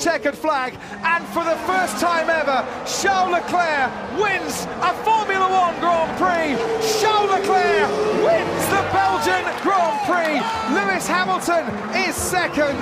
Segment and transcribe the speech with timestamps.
[0.00, 0.72] checkered flag,
[1.04, 6.56] and for the first time ever, Charles Leclerc wins a Formula One Grand Prix.
[7.00, 7.90] Charles Leclerc
[8.24, 10.40] wins the Belgian Grand Prix.
[10.74, 12.80] Lewis Hamilton is second.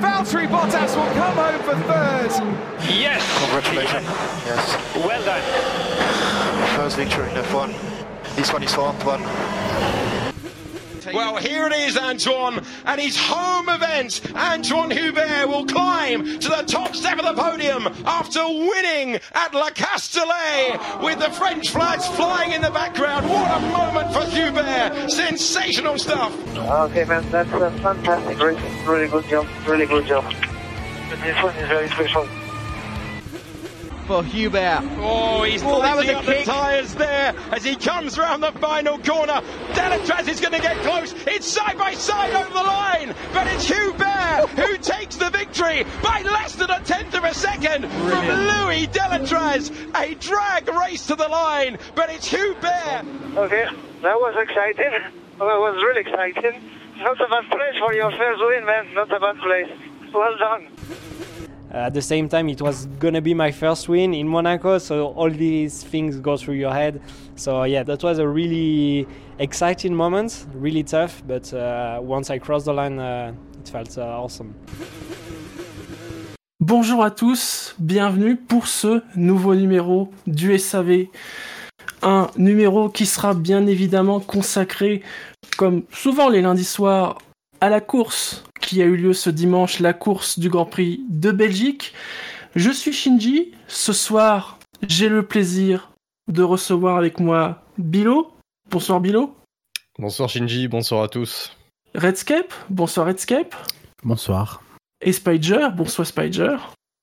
[0.00, 2.30] Valtteri Bottas will come home for third.
[2.88, 3.22] Yes.
[3.40, 4.06] Congratulations.
[4.46, 4.96] Yes.
[4.96, 6.76] Well done.
[6.76, 7.74] First victory in F1.
[8.36, 9.22] This one is for Antoine.
[11.12, 14.20] Well, here it is, Antoine, and his home event.
[14.34, 19.70] Antoine Hubert will climb to the top step of the podium after winning at La
[19.70, 23.28] Castellet with the French flags flying in the background.
[23.28, 25.10] What a moment for Hubert!
[25.10, 26.32] Sensational stuff.
[26.56, 28.38] Okay, man, that's a fantastic.
[28.38, 29.46] Really, really good job.
[29.66, 30.24] Really good job.
[31.08, 32.28] But This one is very special.
[34.06, 34.82] For Hubert.
[34.98, 36.44] Oh, he's Oh, that was a up the kick.
[36.44, 39.40] tyres there as he comes round the final corner.
[39.72, 41.12] Delatraz is going to get close.
[41.26, 46.22] It's side by side over the line, but it's Hubert who takes the victory by
[46.22, 49.72] less than a tenth of a second from Louis Delatraz.
[50.00, 53.04] A drag race to the line, but it's Hubert.
[53.36, 53.66] Okay,
[54.02, 54.92] that was exciting.
[55.38, 56.62] That was really exciting.
[56.98, 58.94] Not a bad place for your first win, man.
[58.94, 59.70] Not a bad place.
[60.14, 60.68] Well done.
[61.76, 65.30] At the same time it was gonna be my first win in monaco so all
[65.30, 67.00] these things go through your head
[67.34, 69.06] so yeah that was a really
[69.38, 74.02] exciting moment really tough but uh, once i crossed the line uh, it felt uh,
[74.02, 74.54] awesome
[76.58, 81.04] Bonjour à tous, bienvenue pour ce nouveau numéro du SAV.
[82.02, 85.02] Un numéro qui sera bien évidemment consacré,
[85.58, 87.18] comme souvent les lundis soirs,
[87.60, 91.30] à la course qui a eu lieu ce dimanche, la course du Grand Prix de
[91.30, 91.92] Belgique.
[92.54, 93.52] Je suis Shinji.
[93.68, 95.92] Ce soir, j'ai le plaisir
[96.28, 98.32] de recevoir avec moi Bilo.
[98.70, 99.36] Bonsoir Bilo.
[99.98, 101.56] Bonsoir Shinji, bonsoir à tous.
[101.94, 102.52] Redscape.
[102.70, 103.54] Bonsoir Redscape.
[104.02, 104.62] Bonsoir.
[105.00, 105.68] Et Spider.
[105.74, 106.56] Bonsoir Spider.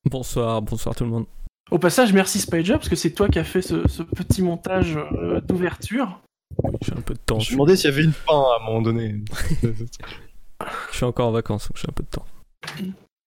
[0.10, 1.26] Bonsoir, bonsoir tout le monde.
[1.72, 4.98] Au passage, merci Spider, parce que c'est toi qui as fait ce, ce petit montage
[4.98, 6.20] euh, d'ouverture.
[6.62, 7.40] Oui, j'ai un peu de temps.
[7.40, 9.16] Je me demandais s'il y avait une fin à un moment donné.
[10.92, 12.26] Je suis encore en vacances, donc j'ai un peu de temps.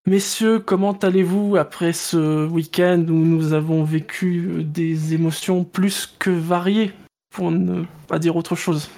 [0.08, 6.30] Messieurs, comment allez-vous après ce week-end où nous avons vécu euh, des émotions plus que
[6.30, 6.92] variées,
[7.34, 8.88] pour ne pas dire autre chose?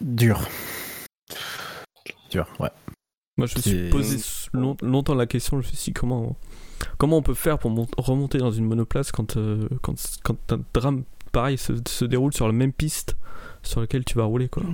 [0.00, 0.40] Dur.
[2.30, 2.70] Dur, ouais.
[3.36, 4.16] Moi, je me suis posé
[4.52, 6.36] long- longtemps la question, je me suis dit comment,
[6.98, 9.94] comment on peut faire pour mon- remonter dans une monoplace quand, euh, quand,
[10.24, 13.16] quand un drame pareil se, se déroule sur la même piste
[13.62, 14.64] sur laquelle tu vas rouler, quoi?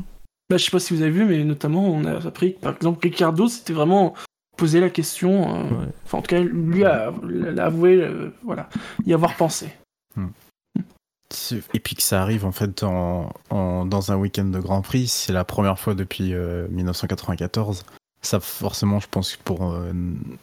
[0.51, 2.75] Bah, Je sais pas si vous avez vu, mais notamment, on a appris que, par
[2.77, 4.15] exemple, Ricardo s'était vraiment
[4.57, 5.55] posé la question.
[5.57, 5.87] euh, Ouais.
[6.13, 7.13] En tout cas, lui a,
[7.59, 8.69] avoué, euh, voilà,
[9.07, 9.69] y avoir pensé.
[11.31, 14.83] C'est- Et puis que ça arrive en fait en, en- dans un week-end de Grand
[14.83, 17.85] Prix, c'est la première fois depuis euh, 1994.
[18.23, 19.93] Ça, forcément, je pense que pour euh,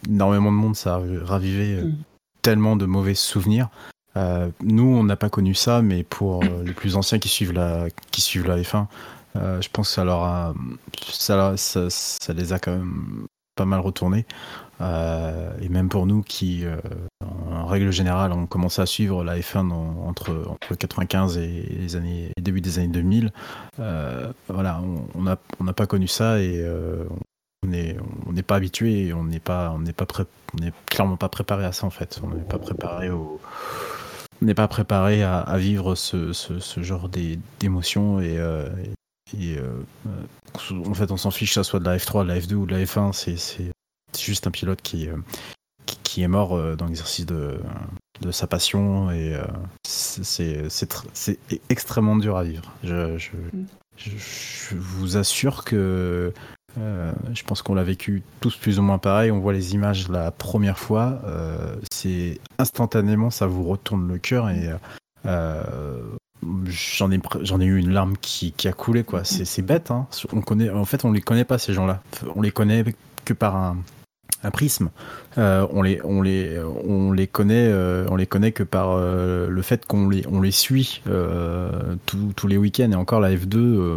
[0.08, 1.96] énormément de monde, ça a ravivé euh, Mm.
[2.42, 3.68] tellement de mauvais souvenirs.
[4.16, 7.52] Euh, nous, on n'a pas connu ça, mais pour euh, les plus anciens qui suivent
[7.54, 8.86] la, qui suivent la F1,
[9.36, 10.54] euh, je pense que ça, leur a,
[11.08, 13.26] ça, ça, ça les a quand même
[13.56, 14.26] pas mal retournés.
[14.80, 16.76] Euh, et même pour nous qui, euh,
[17.50, 21.46] en règle générale, on commençait à suivre la F1 dans- entre, entre 95 et
[21.78, 23.32] les années, début des années 2000.
[23.78, 26.66] Euh, voilà, on on n'a on n'a pas connu ça et
[27.62, 30.24] on n'est on pas habitué et on n'est pas, on n'est pas prêt,
[30.54, 32.20] on n'est clairement pas préparé à ça en fait.
[32.24, 33.40] On n'est pas préparé au,
[34.40, 38.38] on n'est pas préparé à, vivre ce, ce, genre d'é- d'émotions et,
[39.38, 42.28] et, euh, euh, en fait on s'en fiche que ça soit de la F3, de
[42.28, 43.72] la F2 ou de la F1, c'est
[44.18, 45.16] juste un pilote qui, euh,
[46.18, 47.58] est mort dans l'exercice de,
[48.30, 49.34] sa passion et
[49.82, 51.38] c'est- c'est c'est tr- c'est
[51.70, 52.70] extrêmement dur à vivre.
[53.96, 56.34] Je, vous assure que
[56.76, 59.30] je pense qu'on l'a vécu tous plus ou moins pareil.
[59.30, 61.22] On voit les images la première fois,
[61.90, 64.68] c'est instantanément ça vous retourne le cœur et
[66.66, 69.24] j'en ai j'en ai eu une larme qui, qui a coulé quoi.
[69.24, 69.90] C'est bête.
[69.90, 70.06] Hein.
[70.32, 72.02] On connaît en fait on les connaît pas ces gens-là.
[72.34, 72.84] On les connaît
[73.24, 73.76] que par un
[74.44, 74.90] un prisme.
[75.38, 79.46] Euh, on les on les on les connaît euh, on les connaît que par euh,
[79.48, 83.56] le fait qu'on les on les suit euh, tous- les week-ends et encore la F2
[83.56, 83.96] euh,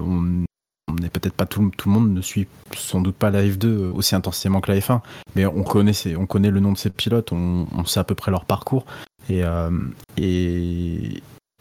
[0.88, 3.92] on n'est peut-être pas tout, tout le monde ne suit sans doute pas la F2
[3.92, 5.02] aussi intensément que la F1
[5.36, 8.14] mais on connaît ces- on connaît le nom de ces pilotes on, sait à peu
[8.14, 8.86] près leur parcours
[9.30, 9.42] et,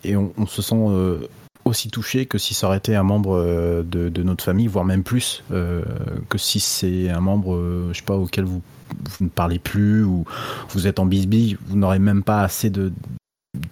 [0.04, 1.18] et on, on se sent euh,
[1.64, 4.84] aussi touché que si ça aurait été un membre euh, de, de notre famille, voire
[4.84, 5.82] même plus, euh,
[6.28, 8.60] que si c'est un membre, euh, je sais pas, auquel vous,
[9.18, 10.24] vous ne parlez plus ou
[10.70, 12.92] vous êtes en bisbille, vous n'aurez même pas assez de,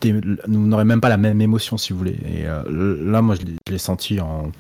[0.05, 2.19] vous n'aurez même pas la même émotion si vous voulez.
[2.27, 2.63] Et euh,
[3.05, 4.51] là, moi, je l'ai- senti en,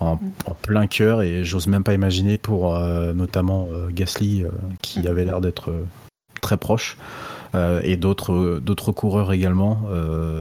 [0.00, 2.76] en, en plein cœur et j'ose même pas imaginer pour
[3.14, 4.44] notamment Gasly
[4.80, 5.72] qui avait l'air d'être
[6.40, 6.96] très proche
[7.54, 9.82] et d'autres d'autres coureurs également.
[9.90, 10.38] euh,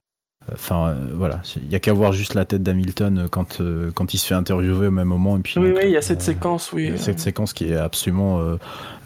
[0.52, 4.14] Enfin euh, voilà, il y a qu'à voir juste la tête d'Hamilton quand euh, quand
[4.14, 6.02] il se fait interviewer au même moment et puis Oui, donc, oui, il y a
[6.02, 6.92] cette séquence, oui.
[6.98, 8.56] cette séquence qui est absolument euh,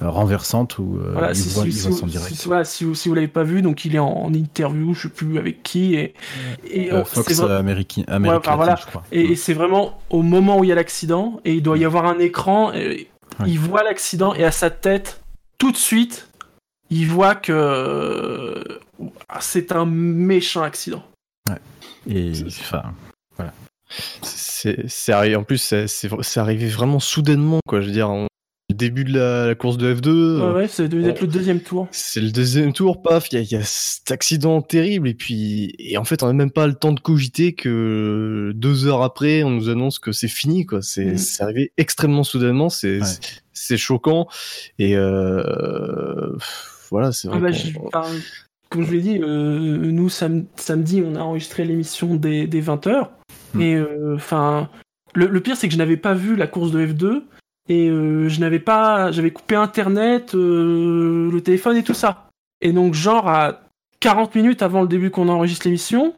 [0.02, 2.34] renversante où euh, Voilà, il si, voit, si- il si voit vous- son direct.
[2.36, 4.94] si- voilà, si vous si vous l'avez pas vu, donc il est en, en interview,
[4.94, 6.14] je sais plus avec qui, et,
[6.72, 8.76] et Euh, on- Fox c'est vrai- euh, Américain, Ouais, voilà.
[8.82, 9.04] je crois.
[9.12, 12.06] Et, c'est vraiment au moment où il y a l'accident, et il doit y avoir
[12.06, 13.10] un écran, et
[13.42, 13.46] Ouais.
[13.50, 15.22] il voit l'accident, et à sa tête,
[15.58, 16.30] tout de suite,
[16.90, 18.64] il voit que
[19.42, 21.04] c'est un méchant accident.
[22.10, 22.84] Et enfin,
[23.38, 23.54] voilà.
[24.24, 25.36] C'est arrivé.
[25.36, 27.82] En plus, c'est arrivé vraiment soudainement, quoi.
[27.82, 28.28] Je veux dire, on-
[28.72, 30.08] le début de la, la course de F2.
[30.10, 31.28] Ouais, euh, ouais, c'est devait être bon.
[31.28, 31.88] le deuxième tour.
[31.92, 35.14] C'est le deuxième tour, paf, il y, a- il y a cet accident terrible, et
[35.14, 39.04] puis, et en fait, on n'a même pas le temps de cogiter que deux heures
[39.04, 40.82] après, on nous annonce que c'est fini, quoi.
[40.82, 43.78] C'est c'est arrivé extrêmement soudainement, c'est Ouais.
[43.78, 44.28] choquant,
[44.80, 46.36] et euh,
[46.90, 47.40] voilà, c'est Ah vrai.
[47.40, 48.06] bah, je- enfin,
[48.76, 53.08] comme je l'ai dit, euh, nous sam- samedi, on a enregistré l'émission des, des 20h.
[53.54, 53.62] Mm.
[53.62, 54.70] Et euh, enfin,
[55.14, 57.24] le, le pire, c'est que je n'avais pas vu la course de F2
[57.70, 62.28] et euh, je n'avais pas, j'avais coupé Internet, le téléphone et tout ça.
[62.60, 63.62] Et donc, genre à
[64.02, 66.14] 40 minutes avant le début qu'on enregistre l'émission,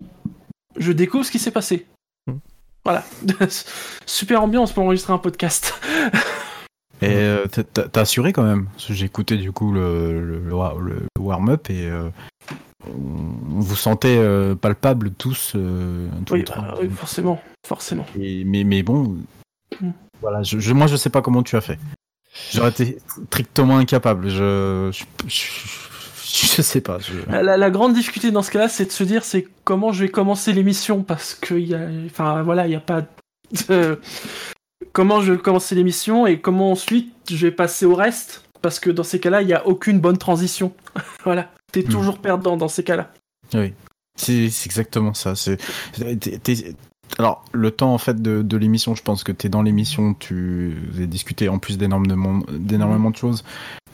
[0.78, 1.86] je découvre ce qui s'est passé.
[2.26, 2.38] Mm.
[2.84, 3.04] Voilà,
[4.08, 5.80] super ambiance pour enregistrer un podcast.
[7.02, 8.68] Et euh, t'as- assuré quand même.
[8.78, 12.10] J'ai écouté du coup le, le, le wa- le warm-up et euh,
[12.88, 16.62] on vous sentait euh, palpable tous, euh, tous oui, les trois.
[16.64, 18.06] bah, oui, forcément, forcément.
[18.20, 19.18] Et- mais, mais bon,
[19.82, 19.90] Mm.
[20.22, 21.78] voilà, je, je- moi je sais pas comment tu as fait.
[22.54, 22.98] J'aurais été
[23.28, 24.30] strictement incapable.
[24.30, 24.90] Je,
[25.28, 27.00] je, sais pas.
[27.30, 30.54] La, grande difficulté dans ce cas-là, c'est de se dire c'est comment je vais commencer
[30.54, 33.02] l'émission parce que y a, enfin voilà, il y a pas
[33.70, 34.00] de...
[34.94, 38.90] comment je vais commencer l'émission et comment ensuite je vais passer au reste parce que
[38.90, 40.74] dans ces cas-là, il y a aucune bonne transition.
[41.24, 41.90] voilà, t'es Hmm.
[41.90, 43.12] toujours perdant dans ces cas-là.
[43.54, 43.74] Oui,
[44.16, 45.36] c'est exactement ça.
[45.36, 45.58] C'est
[47.20, 50.14] alors le temps en fait de, de l'émission, je pense que tu es dans l'émission,
[50.14, 53.44] tu avez discuté en plus d'énormément d'énormément de choses.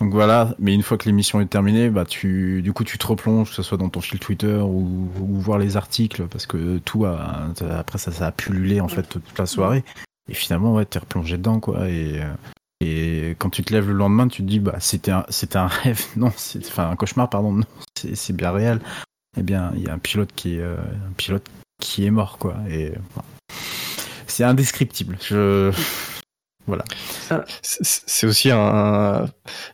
[0.01, 3.06] Donc voilà, mais une fois que l'émission est terminée, bah tu du coup tu te
[3.06, 6.79] replonges, que ce soit dans ton fil Twitter ou, ou voir les articles parce que
[6.79, 9.83] tout a, après ça ça a pullulé en fait toute la soirée.
[10.30, 12.34] Et finalement ouais, t'es replongé dedans quoi et euh,
[12.86, 15.68] et quand tu te lèves le lendemain, tu te dis bah c'était un c'était un
[15.84, 17.66] rêve, non, c'est enfin un cauchemar pardon, non,
[17.96, 18.80] c'est bien réel
[19.38, 21.46] eh bien, il y a un pilote qui est, euh, un pilote
[21.81, 22.56] qui est mort, quoi.
[22.70, 22.94] Et
[24.28, 25.18] c'est indescriptible.
[25.22, 25.72] Je,
[26.68, 26.84] voilà.
[27.62, 29.28] C'est c'est aussi un, un,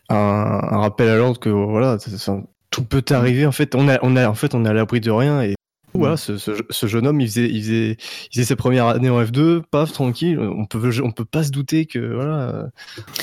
[0.08, 1.98] un rappel à l'ordre que voilà,
[2.70, 3.46] tout peut arriver.
[3.46, 5.54] En fait, on a, on a, en fait, on est à l'abri de rien et
[5.94, 9.10] voilà, ce, ce, ce jeune homme, il faisait, il faisait, il faisait ses premières années
[9.10, 10.38] en F2, paf, tranquille.
[10.38, 12.70] On peut, on peut pas se douter que voilà,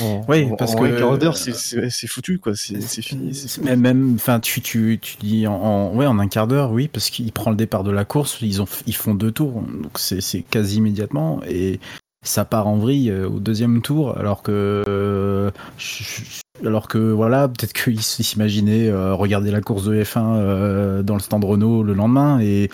[0.01, 3.33] en, Oui, parce en que- un quart d'heure, c'est- foutu quoi, c'est c'est fini.
[3.33, 6.87] c'est- Même, enfin, tu, tu, tu dis en, en- ouais, en un quart d'heure, oui,
[6.87, 9.97] parce qu'il prend le départ de la course, ils ont, ils font deux tours, donc
[9.99, 11.79] c'est, c'est quasi immédiatement, et
[12.23, 17.47] ça part en vrille euh, au deuxième tour, alors que, euh, je- alors que voilà,
[17.47, 21.93] peut-être qu'ils s'imaginaient euh, regarder la course de F1 euh, dans le stand Renault le
[21.93, 22.69] lendemain, et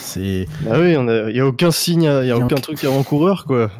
[0.00, 0.46] c'est.
[0.70, 0.94] Ah oui,
[1.28, 3.70] il y a aucun signe, il y a Y a aucun aucun- truc avant-coureur quoi.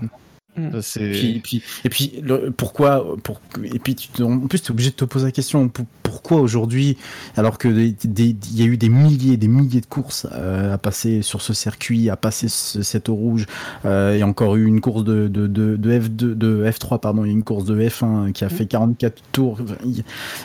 [0.59, 0.81] Mm.
[1.13, 4.91] Puis, puis, et puis, le- pourquoi, pour, et puis, tu, en plus, tu es obligé
[4.91, 6.97] de te poser la question, pour- pourquoi aujourd'hui,
[7.37, 10.75] alors que des- des- il y a eu des milliers, des milliers de courses euh,
[10.75, 13.47] à passer sur ce circuit, à passer ce, cette eau rouge,
[13.85, 16.99] euh, il y a encore eu une course de, de, de, de F2, de F3,
[16.99, 19.59] pardon, il y a une course de F1 qui a fait 44 tours.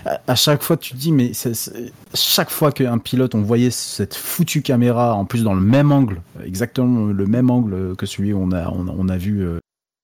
[0.05, 3.41] À, à chaque fois, tu te dis, mais c'est- c'est- chaque fois qu'un pilote, on
[3.41, 8.05] voyait cette foutue caméra, en plus dans le même angle, exactement le même angle que
[8.05, 9.59] celui où on a, on a, on a vu euh,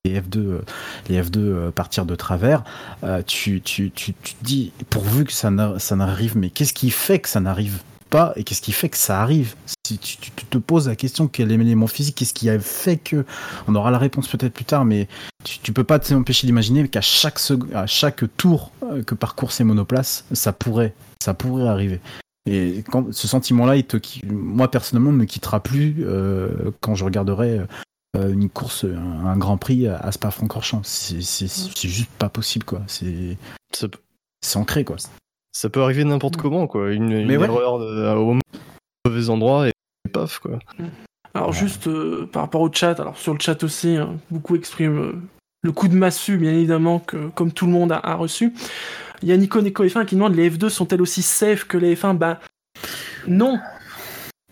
[0.06, 0.62] les F2, euh,
[1.10, 2.64] les F2 euh, partir de travers,
[3.04, 3.82] euh, tu, te
[4.42, 8.32] dis, pourvu que ça n'a- ça n'arrive, mais qu'est-ce qui fait que ça n'arrive pas
[8.38, 9.56] et qu'est-ce qui fait que ça arrive?
[9.84, 13.26] Tu, te poses la question, quel élément physique, qu'est-ce qui a fait que...
[13.68, 15.08] On aura la réponse peut-être plus tard, mais
[15.44, 17.40] tu, tu peux pas t'empêcher d'imaginer qu'à chaque,
[18.38, 18.72] tour
[19.06, 20.94] que parcourent ces monoplaces, ça pourrait,
[21.28, 22.00] arriver.
[22.50, 23.76] Et ce sentiment-là,
[24.28, 26.06] moi personnellement, ne me quittera plus
[26.82, 27.62] quand je regarderai
[28.16, 30.82] une course, un, un Grand Prix à Spa-Francorchamps.
[30.84, 32.82] C'est c'est- c'est juste pas possible, quoi.
[32.88, 33.38] C'est
[34.56, 34.96] ancré, quoi.
[35.52, 37.46] ça peut arriver n'importe comment quoi, une, une Mais ouais.
[37.46, 38.38] erreur de- au
[39.06, 39.72] mauvais endroit et
[40.14, 40.60] paf quoi.
[41.34, 44.98] Alors juste euh, par rapport au chat, alors sur le chat aussi, hein, beaucoup expriment
[45.00, 45.22] euh,
[45.62, 48.54] le coup de massue, bien évidemment, que comme tout le monde a, a reçu.
[49.22, 51.96] Il y a Nico Nico F1 qui demande les F2 sont-elles aussi safe que les
[51.96, 52.40] F1 Bah
[53.28, 53.60] non,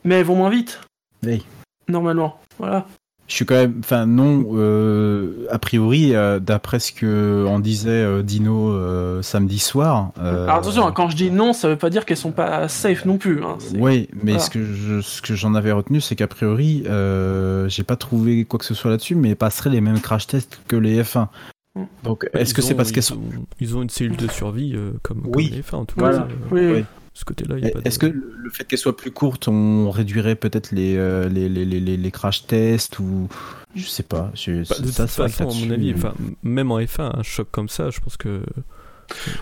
[0.03, 0.81] mais elles vont moins vite,
[1.25, 1.45] Oui.
[1.87, 2.39] normalement.
[2.59, 2.85] Voilà.
[3.27, 7.89] Je suis quand même, enfin non, euh, a priori, euh, d'après ce que on disait
[7.91, 10.12] euh, Dino euh, samedi soir.
[10.19, 12.67] euh, Alors attention, hein, quand je dis non, ça veut pas dire qu'elles sont pas
[12.69, 13.43] safe non plus.
[13.43, 13.57] Hein.
[13.77, 14.39] Oui, mais Voilà.
[14.39, 18.46] ce que je, ce que j'en avais retenu, c'est qu'a priori, euh, j'ai pas trouvé
[18.46, 21.27] quoi que ce soit là-dessus, mais elles passeraient les mêmes crash tests que les F1.
[21.75, 21.84] Mm.
[22.03, 24.91] Donc, est-ce que c'est parce qu'elles sont ont- Ils ont une cellule de survie euh,
[25.03, 26.19] comme, les F1 en tout Voilà.
[26.19, 26.24] cas.
[26.24, 26.86] euh, Oui, Oui.
[27.19, 30.95] Ce côté-là, de- Est-ce que le fait qu'elles soient plus courtes, on réduirait peut-être les,
[30.97, 33.27] euh, les, les, les, les- les crash tests ou
[33.75, 34.29] je sais pas.
[34.36, 37.24] je- Bah, de ça, toute façon, à mon avis, euh, enfin, même en F1, un
[37.24, 38.43] choc comme ça, je pense que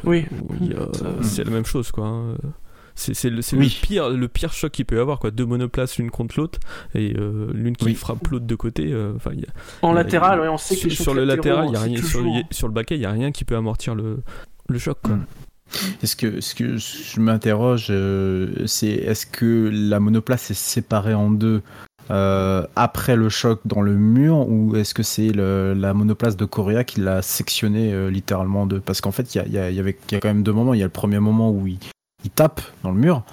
[0.06, 0.26] Oui.
[0.62, 0.88] il y a-
[1.22, 2.08] c'est la même chose, quoi.
[2.08, 2.36] hein.
[2.98, 3.66] C'est c'est le, c'est Oui.
[3.66, 5.30] le pire, le pire choc qu'il peut y avoir, quoi.
[5.32, 6.60] Deux monoplaces l'une contre l'autre
[6.94, 7.94] et euh, l'une qui Oui.
[7.96, 8.90] frappe l'autre de côté.
[8.94, 9.44] euh, y a- En il y
[9.92, 11.86] a- latéral, ouais, on sait que sur, les sur le latéral, il y a c'est
[11.88, 11.98] rien.
[11.98, 14.20] Sur, toujours- le- sur le baquet, il y a rien qui peut amortir le,
[14.70, 15.16] le choc, quoi.
[15.16, 15.26] Mm.
[16.04, 21.32] Est-ce que, ce que je m'interroge, euh, c'est est-ce que la monoplace est séparée en
[21.32, 21.62] deux
[22.12, 26.84] euh, après le choc dans le mur ou est-ce que c'est la monoplace de Correa
[26.84, 28.80] qui l'a sectionné euh, littéralement en deux?
[28.80, 30.20] Parce qu'en fait, il y a, il y a- il y avait- il y a
[30.22, 30.74] quand même deux moments.
[30.74, 31.80] Il y a le premier moment où il,
[32.24, 33.24] il tape dans le mur.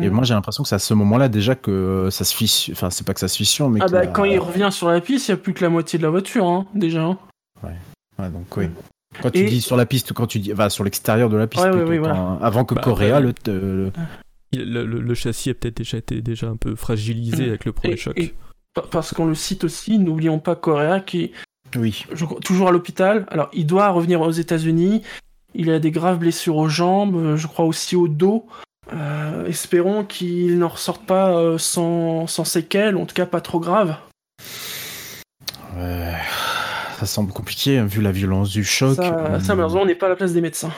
[0.00, 0.12] Et Mm.
[0.14, 2.72] moi, j'ai l'impression que c'est à ce moment-là déjà que ça se fissure.
[2.72, 5.02] Enfin, c'est pas que ça se fissure, mais Ah bah quand il revient sur la
[5.02, 7.02] piste, il y a plus que la moitié de la voiture, hein, déjà.
[7.04, 7.18] hein.
[7.62, 8.68] Ouais, donc oui.
[9.20, 11.46] Quand tu Et- dis sur la piste, quand tu dis, enfin, sur l'extérieur de la
[11.46, 12.14] piste, Ouais, plutôt, oui, voilà.
[12.14, 13.92] quand- avant que Bah, Correa le, le-
[14.54, 17.48] Il- Le, le- le châssis a peut-être déjà été déjà un peu fragilisé Mm.
[17.48, 18.18] avec le premier Et- choc.
[18.18, 18.34] et
[18.74, 21.32] pa- parce qu'on le cite aussi, n'oublions pas Correa qui est
[21.78, 22.04] oui.
[22.12, 23.24] je toujours à l'hôpital.
[23.30, 25.00] Alors, il doit revenir aux États-Unis.
[25.54, 28.46] Il a des graves blessures aux jambes, euh, je crois aussi au dos.
[28.92, 33.58] Euh, espérons qu'il n'en ressorte pas euh, sans, sans séquelles, en tout cas pas trop
[33.60, 33.96] grave.
[35.76, 36.12] Ouais,
[37.06, 38.94] ça semble compliqué hein, vu la violence du choc.
[38.94, 40.70] Ça, Euh, ça, malheureusement, on n'est pas à la place des médecins.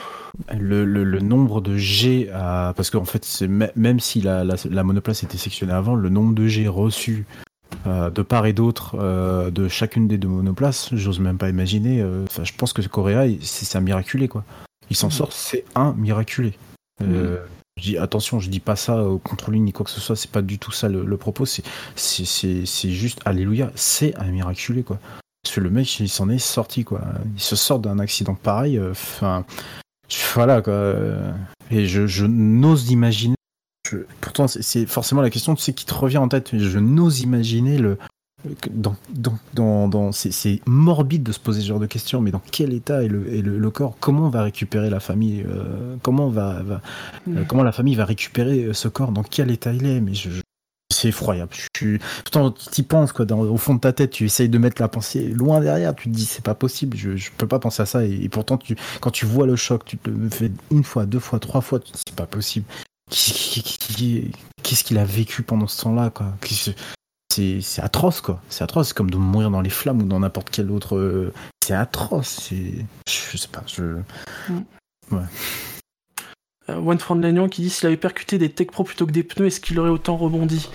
[0.59, 3.25] le, le- le nombre de G, à- parce qu'en fait,
[3.75, 7.25] même si la, la, la monoplace était sectionnée avant, le nombre de G reçus
[7.87, 12.03] euh, de part et d'autre euh, de chacune des deux monoplaces, j'ose même pas imaginer.
[12.25, 14.43] Enfin, je pense que Correa, il- c'est un miraculé quoi.
[14.89, 16.53] Il s'en sort, c'est un miraculé.
[17.03, 17.37] Euh,
[17.77, 20.31] Je dis attention, je dis pas ça au contre-ligne ni quoi que ce soit, c'est
[20.31, 21.63] pas du tout ça le, le propos, c'est
[22.89, 24.97] juste alléluia, c'est un miraculé quoi.
[25.45, 27.01] Parce que le mec, il s'en est sorti quoi.
[27.35, 29.45] Il se sort d'un accident pareil, euh, enfin
[30.33, 30.95] voilà quoi.
[31.69, 33.35] Et je, je n'ose imaginer.
[33.87, 36.57] je- pourtant, c'est- forcément la question, tu sais, qui te revient en tête.
[36.57, 37.99] Je n'ose imaginer le.
[38.71, 42.41] Dans, dans, dans, dans- c'est, morbide de se poser ce genre de questions, mais dans
[42.51, 43.97] quel état est le, est le, le corps?
[43.99, 46.81] Comment on va récupérer la famille euh, Comment va, va
[47.27, 49.11] euh, comment la famille va récupérer ce corps?
[49.11, 49.99] Dans quel état il est?
[50.01, 50.41] Mais je, je-
[50.93, 51.51] c'est effroyable.
[51.53, 51.99] Je tu
[52.77, 55.27] y penses, quoi, dans- au fond de ta tête, tu essayes de mettre la pensée
[55.27, 58.05] loin derrière, tu te dis, c'est pas possible, je, je peux pas penser à ça.
[58.05, 61.05] Et, et pourtant, tu, quand tu vois le choc, tu te le fais une fois,
[61.05, 62.65] deux fois, trois fois, tu te dis, c'est pas possible.
[64.63, 66.33] Qu'est-ce qu'il a vécu pendant ce temps-là, quoi?
[67.31, 68.41] C'est, atroce, quoi.
[68.49, 70.95] C'est atroce, c'est comme de mourir dans les flammes ou dans n'importe quel autre.
[70.95, 71.33] euh,
[71.65, 72.39] C'est atroce.
[72.49, 73.97] C'est, je sais pas, je.
[75.11, 75.21] Ouais.
[76.69, 79.23] Euh, One From Lannion qui dit s'il avait percuté des Tech Pro plutôt que des
[79.23, 80.67] pneus, est-ce qu'il aurait autant rebondi?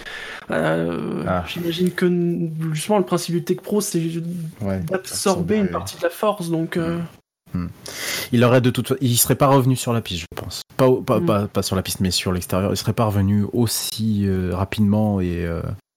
[0.50, 1.44] Euh, Ah.
[1.48, 2.08] J'imagine que
[2.72, 4.00] justement le principe du Tech Pro c'est
[4.60, 4.80] Ouais.
[4.80, 6.76] d'absorber une partie de la force, donc.
[6.76, 6.98] euh,
[8.30, 10.62] Il aurait de toute il serait pas revenu sur la piste, je pense.
[10.76, 12.70] Pas, au- pas, pas, pas sur la piste, mais sur l'extérieur.
[12.72, 15.48] Il serait pas revenu aussi euh, rapidement et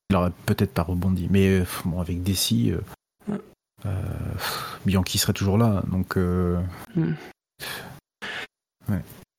[0.09, 1.27] il aurait peut-être pas rebondi.
[1.29, 2.79] Mais bon, avec Desi, euh,
[3.27, 3.37] Mm.
[3.85, 3.89] euh,
[4.33, 5.83] pff, Bianchi serait toujours là.
[5.91, 6.59] Donc, euh,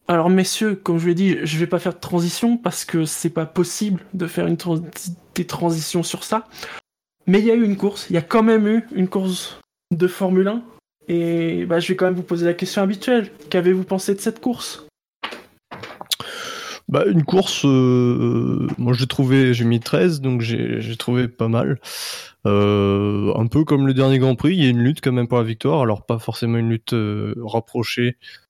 [0.06, 3.30] Alors messieurs, comme je l'ai dit, je vais pas faire de transition parce que c'est
[3.30, 4.46] pas possible de faire
[5.34, 6.46] des transitions sur ça.
[7.26, 9.58] Mais il y a eu une course, il y a quand même eu une course
[9.90, 10.62] de Formule 1.
[11.08, 13.30] Et bah, je vais quand même vous poser la question habituelle.
[13.48, 14.86] Qu'avez-vous pensé de cette course?
[16.88, 21.80] Bah, une course, euh, moi j'ai trouvé, j'ai mis 13, donc j'ai trouvé pas mal.
[22.46, 25.26] Euh, un peu comme le dernier Grand Prix, il y a une lutte quand même
[25.26, 28.43] pour la victoire, alors pas forcément une lutte euh, rapprochée euh,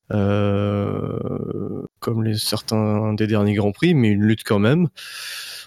[2.01, 4.89] comme les certains des derniers Grands Prix, mais une lutte quand même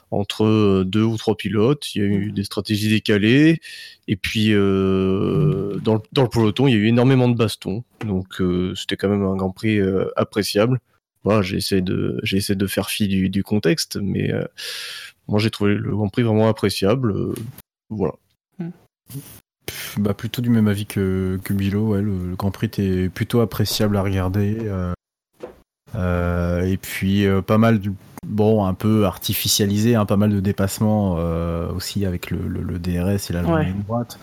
[0.10, 1.94] entre euh, deux ou trois pilotes.
[1.94, 3.60] Il y a eu des stratégies décalées,
[4.08, 8.74] et puis euh, dans, le, peloton, il y a eu énormément de bastons, donc euh,
[8.75, 10.80] c'était quand même un Grand Prix euh, appréciable
[11.27, 14.46] voilà, j'ai essayé de j'ai essayé de faire fi du, contexte, mais euh,
[15.27, 17.12] moi j'ai trouvé le Grand Prix vraiment appréciable.
[17.12, 17.36] euh,
[17.89, 18.13] voilà.
[19.98, 21.94] Bah, plutôt du même avis que, que Bilo.
[21.94, 24.58] Ouais, le, le Grand Prix était plutôt appréciable à regarder.
[24.62, 24.94] euh,
[25.96, 27.92] euh, et puis euh, pas mal, de-
[28.26, 32.78] bon, un peu artificialisé, hein, pas mal de dépassements euh, aussi avec le, le- le
[32.80, 33.66] DRS et la Ouais.
[33.66, 34.20] ligne droite.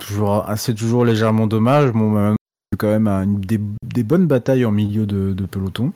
[0.00, 1.92] Toujours, c'est toujours légèrement dommage.
[1.92, 2.34] Bon, bah,
[2.78, 5.92] quand même des, des bonnes batailles en milieu de, de peloton.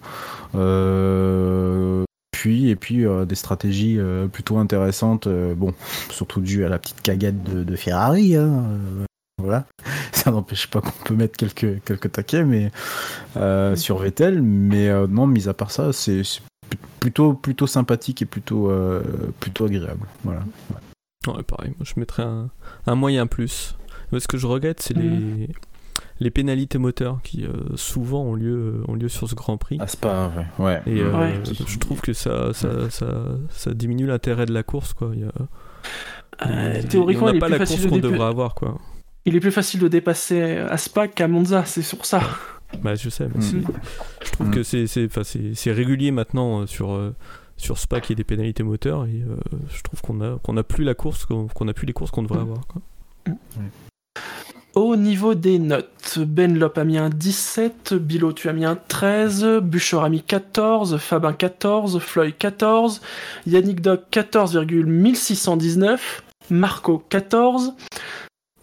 [2.47, 5.75] Et puis euh, des stratégies euh, plutôt intéressantes, euh, bon,
[6.11, 8.37] surtout dû à la petite cagade de, de Ferrari.
[8.37, 9.05] Hein, euh,
[9.43, 9.67] voilà,
[10.13, 12.71] ça n'empêche pas qu'on peut mettre quelques quelques taquets, mais
[13.37, 14.43] euh, sur Vettel.
[14.43, 16.23] Mais euh, non, mis à part ça, c'est
[17.01, 19.03] plutôt plutôt sympathique et plutôt euh,
[19.41, 20.07] plutôt agréable.
[20.25, 20.41] Voilà.
[21.27, 22.51] Ouais, pareil, moi je mettrais un,
[22.87, 23.77] un moyen plus.
[24.13, 25.49] Mais ce que je regrette, c'est les,
[26.21, 29.79] les pénalités moteurs qui euh, souvent ont lieu, ont lieu sur ce Grand Prix.
[29.81, 30.65] Ah, c'est pas ouais.
[30.65, 30.83] ouais.
[30.87, 31.35] Et euh, Ouais.
[31.67, 33.07] je trouve que ça, ça, ça,
[33.51, 34.93] ça diminue l'intérêt de la course.
[34.95, 35.11] Quoi.
[35.15, 35.33] Il y a,
[36.47, 38.55] Euh, théoriquement, on il n'a pas la course de qu'on devrait avoir.
[38.55, 38.79] Quoi.
[39.25, 42.21] Il est plus facile de dépasser à Spa qu'à Monza, c'est sur ça.
[42.83, 43.43] Bah, je sais, mais Mm.
[43.43, 43.63] c'est-
[44.27, 47.15] je trouve que c'est, c'est, enfin, c'est, c'est régulier maintenant euh, sur, euh,
[47.57, 49.37] sur Spa qu'il y ait des pénalités moteurs et euh,
[49.69, 52.11] je trouve qu'on a, qu'on a plus la course, qu'on, qu'on a plus les courses
[52.11, 52.67] qu'on devrait avoir.
[52.67, 52.83] Quoi.
[54.77, 58.77] Au niveau des notes, Ben Lop a mis un 17, Bilo tu as mis un
[58.77, 63.01] 13, Bûcher a mis 14, Fabin 14, Floyd 14,
[63.47, 65.99] Yannick Doc 14,1619,
[66.51, 67.73] Marco 14,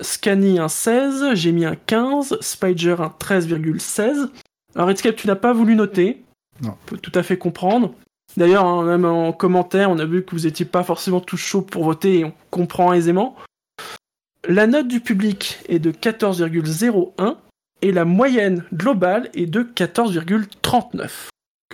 [0.02, 4.30] Scani un 16, j'ai mis un 15, Spider un 13,16.
[4.76, 6.24] Alors Redscape, tu n'as pas voulu noter.
[6.62, 6.74] Non.
[6.74, 7.92] On peut tout à fait comprendre.
[8.38, 11.64] D'ailleurs, hein, même en commentaire, on a vu que vous n'étiez pas forcément tous chauds
[11.64, 13.36] pour voter et on comprend aisément.
[14.48, 17.38] La note du public est de 14,01
[17.82, 21.10] et la moyenne globale est de 14,39.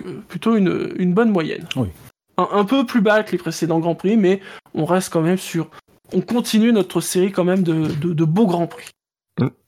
[0.06, 1.66] Euh, Plutôt une, une bonne moyenne.
[1.76, 1.88] Oui.
[2.36, 4.40] Un, un peu plus bas que les précédents Grands Prix, mais
[4.74, 5.70] on reste quand même sur...
[6.12, 8.90] On continue notre série quand même de, de, de beaux Grands Prix.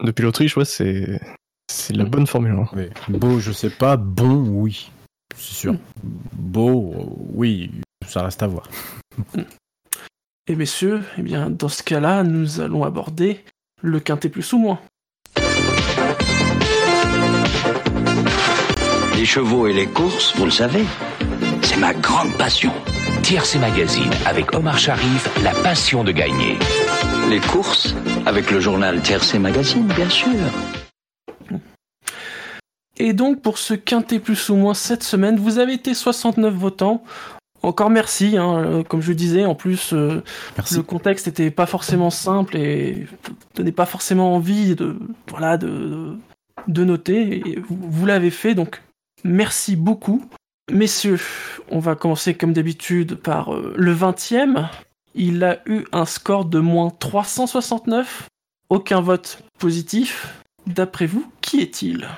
[0.03, 1.21] Depuis l'Autriche, ouais, c'est
[1.71, 2.69] c'est la bonne Formule 1.
[2.77, 2.89] Oui.
[3.09, 3.97] Beau, je sais pas.
[3.97, 4.91] Bon, oui.
[5.35, 5.75] C'est sûr.
[6.35, 7.71] Beau, euh, oui.
[8.07, 8.69] Ça reste à voir.
[10.49, 13.45] Et messieurs, eh bien, dans ce cas-là, nous allons aborder
[13.81, 14.81] le quintet plus ou moins.
[19.17, 20.85] Les chevaux et les courses, vous le savez,
[21.63, 22.73] c'est ma grande passion.
[23.23, 26.59] TRC Magazine avec Omar Sharif, la passion de gagner.
[27.31, 27.95] Les courses,
[28.27, 30.33] avec le journal TRC Magazine, bien sûr.
[32.97, 37.05] Et donc pour ce quintet plus ou moins cette semaine, vous avez été 69 votants.
[37.63, 40.23] Encore merci, hein, euh, comme je disais, en plus euh,
[40.57, 40.77] Merci.
[40.77, 43.07] le contexte n'était pas forcément simple et
[43.55, 44.97] donnait pas forcément envie de
[45.29, 46.17] voilà de,
[46.67, 47.49] de noter.
[47.49, 48.83] Et vous, vous l'avez fait, donc
[49.23, 50.25] merci beaucoup.
[50.73, 51.21] Messieurs,
[51.71, 54.69] on va commencer comme d'habitude par euh, le 20e.
[55.15, 58.29] Il a eu un score de moins 369.
[58.71, 60.43] Aucun vote positif.
[60.67, 62.09] D'après vous, qui est-il?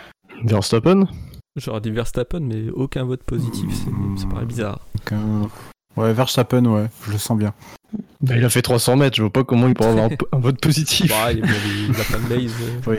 [0.45, 1.07] Verstappen?
[1.57, 3.69] J'aurais dit Verstappen, mais aucun vote positif.
[3.73, 4.81] C'est, ça paraît bizarre.
[5.97, 6.87] Ouais, Verstappen, ouais.
[7.07, 7.55] Je le sens bien.
[8.21, 10.41] Bah, il a fait 300 mètres, je vois pas comment il pourrait avoir un, un
[10.41, 11.09] vote positif.
[11.11, 12.49] Bah, il euh.
[12.89, 12.97] Oui.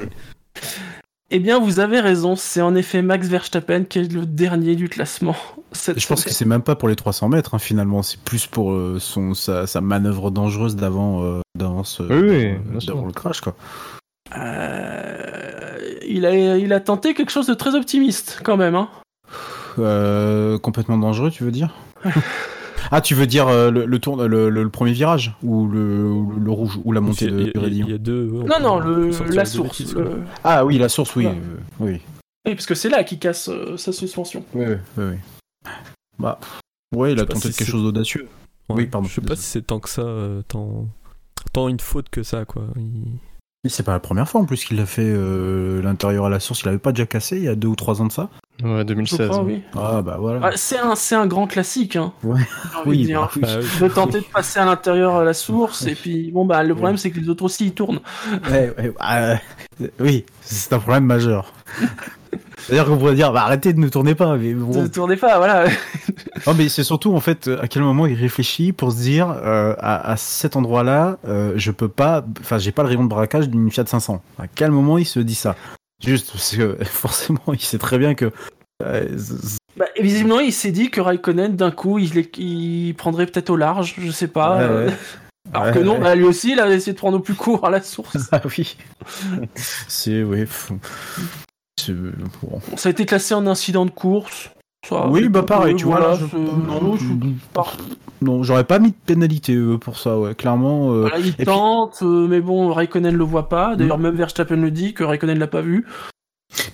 [1.31, 4.87] Eh bien, vous avez raison, c'est en effet Max Verstappen qui est le dernier du
[4.87, 5.35] classement.
[5.73, 8.03] Cette Je pense que c'est même pas pour les 300 mètres, hein, finalement.
[8.03, 11.41] C'est plus pour euh, son, sa, sa manœuvre dangereuse d'avant euh,
[11.83, 13.55] ce- Oui, oui, euh, le crash, quoi.
[14.37, 15.64] Euh,
[16.07, 18.75] il, a, il a tenté quelque chose de très optimiste, quand même.
[18.75, 18.89] Hein.
[19.79, 21.73] Euh, complètement dangereux, tu veux dire?
[22.91, 26.13] Ah, tu veux dire euh, le, le, tour, le, le- le premier virage Ou le,
[26.39, 28.29] le rouge Ou la montée de, il y a- du Raidillon Il y a deux.
[28.29, 29.81] ouais, Non, non, le, la source.
[29.81, 29.97] bêtises,
[30.43, 31.25] Ah oui, la source, oui.
[31.25, 31.31] Euh,
[31.79, 31.93] oui.
[32.45, 34.45] Oui, parce que c'est là qu'il casse euh, sa suspension.
[34.53, 34.65] Oui,
[34.97, 35.71] oui, oui.
[36.19, 36.39] Bah,
[36.95, 38.27] ouais, il a tenté si quelque chose d'audacieux.
[38.69, 40.85] Ouais, Oui, pardon, Je sais pas si c'est tant que ça, euh, tant,
[41.53, 42.65] tant une faute que ça, quoi.
[42.75, 43.17] Il-
[43.69, 46.61] C'est pas la première fois en plus qu'il a fait euh, l'intérieur à la source.
[46.61, 48.29] Il avait pas déjà cassé il y a deux ou trois ans de ça
[48.63, 49.27] Ouais, Je 2016.
[49.29, 49.53] crois, ouais.
[49.55, 49.63] oui.
[49.75, 50.39] Ah bah voilà.
[50.43, 51.95] Ah, c'est un, c'est un grand classique.
[51.97, 52.39] Hein, Ouais.
[52.71, 53.21] j'ai envie Oui, de dire.
[53.21, 53.41] bah oui.
[53.45, 53.79] Ah oui.
[53.81, 56.95] De tenter de passer à l'intérieur à la source, et puis bon, bah, le problème
[56.97, 57.99] c'est que les autres aussi ils tournent.
[58.49, 59.35] Ouais, ouais, euh,
[59.99, 61.51] oui, c'est un problème majeur.
[62.57, 64.37] C'est-à-dire qu'on pourrait dire, bah, arrêtez de ne tourner pas.
[64.37, 64.83] Mais bon.
[64.83, 65.67] Ne tournez pas, voilà.
[66.47, 69.73] Non, mais c'est surtout en fait à quel moment il réfléchit pour se dire euh,
[69.79, 73.49] à, à cet endroit-là, euh, je peux pas, enfin j'ai pas le rayon de braquage
[73.49, 74.21] d'une Fiat 500.
[74.37, 75.55] À quel moment il se dit ça?
[76.03, 78.31] Juste parce que forcément il sait très bien que
[78.83, 79.07] euh,
[79.77, 84.11] Bah, visiblement, il s'est dit que Raikkonen, d'un coup, il, prendrait peut-être au large, je
[84.11, 84.57] sais pas.
[84.57, 84.93] Ouais, ouais.
[85.53, 87.65] Alors Ouais, que non, bah, lui aussi, il a essayé de prendre au plus court
[87.65, 88.17] à la source.
[88.31, 88.75] ah oui,
[89.55, 90.45] c'est oui.
[91.87, 92.59] Bon.
[92.69, 94.49] Bon, ça a été classé en incident de course.
[94.87, 95.97] Ça, Oui, bah pareil, tu vois.
[95.97, 97.13] voilà, là, je- c'est- non, je- je-
[97.53, 97.75] par-
[98.21, 100.35] non, j'aurais pas mis de pénalité euh, pour ça, ouais.
[100.35, 100.91] Clairement.
[100.93, 103.75] euh, voilà, il puis- tente, euh, mais bon, Raikkonen le voit pas.
[103.75, 104.03] D'ailleurs, Mm.
[104.03, 105.87] même Verstappen le dit que Raikkonen l'a pas vu.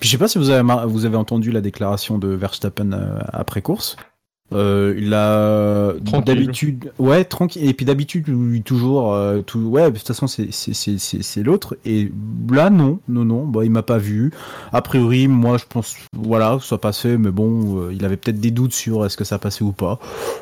[0.02, 3.20] Puis je sais pas si vous avez, vous avez entendu la déclaration de Verstappen euh,
[3.32, 3.96] après course.
[4.54, 5.94] Euh, il a
[6.26, 7.68] d'habitude, ouais, tranquille.
[7.68, 9.90] Et puis d'habitude, lui toujours, euh, tout, ouais.
[9.92, 11.78] De toute façon, c'est l'autre.
[11.86, 12.12] Et
[12.50, 13.46] là, non, non, non.
[13.48, 14.32] Bah, il m'a pas vu.
[14.74, 17.18] A priori, moi, je pense, voilà, que ça passait.
[17.18, 20.00] Mais bon, euh, il avait peut-être des doutes sur est-ce que ça passait ou pas.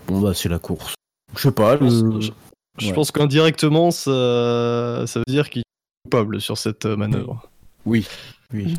[0.08, 0.96] Bon, bah, c'est la course.
[1.36, 1.74] Je sais pas.
[1.74, 2.32] Je pense, le- je-
[2.80, 2.94] je ouais.
[2.94, 5.64] pense qu'indirectement, ça, ça veut dire qu'il est
[6.06, 7.48] coupable sur cette manœuvre.
[7.86, 8.08] Oui,
[8.54, 8.76] oui,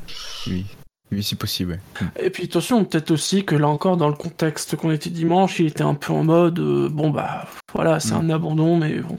[0.47, 0.67] oui,
[1.13, 1.81] oui, c'est possible.
[2.01, 2.07] ouais.
[2.27, 5.67] Et puis attention, peut-être aussi que là encore, dans le contexte qu'on était dimanche, il
[5.67, 8.31] était un peu en mode euh, bon bah voilà, c'est Mm.
[8.31, 9.17] un abandon, mais bon.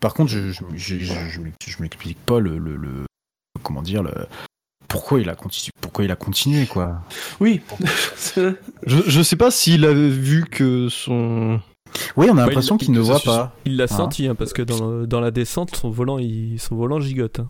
[0.00, 3.04] Par contre, je je, je, je, je m'ex- je m'explique pas le, le, le-
[3.62, 4.12] comment dire le
[4.88, 7.02] pourquoi il a continué pourquoi il a continué quoi.
[7.40, 7.60] Oui.
[8.36, 8.50] Je,
[9.06, 11.60] je sais pas s'il avait vu que son.
[12.16, 13.54] Oui, on a Bah, l'impression il- qu'il ne voit pas.
[13.64, 13.86] Il l'a Hein.
[13.86, 17.40] senti, hein, parce que dans, dans la descente, son volant, il, son volant gigote.
[17.40, 17.48] hein.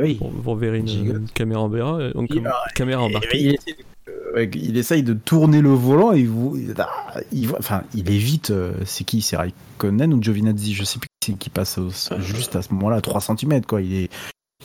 [0.00, 0.14] Oui.
[0.16, 2.42] Pour, pour verrer une, caméra en BRA, donc, Il-
[2.74, 3.38] caméra embarquée.
[3.40, 7.82] Il, essaye de- ouais, il essaye de tourner le volant et vous, ah, il, enfin,
[7.94, 8.50] il évite.
[8.50, 11.90] euh, c'est qui C'est Raikkonen ou Giovinazzi Je sais plus qui, c'est qui passe au-
[12.20, 13.80] juste à ce moment-là, à 3 cm quoi.
[13.82, 14.10] Il est,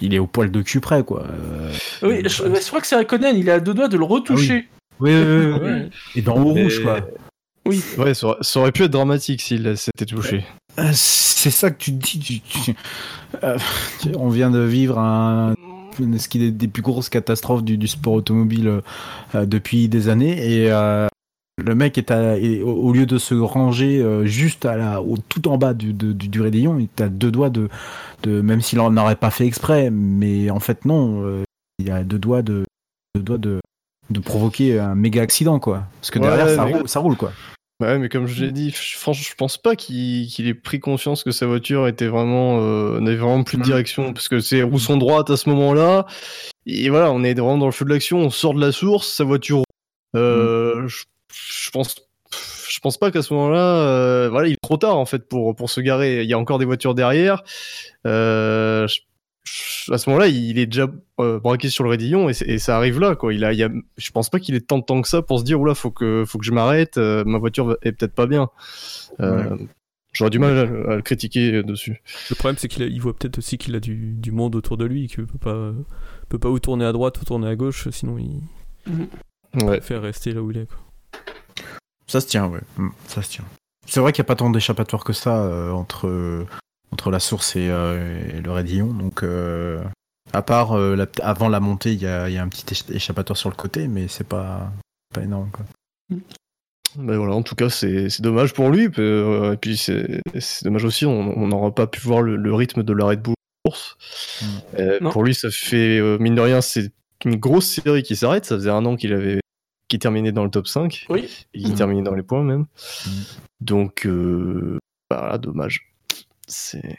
[0.01, 1.23] il est au poil de cul près quoi.
[1.27, 1.71] Euh,
[2.03, 4.67] Oui, je, crois que c'est Raikkonen, il est à deux doigts de le retoucher.
[4.99, 5.89] oui, oui, oui, oui.
[6.15, 6.99] Et dans le rouge quoi.
[7.65, 7.83] Oui.
[7.97, 10.43] Ouais, ça aurait, ça aurait pu être dramatique s'il s'était touché.
[10.93, 12.41] C'est ça que tu te dis.
[12.41, 12.75] tu- tu-
[13.43, 13.57] euh,
[14.17, 15.53] on vient de vivre un,
[15.99, 18.81] une- ce qui est des plus grosses catastrophes du, du sport automobile
[19.35, 21.07] euh, depuis des années et euh,
[21.63, 25.47] le mec est, à, au, lieu de se ranger euh, juste à la, au, tout
[25.49, 27.67] en bas du, de- du, du rayon, il est à deux doigts de,
[28.23, 31.43] de même s'il en aurait pas fait exprès, mais en fait non, euh,
[31.79, 32.63] il a deux doigts de,
[33.15, 33.59] deux doigts de,
[34.09, 35.83] de provoquer un méga accident quoi.
[35.99, 37.33] Parce que Ouais, derrière ça, roule, ça roule quoi.
[37.81, 41.23] Ouais, mais comme je l'ai dit, je- franchement, je pense pas qu'il ait pris conscience
[41.23, 44.79] que sa voiture était vraiment euh, n'avait vraiment plus de direction, parce que c'est roue
[44.79, 46.05] son droite à ce moment-là.
[46.65, 49.07] Et voilà, on est vraiment dans le feu de l'action, on sort de la source,
[49.07, 49.63] sa voiture.
[50.15, 51.95] Euh, je, je pense,
[52.69, 55.55] je pense pas qu'à ce moment-là, euh, voilà, il est trop tard en fait pour
[55.55, 56.23] pour se garer.
[56.23, 57.43] Il y a encore des voitures derrière.
[58.05, 58.99] Euh, je-
[59.91, 60.87] à ce moment-là, il est déjà
[61.19, 63.33] euh, braqué sur le raidillon et, et ça arrive là, quoi.
[63.33, 65.21] Il a, il y a, je pense pas qu'il ait tant de temps que ça
[65.21, 68.13] pour se dire, oula, faut que, faut que je m'arrête, euh, ma voiture est peut-être
[68.13, 68.49] pas bien.
[69.19, 69.57] Euh,
[70.11, 72.01] J'aurais du mal à, à le critiquer dessus.
[72.31, 74.85] Le problème, c'est qu'il il voit peut-être aussi qu'il a du, du monde autour de
[74.85, 75.71] lui, qu'il peut pas,
[76.29, 78.41] peut pas ou tourner à droite ou tourner à gauche, sinon il
[79.55, 79.77] Ouais.
[79.77, 80.65] préfère rester là où il est.
[80.67, 80.77] Quoi.
[82.07, 82.59] Ça se tient, ouais.
[82.77, 83.45] Mm, Ça se tient.
[83.85, 86.07] C'est vrai qu'il n'y a pas tant d'échappatoire que ça euh, entre,
[86.91, 88.93] entre la source et, euh, et le raidillon.
[88.93, 89.81] Donc, euh,
[90.33, 92.65] à part euh, la- avant la montée, il y a, il y a un petit
[92.73, 94.71] écha- échappatoire sur le côté, mais c'est pas,
[95.13, 95.49] pas énorme.
[95.51, 95.65] Quoi.
[96.97, 98.85] Mais voilà, en tout cas, c'est c'est dommage pour lui.
[98.85, 102.93] et puis, c'est c'est dommage aussi, on n'aura pas pu voir le, le rythme de
[102.93, 103.95] la Red Bull course.
[104.79, 105.11] Euh, Non.
[105.11, 106.91] pour lui, ça fait, euh, mine de rien, c'est
[107.25, 108.45] une grosse série qui s'arrête.
[108.45, 109.39] Ça faisait un an qu'il avait
[109.87, 111.05] qui terminait dans le top 5.
[111.09, 111.27] Oui.
[111.53, 111.75] Et qui Mhm.
[111.77, 112.65] terminait dans les points même.
[113.61, 114.77] Donc, euh,
[115.11, 115.91] voilà, dommage.
[116.49, 116.97] C'est.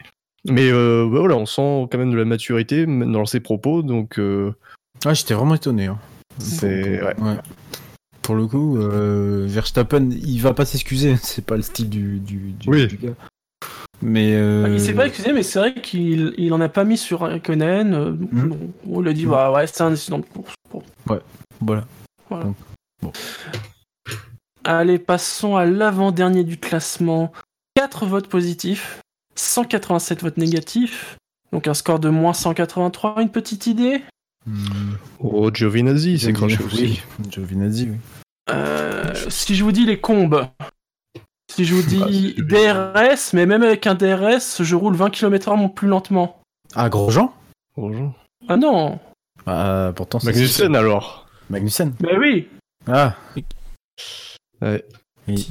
[0.49, 3.83] Mais euh, bah voilà, on sent quand même de la maturité même dans ses propos.
[3.83, 4.53] Donc, euh,
[5.05, 5.87] Ah, j'étais vraiment étonné.
[5.87, 5.99] hein.
[6.39, 7.03] c'est.
[7.03, 7.15] Ouais.
[7.21, 7.37] Ouais.
[8.23, 11.17] Pour le coup, euh, Verstappen, il va pas s'excuser.
[11.23, 12.87] C'est pas le style du, du, du, Oui.
[12.87, 13.15] du gars.
[14.03, 16.97] Mais euh, Il s'est pas excusé, mais c'est vrai qu'il il en a pas mis
[16.97, 17.93] sur Raikkonen.
[17.93, 18.57] euh, Mhm.
[18.89, 20.55] On lui a dit, bah ouais, c'est un incident de course.
[20.73, 20.83] Bon.
[21.05, 21.85] voilà.
[22.31, 22.45] Voilà.
[22.45, 22.57] Donc,
[23.03, 23.13] bon.
[24.65, 27.33] Allez, passons à l'avant-dernier du classement.
[27.75, 29.01] 4 votes positifs,
[29.40, 31.16] 187 votes négatifs.
[31.53, 34.03] Donc un score de moins 183, une petite idée?
[34.46, 34.94] Hmm.
[35.18, 36.83] Oh, Giovinazzi s'est craché aussi.
[37.18, 37.96] Oui, Giovinazzi, oui.
[38.50, 40.46] Euh, Si je vous dis les combes,
[41.53, 45.74] si je vous Bah, dis DRS, mais même avec un DRS, je roule 20 km/h
[45.74, 46.40] plus lentement.
[46.74, 47.35] Ah, Grosjean?
[47.76, 48.12] Bonjour.
[48.48, 48.98] Ah non
[49.46, 51.26] Ah, pourtant, c'est- Magnussen alors.
[51.50, 51.92] Magnussen.
[52.00, 52.48] Bah oui
[52.87, 53.16] Ah,
[54.62, 54.85] Ouais.
[55.29, 55.48] oui.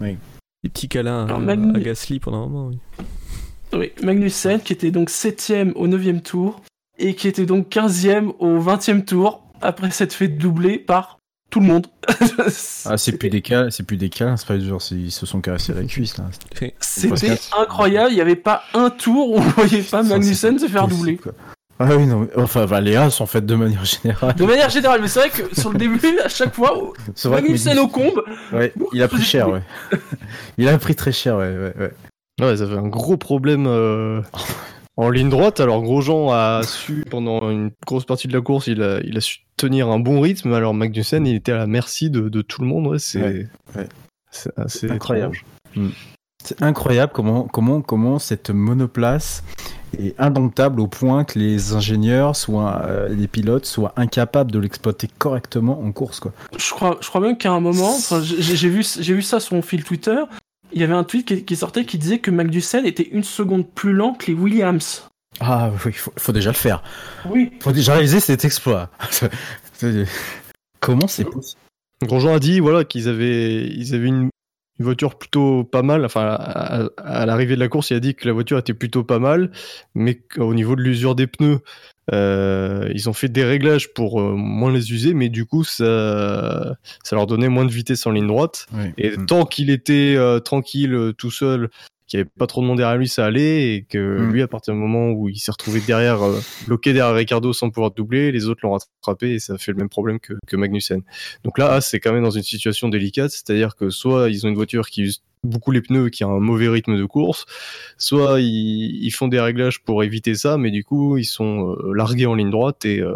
[0.00, 0.16] Oui.
[0.64, 2.68] Des petits câlins Alors, à, Gasly pendant un moment.
[2.68, 2.78] Oui.
[3.74, 6.62] Oui, Magnussen qui était donc 7ème au 9ème tour
[6.98, 11.18] et qui était donc 15ème au 20ème tour après s'être fait doubler par
[11.50, 11.86] tout le monde.
[12.86, 15.40] Ah, c'est plus des cas, c'est plus des cas, c'est pas genre ils se sont
[15.40, 16.24] caressés la cuisse là.
[16.80, 20.88] C'était incroyable, il n'y avait pas un tour où on voyait pas Magnussen se faire
[20.88, 21.18] doubler.
[21.78, 24.34] Ah oui, non, mais- enfin, bah, les As sont faites de manière générale.
[24.36, 27.42] De manière générale, mais c'est vrai que sur le début, à chaque fois, C'est vrai
[27.42, 29.62] Magnussen au combe, Ouais, il a pris cher, ouais.
[30.58, 31.92] il a pris très cher, ouais, ouais, ouais.
[32.40, 34.20] Ouais, ça fait un gros problème euh,
[34.96, 35.60] en ligne droite.
[35.60, 39.20] Alors Grosjean a su pendant une grosse partie de la course, il a, il a
[39.20, 40.52] su tenir un bon rythme.
[40.52, 42.88] Alors Magnussen, il était à la merci de, de tout le monde.
[42.88, 43.88] Ouais, c'est Ouais, ouais.
[44.32, 45.36] c'est assez incroyable.
[45.76, 45.92] étrange.
[46.42, 49.42] C'est incroyable comment, comment, comment cette monoplace
[49.94, 55.08] est indomptable au point que les ingénieurs, soit euh, les pilotes, soient incapables de l'exploiter
[55.18, 56.20] correctement en course.
[56.20, 56.32] Quoi.
[56.56, 59.62] Je crois, je crois même qu'à un moment, j'ai vu, j'ai vu ça sur mon
[59.62, 60.22] fil Twitter.
[60.72, 63.68] Il y avait un tweet qui, qui sortait qui disait que Magnussen était une seconde
[63.68, 65.08] plus lent que les Williams.
[65.40, 66.82] Ah oui, il faut, faut déjà le faire.
[67.28, 67.52] Oui.
[67.60, 68.90] faut déjà réaliser cet exploit.
[70.80, 71.60] Comment c'est possible?
[72.02, 74.28] Grosjean a dit voilà qu'ils avaient ils avaient une,
[74.78, 76.04] une voiture plutôt pas mal.
[76.04, 79.04] Enfin, à, à l'arrivée de la course, il a dit que la voiture était plutôt
[79.04, 79.50] pas mal,
[79.94, 81.60] mais qu'au niveau de l'usure des pneus,
[82.12, 86.76] euh, ils ont fait des réglages pour euh, moins les user, mais du coup, ça,
[87.02, 88.66] ça leur donnait moins de vitesse en ligne droite.
[88.74, 88.92] Oui.
[88.98, 89.26] Et Mm.
[89.26, 91.70] tant qu'il était euh, tranquille, tout seul,
[92.06, 93.74] qu'il n'y avait pas trop de monde derrière lui, ça allait.
[93.74, 94.32] Et que Mm.
[94.32, 97.70] lui, à partir du moment où il s'est retrouvé derrière, euh, bloqué derrière Ricardo sans
[97.70, 101.02] pouvoir doubler, les autres l'ont rattrapé et ça fait le même problème que, que Magnussen.
[101.44, 104.54] Donc là, c'est quand même dans une situation délicate, c'est-à-dire que soit ils ont une
[104.56, 107.44] voiture qui use beaucoup les pneus, qui a un mauvais rythme de course,
[107.98, 111.92] soit ils, ils font des réglages pour éviter ça, mais du coup, ils sont euh,
[111.94, 113.14] largués en ligne droite et euh,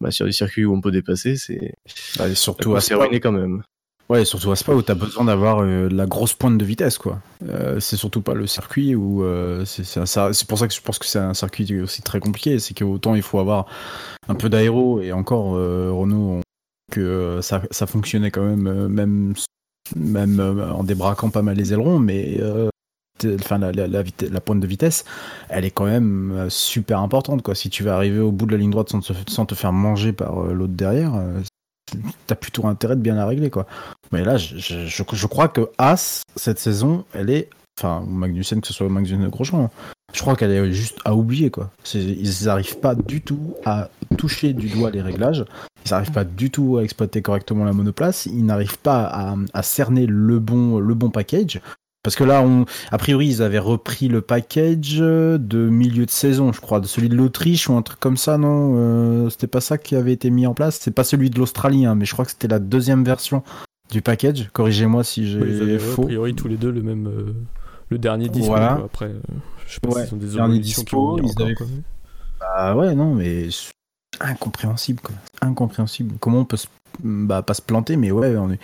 [0.00, 1.74] bah, sur des circuits où on peut dépasser, c'est
[2.18, 3.62] Bah, surtout à ruinée quand même.
[4.08, 7.20] Ouais, surtout à Spa où t'as besoin d'avoir euh, la grosse pointe de vitesse, quoi.
[7.48, 11.06] Euh, c'est surtout pas le circuit où euh, c'est pour ça que je pense que
[11.06, 12.60] c'est un circuit aussi très compliqué.
[12.60, 13.66] C'est qu'autant il faut avoir
[14.28, 16.40] un peu d'aéro et encore Renault on-
[16.92, 19.34] que ça, ça fonctionnait quand même, même
[19.96, 22.40] même en débraquant pas mal les ailerons, mais
[23.40, 25.04] enfin la, la, la, pointe de vitesse,
[25.48, 27.56] elle est quand même super importante, quoi.
[27.56, 29.72] Si tu veux arriver au bout de la ligne droite sans te, sans te faire
[29.72, 31.20] manger par l'autre derrière.
[32.26, 33.66] T'as plutôt intérêt de bien la régler, quoi.
[34.12, 37.48] Mais là, je, je, je- crois que As, cette saison, elle est.
[37.78, 39.70] Enfin, Magnussen, que ce soit Magnussen ou Grosjean,
[40.14, 41.70] je crois qu'elle est juste à oublier, quoi.
[41.94, 45.44] Ils n'arrivent pas du tout à toucher du doigt les réglages.
[45.84, 48.26] Ils n'arrivent pas du tout à exploiter correctement la monoplace.
[48.26, 51.60] Ils n'arrivent pas à, à cerner le bon, le bon package.
[52.02, 56.52] Parce que là, on, a priori, ils avaient repris le package de milieu de saison,
[56.52, 58.74] je crois, de celui de l'Autriche ou un truc comme ça, non?
[58.76, 60.78] Euh, C'était pas ça qui avait été mis en place.
[60.80, 63.42] C'est pas celui de l'Australie, hein, mais je crois que c'était la deuxième version
[63.90, 64.48] du package.
[64.52, 66.02] Corrigez-moi si j'ai avaient, a faux.
[66.02, 67.06] priori tous les deux le même.
[67.06, 67.32] euh,
[67.88, 68.48] le dernier dispo.
[68.48, 68.74] Voilà.
[68.76, 68.84] quoi.
[68.86, 69.20] Après, euh,
[69.66, 71.46] je sais pas Ouais, si sont des dernier éditions qui dispo, vont venir ils encore,
[71.46, 71.82] avaient- quoi, mais-
[72.40, 73.48] Bah ouais, non, mais
[74.20, 75.14] incompréhensible, quoi.
[75.40, 76.14] Incompréhensible.
[76.20, 76.66] Comment on peut se...
[77.02, 78.58] bah, pas se planter, mais ouais, on est,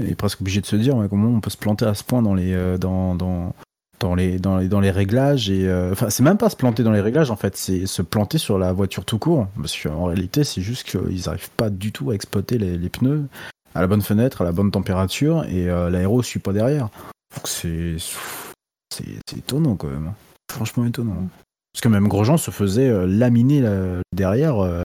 [0.00, 2.04] on est presque obligé de se dire ouais, comment on peut se planter à ce
[2.04, 3.54] point dans les, euh, dans, dans,
[4.00, 6.82] dans les, dans les, dans les réglages et, euh, enfin, c'est même pas se planter
[6.82, 10.04] dans les réglages en fait, c'est se planter sur la voiture tout court, parce qu'en
[10.06, 13.24] réalité, c'est juste qu'ils arrivent pas du tout à exploiter les, les pneus
[13.74, 16.88] à la bonne fenêtre, à la bonne température, et euh, l'aéro suit pas derrière.
[17.36, 17.96] Donc c'est,
[19.36, 20.08] étonnant quand même.
[20.08, 20.14] hein.
[20.50, 21.16] Franchement étonnant.
[21.72, 24.82] Parce que même Grosjean se faisait euh, laminer là, derrière euh,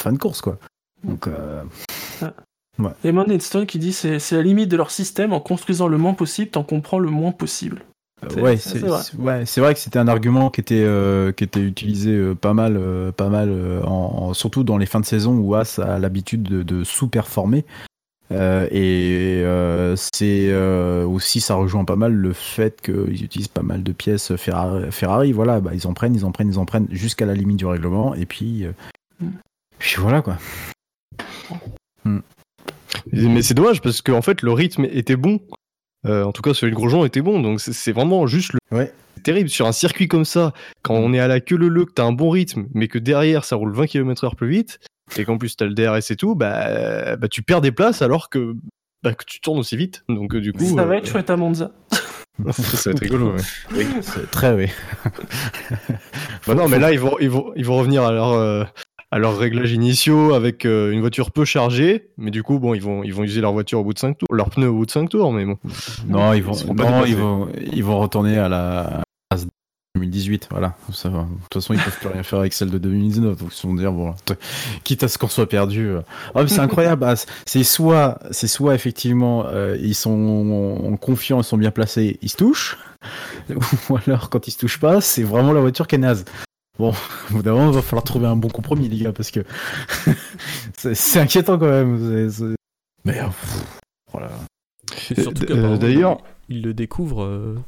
[0.00, 0.58] fin de course, quoi.
[1.02, 1.62] Donc, euh,
[2.78, 2.90] ouais.
[3.04, 6.14] Eamon Edstone qui dit c'est c'est la limite de leur système en construisant le moins
[6.14, 7.82] possible tant qu'on prend le moins possible.
[8.30, 9.00] C'est- ouais, c'est vrai.
[9.18, 12.76] ouais, vrai que c'était un argument qui était euh, qui était utilisé euh, pas mal,
[12.76, 15.98] euh, pas mal, euh, en, en- surtout dans les fins de saison où As a
[16.00, 17.64] l'habitude de, de sous-performer.
[18.30, 23.62] Euh, et euh, c'est euh, aussi ça rejoint pas mal le fait qu'ils utilisent pas
[23.62, 26.66] mal de pièces Ferrari, Ferrari voilà, bah, ils en prennent, ils en prennent, ils en
[26.66, 28.72] prennent jusqu'à la limite du règlement et puis euh,
[29.78, 30.36] puis voilà quoi.
[33.12, 35.40] Mais c'est dommage parce qu'en fait le rythme était bon.
[36.06, 38.58] Euh, en tout cas celui de Grosjean était bon, donc c'est- vraiment juste le.
[38.76, 38.92] Ouais.
[39.16, 41.84] C'est terrible sur un circuit comme ça, quand on est à la queue le le,
[41.84, 44.78] que t'as un bon rythme, mais que derrière ça roule 20 km/h plus vite,
[45.16, 48.28] et qu'en plus t'as le DRS et tout, bah, bah tu perds des places alors
[48.30, 48.54] que,
[49.02, 50.04] bah, que tu tournes aussi vite.
[50.08, 50.64] Donc euh, du coup.
[50.64, 51.72] Ça va euh, être chouette à Monza.
[52.52, 53.32] ça va être rigolo.
[53.32, 53.42] ouais.
[53.76, 53.86] Oui,
[54.30, 54.68] très oui.
[56.46, 58.64] Bah non, mais là ils vont, ils vont, ils vont revenir à leur, euh,
[59.10, 62.80] à leurs réglages initiaux avec euh, une voiture peu chargée, mais du coup bon ils
[62.80, 64.86] vont, ils vont user leur voiture au bout de 5 tours, leurs pneus au bout
[64.86, 65.58] de 5 tours, mais bon.
[66.06, 69.02] Non, ils vont, non, ils vont, ils vont retourner à la
[69.98, 70.74] 2018, voilà.
[70.92, 71.22] Ça va.
[71.22, 73.74] De toute façon, ils peuvent plus rien faire avec celle de 2019, donc ils vont
[73.74, 74.34] dire bon, t-
[74.84, 75.90] quitte à ce qu'on soit perdu.
[76.34, 77.04] Ah, mais c'est incroyable.
[77.04, 77.14] ah,
[77.46, 82.36] c'est soit, c'est soit effectivement, euh, ils sont confiants, ils sont bien placés, ils se
[82.36, 82.78] touchent,
[83.90, 86.24] ou alors quand ils se touchent pas, c'est vraiment la voiture qui est naze.
[86.78, 86.90] Bon,
[87.30, 89.40] au bout d'un moment, il va falloir trouver un bon compromis, les gars, parce que
[90.76, 92.30] c'est inquiétant quand même.
[92.30, 92.54] c'est-
[93.04, 93.64] Mais euh, pff,
[94.12, 94.30] voilà.
[95.76, 97.58] D'ailleurs- il le découvre euh,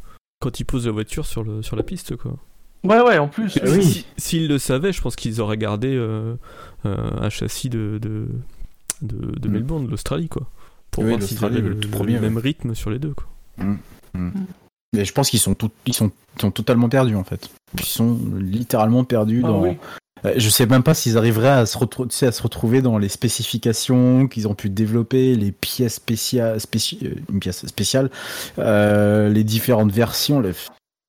[0.41, 2.37] quand il pose la voiture sur, le, sur la piste, quoi.
[2.83, 3.59] Ouais, ouais, en plus.
[3.63, 3.85] Oui.
[3.85, 6.35] si- S'ils le savaient, je pense qu'ils auraient gardé euh,
[6.87, 8.27] euh, un châssis de, de,
[9.03, 9.53] de, de Mm.
[9.53, 10.49] Melbourne, de l'Australie, quoi.
[10.91, 13.13] Pour Oui, voir s'ils avaient le le, tout le premier, même rythme sur les deux,
[13.15, 13.27] quoi.
[13.59, 13.77] Mm.
[14.15, 14.31] Mm.
[14.95, 17.49] Mais je pense qu'ils sont, tout- ils sont, ils sont totalement perdus en fait.
[17.79, 19.63] Ils sont littéralement perdus Ah dans.
[19.63, 19.77] oui.
[20.25, 24.55] Euh, Je sais même pas s'ils arriveraient à se, retrouver dans les spécifications qu'ils ont
[24.55, 28.11] pu développer, les pièces spéciales, spéci- euh, une pièce spéciale,
[28.59, 30.53] euh, les différentes versions, les...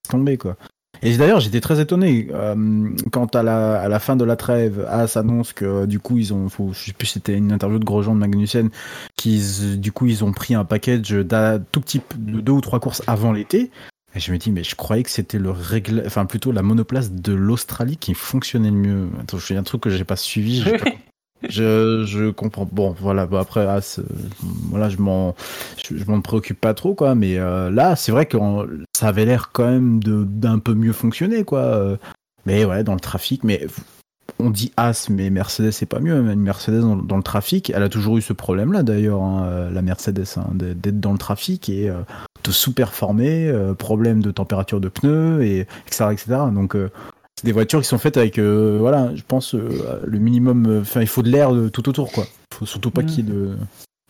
[0.09, 0.57] tomber quoi.
[1.03, 5.51] Et d'ailleurs, j'étais très étonné euh, quand à la, fin de la trêve, As annonce
[5.51, 8.69] que du coup ils ont, je sais plus, c'était une interview de Grosjean de Magnussen,
[9.15, 12.79] qu'ils, du coup ils ont pris un package d'un tout petit de deux ou trois
[12.79, 13.71] courses avant l'été.
[14.15, 17.11] Et je me dis, mais je croyais que c'était le règle, enfin plutôt la monoplace
[17.11, 19.09] de l'Australie qui fonctionnait le mieux.
[19.21, 20.61] Attends, je fais un truc que j'ai pas suivi.
[20.61, 20.91] j'ai pas-
[21.49, 22.67] je, je comprends.
[22.69, 23.25] Bon, voilà.
[23.25, 23.79] bah après, ah,
[24.69, 25.33] voilà, je m'en,
[25.77, 27.15] je, je m'en préoccupe pas trop, quoi.
[27.15, 28.37] Mais euh, là, c'est vrai que
[28.95, 31.59] ça avait l'air quand même d'un peu mieux fonctionner, quoi.
[31.61, 31.97] Euh,
[32.45, 33.43] Mais ouais, dans le trafic.
[33.45, 33.65] Mais
[34.39, 36.15] on dit As, mais Mercedes, c'est pas mieux.
[36.15, 39.69] Une Mercedes dans, dans le trafic, elle a toujours eu ce problème-là, d'ailleurs, hein, euh,
[39.69, 42.01] la Mercedes, hein, d'être dans le trafic et euh,
[42.43, 46.25] de sous-performer, euh, problème de température de pneus, et etc., etc.
[46.53, 46.89] Donc euh,
[47.35, 50.81] c'est des voitures qui sont faites avec, voilà, je pense, le minimum.
[50.81, 52.25] Enfin, il faut de l'air tout autour, quoi.
[52.53, 53.55] faut surtout pas qu'il y ait de,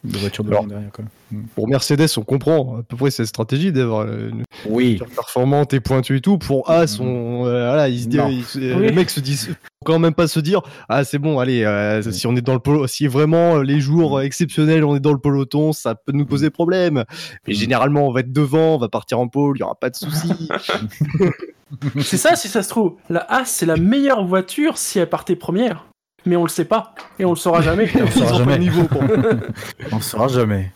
[0.03, 1.05] de voitures devant Alors, derrière, quoi.
[1.55, 4.97] Pour Mercedes, on comprend à peu près cette stratégie d'avoir une oui.
[4.97, 6.37] voiture performante et pointue et tout.
[6.37, 8.17] Pour As, on, euh, voilà, se
[8.59, 8.87] euh, Oui.
[8.87, 12.27] les mecs se disent quand même pas se dire ah c'est bon allez euh, si
[12.27, 15.73] on est dans le polo si vraiment les jours exceptionnels on est dans le peloton
[15.73, 17.03] ça peut nous poser problème
[17.47, 19.89] mais généralement on va être devant on va partir en pôle il y aura pas
[19.89, 20.29] de souci
[22.01, 22.95] C'est ça, si ça se trouve.
[23.09, 25.85] La As, c'est la meilleure voiture si elle partait première.
[26.25, 26.93] Mais on le sait pas.
[27.19, 27.89] Et on le saura jamais.
[27.95, 28.53] On le saura jamais.
[28.57, 29.03] le niveau pour-
[29.91, 30.71] On ne saura jamais.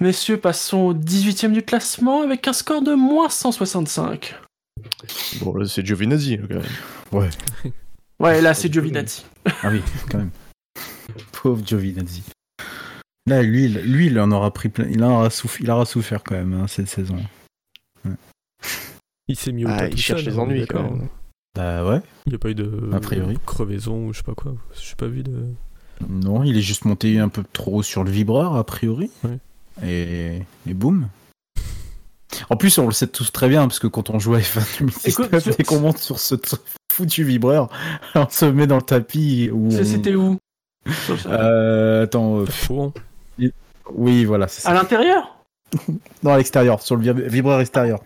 [0.00, 4.34] Messieurs, passons au 18ème du classement avec un score de moins 165.
[5.42, 6.62] bon là c'est Giovinazzi quand même.
[7.12, 7.28] Ouais.
[8.18, 9.24] Ouais, là, c'est Giovinazzi.
[9.62, 10.30] Ah oui, quand même.
[11.32, 12.22] Pauvre Giovinazzi.
[13.26, 14.84] Là, lui, il- lui, il en aura pris plein.
[14.90, 17.16] Il en aura souffert, il aura souffert quand même hein, cette saison.
[19.26, 21.08] Il s'est mis au Ah, tas il cherche seul, les est ennuis, quand même.
[21.56, 22.00] Bah ouais.
[22.26, 23.36] Il n'y a pas eu de A priori.
[23.44, 24.54] crevaison ou je sais pas quoi.
[24.74, 25.32] Je sais pas vu de.
[26.08, 29.10] Non, il est juste monté un peu trop sur le vibreur, a priori.
[29.24, 29.38] Ouais.
[29.86, 31.08] Et, et boum.
[32.48, 34.60] En plus, on le sait tous très bien, parce que quand on joue à F1
[35.08, 36.36] Écoute, 2019, sur- dès qu'on monte sur ce
[36.92, 37.68] foutu vibreur,
[38.14, 39.50] on se met dans le tapis.
[39.52, 40.38] Où on- C'était où?
[41.26, 42.40] Euh, attends.
[42.40, 42.80] euh,
[43.92, 44.70] oui, voilà, c'est ça.
[44.70, 45.36] À l'intérieur?
[46.22, 48.00] Non, à l'extérieur, sur le vib- vibreur extérieur.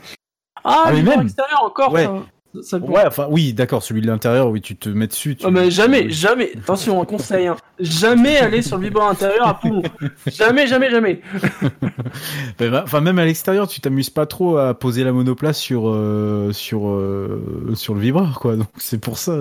[0.64, 1.18] Ah, Ah, mais même.
[1.18, 1.92] même extérieur encore.
[1.92, 2.04] Ouais.
[2.04, 2.24] ça-
[2.62, 5.36] ça- Ouais, enfin, oui, d'accord, celui de l'intérieur, oui, tu te mets dessus.
[5.36, 7.56] tu- Oh, mais jamais, jamais, attention, un conseil, hein.
[7.80, 9.82] jamais aller sur le vibreur intérieur à poumon.
[10.26, 11.20] Jamais, jamais, jamais.
[12.58, 16.52] Ben, Enfin, même à l'extérieur, tu t'amuses pas trop à poser la monoplace sur, euh,
[16.52, 18.56] sur, euh, sur le vibreur, quoi.
[18.56, 19.38] Donc, c'est pour ça.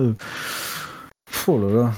[1.46, 1.92] Oh là là.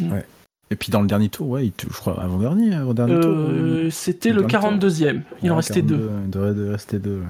[0.00, 0.12] Mm.
[0.12, 0.24] Ouais.
[0.70, 3.30] Et puis, dans le dernier tour, ouais, je crois, avant-dernier, avant-dernier tour.
[3.30, 4.60] Euh, C'était le dernier tour.
[4.90, 5.22] 42e.
[5.42, 6.10] Il en restait 42, deux.
[6.24, 7.22] Il devrait de rester deux.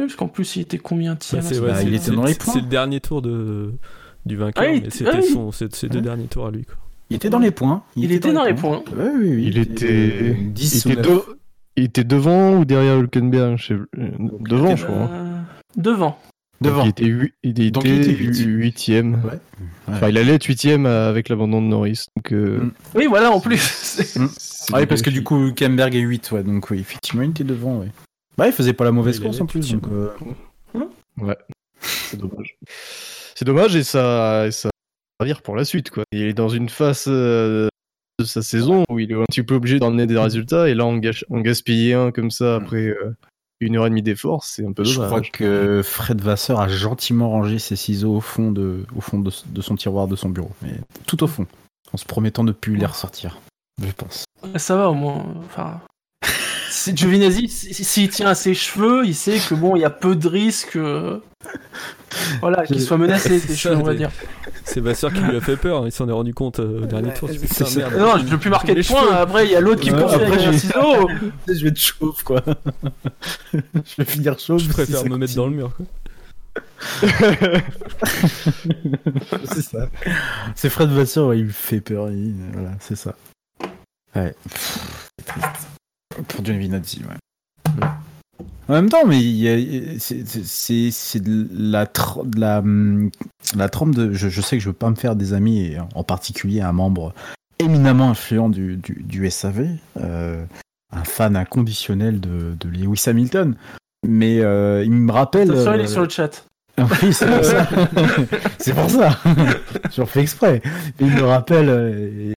[0.00, 2.34] Oui, parce qu'en plus, il était combien tiers Bah, ouais, Bah, il était dans les
[2.34, 2.54] points.
[2.54, 3.72] C'est le dernier tour de,
[4.26, 5.28] du vainqueur, Ah, mais c'était ah, oui.
[5.32, 6.02] son, c'est- ses deux Ouais.
[6.04, 6.64] derniers tours à lui.
[6.64, 6.76] Quoi.
[7.10, 7.82] Il était dans les points.
[7.96, 8.82] Il était dans les points.
[8.96, 9.44] Ouais, oui, oui.
[9.46, 11.06] il était il 10 ou était, 9.
[11.08, 11.22] de-
[11.76, 14.08] il était devant ou derrière Hülkenberg je sais- euh,
[14.40, 15.38] devant je crois Euh,
[15.76, 16.18] devant.
[16.60, 16.84] Devant.
[16.84, 18.38] Donc, il était, hui- il était Donc, il était huit.
[18.44, 19.38] huitième Ouais.
[19.88, 22.72] enfin il allait être huitième euh, avec l'abandon de Norris donc euh, Mm.
[22.96, 24.14] Oui, voilà, en plus.
[24.16, 24.26] Mm.
[24.72, 27.44] Ah oui, parce que du coup, Kemberg est 8, ouais, donc oui, effectivement, il était
[27.44, 27.88] devant, ouais.
[28.40, 29.82] Bah, il faisait pas la mauvaise course en plus, donc.
[29.92, 30.08] euh,
[31.20, 31.36] Ouais,
[31.82, 32.56] c'est dommage.
[33.34, 36.04] C'est dommage et ça, et ça va servir pour la suite quoi.
[36.12, 37.68] Il est dans une phase euh,
[38.18, 40.86] de sa saison où il est un petit peu obligé d'emmener des résultats et là
[40.86, 43.14] en, gâche- en gaspiller un comme ça après euh,
[43.60, 45.08] une heure et demie d'effort, c'est un peu Je dommage.
[45.10, 49.30] crois que Fred Vasseur a gentiment rangé ses ciseaux au fond de, au fond de,
[49.48, 50.72] de son tiroir de son bureau, mais
[51.06, 51.46] tout au fond,
[51.92, 53.38] en se promettant de plus les ressortir,
[53.82, 54.24] je pense.
[54.56, 55.26] Ça va au moins.
[55.44, 55.82] Enfin.
[56.94, 60.28] Giovinazzi, s'il tient à ses cheveux, il sait que bon, il y a peu de
[60.28, 60.76] risques.
[60.76, 61.18] euh,
[62.40, 64.10] Voilà, qu'il soit menacé, ses C'est cheveux, ça, on va dire.
[64.64, 67.12] C'est Vasseur qui lui a fait peur, il s'en est rendu compte euh, au dernier
[67.14, 67.28] tour.
[67.32, 67.78] c'est Putain, ça.
[67.80, 67.94] merde.
[67.98, 69.00] Non, je veux plus marquer de Les points.
[69.02, 69.14] cheveux.
[69.16, 71.08] Après, il y a l'autre qui Ouais, avec un ciseau.
[71.48, 72.42] je vais te chauffe, quoi.
[73.52, 73.58] je
[73.98, 74.58] vais finir chaud.
[74.58, 75.72] Je préfère me mettre dans le mur.
[75.76, 75.86] Quoi.
[79.44, 79.88] c'est ça.
[80.54, 83.14] C'est Fred Vasseur, ouais, il me fait peur, il- voilà, c'est ça.
[84.14, 84.34] Ouais.
[85.18, 85.68] C'est triste.
[86.28, 87.86] Pour Giovinazzi, ouais.
[88.68, 89.18] En même temps, mais
[89.98, 93.10] c'est- de la, tr- de la, hum,
[93.56, 94.12] la trempe de.
[94.12, 96.72] Je, je sais que je veux pas me faire des amis, et en particulier un
[96.72, 97.12] membre
[97.58, 99.66] éminemment influent du, du, du SAV,
[100.00, 100.44] euh,
[100.92, 103.56] un fan inconditionnel de, de Lewis Hamilton.
[104.06, 105.50] Mais euh, il me rappelle.
[105.50, 106.46] Attention, il est euh, sur le chat.
[107.02, 107.68] oui, c'est pour ça.
[108.58, 109.18] c'est pour ça.
[109.96, 110.62] J'en fais exprès.
[111.00, 111.68] Mais il me rappelle.
[111.68, 112.32] euh,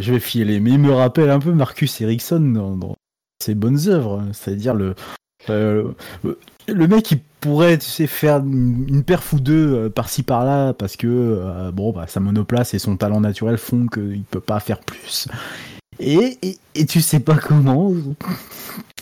[0.00, 2.96] je vais filer, mais il me rappelle un peu Marcus Ericsson dans, dans
[3.42, 4.22] ses bonnes œuvres.
[4.32, 4.94] C'est-à-dire le.
[5.50, 5.84] euh,
[6.68, 10.96] le mec qui pourrait, tu sais, faire une, perf ou deux euh, par-ci par-là parce
[10.96, 14.78] que euh, bon, bah, sa monoplace et son talent naturel font qu'il peut pas faire
[14.78, 15.26] plus.
[15.98, 16.38] Et,
[16.74, 17.92] et, tu sais pas comment.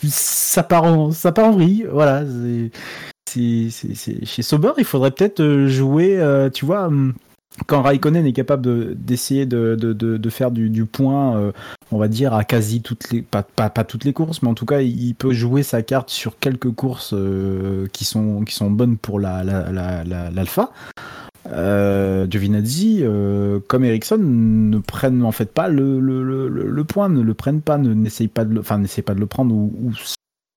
[0.03, 1.87] Ça part en, ça part en vrille.
[1.93, 2.25] Voilà.
[3.29, 6.19] c'est- Chez Sauber, il faudrait peut-être jouer,
[6.53, 7.13] tu vois, hum,
[7.67, 11.53] quand Raikkonen est capable de- d'essayer de, faire du, point, euh,
[11.91, 14.67] on va dire, à quasi toutes les, pas, pas, toutes les courses, mais en tout
[14.67, 18.97] cas, il peut jouer sa carte sur quelques courses euh, qui, sont, qui sont bonnes
[18.97, 20.73] pour la, la, l'Alpha.
[21.47, 23.03] Euh, Giovinazzi,
[23.67, 28.29] comme Ericsson, ne prennent en fait pas le, point, ne le prennent pas, ne n'essayent
[28.29, 29.93] pas de enfin, pas de le prendre où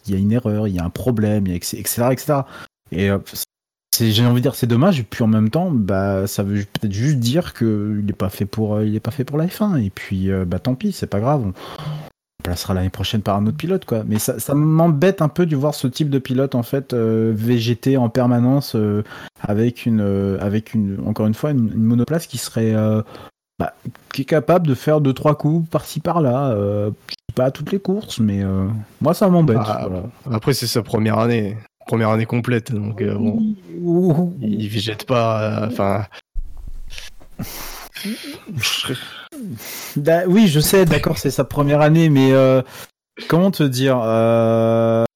[0.05, 2.41] il y a une erreur, il y a un problème, etc., etc.
[4.11, 4.99] j'ai envie de dire, c'est dommage.
[4.99, 8.29] Et puis en même temps, bah, ça veut peut-être juste dire que il est pas
[8.29, 9.83] fait pour, euh, il est pas fait pour la F1.
[9.83, 11.43] Et puis, euh, bah, tant pis, c'est pas grave.
[11.45, 11.53] On
[12.39, 14.03] on placera l'année prochaine par un autre pilote, quoi.
[14.05, 17.31] Mais ça, ça m'embête un peu de voir ce type de pilote en fait euh,
[17.33, 19.03] végéter en permanence euh,
[19.39, 22.75] avec une, euh, avec une, encore une fois, une, une monoplace qui serait,
[23.59, 23.73] bah,
[24.13, 26.53] qui est capable de faire deux trois coups par-ci par-là.
[27.33, 28.43] Pas à toutes les courses, mais
[29.01, 29.57] moi ça m'embête.
[29.59, 30.03] Ah, voilà.
[30.29, 31.57] Après, c'est sa première année.
[31.87, 32.71] Première année complète.
[32.71, 33.55] Donc, euh, bon.
[34.41, 35.63] Il, il végète pas.
[35.63, 36.05] euh, Enfin.
[40.27, 42.61] Oui, je sais, d'accord, c'est sa première année, mais euh,
[43.27, 43.97] comment te dire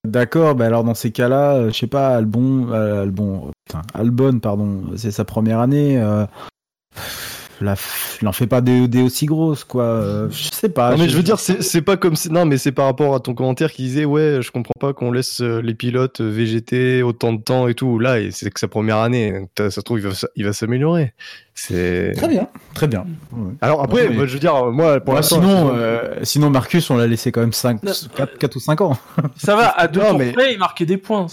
[0.06, 5.12] D'accord, bah alors dans ces cas-là, je sais pas, Albon, Albon, putain, Albon, pardon, c'est
[5.12, 6.02] sa première année.
[7.62, 9.84] La, f- il en fait pas des, des aussi grosses, quoi.
[9.84, 10.92] euh, je sais pas.
[10.92, 12.30] non, mais je veux dire, c'est pas comme si.
[12.32, 15.12] Non, mais c'est par rapport à ton commentaire qui disait Ouais, je comprends pas qu'on
[15.12, 17.98] laisse euh, les pilotes euh, végéter autant de temps et tout.
[18.00, 19.48] Là, c'est que sa première année.
[19.58, 21.14] Ça se trouve, il va, il va s'améliorer.
[21.56, 22.14] C'est.
[22.16, 23.06] Très bien, très bien.
[23.62, 25.38] Alors après, Ouais, mais- moi, je veux dire, moi, pour Ouais, l'instant.
[25.42, 27.80] sinon, euh, sinon, Marcus, on l'a laissé quand même 5,
[28.40, 28.98] 4, ou 5 ans.
[29.38, 31.26] Ça va, à deux Non, tours mais- près, il marquait des points.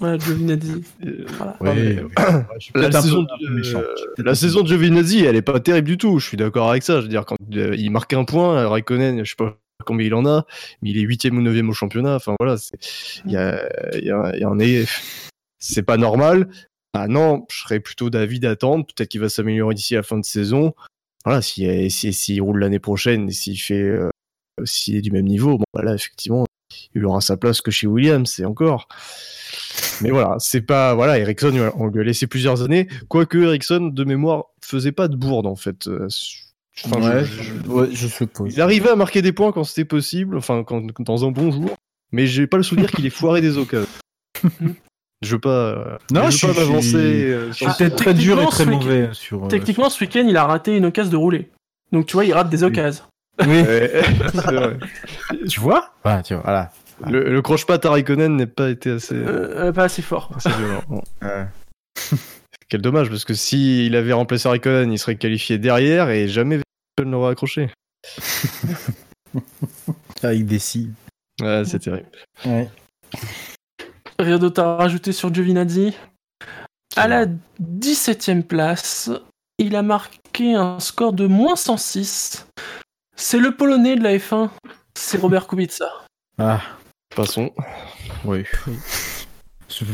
[0.00, 0.82] Voilà, Giovinazzi.
[1.38, 1.56] Voilà.
[1.60, 2.10] Oui, mais- oui.
[2.58, 3.80] Je suis La saison, de, méchant.
[3.80, 3.94] euh,
[4.24, 6.18] la saison de Giovinazzi, elle est pas terrible du tout.
[6.18, 6.96] Je suis d'accord avec ça.
[6.96, 10.14] Je veux dire, quand euh, il marque un point, Raikkonen, je sais pas combien il
[10.14, 10.44] en a,
[10.82, 12.14] mais il est huitième ou neuvième au championnat.
[12.16, 12.56] Enfin voilà,
[13.24, 14.86] il y a, y a, y en est,
[15.58, 16.48] c'est pas normal.
[16.92, 18.84] Ah non, je serais plutôt d'avis d'attendre.
[18.86, 20.74] Peut-être qu'il va s'améliorer d'ici la fin de saison.
[21.24, 24.08] Voilà, s'il si, s'il roule l'année prochaine s'il fait, euh,
[24.64, 26.46] s'il est du même niveau, bon bah là effectivement,
[26.94, 28.88] il aura sa place que chez Williams, c'est encore.
[30.00, 32.88] Mais voilà, c'est pas voilà, Ericsson, on lui a laissé plusieurs années.
[33.08, 35.86] Quoique Ericsson, de mémoire, faisait pas de bourde en fait.
[35.88, 36.08] Euh,
[36.84, 38.54] enfin, Ouais, je- je- ouais, je suppose.
[38.54, 41.70] il arrivait à marquer des points quand c'était possible, enfin quand, dans un bon jour.
[42.12, 43.86] Mais j'ai pas le souvenir qu'il ait foiré des occasions.
[45.22, 45.50] Je veux pas.
[45.50, 46.90] euh, Non, je je veux pas suis- m'avancer.
[46.92, 49.44] je euh, suis sur- peut-être très dur et Techniquement, très mauvais sur.
[49.44, 51.50] euh, Techniquement, ce week-end, il a raté une occasion de rouler.
[51.92, 53.04] Donc, tu vois, il rate des occasions.
[53.46, 53.62] Oui.
[54.34, 54.76] Vrai.
[55.48, 55.92] tu vois?
[56.04, 56.72] Voilà, tu vois, voilà.
[57.06, 60.30] Le, le croche-patte à Raikkonen n'est pas été assez, Euh, pas assez fort.
[60.36, 60.82] assez violent.
[60.88, 61.02] Bon.
[62.68, 67.10] Quel dommage, parce que s'il avait remplacé Raikkonen, il serait qualifié derrière et jamais Vettel
[67.10, 67.70] n'aurait accroché.
[70.22, 70.90] Avec des scies.
[71.40, 72.06] Ouais, c'est terrible.
[72.44, 72.68] Ouais.
[74.18, 75.96] Rien d'autre à rajouter sur Giovinazzi?
[76.96, 77.26] À la
[77.60, 79.10] 17ème place,
[79.58, 82.46] il a marqué un score de moins 106.
[83.16, 84.50] C'est le Polonais de la F1.
[84.96, 85.86] C'est Robert Kubica.
[86.38, 86.60] Ah,
[87.14, 87.52] Passons.
[88.24, 88.44] oui.
[89.68, 89.84] Je-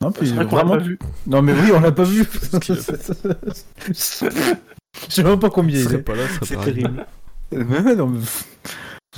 [0.00, 0.76] non, puis vrai vraiment.
[0.76, 0.98] pas vu.
[1.26, 2.24] Non, mais oui, on l'a pas vu.
[3.88, 3.92] Je
[5.08, 6.04] sais même pas combien il est.
[6.44, 7.06] C'est terrible.
[7.52, 8.20] Ouais, non, mais...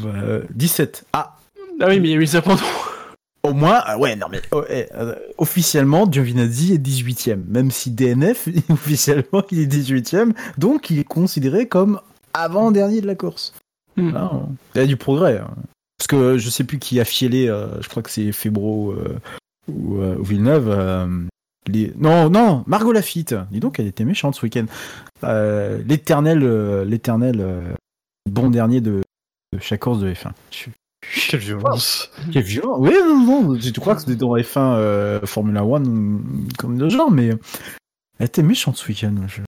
[0.02, 1.04] Bah, 17.
[1.12, 1.36] Ah,
[1.80, 2.62] Ah oui, mais il y a eu les abandons.
[3.44, 7.90] Au moins, ah ouais, non mais oh, eh, euh, officiellement, Giovinazzi est 18ème, même si
[7.90, 12.00] DNF, officiellement, il est 18ème, donc il est considéré comme
[12.32, 13.52] avant-dernier de la course.
[13.96, 14.12] Hmm.
[14.74, 15.38] Il y a du progrès.
[15.38, 15.50] hein.
[15.98, 18.92] Parce que euh, je sais plus qui a fielé, euh, je crois que c'est Febro
[18.92, 19.18] euh,
[19.70, 20.68] ou, euh, ou Villeneuve.
[20.68, 21.06] euh,
[21.66, 21.92] les...
[21.96, 23.34] Non, non, Margot Lafitte.
[23.50, 24.64] Dis donc, elle était méchante ce week-end.
[25.22, 27.60] Euh, l'éternel, euh, l'éternel euh,
[28.28, 29.02] bon dernier de,
[29.52, 30.32] de chaque course de F1.
[30.50, 30.70] Je-
[31.28, 32.10] Quelle violence.
[32.32, 32.76] Quel violent.
[32.78, 33.18] Oui, non,
[33.52, 37.30] non, tu crois que c'était dans F1 euh, Formula One comme de genre, mais
[38.18, 39.14] elle était méchante ce week-end.
[39.26, 39.42] je-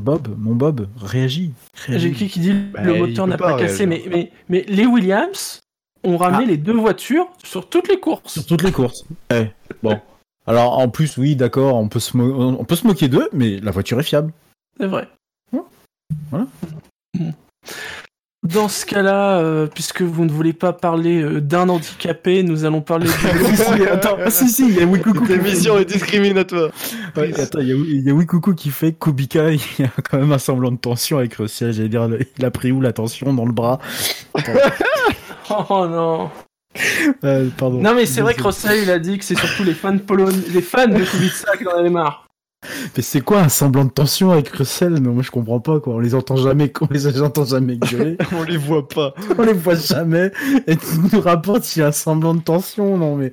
[0.00, 1.52] Bob, mon Bob, réagis.
[1.88, 4.64] J'ai qui qui dit Bah, le il moteur n'a pas pas cassé, mais, mais, mais
[4.68, 5.60] les Williams
[6.04, 6.50] ont ramené Ah.
[6.50, 8.32] les deux voitures sur toutes les courses.
[8.34, 9.04] Sur toutes les courses.
[9.30, 9.48] Eh,
[9.82, 10.00] bon.
[10.46, 13.70] Alors en plus, oui, d'accord, on peut se on peut se moquer d'eux, mais la
[13.70, 14.32] voiture est fiable.
[14.80, 15.08] C'est vrai.
[16.30, 16.46] Voilà.
[18.52, 22.80] Dans ce cas-là, euh, puisque vous ne voulez pas parler euh, d'un handicapé, nous allons
[22.80, 23.12] parler du
[23.56, 25.26] si, si, attends, ah, si, si, il y a Wikuku.
[25.26, 26.70] Cette émission est discriminatoire.
[27.16, 29.90] Ouais, attends, il y a, il y a Wikuku qui fait Kubika, il y a
[30.08, 31.72] quand même un semblant de tension avec Russell.
[31.72, 33.80] J'allais dire, il a pris où la tension dans le bras
[35.50, 36.30] Oh non.
[37.24, 37.80] Euh, Pardon.
[37.82, 40.36] Non mais c'est vrai que Russell il a dit que c'est surtout les fans polonais,
[40.54, 42.27] les fans de Kubica qui en avaient marre.
[42.96, 44.94] Mais c'est quoi un semblant de tension avec Russell?
[44.94, 45.94] Non, moi je comprends pas quoi.
[45.94, 48.16] On les entend jamais, on les entend jamais gueuler.
[48.32, 49.14] on les voit pas.
[49.38, 50.32] on les voit jamais.
[50.66, 53.30] Et tu nous rapportes s'il y a un semblant de tension, non mais.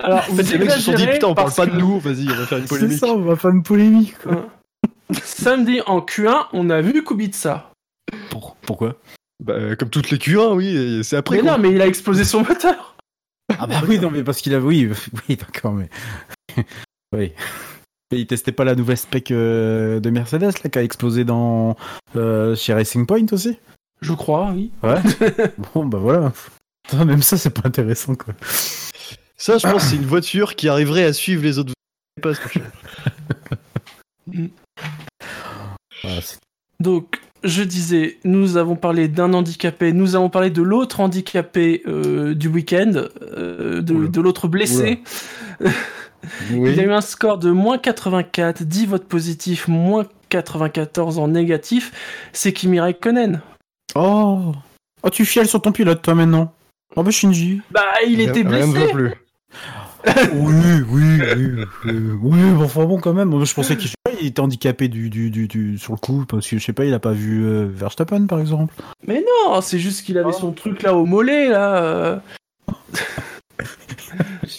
[0.00, 2.28] Alors, En fait, les mecs se sont dit putain, on parle pas de nous, vas-y,
[2.28, 2.98] on va faire une C'est polémique.
[2.98, 4.18] ça, on va faire une polémique.
[4.18, 4.48] Quoi.
[5.22, 7.70] Samedi en Q1, on a vu Kubica.
[8.66, 8.96] Pourquoi?
[9.42, 11.36] Bah, comme toutes les Q1, oui, c'est après.
[11.36, 11.52] Mais quoi.
[11.52, 12.96] non, mais il a explosé son moteur.
[13.58, 14.88] Ah bah oui, non mais parce qu'il a, oui,
[15.28, 15.88] oui, d'accord, mais
[17.14, 17.32] oui.
[18.14, 21.76] Et il testait pas la nouvelle spec euh, de Mercedes là qui a explosé dans
[22.16, 23.58] euh, chez Racing Point aussi.
[24.00, 24.70] Je crois, oui.
[24.82, 25.00] Ouais.
[25.74, 26.32] bon bah voilà.
[26.84, 28.34] Putain, Même ça c'est pas intéressant quoi.
[29.36, 31.72] Ça, je pense, c'est une voiture qui arriverait à suivre les autres.
[32.22, 32.32] Pas,
[36.80, 42.34] Donc, je disais, nous avons parlé d'un handicapé, nous avons parlé de l'autre handicapé euh,
[42.34, 45.02] du week-end, euh, de l'autre blessé.
[46.50, 51.92] Il a eu un score de moins 84, 10 votes positifs, moins 94 en négatif.
[52.32, 53.40] C'est Kimi Raikkonen.
[53.94, 54.52] Oh.
[55.02, 56.52] oh tu fiales sur ton pilote toi maintenant.
[56.96, 57.60] Oh bah Shinji.
[57.70, 58.92] Bah, il était Rien ne blessé.
[58.92, 59.12] plus.
[60.32, 61.02] oui, oui,
[61.36, 63.28] oui, oui, oui, bon, enfin bon quand même.
[63.30, 66.58] Moi, Je pensais qu'il était handicapé du, du, du, du- sur le coup parce que
[66.58, 68.74] je sais pas, il a pas vu euh, Verstappen par exemple.
[69.06, 72.20] Mais non, c'est juste qu'il avait son truc là au mollet, là.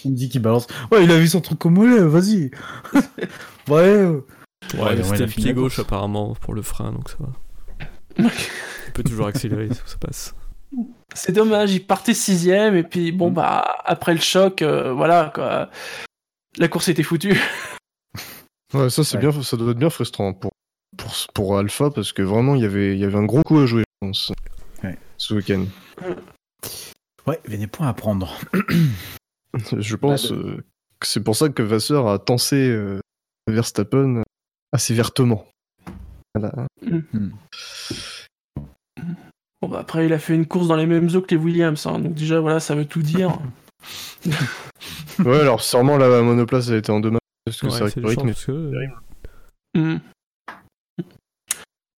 [0.06, 0.68] Shinji qui balance.
[0.91, 2.51] Ouais, il a vu son truc au mollet, vas-y.
[2.93, 3.01] ouais.
[3.70, 4.22] euh.
[4.76, 8.30] Ouais, Ouais, c'était il a le pied gauche apparemment pour le frein, donc ça va.
[8.88, 10.36] Il peut toujours accélérer, ça ça passe.
[11.14, 15.70] C'est dommage, il partait sixième et puis bon bah après le choc, euh, voilà quoi.
[16.58, 17.39] La course était foutue.
[18.74, 19.30] Ouais, ça, c'est Ouais.
[19.32, 20.51] bien, ça doit être bien frustrant pour,
[20.97, 23.60] pour, pour Alpha parce que vraiment, il y avait, il y avait un gros coup
[23.60, 24.34] à jouer, je pense,
[24.84, 24.97] Ouais.
[25.18, 25.66] ce week-end.
[27.26, 28.38] Ouais, il y a des points à prendre.
[29.78, 30.64] Je pense euh,
[30.99, 32.99] que c'est pour ça que Vasseur a tensé euh,
[33.47, 34.24] Verstappen
[34.72, 35.45] assez vertement.
[36.34, 36.68] Voilà.
[39.62, 41.86] Bon bah après il a fait une course dans les mêmes eaux que les Williams,
[41.86, 43.39] hein, donc déjà voilà ça veut tout dire.
[45.20, 47.99] ouais, alors sûrement la monoplace a été en dommage parce que Ouais, c'est vrai que
[47.99, 49.01] le rythme.
[49.76, 49.97] Hmm.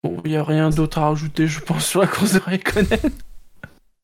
[0.03, 2.99] Bon, il n'y a rien d'autre à rajouter, je pense, sur la course de Raikkonen.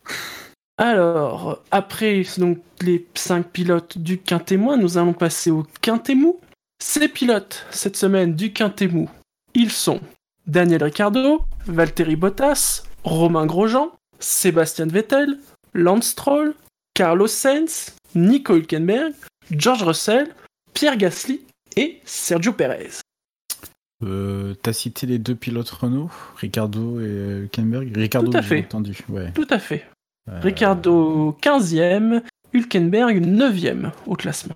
[0.77, 6.39] Alors, après donc, les 5 pilotes du Quintémoin, nous allons passer au Quintémou.
[6.83, 9.09] Ces pilotes, cette semaine du Quintémou,
[9.53, 10.01] ils sont
[10.47, 15.37] Daniel Ricciardo, Valtteri Bottas, Romain Grosjean, Sébastien Vettel,
[15.73, 16.55] Lance Stroll,
[16.93, 19.13] Carlos Sainz, Nico Hülkenberg,
[19.51, 20.33] George Russell,
[20.73, 21.41] Pierre Gasly
[21.77, 22.89] et Sergio Perez.
[24.03, 27.95] Euh, T'as cité les deux pilotes Renault, Ricardo et euh, Hülkenberg?
[27.95, 28.65] Ricardo, Tout à j'ai fait.
[28.65, 28.97] entendu.
[29.07, 29.31] Ouais.
[29.33, 29.85] Tout à fait.
[30.29, 32.21] Euh, Ricardo 15e,
[32.53, 34.55] Hülkenberg 9e au classement.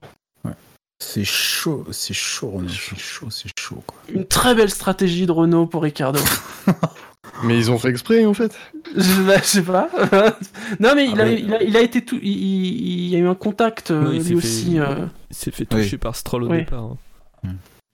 [0.99, 2.69] C'est chaud, c'est chaud, Renault.
[2.69, 3.97] C'est chaud, c'est chaud, quoi.
[4.11, 6.19] Une très belle stratégie de Renault pour Ricardo.
[7.43, 8.57] Mais ils ont fait exprès en fait.
[8.95, 9.89] je, bah, je sais pas.
[10.79, 12.17] non mais, il, Ah, a, mais- il, a, il a été tout.
[12.23, 14.71] Il, il- a eu un contact euh, lui s'est aussi.
[14.73, 15.05] fait- euh.
[15.29, 16.59] Il s'est fait toucher par Stroll au Oui.
[16.59, 16.83] départ.
[16.83, 17.49] hein.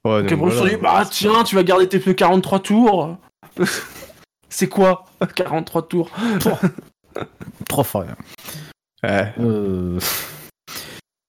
[0.06, 0.70] Ouais, Donc après, voilà.
[0.70, 3.18] dit, bah tiens, tu vas garder tes pneus 43 tours.
[4.50, 5.06] C'est quoi
[5.36, 6.10] 43 tours?
[7.68, 8.04] Trop fort.
[8.04, 8.16] hein.
[9.04, 9.34] Ouais.
[9.40, 10.00] Euh,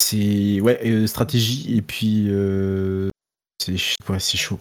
[0.01, 3.09] C'est ouais, euh, stratégie et puis euh,
[3.61, 4.61] c'est ch- ouais, c'est chaud.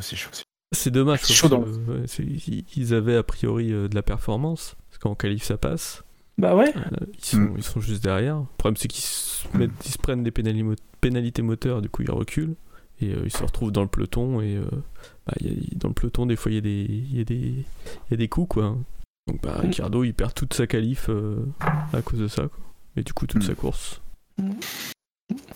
[0.00, 0.30] C'est chaud.
[0.74, 1.20] c'est- dommage.
[1.22, 1.64] C'est chaud dans
[2.76, 4.74] ils- avaient a priori de la performance.
[4.90, 6.02] Parce qu'en qualif ça passe.
[6.38, 6.72] Bah ouais.
[6.76, 7.54] Euh, ils, sont, Mm.
[7.58, 8.38] ils sont juste derrière.
[8.38, 11.88] Le problème c'est qu'ils se, mettent- ils se prennent des pénali- mo- pénalités moteurs, du
[11.88, 12.54] coup ils reculent.
[13.00, 14.40] Et euh, ils se retrouvent dans le peloton.
[14.40, 14.64] Et euh,
[15.26, 17.20] bah, il y a- dans le peloton, des fois il y, a des- il y,
[17.20, 18.48] a des- il y a des coups.
[18.48, 18.76] quoi.
[19.28, 19.60] Donc bah, Mm.
[19.66, 21.46] Ricardo il perd toute sa qualif euh,
[21.92, 22.42] à cause de ça.
[22.48, 22.58] Quoi.
[22.96, 23.46] Et du coup toute Mm.
[23.46, 24.00] sa course.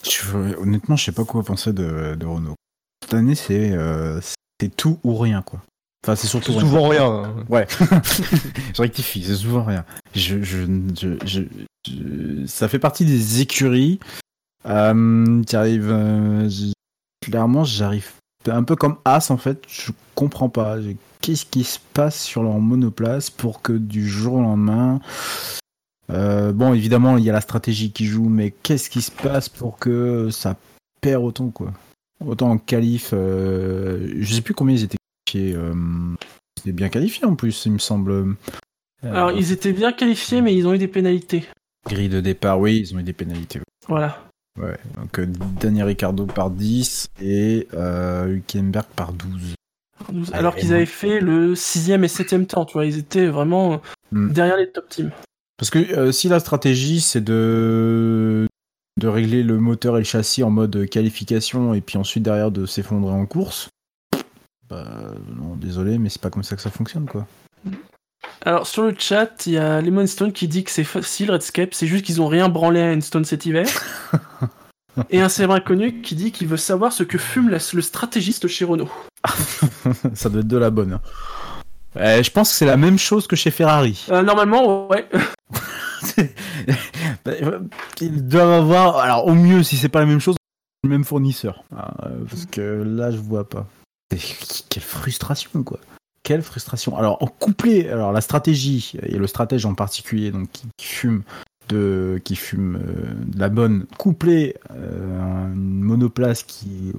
[0.05, 2.55] Je- honnêtement, je sais pas quoi penser de, de Renault.
[3.03, 4.21] Cette année, c'est euh,
[4.61, 5.63] c'est tout ou rien quoi.
[6.05, 7.05] Enfin, c'est surtout souvent rien.
[7.07, 7.35] hein.
[7.49, 7.67] Ouais.
[8.75, 9.85] je rectifie, c'est souvent rien.
[10.15, 10.65] Je, je,
[10.97, 11.43] je, je-
[11.89, 13.99] je- ça fait partie des écuries
[14.67, 15.91] euh, qui arrivent.
[15.91, 16.49] euh,
[17.21, 18.13] clairement, j'arrive
[18.49, 19.61] un peu comme As en fait.
[19.69, 20.77] Je comprends pas.
[21.27, 25.01] Qu'est-ce qui se passe sur leur monoplace pour que du jour au lendemain.
[26.11, 29.49] euh, bon, évidemment, il y a la stratégie qui joue, mais qu'est-ce qui se passe
[29.49, 30.55] pour que ça
[31.01, 31.73] perd autant quoi?
[32.25, 35.57] Autant en qualif, euh, je sais plus combien ils étaient qualifiés.
[35.57, 35.75] euh,
[36.59, 38.13] ils étaient bien qualifiés en plus, il me semble.
[38.13, 38.35] Euh,
[39.03, 41.45] Alors ils étaient bien qualifiés, mais ils ont eu des pénalités.
[41.91, 43.61] Grille de départ, oui, ils ont eu des pénalités.
[43.89, 44.23] Voilà.
[44.61, 45.27] Ouais, donc euh,
[45.61, 49.55] Daniel Ricciardo par 10 et euh, Hülkenberg par 12.
[50.33, 52.87] Alors qu'ils avaient fait le 6 et 7 temps, tu vois.
[52.87, 53.81] Ils étaient vraiment
[54.13, 54.33] Mm.
[54.33, 55.11] derrière les top teams.
[55.59, 58.47] Parce que euh, si la stratégie c'est de
[58.99, 62.65] de régler le moteur et le châssis en mode qualification et puis ensuite derrière de
[62.65, 63.69] s'effondrer en course.
[64.71, 64.87] Bah,
[65.37, 67.27] non, désolé, mais c'est pas comme ça que ça fonctionne, quoi.
[68.41, 71.75] Alors sur le chat, il y a Lemon Stone qui dit que c'est facile Redscape,
[71.75, 73.67] c'est juste qu'ils ont rien branlé à Stone cet hiver.
[75.11, 78.47] Et un célèbre inconnu qui dit qu'il veut savoir ce que fume la- le stratégiste
[78.49, 78.91] chez Renault.
[80.15, 80.95] ça doit être de la bonne.
[80.95, 81.01] hein.
[81.97, 84.05] Euh, je pense que c'est la même chose que chez Ferrari.
[84.11, 85.09] Euh, normalement, ouais.
[88.01, 90.37] Ils doivent avoir, alors au mieux, si c'est pas la même chose,
[90.85, 91.65] le même fournisseur.
[91.75, 93.67] Ah, euh, parce que là, je vois pas.
[94.15, 94.19] Et
[94.69, 95.79] Quelle frustration, quoi.
[96.23, 96.97] Quelle frustration.
[96.97, 101.23] Alors, en couplé, alors la stratégie, et le stratège en particulier, donc qui fume
[101.69, 106.93] de, qui fume euh, de la bonne, couplé euh, à une monoplace qui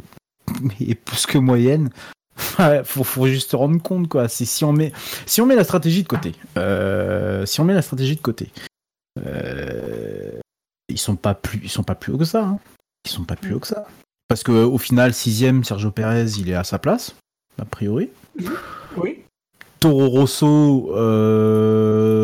[0.80, 1.90] est plus que moyenne.
[2.84, 4.28] Faut, faut juste se rendre compte quoi.
[4.28, 4.92] C'est si on met
[5.26, 8.52] si on met la stratégie de côté, euh, si on met la stratégie de côté,
[9.26, 10.40] euh,
[10.90, 12.44] ils sont pas plus ils sont pas plus haut que ça.
[12.46, 12.60] hein.
[13.06, 13.88] Ils sont pas plus haut que ça.
[14.28, 17.16] Parce que au final sixième Sergio Perez il est à sa place
[17.60, 18.10] a priori.
[18.98, 19.24] Oui.
[19.80, 22.24] Toro Rosso, euh,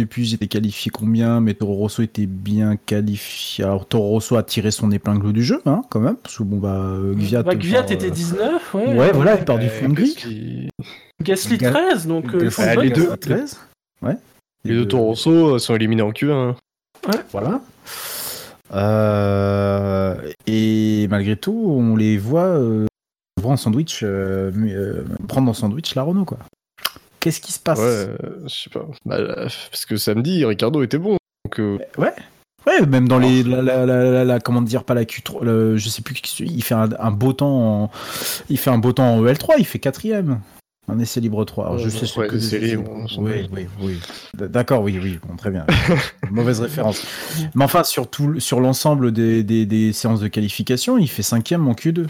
[0.00, 3.64] sais plus, j'étais qualifié combien, mais Toro Rosso était bien qualifié.
[3.64, 6.58] Alors Toro Rosso a tiré son épingle du jeu, hein, quand même, parce que bon
[6.58, 7.42] bah euh, Gviat.
[7.42, 8.98] Bah, Gviat part, était euh, 19, ouais.
[8.98, 9.92] Ouais, voilà, il part du fond.
[11.22, 13.18] Gasly Ga- 13, donc euh, ils Ah, les deux, Gasly.
[13.20, 13.60] 13
[14.02, 14.16] Ouais.
[14.64, 16.54] Les deux Toro Rosso sont éliminés en Q1.
[17.32, 17.60] Voilà.
[18.72, 20.16] Euh,
[20.46, 22.86] et malgré tout, on les voit, euh,
[23.38, 26.38] on voit en sandwich, euh, euh, prendre en sandwich la Renault, quoi.
[27.24, 28.86] Qu'est-ce qui se passe Ouais, euh, je sais pas.
[29.06, 31.16] Bah, euh, parce que samedi, Ricardo était bon.
[31.46, 32.12] Donc, euh, Ouais.
[32.66, 35.76] Ouais, même dans les, la, la, la, la- la- comment dire, pas la Q3, le-
[35.78, 37.90] je sais plus, il fait un, un beau temps en,
[38.50, 40.40] il fait un beau temps en EL3, il fait quatrième.
[40.86, 41.64] Un essai libre 3.
[41.66, 43.98] Alors, je sais ce ouais, que c'est- libre, Oui, oui, oui.
[44.34, 45.64] D'accord, oui, oui, bon, très bien.
[46.30, 47.02] Mauvaise référence.
[47.54, 51.66] Mais enfin, sur, tout- sur l'ensemble des, des, des séances de qualification, il fait cinquième
[51.68, 52.06] en Q2.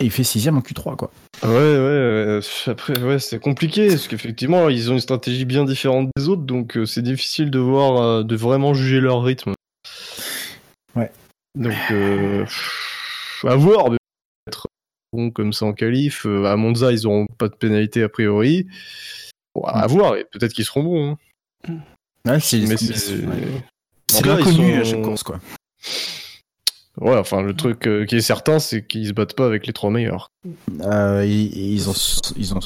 [0.00, 1.10] Et il fait sixième en Q3, quoi.
[1.42, 2.40] Ouais, ouais, ouais.
[2.66, 6.76] Après, ouais, c'est compliqué parce qu'effectivement, ils ont une stratégie bien différente des autres, donc
[6.76, 9.54] euh, c'est difficile de voir, euh, de vraiment juger leur rythme.
[10.96, 11.10] Ouais.
[11.56, 12.44] Donc, euh,
[13.44, 13.90] à voir.
[13.90, 13.98] mais
[14.48, 14.66] Être
[15.12, 16.26] bon comme ça en qualif.
[16.26, 18.66] À Monza, ils auront pas de pénalité a priori.
[19.54, 20.16] Bon, à voir.
[20.16, 21.16] Et peut-être qu'ils seront bons.
[21.68, 21.74] hein.
[22.26, 22.58] Ouais, c'est
[24.24, 25.40] l'inconnu sont- à chaque course, quoi.
[27.00, 29.72] Ouais, enfin, le truc euh, qui est certain, c'est qu'ils se battent pas avec les
[29.72, 30.28] trois meilleurs.
[30.82, 31.92] Euh, ils, ils, en,
[32.36, 32.60] ils, en,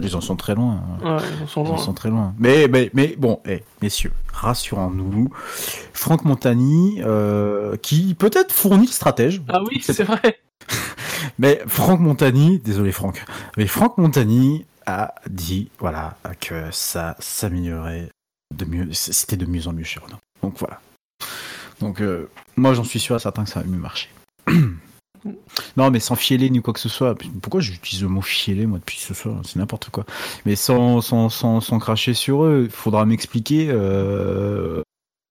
[0.00, 0.82] ils en sont très loin.
[1.02, 1.74] Ouais, ils en sont Ils loin.
[1.76, 2.34] en sont très loin.
[2.38, 5.30] Mais, mais, mais bon, eh, messieurs, rassurons-nous.
[5.94, 9.40] Franck Montagny, euh, qui peut-être fournit le stratège.
[9.48, 10.40] Ah oui, c'est vrai.
[11.38, 13.24] Mais Franck Montagny, désolé Franck,
[13.56, 18.08] mais Franck Montagny a dit, voilà, que ça s'améliorait
[18.54, 20.16] de mieux, c'était de mieux en mieux chez Renault.
[20.42, 20.80] Donc voilà.
[21.80, 24.08] Donc euh, moi j'en suis sûr certain que ça va mieux marcher.
[25.76, 27.16] non mais sans fieler ni quoi que ce soit.
[27.42, 29.40] Pourquoi j'utilise le mot fieler moi depuis ce soir?
[29.44, 30.04] C'est n'importe quoi.
[30.44, 34.82] Mais sans, sans, sans, sans cracher sur eux, il faudra m'expliquer euh,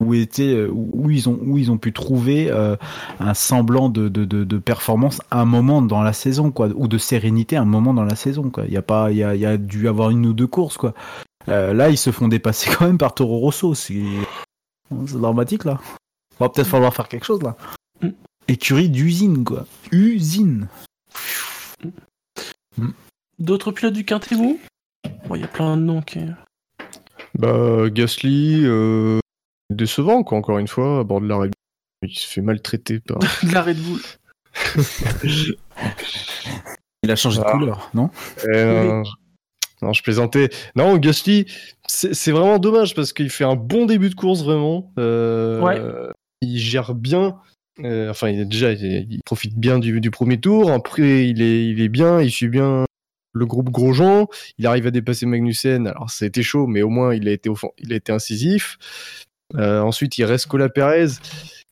[0.03, 2.75] où était où ils ont où ils ont pu trouver euh,
[3.19, 6.97] un semblant de, de, de, performance à un moment dans la saison quoi ou de
[6.97, 9.35] sérénité à un moment dans la saison quoi il y a pas il y a,
[9.35, 10.93] y a dû avoir une ou deux courses quoi
[11.47, 14.01] là ils se font dépasser quand même par Toro Rosso c'est
[14.89, 15.79] dramatique là
[16.39, 17.55] va peut-être falloir faire quelque chose là
[18.47, 20.67] écurie d'usine quoi usine
[23.39, 24.59] D'autres pilotes du quintet vous?
[25.27, 26.19] Bon, il y a plein de noms qui.
[27.35, 29.19] Bah, Gasly, euh,
[29.69, 32.09] décevant, quoi, encore une fois, à bord de la Red Bull.
[32.11, 33.19] Il se fait maltraiter par.
[33.43, 34.01] de la Red Bull.
[37.03, 37.51] il a changé de Ah.
[37.51, 38.09] couleur non?
[38.47, 39.03] Euh, non,
[39.81, 40.49] non, je plaisantais.
[40.75, 41.45] Non, Gasly,
[41.87, 44.91] c'est c'est vraiment dommage parce qu'il fait un bon début de course, vraiment.
[44.99, 45.79] Euh, Ouais.
[46.41, 47.37] Il gère bien.
[47.83, 50.71] euh, enfin, déjà, il, profite bien du, premier tour.
[50.71, 52.85] Après, il est, il est bien, il suit bien
[53.33, 54.27] le groupe Grosjean.
[54.57, 55.87] Il arrive à dépasser Magnussen.
[55.87, 57.49] Alors, été chaud, mais au moins, il a été,
[58.11, 58.77] incisif.
[59.55, 61.07] Euh, ensuite, il reste Cola Perez.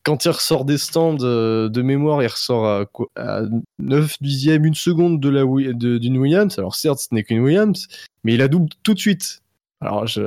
[0.03, 3.41] Quand il ressort des stands euh, de mémoire, il ressort à, quoi- à
[3.79, 5.43] 9 dixièmes, une seconde de la,
[5.73, 6.57] d'une Williams.
[6.57, 7.87] Alors certes, ce n'est qu'une Williams,
[8.23, 9.41] mais il a double tout de suite.
[9.81, 10.21] Alors, je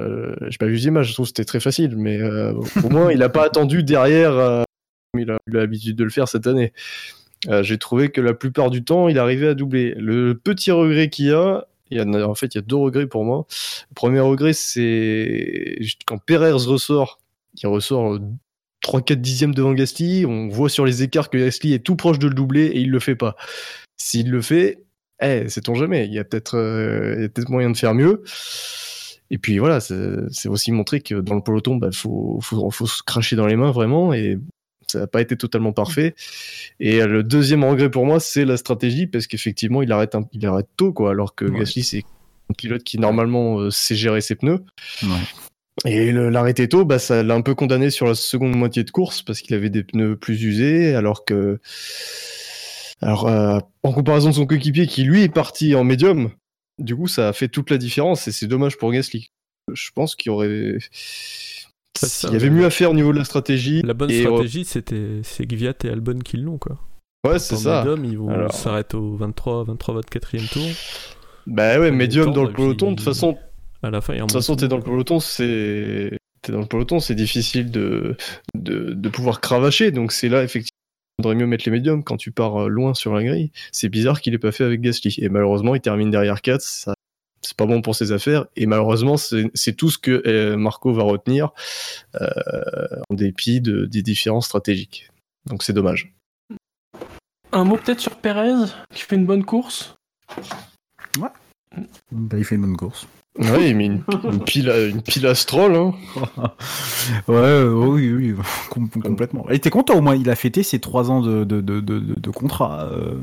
[0.45, 2.53] n'ai pas vu les images, je trouve que c'était très facile, mais euh,
[2.85, 4.63] au moins, il n'a pas attendu derrière, euh,
[5.13, 6.73] comme il a eu l'habitude de le faire cette année.
[7.49, 9.95] Euh, J'ai trouvé que la plupart du temps, il arrivait à doubler.
[9.97, 12.77] Le petit regret qu'il y a, il y a, en fait, il y a deux
[12.77, 13.47] regrets pour moi.
[13.91, 17.19] Le premier regret, c'est quand Perez ressort,
[17.61, 18.21] il ressort
[18.85, 22.29] 3-4 dixièmes devant Gasly, on voit sur les écarts que Gasly est tout proche de
[22.29, 23.37] le doubler et il le fait pas.
[23.97, 24.85] S'il le fait,
[25.21, 28.23] eh, sait-on jamais, il y a peut-être euh, peut-être moyen de faire mieux.
[29.31, 33.03] Et puis voilà, c'est aussi montrer que dans le peloton, bah, faut, faut, faut se
[33.03, 34.13] cracher dans les mains vraiment.
[34.13, 34.39] Et
[34.89, 36.15] ça n'a pas été totalement parfait.
[36.81, 40.29] Et euh, le deuxième regret pour moi, c'est la stratégie, parce qu'effectivement, il arrête, un-
[40.33, 41.61] il arrête tôt, quoi, alors que Ouais.
[41.61, 42.03] Gasly, c'est
[42.51, 44.65] un pilote qui normalement euh, sait gérer ses pneus.
[45.85, 49.23] Et l'arrêter tôt, bah, ça l'a un peu condamné sur la seconde moitié de course,
[49.23, 51.61] parce qu'il avait des pneus plus usés, alors que.
[53.01, 56.31] Alors, euh, en comparaison de son coéquipier qui lui est parti en médium,
[56.81, 59.31] du coup, ça a fait toute la différence et c'est dommage pour Gasly.
[59.73, 60.79] Je pense qu'il y aurait.
[61.97, 62.51] ça, Il y avait ouais.
[62.51, 63.83] mieux à faire au niveau de la stratégie.
[63.83, 66.79] La bonne et- stratégie, c'était c'est Gviat et Albon qui l'ont, quoi.
[67.27, 67.85] Ouais, c'est ça.
[67.85, 70.67] Médium, ils vont Alors- s'arrêter au 23, 23, 24e tour.
[71.47, 73.37] Bah ouais, médium dans le peloton, de toute façon.
[73.83, 76.19] À la fin, il De toute façon, t'es dans le peloton, c'est.
[76.43, 78.17] T'es dans le peloton, c'est difficile de,
[78.55, 79.91] de, de pouvoir cravacher.
[79.91, 80.79] Donc c'est là, effectivement,
[81.21, 83.53] faudrait mieux mettre les médiums quand tu pars euh, loin sur la grille.
[83.73, 85.17] C'est bizarre qu'il ait pas fait avec Gasly.
[85.19, 86.61] Et malheureusement, il termine derrière 4.
[86.61, 86.95] Ça,
[87.43, 88.47] c'est pas bon pour ses affaires.
[88.57, 91.51] Et malheureusement, c'est c'est tout ce que euh, Marco va retenir
[92.21, 92.29] euh,
[93.09, 95.11] en dépit de, des différences stratégiques.
[95.47, 96.13] Donc c'est dommage.
[97.53, 99.97] Un mot peut-être sur Perez, qui fait une bonne course?
[102.13, 103.07] Bah, il fait une bonne course.
[103.39, 105.75] Ouais, il met une, une pile, à, une pile à Stroll.
[105.77, 105.95] Hein.
[107.29, 108.35] Ouais, euh, oui, oui,
[108.71, 109.47] com- complètement.
[109.49, 112.01] Il était content au moins, il a fêté ses trois ans de, de, de, de,
[112.01, 112.85] de contrat.
[112.93, 113.15] euh,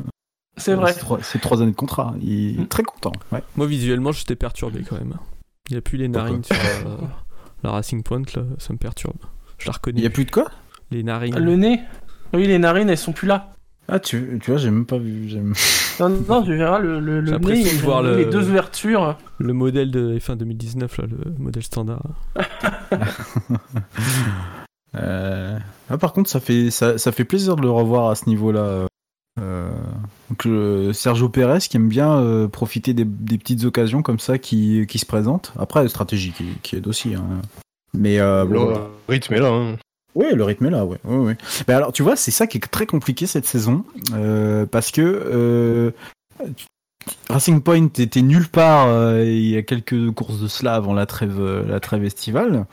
[0.56, 0.94] C'est vrai.
[0.94, 2.16] Ses trois, ses trois années de contrat.
[2.22, 3.12] Il est très content.
[3.32, 3.44] Ouais.
[3.58, 5.16] Moi, visuellement, j'étais perturbé quand même.
[5.70, 6.96] Il n'y a plus les narines sur euh,
[7.64, 9.18] la Racing Point, là, ça me perturbe.
[9.58, 10.00] Je la reconnais.
[10.00, 10.50] Il y a plus de quoi?
[10.92, 11.38] Les narines.
[11.38, 11.82] Le nez
[12.34, 13.52] Oui, les narines, elles sont plus là.
[13.90, 15.28] Ah, tu, tu vois, j'ai même pas vu.
[15.30, 15.42] j'ai-
[16.00, 19.18] Non, non, tu verras le, le, le nez, de voir les deux ouvertures.
[19.40, 22.04] Le modèle de F1 2019, là, le modèle standard.
[24.96, 25.60] Euh,
[25.90, 28.88] ah, par contre, ça fait, ça, ça fait plaisir de le revoir à ce niveau-là.
[29.40, 29.70] Euh,
[30.30, 34.38] donc, euh, Sergio Pérez qui aime bien euh, profiter des, des petites occasions comme ça
[34.40, 35.54] qui, qui se présentent.
[35.60, 37.14] Après, la stratégie qui, qui aide aussi.
[37.14, 37.24] hein.
[37.94, 38.60] Mais euh, Le
[39.10, 39.50] rythme est là.
[39.50, 39.76] Hein.
[40.16, 40.98] Oui, le rythme est là, ouais.
[41.04, 41.38] ouais, ouais.
[41.68, 45.02] Mais alors, tu vois, c'est ça qui est très compliqué cette saison, euh, parce que
[45.02, 45.92] euh,
[47.30, 51.06] Racing Point était nulle part euh, il y a quelques courses de cela avant la
[51.06, 52.66] trêve, la trêve estivale.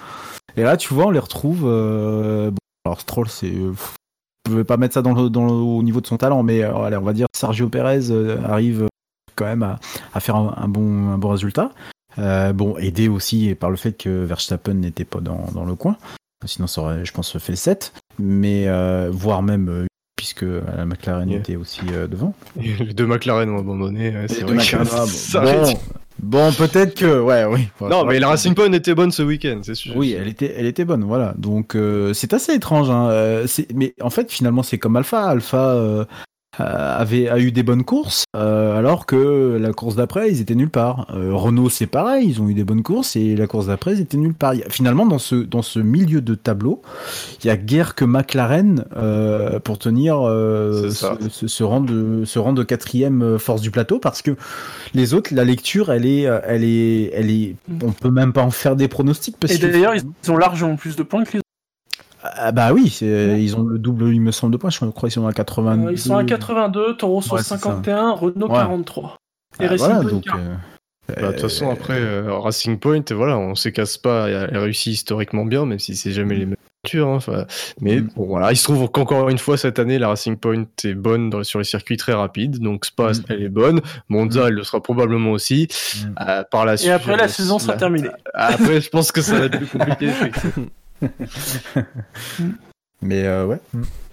[0.56, 1.66] Et là, tu vois, on les retrouve.
[2.86, 3.52] alors, Stroll, c'est.
[3.52, 7.02] je ne vais pas mettre ça dans au niveau de son talent, mais allez, on
[7.02, 8.10] va dire Sergio Pérez
[8.44, 8.86] arrive
[9.36, 9.76] quand même
[10.14, 11.72] à, faire un, bon, un bon résultat.
[12.16, 15.98] Bon, aidé aussi par le fait que Verstappen n'était pas dans le coin.
[16.46, 17.92] Sinon, ça aurait, je pense, fait le 7.
[18.18, 19.86] Mais, euh, voire même, euh,
[20.16, 21.38] puisque la McLaren Yeah.
[21.40, 22.34] était aussi euh, devant.
[22.56, 24.10] Les deux McLaren ont abandonné.
[24.10, 25.06] ouais, c'est vrai que ah, bon.
[25.06, 25.76] ça Bon, arrête.
[26.22, 27.68] Bon, peut-être que, ouais, oui.
[27.80, 29.96] Non, mais la Racing Point était bonne ce week-end, c'est sûr.
[29.96, 31.34] Oui, elle était, elle était bonne, voilà.
[31.36, 32.88] Donc euh, c'est assez étrange.
[32.88, 33.08] Hein.
[33.10, 35.24] euh, c'est- mais en fait, finalement, c'est comme Alpha.
[35.28, 36.04] Alpha euh, euh,
[36.58, 40.70] avait a eu des bonnes courses, euh, alors que la course d'après, ils étaient nulle
[40.70, 41.06] part.
[41.14, 44.00] Euh, Renault, c'est pareil, ils ont eu des bonnes courses et la course d'après, ils
[44.00, 44.54] étaient nulle part.
[44.54, 46.82] Il y a- Finalement, dans ce dans ce milieu de tableau,
[47.42, 50.90] il y a guère que McLaren euh, pour tenir euh,
[51.60, 54.32] rang de ce rang de quatrième euh, force du plateau, parce que
[54.94, 58.42] les autres, la lecture, elle est, euh, elle est, elle est, on peut même pas
[58.42, 61.32] en faire des pronostics parce Et que d'ailleurs, ils ont largement plus de points que
[61.32, 61.43] les autres.
[62.24, 64.70] Ah bah oui, c'est- ils ont le double, il me semble, de points.
[64.70, 65.86] Je crois qu'ils sont à 80.
[65.86, 67.58] Euh, Ils sont à 82, Toro sont Ouais, c'est ça.
[67.58, 68.54] 51, Renault Ouais.
[68.54, 69.16] 43.
[69.60, 70.24] Et Ah, Racing voilà, Point, donc.
[70.24, 70.40] 40.
[70.40, 70.54] euh,
[71.06, 74.94] Bah, De toute façon, après, euh, Racing Point, voilà, on se casse pas, elle réussit
[74.94, 77.08] historiquement bien, même si c'est jamais les mêmes voitures.
[77.08, 77.44] hein,
[77.80, 78.08] mais Mm.
[78.16, 81.28] bon, voilà, il se trouve qu'encore une fois, cette année, la Racing Point est bonne
[81.30, 82.58] dans- sur les circuits très rapides.
[82.58, 83.22] Donc Spa, Mm.
[83.28, 83.80] elle est bonne.
[84.08, 85.68] Monza, elle le sera probablement aussi.
[86.26, 88.08] Euh, par la Et suite, après, la saison sera la- terminée.
[88.32, 90.08] Après, je pense que ça va être plus compliqué.
[93.02, 93.60] Mais euh, ouais,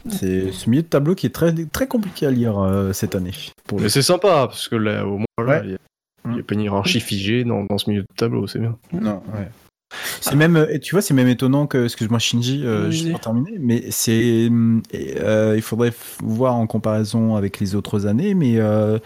[0.09, 3.31] c'est ce milieu de tableau qui est très, très compliqué à lire euh, cette année.
[3.67, 5.65] Pour Mais c'est sympa, parce que là, au moins, voilà, Ouais.
[5.67, 5.77] il y a-
[6.25, 8.77] il n'y a pas une hiérarchie figée dans, dans ce milieu de tableau, c'est bien.
[8.93, 9.49] Non, ouais.
[10.21, 13.11] C'est même, euh, tu vois, c'est même étonnant que, excuse-moi Shinji, euh, Oui, juste oui.
[13.11, 14.47] pour terminer, mais c'est,
[14.93, 18.99] euh, il faudrait voir en comparaison avec les autres années, mais euh,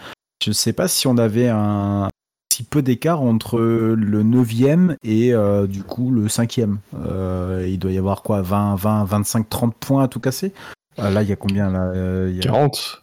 [0.44, 2.08] je sais pas si on avait un
[2.56, 6.76] si peu d'écart entre le 9e et euh, du coup le 5e.
[7.06, 10.52] Euh, il doit y avoir quoi, 20, 20, 25, 30 points à tout casser?
[10.96, 12.42] Ah, là, il y a combien là Euh, il y a...
[12.44, 13.02] 40.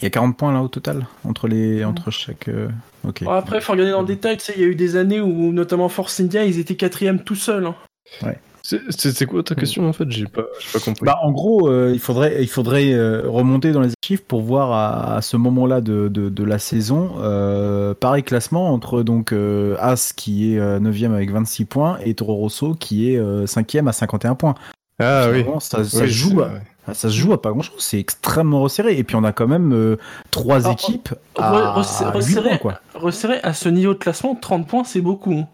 [0.00, 2.48] Il y a 40 points là au total entre les entre chaque.
[2.48, 2.68] euh,
[3.04, 3.24] Ok.
[3.24, 4.36] Bon, après, il faut regarder dans le détail.
[4.36, 7.20] Tu sais, il y a eu des années où, notamment Force India, ils étaient quatrième
[7.20, 7.66] tout seuls.
[7.66, 7.74] hein.
[8.20, 10.10] C'est- C'est quoi ta question en fait?
[10.10, 10.42] J'ai pas,
[10.72, 11.04] pas compris.
[11.04, 14.72] Bah, en gros, euh, il faudrait, il faudrait euh, remonter dans les archives pour voir
[14.72, 19.76] à, à ce moment-là de, de, de la saison, euh, pareil classement entre donc euh,
[19.80, 23.88] As qui est euh, 9e avec 26 points et Toro Rosso qui est euh, 5e
[23.88, 24.54] à 51 points.
[25.00, 25.44] ah oui.
[25.60, 26.50] Ça, ça Oui, se joue à,
[26.94, 28.96] ça se joue à pas grand-chose, c'est extrêmement resserré.
[28.96, 29.96] Et puis on a quand même euh,
[30.30, 32.48] trois Alors, équipes re- à, à resserré.
[32.50, 32.80] points, quoi.
[32.94, 35.32] Resserré à ce niveau de classement, 30 points, c'est beaucoup.
[35.32, 35.48] hein.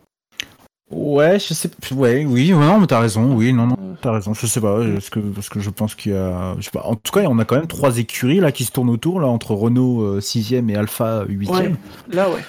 [0.91, 1.71] Ouais, je sais.
[1.93, 3.35] Ouais, oui, ouais, non, mais t'as raison.
[3.35, 4.33] Oui, non, non, t'as raison.
[4.35, 6.55] Je sais pas, parce que parce que je pense qu'il y a.
[6.59, 6.85] Je sais pas.
[6.85, 9.27] En tout cas, on a quand même trois écuries là qui se tournent autour là
[9.27, 11.51] entre Renault 6ème et Alpha 8ème.
[11.51, 11.73] Ouais,
[12.11, 12.43] là, ouais.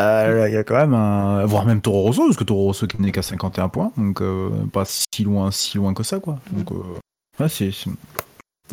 [0.00, 1.44] Euh, Il y a quand même un.
[1.46, 4.50] voire même Toro Rosso, parce que Toro Rosso qui n'est qu'à 51 points, donc euh,
[4.72, 6.38] pas si loin, si loin que ça, quoi.
[6.52, 7.70] Donc, euh, ouais, c'est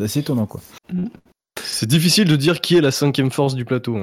[0.02, 0.60] assez étonnant, quoi.
[1.62, 3.98] C'est difficile de dire qui est la cinquième force du plateau.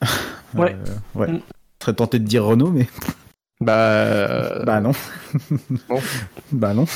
[0.54, 0.76] Ouais.
[0.76, 1.28] Euh, ouais.
[1.28, 1.40] Mm.
[1.80, 2.86] Je serais tenté de dire Renault, mais.
[3.64, 4.92] Bah, Bah non.
[5.88, 6.00] Non.
[6.52, 6.86] bah non.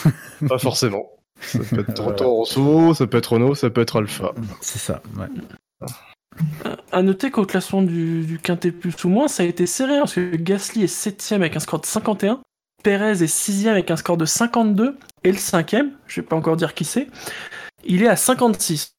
[0.49, 1.07] pas forcément.
[1.41, 4.33] Ça peut être Toro Rosso, ça peut être Renault, ça peut être Alpha.
[4.61, 5.27] C'est ça, ouais.
[6.93, 10.01] À noter qu'au classement du, du Quintet plus ou moins, ça a été serré, hein,
[10.01, 12.41] parce que Gasly est 7ème avec un score de 51,
[12.83, 16.57] Perez est 6ème avec un score de 52, et le 5ème, je vais pas encore
[16.57, 17.09] dire qui c'est,
[17.85, 18.93] il est à 56.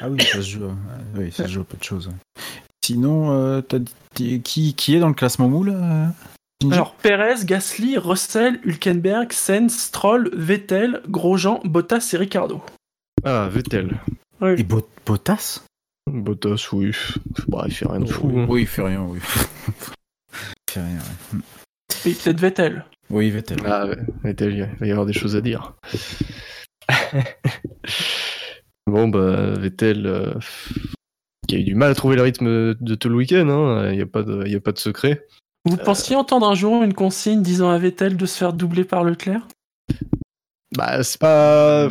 [0.00, 0.72] Ah oui, ça se joue, euh,
[1.16, 2.08] oui, ça se joue à peu de choses.
[2.08, 2.42] ouais.
[2.84, 3.78] Sinon, euh, t'as
[4.14, 6.06] dit- qui, qui est dans le classement moule euh,
[6.72, 12.60] Alors, Perez, Gasly, Russell, Hülkenberg, Sainz, Stroll, Vettel, Grosjean, Bottas et Ricardo.
[13.24, 14.00] Ah, Vettel.
[14.42, 15.64] Et Bot- Bottas?
[16.10, 16.90] Bottas, oui.
[17.46, 18.28] Bah, il fait rien de fou.
[18.36, 18.46] hein.
[18.48, 19.20] Oui, il fait rien, oui.
[20.68, 22.10] il fait rien, ouais.
[22.10, 22.84] Et peut-être Vettel.
[23.10, 23.58] Oui, Vettel.
[23.64, 25.74] Ah, ouais, Vettel, il va y avoir des choses à dire.
[28.86, 30.34] bon, bah, Vettel, euh,
[31.46, 33.90] qui a eu du mal à trouver le rythme de tout le week-end, hein.
[33.92, 34.22] il n'y a pas
[34.72, 35.26] de secret.
[35.64, 39.04] Vous pensiez entendre un jour une consigne disant à Vettel de se faire doubler par
[39.04, 39.46] Leclerc?
[40.76, 41.88] Bah, c'est pas.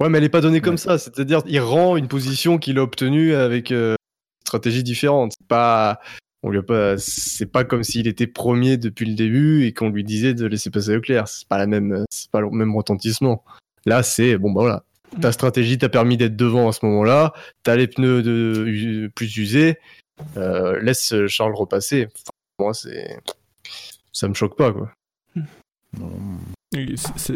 [0.00, 0.98] Ouais, mais elle est pas donnée comme ça.
[0.98, 5.32] C'est-à-dire, il rend une position qu'il a obtenue avec euh, une stratégie différente.
[5.38, 5.98] C'est pas.
[6.42, 6.96] On lui a pas.
[6.98, 10.70] C'est pas comme s'il était premier depuis le début et qu'on lui disait de laisser
[10.70, 11.28] passer Leclerc.
[11.28, 12.04] C'est pas la même.
[12.10, 13.44] C'est pas le même retentissement.
[13.86, 14.84] Là, c'est bon, bah voilà.
[15.20, 17.32] Ta stratégie t'a permis d'être devant à ce moment-là.
[17.62, 19.78] T'as les pneus de, plus usés.
[20.36, 22.08] Euh, laisse Charles repasser.
[22.58, 23.20] Moi, c'est.
[24.12, 24.90] Ça me choque pas, quoi.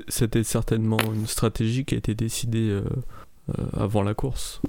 [0.08, 2.82] C'était certainement une stratégie qui a été décidée euh,
[3.58, 4.60] euh, avant la course.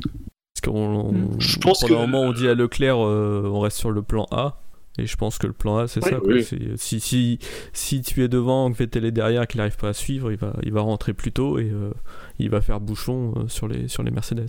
[0.56, 3.60] Parce qu'on on- Je pense pendant que- un moment on dit à Leclerc euh, on
[3.60, 4.60] reste sur le plan A.
[5.00, 6.18] Et je pense que le plan A c'est Oui, ça.
[6.20, 6.34] quoi.
[6.34, 6.44] oui.
[6.44, 7.40] C'est- Si, si,
[7.74, 10.54] si tu es devant, que Vettel est derrière, qu'il n'arrive pas à suivre, il va,
[10.64, 11.92] il va rentrer plus tôt et euh,
[12.40, 14.48] il va faire bouchon euh, sur, les, sur les Mercedes.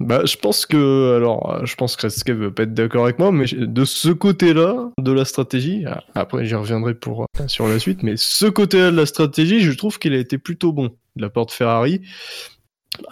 [0.00, 3.30] Bah, je pense que, alors, je pense que Redscape va pas être d'accord avec moi,
[3.32, 7.78] mais de ce côté-là de la stratégie, ah, après j'y reviendrai pour euh, sur la
[7.78, 10.86] suite, mais ce côté-là de la stratégie, je trouve qu'il a été plutôt bon
[11.16, 12.00] de la part de Ferrari.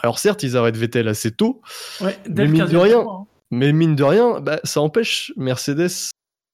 [0.03, 1.61] Alors certes, ils arrêtent Vettel assez tôt,
[2.01, 3.27] Ouais, mais mine de 15e rien, hein.
[3.51, 6.11] mais mine de rien, bah, ça empêche Mercedes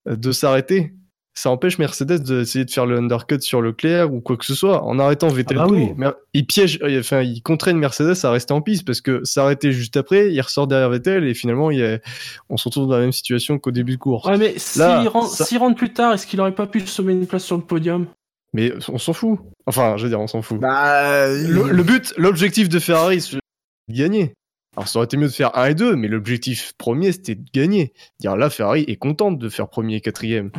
[0.06, 0.94] de s'arrêter.
[1.36, 4.84] Ça empêche Mercedes d'essayer de faire le undercut sur Leclerc ou quoi que ce soit.
[4.84, 5.88] En arrêtant Vettel, Ah bah oui.
[6.32, 9.96] Il piège, euh, enfin, il contraigne Mercedes à rester en piste parce que s'arrêter juste
[9.96, 11.98] après, il ressort derrière Vettel et finalement, il y a-
[12.50, 14.28] on se retrouve dans la même situation qu'au début de course.
[14.28, 17.14] Ouais, mais s'il rentre, ça- s'il rentre plus tard, est-ce qu'il aurait pas pu sauver
[17.14, 18.06] une place sur le podium?
[18.52, 19.40] Mais on s'en fout.
[19.66, 20.60] Enfin, je veux dire, on s'en fout.
[20.60, 23.40] Bah, le, le but, l'objectif de Ferrari, c'est de
[23.92, 24.34] gagner.
[24.76, 27.44] Alors, ça aurait été mieux de faire 1 et 2, mais l'objectif premier, c'était de
[27.52, 27.92] gagner.
[28.20, 30.50] Dire là, Ferrari est contente de faire premier et quatrième.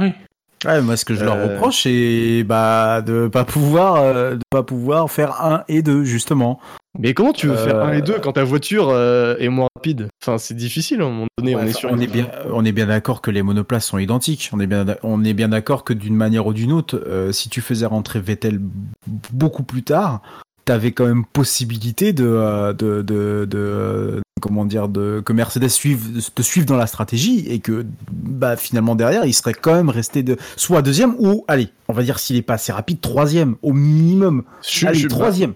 [0.65, 1.53] Ouais, moi, ce que je leur Euh.
[1.55, 6.59] reproche, c'est bah, de pas pouvoir, euh, de pas pouvoir faire 1 et 2, justement.
[6.97, 9.67] Mais comment tu veux faire Euh, 1 et 2 quand ta voiture euh, est moins
[9.75, 10.07] rapide?
[10.23, 11.55] Enfin, c'est difficile à un moment donné.
[11.55, 14.49] on est sur on est bien, on est bien d'accord que les monoplaces sont identiques.
[14.53, 17.31] On est bien, d'a- on est bien d'accord que d'une manière ou d'une autre, euh,
[17.33, 18.59] si tu faisais rentrer Vettel
[19.31, 20.21] beaucoup plus tard,
[20.65, 26.21] t'avais quand même possibilité de, euh, de, de, de, comment dire, de que Mercedes suive,
[26.33, 30.23] te suive dans la stratégie et que, bah, finalement derrière, il serait quand même resté
[30.23, 33.73] de, soit deuxième ou, allez, on va dire s'il est pas assez rapide, troisième au
[33.73, 34.43] minimum.
[34.67, 35.53] Je- allez, je- troisième.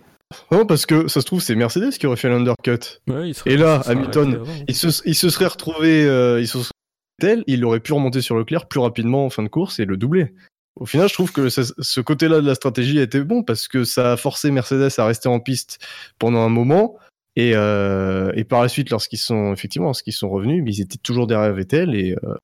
[0.52, 2.78] Non, parce que ça se trouve, c'est Mercedes qui aurait fait l'undercut.
[3.10, 6.72] Ouais, Et là, Hamilton, il se, il se serait retrouvé, euh, il se serait
[7.20, 9.98] tel, il aurait pu remonter sur Leclerc plus rapidement en fin de course et le
[9.98, 10.32] doubler.
[10.80, 13.84] Au final, je trouve que ce côté-là de la stratégie a été bon parce que
[13.84, 15.80] ça a forcé Mercedes à rester en piste
[16.18, 16.98] pendant un moment.
[17.36, 20.98] Et, euh, et par la suite, lorsqu'ils sont effectivement, lorsqu'ils sont revenus, mais ils étaient
[20.98, 22.36] toujours derrière Vettel et, euh,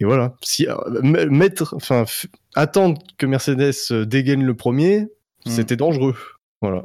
[0.00, 0.34] et voilà.
[0.42, 2.04] Si euh, mettre, enfin,
[2.54, 5.08] attendre que Mercedes dégaine le premier,
[5.46, 6.16] c'était dangereux.
[6.60, 6.84] Voilà.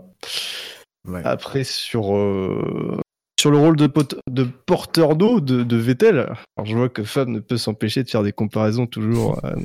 [1.24, 3.01] Après sur euh,
[3.42, 7.04] sur le rôle de, pot- de porteur d'eau de, de Vettel, alors je vois que
[7.04, 9.56] Fab ne peut s'empêcher de faire des comparaisons toujours euh,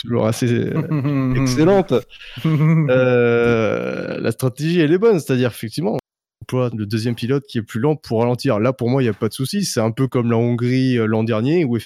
[0.00, 1.94] toujours assez euh, excellentes.
[2.44, 5.98] Euh, la stratégie elle est bonne, c'est-à-dire effectivement on
[6.44, 8.60] emploie le deuxième pilote qui est plus lent pour ralentir.
[8.60, 10.94] Là pour moi il n'y a pas de souci, c'est un peu comme la Hongrie
[11.06, 11.78] l'an dernier où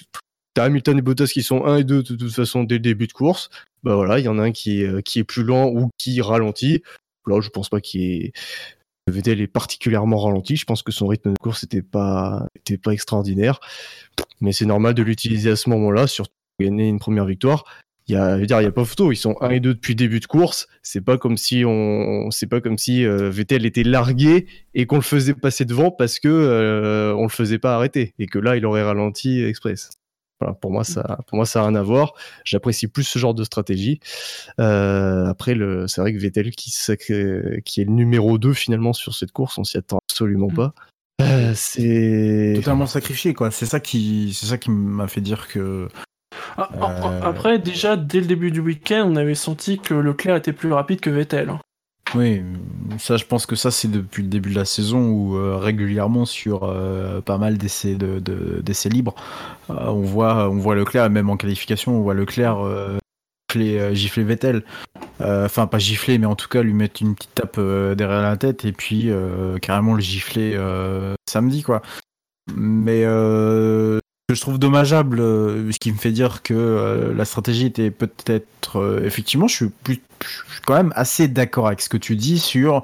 [0.53, 3.07] T'as Hamilton et Bottas qui sont 1 et 2 de toute façon dès le début
[3.07, 3.49] de course.
[3.83, 6.21] Bah voilà, il y en a un qui est, qui est plus lent ou qui
[6.21, 6.81] ralentit.
[7.27, 8.31] Là, je pense pas qu'il est.
[9.07, 10.55] Vettel est particulièrement ralenti.
[10.55, 12.47] Je pense que son rythme de course n'était pas,
[12.89, 13.59] extraordinaire.
[14.41, 17.65] Mais c'est normal de l'utiliser à ce moment-là, surtout gagner une première victoire.
[18.07, 19.11] Il y a, pas photo.
[19.11, 20.67] Ils sont 1 et 2 depuis début de course.
[20.83, 24.45] C'est pas comme si on, c'est pas comme si euh, Vettel était largué
[24.75, 28.27] et qu'on le faisait passer devant parce que euh, on le faisait pas arrêter et
[28.27, 29.89] que là il aurait ralenti express.
[30.41, 32.13] Voilà, pour moi ça, pour moi ça a rien à voir.
[32.43, 33.99] J'apprécie plus ce genre de stratégie.
[34.59, 39.31] Euh, après le, c'est vrai que Vettel qui, est le numéro 2 finalement sur cette
[39.31, 40.73] course, on s'y attend absolument pas.
[41.21, 43.51] Euh, c'est Totalement sacrifié, quoi.
[43.51, 45.87] C'est ça qui, c'est ça qui m'a fait dire que.
[46.57, 49.93] Ah, ah, ah, Euh, Après, déjà, dès le début du week-end, on avait senti que
[49.93, 51.53] Leclerc était plus rapide que Vettel.
[52.15, 52.41] Oui,
[52.97, 56.25] ça, je pense que ça, c'est depuis le début de la saison où euh, régulièrement
[56.25, 59.15] sur euh, pas mal d'essais de, de- d'essais libres,
[59.69, 62.57] euh, on voit, on voit Leclerc, même en qualification, on voit Leclerc
[63.51, 64.63] gifler, gifler Vettel.
[65.19, 68.65] Enfin, pas gifler, mais en tout cas lui mettre une petite tape derrière la tête
[68.65, 69.09] et puis
[69.61, 70.57] carrément le gifler
[71.29, 71.81] samedi, quoi.
[72.55, 73.03] Mais
[74.35, 78.77] je trouve dommageable, euh, ce qui me fait dire que euh, la stratégie était peut-être
[78.79, 82.15] euh, effectivement, je suis, plus, je suis quand même assez d'accord avec ce que tu
[82.15, 82.83] dis sur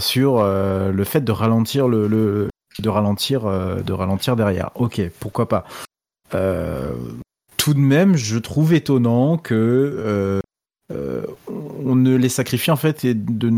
[0.00, 4.70] sur le fait de ralentir le, le- de ralentir de ralentir derrière.
[4.76, 5.64] Ok, pourquoi pas.
[6.30, 10.40] Tout de même, je trouve étonnant que
[10.90, 13.50] on ne les sacrifie en fait et de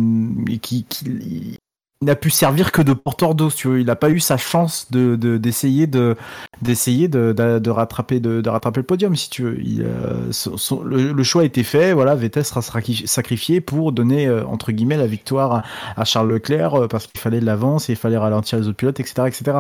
[0.57, 1.59] qui qui-
[2.03, 3.81] n'a pu servir que de porteur d'eau, tu veux.
[3.81, 6.17] Il n'a pas eu sa chance de de- d'essayer de
[6.63, 9.61] d'essayer de, de, de rattraper de, rattraper le podium, si tu veux.
[9.61, 11.93] Il, euh, son- son- le, le choix a été fait.
[11.93, 15.63] Voilà, Vettel sera sacri- sacrifié pour donner euh, entre guillemets la victoire à,
[15.97, 18.77] à Charles Leclerc euh, parce qu'il fallait de l'avance et il fallait ralentir les autres
[18.79, 19.59] pilotes, etc., etc.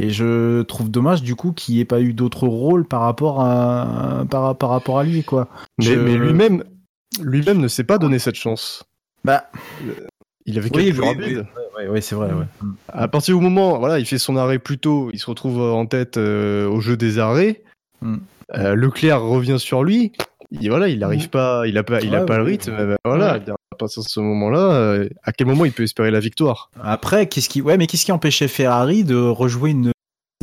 [0.00, 3.40] Et je trouve dommage du coup qu'il n'y ait pas eu d'autre rôle par rapport
[3.40, 5.48] à par, par rapport à lui, quoi.
[5.78, 6.64] Mais, Je- mais lui-même,
[7.20, 8.84] lui-même ne s'est pas donné cette chance.
[9.24, 9.50] Bah,
[10.48, 11.46] il avait Oui, oui, rapide.
[11.56, 12.28] oui, oui, oui, c'est vrai.
[12.32, 12.44] Ouais.
[12.88, 15.86] À partir du moment, voilà, il fait son arrêt plus tôt, il se retrouve en
[15.86, 17.62] tête euh, au jeu des arrêts.
[18.02, 18.16] Mm.
[18.56, 20.12] Euh, Leclerc revient sur lui.
[20.50, 22.72] Il, voilà, il n'arrive pas, il a pas, il a Ouais, pas le ouais, rythme.
[22.72, 23.42] euh, voilà, Ouais.
[23.72, 26.70] à partir de ce moment-là, euh, à quel moment il peut espérer la victoire?
[26.82, 29.92] Après, qu'est-ce qui, ouais, mais qu'est-ce qui empêchait Ferrari de rejouer une,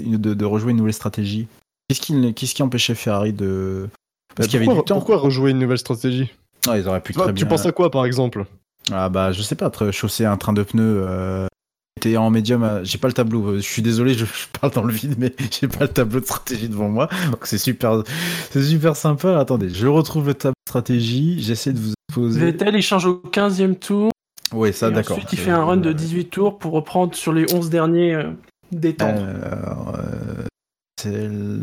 [0.04, 1.48] une- de, de rejouer une nouvelle stratégie?
[1.88, 3.90] Qu'est-ce qui, qu'est-ce qui empêchait Ferrari de
[4.36, 4.96] parce Bah, qu'il y avait pourquoi, du temps.
[4.96, 6.30] Pourquoi rejouer une nouvelle stratégie?
[6.68, 7.50] Ah, ils auraient pu Tu vois, très tu bien.
[7.50, 8.46] penses à quoi, par exemple?
[8.92, 11.04] Ah bah, je sais pas, chausser un train de pneus.
[11.08, 11.48] Euh...
[12.18, 13.48] en médium, à- j'ai pas le tableau.
[13.48, 14.26] euh, Je suis désolé, je,
[14.60, 17.10] parle dans le vide, mais j'ai pas le tableau de stratégie devant moi.
[17.32, 18.04] Donc c'est super,
[18.52, 19.40] c'est super sympa.
[19.40, 21.42] Attendez, je retrouve le tableau de stratégie.
[21.42, 22.40] J'essaie de vous poser.
[22.40, 24.12] Vettel, il change au 15e tour.
[24.54, 25.18] Ouais, ça, d'accord.
[25.18, 28.32] Ensuite, il fait un run de 18 tours pour reprendre sur les 11 derniers euh,
[28.72, 29.26] détendre.
[29.44, 30.44] Alors, euh,
[31.02, 31.60] c'est le-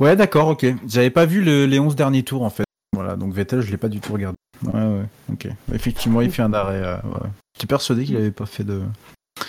[0.00, 0.66] Ouais, d'accord, ok.
[0.88, 2.64] J'avais pas vu le- les 11 derniers tours en fait.
[2.94, 4.36] Voilà, donc Vettel, je l'ai pas du tout regardé.
[4.66, 5.48] Ouais, ouais, ok.
[5.74, 6.80] Effectivement, il fait un arrêt.
[6.82, 7.28] euh, ouais.
[7.54, 8.80] J'étais persuadé qu'il avait pas fait de.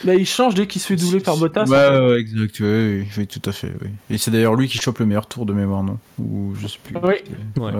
[0.04, 1.66] Bah, il change dès qu'il se fait doubler par Bottas.
[1.66, 3.90] Ouais, ouais, ouais, exact, ouais, oui, oui, tout à fait, oui.
[4.10, 6.00] Et c'est d'ailleurs lui qui chope le meilleur tour de mémoire, non?
[6.20, 6.96] Ou je sais plus.
[7.04, 7.16] Oui.
[7.62, 7.72] Ouais.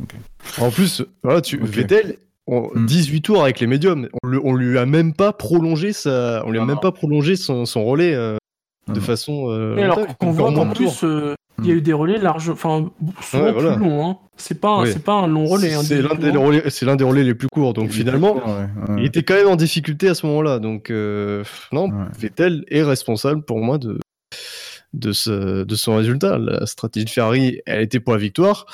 [0.00, 0.14] ok.
[0.60, 1.68] En plus, voilà, tu, Ok.
[1.68, 2.16] Vettel,
[2.46, 6.42] on- 18 tours avec les médiums, on, le- on lui a même pas prolongé sa,
[6.46, 8.36] on lui a même pas prolongé son, son relais euh,
[8.86, 9.50] de façon.
[9.50, 12.50] euh, Et alors qu'on voit qu'en plus, euh, il y a eu des relais larges,
[12.50, 12.90] enfin,
[13.20, 13.72] souvent Ouais, voilà.
[13.74, 14.08] plus longs.
[14.10, 14.18] Hein.
[14.36, 14.90] C'est pas, un- Oui.
[14.92, 15.74] c'est pas un long relais.
[15.74, 17.72] hein, C'est l'un des relais, c'est l'un des relais les plus courts.
[17.74, 18.42] Donc finalement, Ouais,
[18.88, 18.94] ouais.
[18.98, 20.58] il était quand même en difficulté à ce moment-là.
[20.60, 21.42] Donc euh,
[21.72, 23.98] non, Vettel est responsable pour moi de
[24.94, 26.38] de, ce, de son résultat.
[26.38, 28.64] La stratégie de Ferrari, elle était pour la victoire.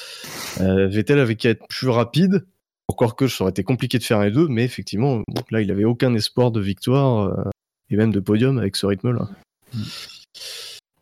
[0.60, 2.44] Euh, Vettel avait qu'à être plus rapide.
[2.88, 5.70] Encore que ça aurait été compliqué de faire les deux, mais effectivement, bon, là, il
[5.72, 7.50] avait aucun espoir de victoire euh,
[7.90, 9.26] et même de podium avec ce rythme-là.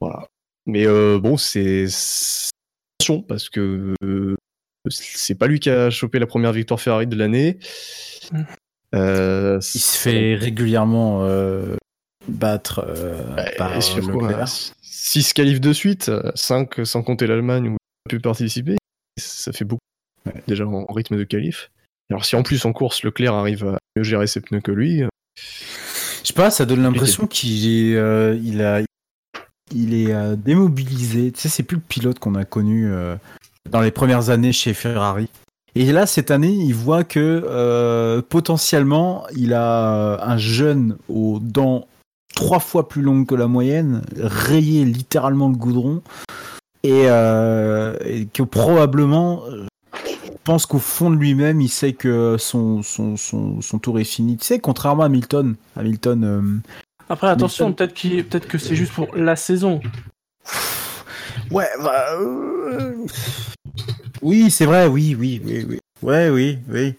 [0.00, 0.26] Voilà.
[0.66, 1.86] Mais euh, bon, c'est
[3.00, 4.36] attention parce que euh,
[4.88, 7.58] c'est pas lui qui a chopé la première victoire Ferrari de l'année.
[8.94, 11.26] Euh, Il se fait régulièrement
[12.28, 12.86] battre
[13.58, 14.48] par sur Leclerc.
[14.82, 18.76] 6 qualifs de suite, 5 sans compter l'Allemagne où il a pu participer,
[19.18, 19.80] ça fait beaucoup
[20.46, 21.70] déjà en rythme de qualif.
[22.10, 25.02] Alors si en plus en course Leclerc arrive à mieux gérer ses pneus que lui,
[26.22, 28.82] Je sais pas, ça donne l'impression qu'il est, euh, il a,
[29.74, 31.32] il est euh, démobilisé.
[31.32, 33.16] Tu sais, c'est plus le pilote qu'on a connu euh,
[33.70, 35.28] dans les premières années chez Ferrari.
[35.74, 41.86] Et là, cette année, il voit que euh, potentiellement, il a un jeune aux dents
[42.34, 46.02] trois fois plus longues que la moyenne, rayé littéralement le goudron,
[46.82, 49.44] et, que probablement,
[50.44, 54.36] pense qu'au fond de lui-même, il sait que son, son, son, son tour est fini.
[54.36, 56.62] Tu sais, contrairement à Hamilton, Hamilton.
[57.12, 59.82] Après, attention, peut-être que c'est juste pour la saison.
[61.50, 62.14] Ouais, bah.
[62.14, 62.94] euh,
[64.22, 65.78] Oui, c'est vrai, oui, oui, oui, oui.
[66.00, 66.94] Ouais, oui, oui.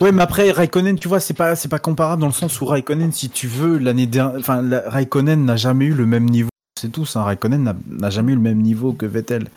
[0.00, 2.66] Ouais, mais après Raikkonen, tu vois, c'est pas, c'est pas comparable dans le sens où
[2.66, 6.50] Raikkonen, si tu veux, l'année dernière, enfin, la- Raikkonen n'a jamais eu le même niveau.
[6.80, 9.48] sait tous, hein, Raikkonen n'a- n'a jamais eu le même niveau que Vettel.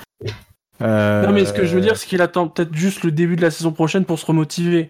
[0.81, 3.35] Euh, Non, mais ce que je veux dire, c'est qu'il attend peut-être juste le début
[3.35, 4.89] de la saison prochaine pour se remotiver.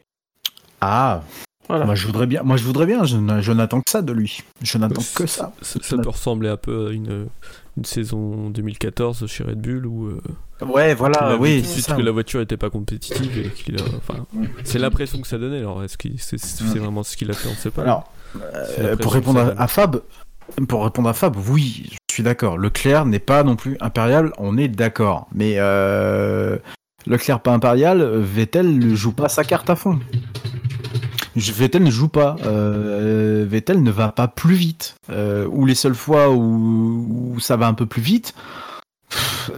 [0.80, 1.22] Ah,
[1.70, 1.86] Voilà.
[1.86, 4.14] moi je voudrais bien, moi je voudrais bien, je, n'a- je n'attends que ça de
[4.14, 4.42] lui.
[4.64, 5.52] Je n'attends que ça.
[5.62, 7.28] Ça, ça peut ressembler un peu à une,
[7.78, 10.08] une saison 2014 chez Red Bull où.
[10.08, 10.22] euh,
[10.66, 13.84] Ouais, voilà, oui, tout suite que la voiture était pas compétitive et qu'il a.
[13.98, 14.26] Enfin,
[14.64, 15.60] c'est l'impression que ça donnait.
[15.60, 17.84] Alors, est-ce que c'est vraiment ce qu'il a fait On ne sait pas.
[17.84, 18.12] Alors,
[18.80, 20.02] Euh, pour répondre à Fab,
[20.68, 22.58] pour répondre à Fab, oui, je suis d'accord.
[22.58, 25.28] Leclerc n'est pas non plus impérial, on est d'accord.
[25.34, 26.58] Mais euh,
[27.06, 30.00] Leclerc pas impérial, Vettel ne joue pas sa carte à fond.
[31.38, 32.36] Vettel ne joue pas.
[32.44, 34.96] Euh, Vettel ne va pas plus vite.
[35.10, 38.34] Euh, ou les seules fois où, ça va un peu plus vite,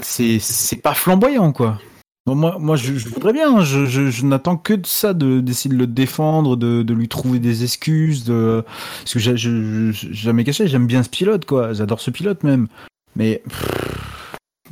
[0.02, 1.80] c'est pas flamboyant quoi.
[2.28, 3.64] Moi, moi je, je voudrais bien, hein.
[3.64, 7.64] je, n'attends que de ça, de- d'essayer de, le défendre, de, de lui trouver des
[7.64, 8.64] excuses, de...
[9.00, 12.68] parce que j'ai jamais caché, j'aime bien ce pilote, quoi, j'adore ce pilote même.
[13.16, 13.42] Mais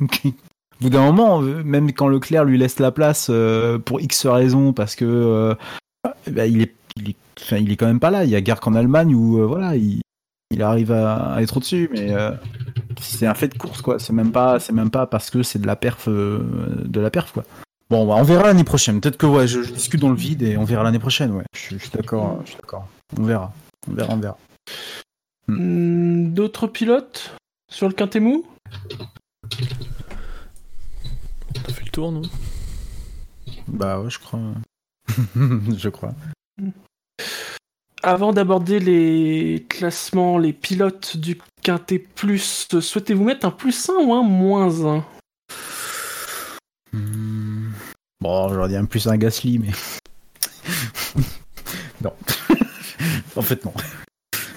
[0.00, 0.08] au
[0.80, 4.72] bout d'un moment, euh, même quand Leclerc lui laisse la place euh, pour X raisons,
[4.72, 5.54] parce que euh,
[6.30, 8.40] ben, il, est, il, est, enfin, il est quand même pas là, il y a
[8.40, 10.00] guerre qu'en Allemagne où euh, voilà, il,
[10.50, 12.32] il arrive à, à être au-dessus, mais euh,
[13.00, 13.98] c'est un fait de course, quoi.
[13.98, 16.40] C'est même pas, c'est même pas parce que c'est de la perf, euh,
[16.84, 17.44] de la perf, quoi.
[17.90, 19.00] Bon, bah, on verra l'année prochaine.
[19.00, 21.44] Peut-être que ouais, je, je discute dans le vide et on verra l'année prochaine, ouais.
[21.56, 22.86] Je, je suis d'accord, je suis d'accord.
[23.18, 23.52] On verra,
[23.90, 24.38] on verra, on verra.
[25.46, 27.34] Hmm, D'autres pilotes
[27.70, 28.44] sur le quintet mou?
[31.56, 32.22] On a fait le tour, non?
[33.66, 34.40] Bah ouais, je crois.
[35.36, 36.14] je crois.
[38.02, 44.14] Avant d'aborder les classements, les pilotes du quintet plus, souhaitez-vous mettre un plus 1 ou
[44.14, 45.04] un moins 1
[46.92, 47.72] Hmm.
[48.20, 49.72] Bon, j'aurais dit un plus un Gasly, mais.
[52.00, 52.14] non.
[53.36, 53.74] en fait, non.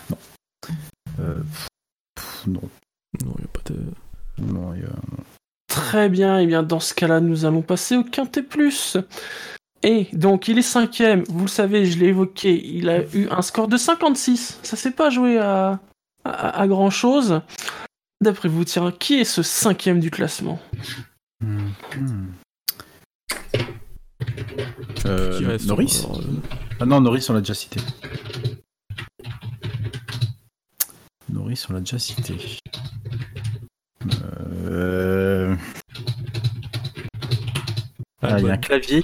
[0.09, 0.18] Non.
[1.20, 1.41] Euh,
[2.16, 2.62] pff, non.
[3.24, 3.80] Non, il n'y a pas de.
[4.38, 5.24] Non, il y a-
[5.68, 8.97] Très bien, et bien dans ce cas-là, nous allons passer au quintet plus.
[9.84, 13.41] Et donc, il est cinquième, vous le savez, je l'ai évoqué, il a eu un
[13.41, 14.59] score de 56.
[14.61, 15.79] Ça s'est pas joué à,
[16.23, 17.41] à, grand-chose.
[18.21, 20.59] D'après vous, tiens, qui est ce cinquième du classement
[21.41, 21.69] Hmm.
[25.07, 26.23] Euh, Qui reste, Norris alors, euh,
[26.79, 27.79] Ah non, Norris, on l'a déjà cité.
[31.29, 32.36] Norris, on l'a déjà cité.
[34.65, 35.55] Euh...
[38.21, 39.03] Ah, il y a un clavier.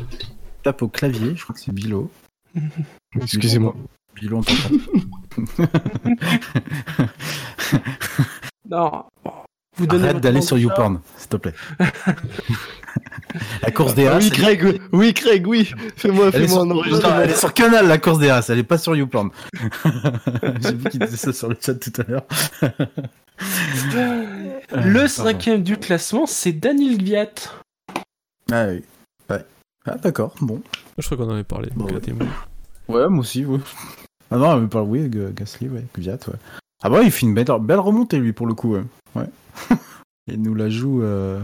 [0.67, 2.11] Tape au clavier, je crois que c'est Bilo.
[3.21, 3.73] Excusez-moi.
[4.15, 4.41] Bilo.
[8.69, 9.05] Non,
[9.77, 10.57] vous donnez Arrête d'aller sur.
[10.57, 11.53] YouPorn, s'il te plaît.
[13.61, 14.25] la course des races.
[14.25, 15.71] oui, Craig, oui, Craig, oui.
[15.95, 17.21] Fais-moi, fais-moi un Non, enregistrement.
[17.21, 19.29] elle est sur Canal, la course des races, elle est pas sur YouPorn.
[20.61, 22.25] J'ai vu qu'il disait ça sur le chat tout à l'heure.
[23.93, 25.07] Le Pardon.
[25.07, 27.31] cinquième du classement, c'est Daniel Gviat.
[28.51, 28.83] Ah oui.
[29.87, 30.61] Ah d'accord, bon.
[30.97, 31.69] Je crois qu'on en avait parlé.
[31.75, 32.01] Bon, ouais.
[32.89, 33.59] Ouais, moi aussi, ouais.
[34.31, 36.35] Ah non, mais pas oui, G- Gasly, ouais, Gviat, ouais.
[36.83, 38.83] Ah bah il fait une belle, belle remontée lui pour le coup, ouais.
[39.15, 39.25] ouais.
[40.27, 41.39] il nous la joue, euh,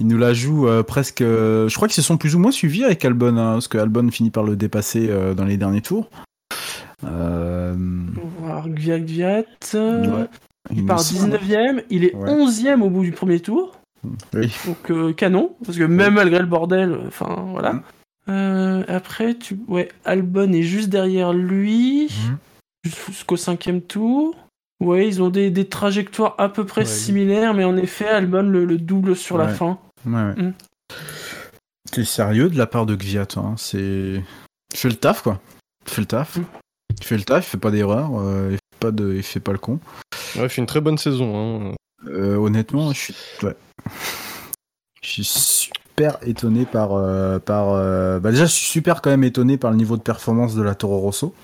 [0.00, 1.20] il nous la joue euh, presque.
[1.20, 3.76] euh, je crois qu'ils se sont plus ou moins suivis avec Albon, hein, parce que
[3.78, 6.08] Albon finit par le dépasser euh, dans les derniers tours.
[7.04, 9.44] Euh, On va voir Gviat Gviat.
[9.74, 10.28] ouais.
[10.74, 11.36] Il part semble.
[11.36, 12.28] 19ème, il est Ouais.
[12.30, 13.72] 11ème au bout du premier tour.
[14.34, 14.52] Oui.
[14.66, 17.72] Donc euh, canon, parce que même malgré le bordel, enfin voilà.
[17.74, 17.82] Mm.
[18.28, 19.58] Euh, après, tu...
[19.68, 22.88] ouais, Albon est juste derrière lui, Mm.
[23.06, 24.34] jusqu'au cinquième tour.
[24.84, 28.42] Ouais, ils ont des, des trajectoires à peu près Ouais, similaires, mais en effet, Albon
[28.42, 29.78] le, le double sur la fin.
[30.04, 30.42] Ouais, ouais.
[30.42, 30.54] Mm.
[31.92, 33.54] C'est sérieux de la part de Gviat, hein?
[33.56, 34.22] c'est.
[34.72, 35.40] Il fait le taf, quoi.
[35.86, 36.38] Il fait le taf.
[37.00, 39.14] Il fait le taf, il fait pas d'erreur, euh, pas de...
[39.14, 39.78] il fait pas le con.
[40.36, 41.70] Ouais, il fait une très bonne saison.
[41.70, 41.74] Hein.
[42.08, 43.14] Euh, honnêtement, je suis.
[43.42, 43.56] Ouais.
[45.02, 46.92] Je suis super étonné par.
[46.94, 50.02] euh, par euh, Bah, déjà, je suis super quand même étonné par le niveau de
[50.02, 51.34] performance de la Toro Rosso.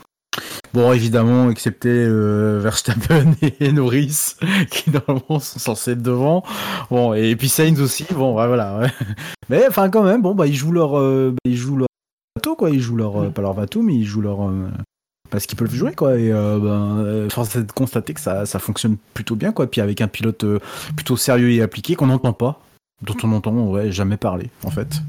[0.72, 4.36] Bon, évidemment, excepté euh, Verstappen et Norris,
[4.70, 6.42] qui normalement sont censés être devant.
[6.90, 8.06] Bon, et puis Sainz aussi.
[8.10, 8.78] Bon, ouais, voilà.
[8.78, 8.90] ouais.
[9.50, 11.88] Mais enfin, quand même, bon, bah, ils jouent leur, euh, bah, ils jouent leur
[12.34, 12.70] bateau, quoi.
[12.70, 14.50] Ils jouent leur, euh, pas leur bateau, mais ils jouent leur.
[15.32, 16.16] Parce qu'ils peuvent jouer, quoi.
[16.18, 19.66] Et euh, ben, euh, force est de constater que ça, ça fonctionne plutôt bien, quoi.
[19.68, 20.60] Puis avec un pilote euh,
[20.94, 22.60] plutôt sérieux et appliqué qu'on n'entend pas,
[23.00, 25.00] dont on n'entend ouais, jamais parler, en fait.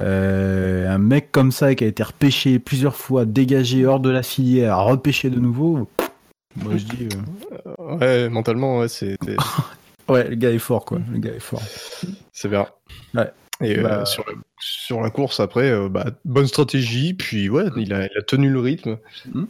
[0.00, 4.22] Euh, un mec comme ça qui a été repêché plusieurs fois, dégagé hors de la
[4.24, 5.88] filière, repêché de nouveau.
[6.56, 7.08] Moi je dis.
[7.78, 9.16] euh, Ouais, mentalement, ouais, c'est
[10.08, 10.98] Ouais, le gars est fort, quoi.
[11.12, 11.62] Le gars est fort.
[12.32, 12.66] c'est bien.
[13.14, 13.30] Ouais.
[13.64, 17.64] Et euh, Bah, sur, la, sur la course, après, euh, bah, bonne stratégie, puis ouais,
[17.76, 18.98] il a, il a tenu le rythme.
[19.32, 19.46] Mhm.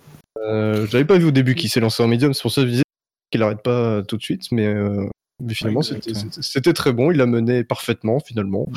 [0.46, 2.66] Euh, J'avais pas vu au début qu'il s'est lancé en médium, c'est pour ça que
[2.66, 2.82] je disais
[3.30, 5.06] qu'il arrête pas tout de suite, mais, euh,
[5.42, 5.98] mais finalement, Ouais,
[6.40, 7.10] c'était- très bon.
[7.10, 8.68] Il l'a mené parfaitement, finalement.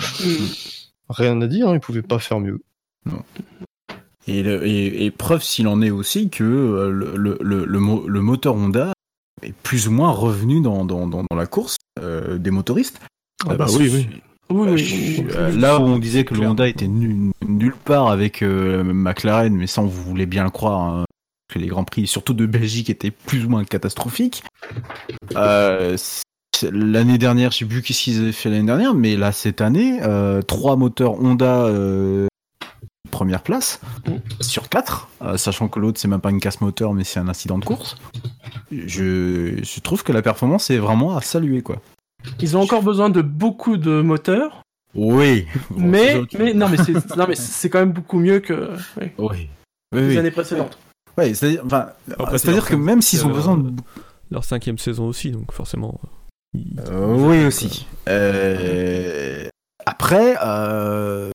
[1.09, 2.59] Rien à dire, hein, il pouvait pas faire mieux.
[4.27, 7.79] Et, le- et- et preuve s'il en est aussi que euh, le, le, le, le
[7.79, 8.91] mo- le moteur Honda
[9.41, 12.99] est plus ou moins revenu dans, dans, dans, dans la course euh, des motoristes.
[13.45, 14.07] Ah Euh, bah parce oui, oui.
[14.49, 15.59] Oui, Euh, oui, je- oui.
[15.59, 19.67] là où on disait que le Honda était nul- nulle part avec euh, McLaren, mais
[19.67, 21.05] ça on voulait bien le croire, hein,
[21.53, 24.43] que les grands prix, surtout de Belgique, étaient plus ou moins catastrophiques.
[25.35, 25.97] Euh,
[26.71, 29.99] l'année dernière, je sais plus qu'est-ce qu'ils avaient fait l'année dernière, mais là cette année,
[30.03, 31.67] euh, trois moteurs Honda
[33.11, 33.79] première place
[34.41, 37.27] sur quatre, euh, sachant que l'autre c'est même pas une casse moteur, mais c'est un
[37.27, 37.95] incident de course.
[38.71, 41.81] Je, je trouve que la performance est vraiment à saluer quoi.
[42.39, 44.61] Ils ont encore besoin de beaucoup de moteurs.
[44.95, 45.45] Oui.
[45.75, 48.71] mais, mais non, mais c'est non, mais c'est quand même beaucoup mieux que
[49.17, 49.49] Oui.
[49.93, 50.17] les oui.
[50.17, 50.77] années précédentes.
[51.17, 51.87] Ouais, c'est-à-dire, enfin,
[52.17, 53.71] leur que même s'ils ont leur- besoin de...
[54.29, 55.99] Leur cinquième saison aussi, donc forcément.
[56.53, 57.87] ils- Euh, oui aussi.
[58.07, 59.47] Euh,
[59.85, 61.29] Après, euh...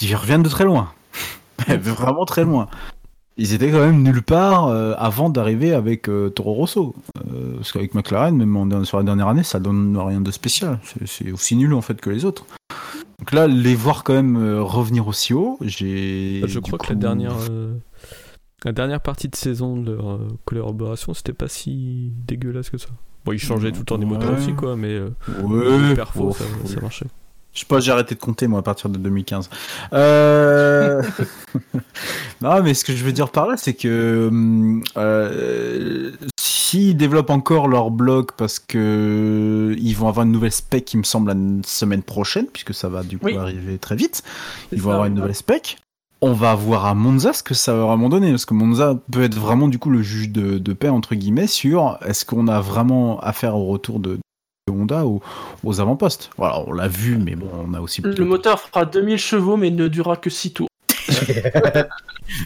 [0.00, 0.92] ils reviennent de très loin.
[1.68, 2.68] Vraiment très loin.
[3.40, 6.94] Ils étaient quand même nulle part euh, avant d'arriver avec euh, Toro Rosso.
[7.32, 10.80] Euh, parce qu'avec McLaren, même en- sur la dernière année, ça donne rien de spécial.
[11.06, 12.44] C'est- aussi nul en fait que les autres.
[13.20, 16.42] Donc là, les voir quand même revenir aussi haut, j'ai.
[16.46, 17.36] Je du crois que la dernière,
[18.64, 22.88] la dernière partie de saison de leur collaboration, c'était pas si dégueulasse que ça.
[23.24, 24.38] Bon, ils changeaient tout le temps des moteurs Ouais.
[24.38, 24.98] aussi, quoi, mais
[25.42, 27.06] Ouais, perfo, oh, ça marchait.
[27.58, 29.50] Je sais pas, j'ai arrêté de compter moi à partir de 2015.
[29.92, 31.02] Euh...
[32.40, 34.30] non, mais ce que je veux dire par là, c'est que
[34.96, 40.98] euh, s'ils développent encore leur blog parce que ils vont avoir une nouvelle spec, qui
[40.98, 41.36] me semble, la
[41.66, 43.36] semaine prochaine, puisque ça va du coup Oui.
[43.36, 44.22] arriver très vite.
[44.70, 45.78] Ils vont ça, avoir une nouvelle spec.
[46.20, 49.24] On va voir à Monza ce que ça va vraiment donner, parce que Monza peut
[49.24, 52.60] être vraiment du coup le juge de, de paix entre guillemets sur est-ce qu'on a
[52.60, 54.20] vraiment affaire au retour de
[54.68, 55.20] Honda ou
[55.64, 56.30] aux avant-postes.
[56.36, 59.70] Voilà, on l'a vu, mais bon, on a aussi Le moteur fera 2000 chevaux, mais
[59.70, 60.68] ne durera que 6 tours.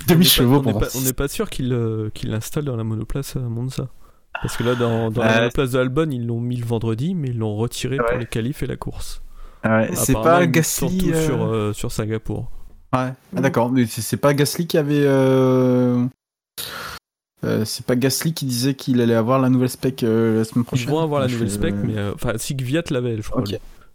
[0.07, 2.85] 2000 On chevaux n'est pas- pour on n'est pas, sûr euh, qu'ils l'installent dans la
[2.85, 3.89] monoplace à Monza.
[4.40, 7.15] Parce que là, dans, dans Euh, la monoplace de Albon, ils l'ont mis le vendredi,
[7.15, 9.23] mais ils l'ont retiré pour les qualifs et la course.
[9.65, 12.51] Ouais, c'est pas Gasly, sont tous euh, sur, euh, sur Singapour.
[12.93, 15.07] Ouais, ah, d'accord, mais c'est c'est pas Gasly qui avait.
[17.44, 20.62] Euh, c'est pas Gasly qui disait qu'il allait avoir la nouvelle spec euh, la semaine
[20.62, 20.89] Ils prochaine.
[20.90, 23.43] vont avoir la nouvelle spec, mais euh, enfin, si Gviat l'avait, je crois.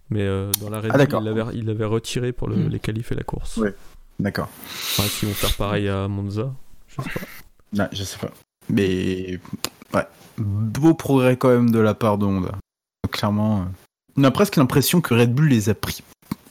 [0.10, 0.26] Mais
[0.62, 2.70] dans la Red Ah, il l'avait il l'avait retiré pour le- Hmm.
[2.70, 3.58] les qualifs et la course.
[3.58, 3.74] Ouais.
[4.20, 4.48] D'accord.
[4.64, 6.52] Enfin, s'ils vont faire pareil à Monza,
[6.88, 7.84] je sais pas.
[7.84, 8.32] Ouais, je sais pas.
[8.70, 9.40] Mais.
[9.94, 10.06] Ouais.
[10.38, 12.54] Beau progrès quand même de la part de Honda.
[13.12, 13.66] Clairement.
[14.18, 16.02] On a presque l'impression que Red Bull les a pris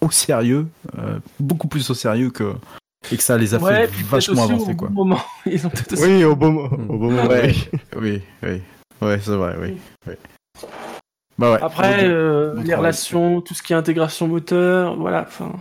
[0.00, 0.66] au sérieux,
[0.98, 2.52] euh, beaucoup plus au sérieux que.
[3.12, 4.88] Et que ça les a Ouais, fait vachement avancer au quoi.
[4.88, 5.20] bon moment.
[5.46, 6.68] Ils ont aussi- Oui, au bon, au
[6.98, 7.26] bon moment.
[7.26, 7.80] Ouais, oui.
[7.96, 8.62] oui, oui.
[9.00, 9.76] Ouais, c'est vrai, oui.
[10.08, 10.14] oui.
[11.38, 11.58] Bah ouais.
[11.62, 12.78] Après, Bon, euh, bon les travail.
[12.78, 15.24] relations, tout ce qui est intégration moteur, voilà.
[15.28, 15.52] Enfin,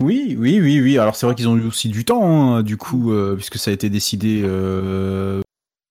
[0.00, 0.98] Oui, oui, oui, oui.
[0.98, 2.24] Alors c'est vrai qu'ils ont eu aussi du temps,
[2.56, 5.40] hein, du coup, euh, puisque ça a été décidé, euh,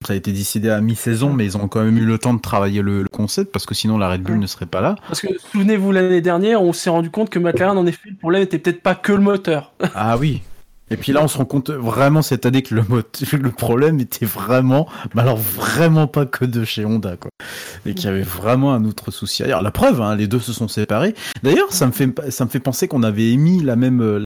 [0.06, 2.40] ça a été décidé à mi-saison, mais ils ont quand même eu le temps de
[2.40, 4.96] travailler le, le concept, parce que sinon la Red Bull ne serait pas là.
[5.08, 8.42] parce que souvenez-vous l'année dernière, on s'est rendu compte que McLaren, en effet, le problème
[8.42, 9.72] n'était peut-être pas que le moteur.
[9.94, 10.42] Ah oui.
[10.90, 13.00] Et puis là, on se rend compte vraiment cette année que le, mot-
[13.32, 17.30] le problème était vraiment, mais alors vraiment pas que de chez Honda, quoi.
[17.86, 19.42] Et qu'il y avait vraiment un autre souci.
[19.42, 21.14] Alors la preuve, hein, les deux se sont séparés.
[21.42, 24.22] D'ailleurs, ça me fait, ça me fait penser qu'on avait émis la même euh,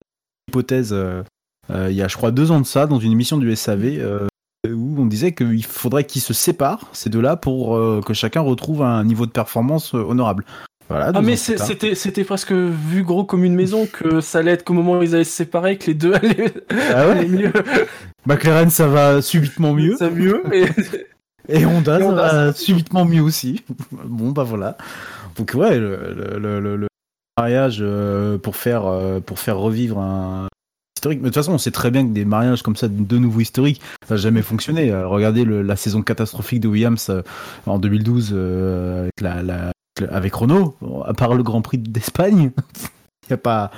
[0.49, 1.23] hypothèse euh,
[1.71, 3.85] euh, il y a, je crois, deux ans de ça, dans une émission du SAV,
[3.99, 4.27] euh,
[4.67, 8.83] où on disait qu'il faudrait qu'ils se séparent, ces deux-là, pour euh, que chacun retrouve
[8.83, 10.45] un niveau de performance euh, honorable.
[10.89, 14.65] Voilà, Ah, mais c'était c'était presque vu gros comme une maison que ça allait être
[14.65, 17.53] qu'au moment où ils allaient se séparer, que les deux allaient, Ah ouais allaient mieux.
[18.27, 19.97] McLaren, ça va subitement mieux.
[19.97, 20.43] Ça mieux.
[20.53, 20.65] Et...
[21.51, 23.65] Et Honda, Et ça va subitement mieux aussi.
[23.93, 24.77] bon, bah voilà.
[25.37, 26.87] Donc ouais, le, le, le- le- le
[27.39, 30.49] mariage euh, pour faire euh, pour faire revivre un
[30.99, 31.19] historique.
[31.21, 33.41] Mais de toute façon, on sait très bien que des mariages comme ça, de nouveau
[33.41, 34.91] historiques, ça n'a jamais fonctionné.
[34.91, 37.23] Euh, regardez le- la saison catastrophique de Williams euh,
[37.67, 39.73] en 2012 euh, avec la, la-
[40.11, 40.77] avec Renault.
[41.07, 42.51] À part le Grand Prix d'Espagne,
[43.27, 43.71] il y a pas.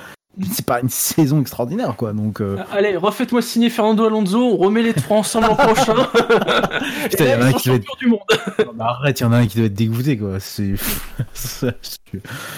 [0.52, 2.12] C'est pas une saison extraordinaire, quoi.
[2.12, 5.94] Donc, euh, Allez, refaites-moi signer Fernando Alonso, on remet les trois ensemble l'an prochain.
[7.10, 8.20] Putain, Et il y en a un qui doit être- du monde.
[8.76, 10.38] Non, arrête, il y en a un qui doit être dégoûté, quoi.
[10.38, 10.74] C'est.
[11.34, 11.74] c'est-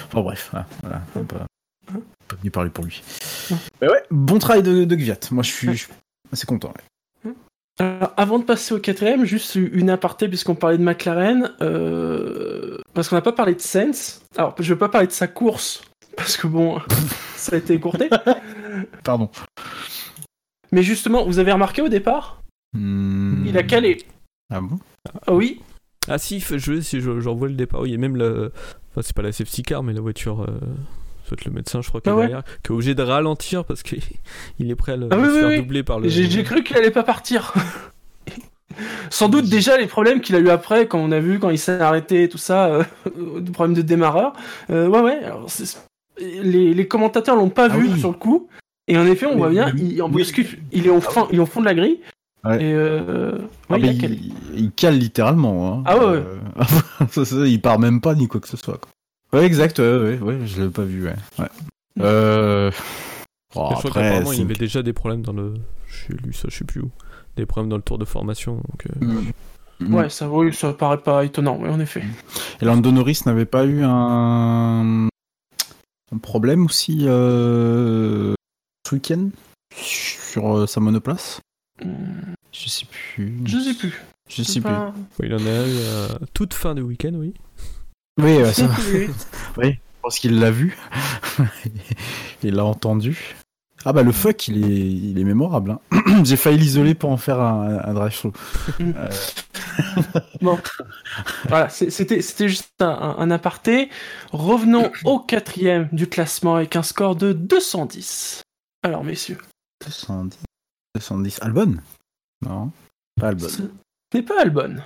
[0.09, 0.66] enfin bref, voilà.
[0.82, 1.47] voilà.
[2.28, 3.03] Pas, pas venu parler pour lui.
[3.81, 5.19] Mais ouais, bon travail de, de Gviat.
[5.31, 5.93] Moi, je suis, je suis
[6.32, 6.69] assez content.
[7.24, 7.32] ouais.
[7.78, 13.09] Alors, avant de passer au quatrième, juste une aparté puisqu'on parlait de McLaren, euh, parce
[13.09, 14.20] qu'on n'a pas parlé de Sens.
[14.36, 15.82] Alors, je vais pas parler de sa course
[16.16, 16.81] parce que bon,
[17.36, 18.11] ça a été écourté.
[19.05, 19.31] Pardon.
[20.70, 22.39] Mais justement, vous avez remarqué au départ,
[22.74, 23.44] Hmm.
[23.47, 23.99] il a calé.
[24.51, 24.78] Ah bon?
[25.27, 25.61] Ah oui,
[26.09, 27.81] Ah si, je si je- j'en vois le départ.
[27.82, 28.49] Oui, et même la.
[28.90, 30.43] Enfin, c'est pas la safety car, mais la voiture.
[30.43, 30.59] Euh...
[31.32, 32.26] Soit le médecin, je crois, qui est Ah ouais.
[32.26, 34.00] derrière, qui est obligé de ralentir parce qu'il
[34.59, 35.56] il est prêt à le, Ah oui, se oui, faire oui.
[35.59, 36.09] doubler par le.
[36.09, 37.52] J'ai j'ai cru qu'il allait pas partir.
[39.10, 41.59] Sans doute déjà les problèmes qu'il a eu après, quand on a vu quand il
[41.59, 42.84] s'est arrêté, tout ça, euh,
[43.40, 44.32] des problèmes de démarreur.
[44.70, 45.24] Euh, ouais, ouais.
[45.24, 45.46] alors,
[46.18, 48.00] les, les commentateurs l'ont pas Ah vu oui.
[48.00, 48.48] sur le coup.
[48.88, 50.12] Et en effet, on Mais- voit bien, mais- il, en oui.
[50.22, 52.00] bouscule, il est au fond, il est au fond de la grille.
[52.44, 52.56] Ouais.
[52.56, 53.38] Et euh,
[53.68, 54.18] Ah, ouais, il a il, calé.
[54.56, 55.72] il cale littéralement.
[55.74, 55.82] Hein.
[55.86, 56.24] Ah ouais, ouais.
[57.18, 58.78] Euh, il part même pas ni quoi que ce soit.
[58.78, 58.90] Quoi.
[59.32, 61.14] Ouais, exact, ouais, ouais, ouais, je l'avais pas vu, ouais.
[61.38, 61.48] ouais.
[62.00, 62.70] Euh...
[62.70, 65.54] Mais je crois après, qu'apparemment, il y avait déjà des problèmes dans le.
[65.88, 66.90] J'ai lu ça, je sais plus où.
[67.36, 68.56] Des problèmes dans le tour de formation.
[68.56, 69.22] Donc, euh,
[69.80, 69.94] Mm.
[69.94, 72.04] Ouais, ça, oui, ça paraît pas étonnant, oui, en effet.
[72.60, 78.34] Et Lando Norris n'avait pas eu un, un problème aussi euh...
[78.88, 79.30] ce week-end
[79.74, 81.40] sur euh, sa monoplace?
[81.80, 83.38] Je sais plus.
[83.44, 84.00] Je sais plus.
[84.28, 85.78] Je sais pas- oui, il en a eu
[86.22, 87.34] à toute fin du week-end, oui.
[88.20, 88.68] Oui, ça...
[89.56, 89.72] Oui.
[89.72, 90.76] je pense qu'il l'a vu.
[92.43, 93.34] il l'a entendu.
[93.84, 95.76] Ah bah le fuck, il est, il est mémorable.
[95.90, 96.02] hein.
[96.24, 98.32] J'ai failli l'isoler pour en faire un, un drive show.
[98.80, 99.09] Euh,
[100.43, 100.59] Bon,
[101.48, 103.89] voilà, c'était juste un aparté.
[104.32, 108.43] Revenons au quatrième du classement avec un score de 210.
[108.84, 109.39] Alors, messieurs,
[109.84, 110.39] 210.
[110.94, 111.39] 210.
[111.43, 111.76] Albon?
[112.43, 112.70] Non,
[113.20, 113.48] pas Albon.
[113.48, 113.62] ce
[114.14, 114.76] n'est pas Albon.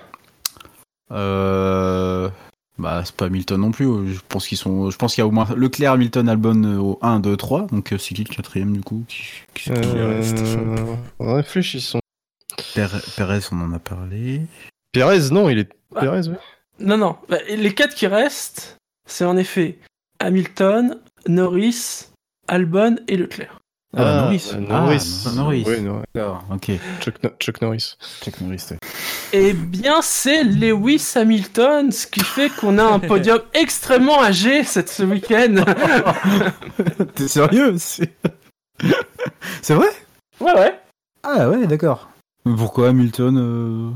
[1.10, 2.30] Euh...
[2.78, 3.86] Bah, c'est pas Hamilton non plus.
[4.14, 4.90] Je pense qu'ils sont.
[4.90, 7.66] Je pense qu'il y a au moins Leclerc, Hamilton, Albon euh, au 1, 2, 3.
[7.68, 9.22] Donc euh, c'est qui le quatrième du coup qui,
[9.54, 12.00] qui, qui reste Euh, réfléchissons.
[12.74, 14.42] Pérez, Pérez, on en a parlé.
[14.92, 15.70] Pérez, non, il est.
[15.92, 16.00] Bah.
[16.02, 16.38] Pérez, ouais.
[16.78, 17.16] Non, non.
[17.28, 18.76] bah, les quatre qui restent,
[19.08, 19.78] c'est en effet
[20.20, 22.08] Hamilton, Norris,
[22.48, 23.60] Albon et Leclerc.
[23.98, 24.50] Ah, bah, Norris.
[24.52, 25.24] euh, Ah, Norris.
[25.34, 25.64] Norris.
[25.66, 26.02] Oui, Norris.
[26.14, 26.70] D'accord, ok.
[27.00, 27.96] Chuck, No- Chuck Norris.
[28.22, 28.78] Chuck Norris, ouais.
[29.32, 34.90] Eh bien, c'est Lewis Hamilton, ce qui fait qu'on a un podium extrêmement âgé cette,
[34.90, 35.64] ce week-end.
[37.14, 38.10] T'es sérieux C'est
[39.74, 39.88] vrai?
[40.40, 40.78] Ouais, ouais.
[41.22, 42.10] Ah ouais, d'accord.
[42.44, 43.90] Pourquoi Hamilton euh,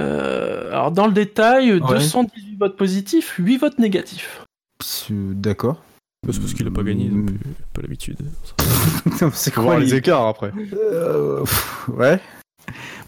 [0.00, 4.44] Euh, alors, dans le détail, 218 votes positifs, 8 votes négatifs.
[5.10, 5.76] D'accord.
[6.24, 7.34] Parce qu'il a pas gagné, donc euh,
[7.72, 8.16] pas l'habitude.
[9.32, 10.52] c'est voir quoi les écarts après.
[10.74, 12.20] Euh, pff, Ouais.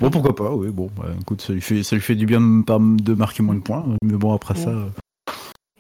[0.01, 2.41] Bon, pourquoi pas, oui, bon, bah, écoute, ça lui, fait, ça lui fait du bien
[2.41, 4.69] de, marquer moins de points, mais bon, après ça...
[4.69, 4.85] euh,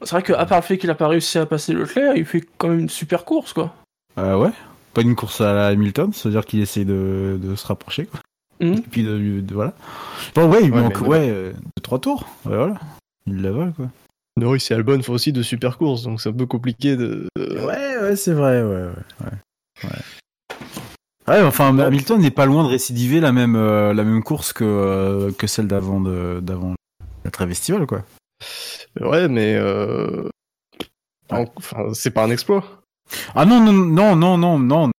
[0.02, 2.42] C'est vrai qu'à part le fait qu'il a pas réussi à passer Leclerc, il fait
[2.56, 3.74] quand même une super course, quoi.
[4.18, 4.50] euh, ouais,
[4.94, 8.20] pas une course à la Hamilton, c'est-à-dire qu'il essaie de, de se rapprocher, quoi.
[8.62, 8.74] Mhm.
[8.78, 9.74] Et puis, de, de- voilà.
[10.34, 12.76] Bon, ouais, il Ouais, manque, ouais, euh, deux, trois tours, ouais, voilà.
[13.26, 13.88] Il la vole, quoi.
[14.38, 17.26] Norris et Albon font aussi de super courses, donc c'est un peu compliqué de.
[17.38, 19.30] Ouais, ouais, c'est vrai, ouais, ouais,
[19.84, 19.90] ouais.
[21.28, 24.62] Ouais, enfin, Hamilton n'est pas loin de récidiver la même, euh, la même course que,
[24.64, 26.74] euh, que celle d'avant d'avant
[27.24, 28.04] la trêve estivale, quoi.
[29.00, 29.54] Ouais, mais.
[29.56, 30.28] euh,
[31.28, 32.62] Enfin, c'est pas un exploit.
[33.34, 34.90] Ah non, non, non, non, non, non,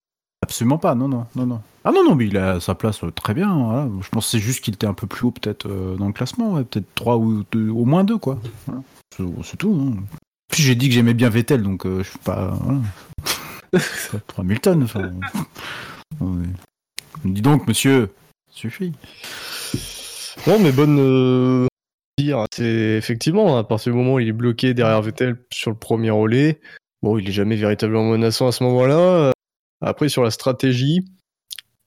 [0.43, 1.61] absolument pas, non, non, non, non.
[1.85, 3.87] Ah non, non, mais il a sa place très bien, voilà.
[4.01, 6.53] Je pense c'est juste qu'il était un peu plus haut, peut-être, euh, dans le classement,
[6.55, 8.37] ouais, peut-être 3 ou deux- au moins 2, quoi.
[8.65, 8.81] Voilà.
[9.43, 10.03] C'est tout, hein.
[10.51, 12.57] Puis j'ai dit que j'aimais bien Vettel, donc euh, je suis pas.
[12.61, 12.79] Voilà.
[13.79, 15.11] C'est pas pour Hamilton, enfin.
[17.25, 18.13] Dis donc, monsieur,
[18.49, 18.93] suffit.
[20.47, 20.97] Non, mais bonne.
[20.99, 21.67] euh,
[22.53, 26.11] C'est effectivement, à partir du moment où il est bloqué derrière Vettel sur le premier
[26.11, 26.59] relais,
[27.01, 29.31] bon, il est jamais véritablement menaçant à ce moment-là.
[29.81, 31.05] Après, sur la stratégie,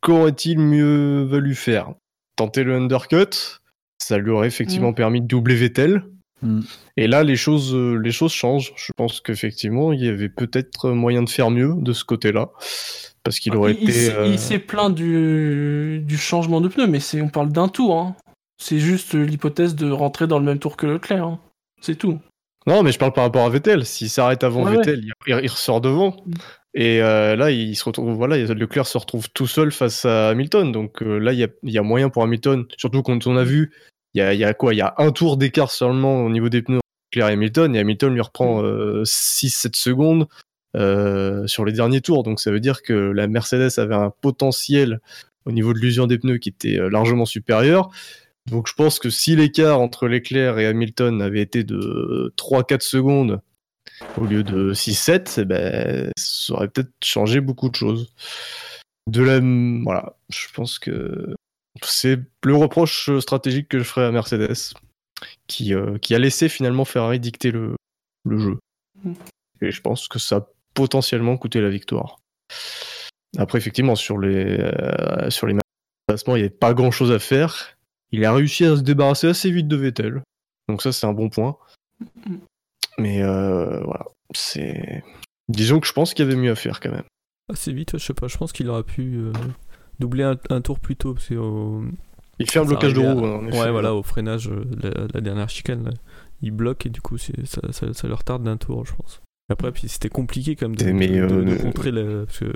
[0.01, 1.95] qu'aurait-il mieux valu faire?
[2.37, 3.59] Tenter le undercut?
[3.99, 4.95] Ça lui aurait effectivement Mm.
[4.95, 6.05] permis de doubler Vettel.
[6.43, 6.61] Mm.
[6.97, 8.73] Et là, les choses, euh, les choses changent.
[8.77, 12.51] Je pense qu'effectivement, il y avait peut-être moyen de faire mieux de ce côté-là.
[13.23, 13.93] Parce qu'il aurait Il, il été.
[13.93, 17.99] s'est- euh, il s'est plaint du, du changement de pneu, mais on parle d'un tour.
[17.99, 18.17] Hein.
[18.63, 21.25] C'est juste l'hypothèse de rentrer dans le même tour que Leclerc.
[21.25, 21.39] hein.
[21.81, 22.19] C'est tout.
[22.67, 23.87] Non, mais je parle par rapport à Vettel.
[23.87, 26.15] S'il s'arrête avant Ouais, Vettel, il, il ressort devant.
[26.75, 30.71] Et euh, là, il se retrouve, voilà, Leclerc se retrouve tout seul face à Hamilton.
[30.71, 32.67] Donc euh, là, il y il y a moyen pour Hamilton.
[32.77, 33.73] Surtout quand on a vu,
[34.15, 34.75] il y a, il y a quoi?
[34.75, 37.77] Il y a un tour d'écart seulement au niveau des pneus entre Leclerc et Hamilton.
[37.77, 40.29] Et Hamilton lui reprend euh, 6-7 secondes
[40.77, 42.23] euh, sur les derniers tours.
[42.23, 45.01] Donc ça veut dire que la Mercedes avait un potentiel
[45.45, 47.91] au niveau de l'usure des pneus qui était euh, largement supérieur.
[48.51, 53.41] Donc je pense que si l'écart entre Leclerc et Hamilton avait été de 3-4 secondes
[54.17, 58.13] au lieu de 6-7, eh ben, ça aurait peut-être changé beaucoup de choses.
[59.07, 59.41] De la,
[59.85, 61.35] voilà, je pense que
[61.83, 64.75] c'est le reproche stratégique que je ferais à Mercedes,
[65.47, 67.77] qui, euh, qui a laissé finalement Ferrari dicter le,
[68.25, 68.59] le jeu.
[69.05, 69.13] Mm.
[69.63, 72.19] Et je pense que ça a potentiellement coûté la victoire.
[73.39, 75.55] Après, effectivement, sur les, euh, sur les
[76.27, 77.77] il n'y avait pas grand-chose à faire.
[78.11, 80.23] Il a réussi à se débarrasser assez vite de Vettel.
[80.69, 81.57] Donc ça, c'est un bon point.
[82.99, 85.05] Mais euh, voilà, c'est.
[85.49, 87.05] Disons que je pense qu'il y avait mieux à faire quand même.
[87.49, 89.33] Assez vite, je sais pas, je pense qu'il aurait pu euh,
[90.01, 91.15] doubler un, un tour plus tôt.
[91.15, 91.85] Parce que, au-
[92.39, 93.61] Il fait un blocage de roue, à- hein, effet.
[93.61, 95.91] Ouais, voilà, au freinage, euh, la, la dernière chicane, là.
[96.43, 99.21] il bloque et du coup, c'est- ça, ça, ça le retarde d'un tour, je pense.
[99.53, 102.53] Après, puis c'était compliqué quand même de, Mais, de- euh, contrer la- Parce que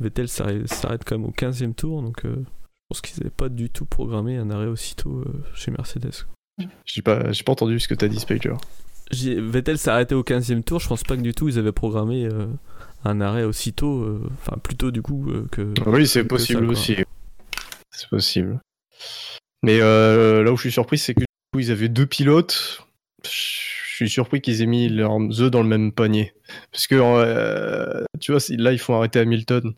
[0.00, 2.42] Vettel s'arrête s'arrête quand même au 15 e tour, donc euh, je
[2.90, 6.26] pense qu'ils n'avaient pas du tout programmé un arrêt aussitôt euh, chez Mercedes.
[6.84, 8.56] J'ai pas, j'ai pas entendu ce que t'as dit, Spiker.
[9.12, 11.72] Vettel s'est arrêté au 15 e tour, je pense pas que du tout ils avaient
[11.72, 12.46] programmé euh,
[13.04, 15.72] un arrêt aussitôt, euh, enfin plutôt du coup euh, que.
[15.86, 16.96] Oui, c'est possible ça, aussi.
[17.90, 18.60] C'est possible.
[19.62, 22.82] Mais euh, là où je suis surpris, c'est que du coup, ils avaient deux pilotes.
[23.24, 26.34] Je suis surpris qu'ils aient mis leurs œufs dans le même panier.
[26.70, 29.72] Parce que euh, tu vois, là, ils font arrêter Hamilton.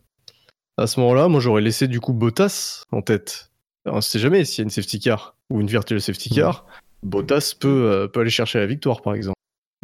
[0.77, 3.51] À ce moment-là, moi, j'aurais laissé du coup Bottas en tête.
[3.85, 6.65] Alors, on sait jamais s'il y a une safety car ou une virtual safety car.
[7.03, 9.36] Bottas peut, euh, peut aller chercher la victoire, par exemple.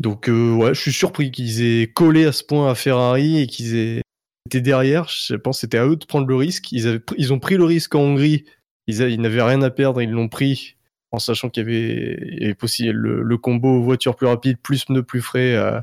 [0.04, 3.48] Donc, euh, ouais, je suis surpris qu'ils aient collé à ce point à Ferrari et
[3.48, 4.02] qu'ils aient
[4.46, 5.08] été derrière.
[5.08, 6.74] Je pense que c'était à eux de prendre le risque.
[6.74, 8.44] Ils, ont pris le risque en Hongrie.
[8.88, 10.76] Ils, n'avaient rien à perdre, ils l'ont pris
[11.14, 15.56] en sachant qu'il y avait, il le, combo voiture plus rapide plus pneus plus frais
[15.56, 15.80] euh,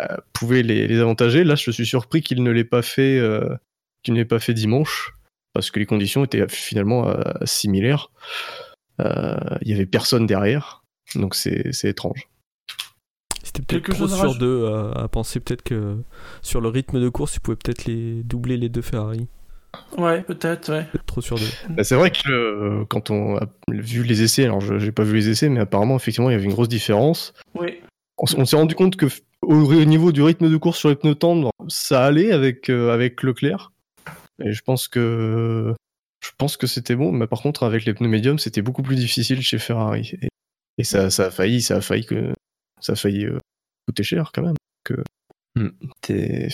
[0.00, 1.44] euh, pouvait les, les avantager.
[1.44, 3.56] Là, je suis surpris qu'ils ne l'aient pas fait, euh,
[4.02, 5.12] qu'ils ne pas fait dimanche
[5.52, 7.14] parce que les conditions étaient finalement
[7.44, 8.10] similaires.
[9.00, 10.82] Il y avait personne derrière,
[11.14, 12.29] donc c'est étrange.
[13.50, 15.96] C'était peut-être Quelque trop sur deux à, à penser peut-être que
[16.40, 19.26] sur le rythme de course, ils pouvaient peut-être les doubler les deux Ferrari.
[19.98, 20.86] Ouais, peut-être, ouais.
[21.06, 21.48] Trop sur deux.
[21.70, 25.02] Bah, c'est vrai que euh, quand on a vu les essais, alors je j'ai pas
[25.02, 27.34] vu les essais, mais apparemment effectivement il y avait une grosse différence.
[27.56, 27.80] Oui.
[28.18, 29.06] On, s'est rendu compte que
[29.42, 33.24] au niveau du rythme de course sur les pneus tendres, ça allait avec euh, avec
[33.24, 33.72] Leclerc.
[34.44, 35.74] Et je pense que
[36.22, 38.96] je pense que c'était bon, mais par contre avec les pneus médiums, c'était beaucoup plus
[38.96, 40.12] difficile chez Ferrari.
[40.22, 40.28] Et,
[40.78, 42.32] et ça, ça a failli, ça a failli que
[42.80, 43.38] ça a failli euh,
[43.86, 44.56] coûter cher quand même.
[44.84, 44.94] Que
[45.56, 45.68] Hmm,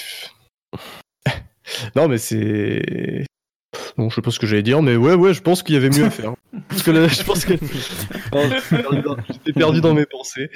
[1.97, 3.25] non mais c'est
[3.99, 5.79] Bon, je sais pas ce que j'allais dire, mais ouais, ouais, je pense qu'il y
[5.79, 6.35] avait mieux à faire.
[6.69, 10.51] Parce que là, je pense que Non, j'étais perdu dans- mes pensées.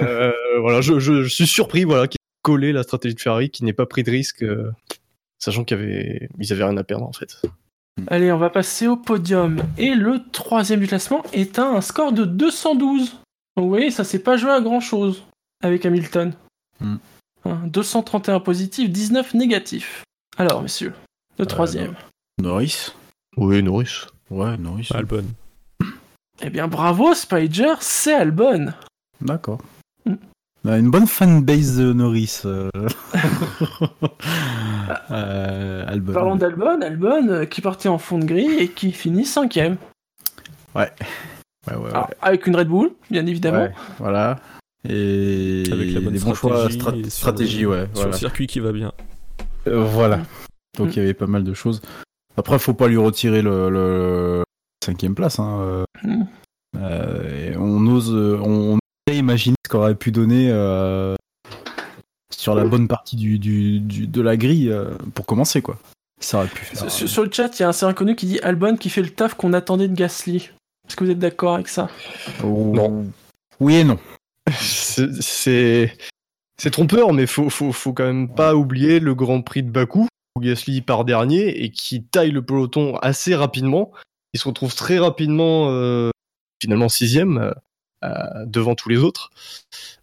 [0.00, 3.50] Euh, voilà, je, je- je suis surpris, voilà, qu'ils aient collé la stratégie de Ferrari,
[3.50, 4.70] qui n'ait pas pris de risque, euh,
[5.38, 7.40] sachant qu'ils avaient, ils avaient rien à perdre en fait.
[8.08, 9.62] Allez, on va passer au podium.
[9.78, 13.16] Et le troisième du classement est un score de 212.
[13.56, 15.24] Donc vous voyez, ça s'est pas joué à grand chose
[15.62, 16.34] avec Hamilton.
[16.80, 16.96] Hmm.
[17.44, 20.02] Hein, 231 positifs, 19 négatifs.
[20.36, 20.92] Alors, messieurs,
[21.38, 21.94] le troisième.
[22.40, 22.92] Norris
[23.36, 24.06] Oui, Norris.
[24.30, 24.88] Ouais, Norris.
[24.92, 25.24] Albon.
[26.42, 28.72] Eh bien, bravo, Spider, c'est Albon.
[29.20, 29.60] D'accord.
[30.04, 30.14] Mm.
[30.66, 32.42] A une bonne fanbase de Norris.
[32.46, 32.70] euh.
[35.10, 36.12] Euh, Albon.
[36.12, 39.76] Parlons d'Albon, Albon euh, qui partait en fond de grille et qui finit cinquième.
[40.74, 40.90] Ouais.
[41.68, 41.90] Ouais, ouais, ouais.
[41.90, 43.62] Alors, avec une Red Bull, bien évidemment.
[43.64, 44.38] Ouais, voilà.
[44.88, 46.78] Et Avec la bonne des bons choix, stratégie.
[46.78, 47.84] strat- stratégie, le- ouais.
[47.86, 48.10] Sur voilà.
[48.10, 48.92] le circuit qui va bien.
[49.66, 50.20] Euh, voilà.
[50.76, 50.90] Donc Mm.
[50.90, 51.80] il y avait pas mal de choses.
[52.36, 54.42] Après, faut pas lui retirer le, le
[54.84, 55.38] cinquième place.
[55.38, 55.58] Hein.
[55.60, 55.84] euh.
[56.02, 56.22] Mm.
[56.76, 58.78] Euh, et on ose, on, on
[59.08, 61.14] ose imaginer ce qu'aurait pu donner euh,
[62.36, 65.78] sur la bonne partie du, du, du- de la grille euh, pour commencer, quoi.
[66.20, 66.90] Ça aurait pu faire.
[66.90, 69.02] Sur, sur le chat, il y a un c'est inconnu qui dit Albon qui fait
[69.02, 70.50] le taf qu'on attendait de Gasly.
[70.88, 71.88] Est-ce que vous êtes d'accord avec ça
[72.42, 73.06] Non.
[73.60, 73.98] Oui et non.
[74.52, 75.96] C'est- C'est
[76.56, 80.06] c'est trompeur, mais faut, faut, faut quand même pas oublier le Grand Prix de Bakou,
[80.36, 83.90] où Gasly part dernier et qui taille le peloton assez rapidement.
[84.34, 86.10] Il se retrouve très rapidement, euh,
[86.62, 87.52] finalement sixième,
[88.04, 89.30] euh, devant tous les autres.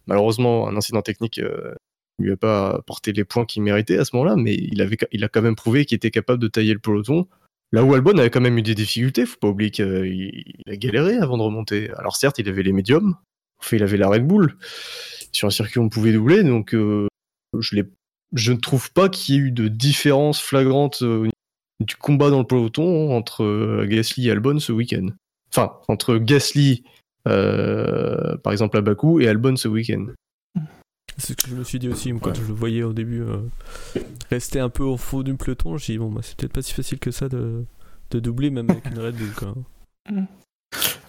[0.06, 1.74] Malheureusement, un incident technique euh,
[2.18, 5.24] lui a pas apporté les points qu'il méritait à ce moment-là, mais il, avait, il
[5.24, 7.26] a quand même prouvé qu'il était capable de tailler le peloton.
[7.72, 9.86] Là où Albon avait quand même eu des difficultés, faut pas oublier qu'il
[10.66, 11.90] il a galéré avant de remonter.
[11.96, 13.16] Alors certes, il avait les médiums,
[13.58, 14.56] enfin, il avait la Red Bull.
[15.32, 17.06] Sur un circuit, on pouvait doubler, donc euh,
[17.58, 17.80] je,
[18.34, 21.28] je ne trouve pas qu'il y ait eu de différence flagrante euh,
[21.80, 25.08] du combat dans le peloton entre euh, Gasly et Albon ce week-end.
[25.50, 26.84] Enfin, entre Gasly,
[27.28, 30.06] euh, par exemple à Bakou, et Albon ce week-end.
[31.18, 33.38] C'est ce que je me suis dit aussi, quand je le voyais au début euh,
[34.30, 36.72] rester un peu au fond du peloton, j'ai dit bon bah c'est peut-être pas si
[36.72, 37.64] facile que ça de,
[38.10, 39.54] de doubler même avec une Red Bull quoi.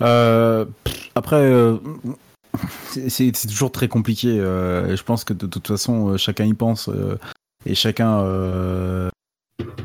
[0.01, 1.77] Euh, pff, après, euh,
[2.89, 4.39] c'est- toujours très compliqué.
[4.39, 7.17] euh, je pense que de toute façon, euh, chacun y pense euh,
[7.65, 9.09] et chacun, euh,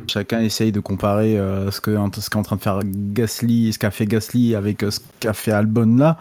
[0.09, 3.78] chacun essaye de comparer euh, ce que ce qu'est en train de faire Gasly, ce
[3.78, 6.19] qu'a fait Gasly avec euh, ce qu'a fait Albon là.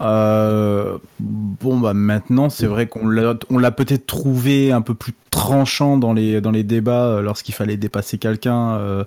[0.00, 6.12] Euh, bon bah maintenant c'est vrai qu'on l'a peut-être trouvé un peu plus tranchant dans
[6.12, 9.04] les dans les débats euh, lorsqu'il fallait dépasser quelqu'un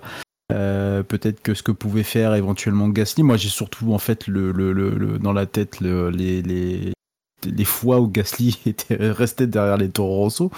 [0.52, 3.22] euh, peut-être que ce que pouvait faire éventuellement Gasly.
[3.22, 6.92] Moi, j'ai surtout en fait le, le, le, dans la tête le, les, les
[7.46, 10.50] les fois où Gasly était resté derrière les Toro Rosso.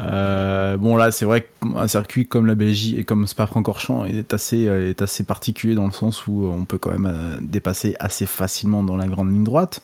[0.00, 4.68] Euh, bon là, c'est vrai qu'un circuit comme la Belgique et comme Spa-Francorchamps est assez
[4.68, 8.26] euh, est assez particulier dans le sens où on peut quand même euh, dépasser assez
[8.26, 9.82] facilement dans la grande ligne droite.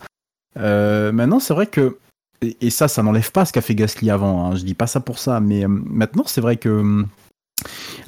[0.59, 1.96] Euh, maintenant, c'est vrai que
[2.60, 4.46] et, ça, ça n'enlève pas ce qu'a fait Gasly avant.
[4.46, 7.04] Hein, je dis pas ça pour ça, mais euh, maintenant, c'est vrai que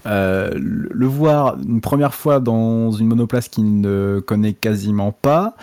[0.06, 5.56] euh, le voir une première fois dans une monoplace qu'il ne connaît quasiment pas,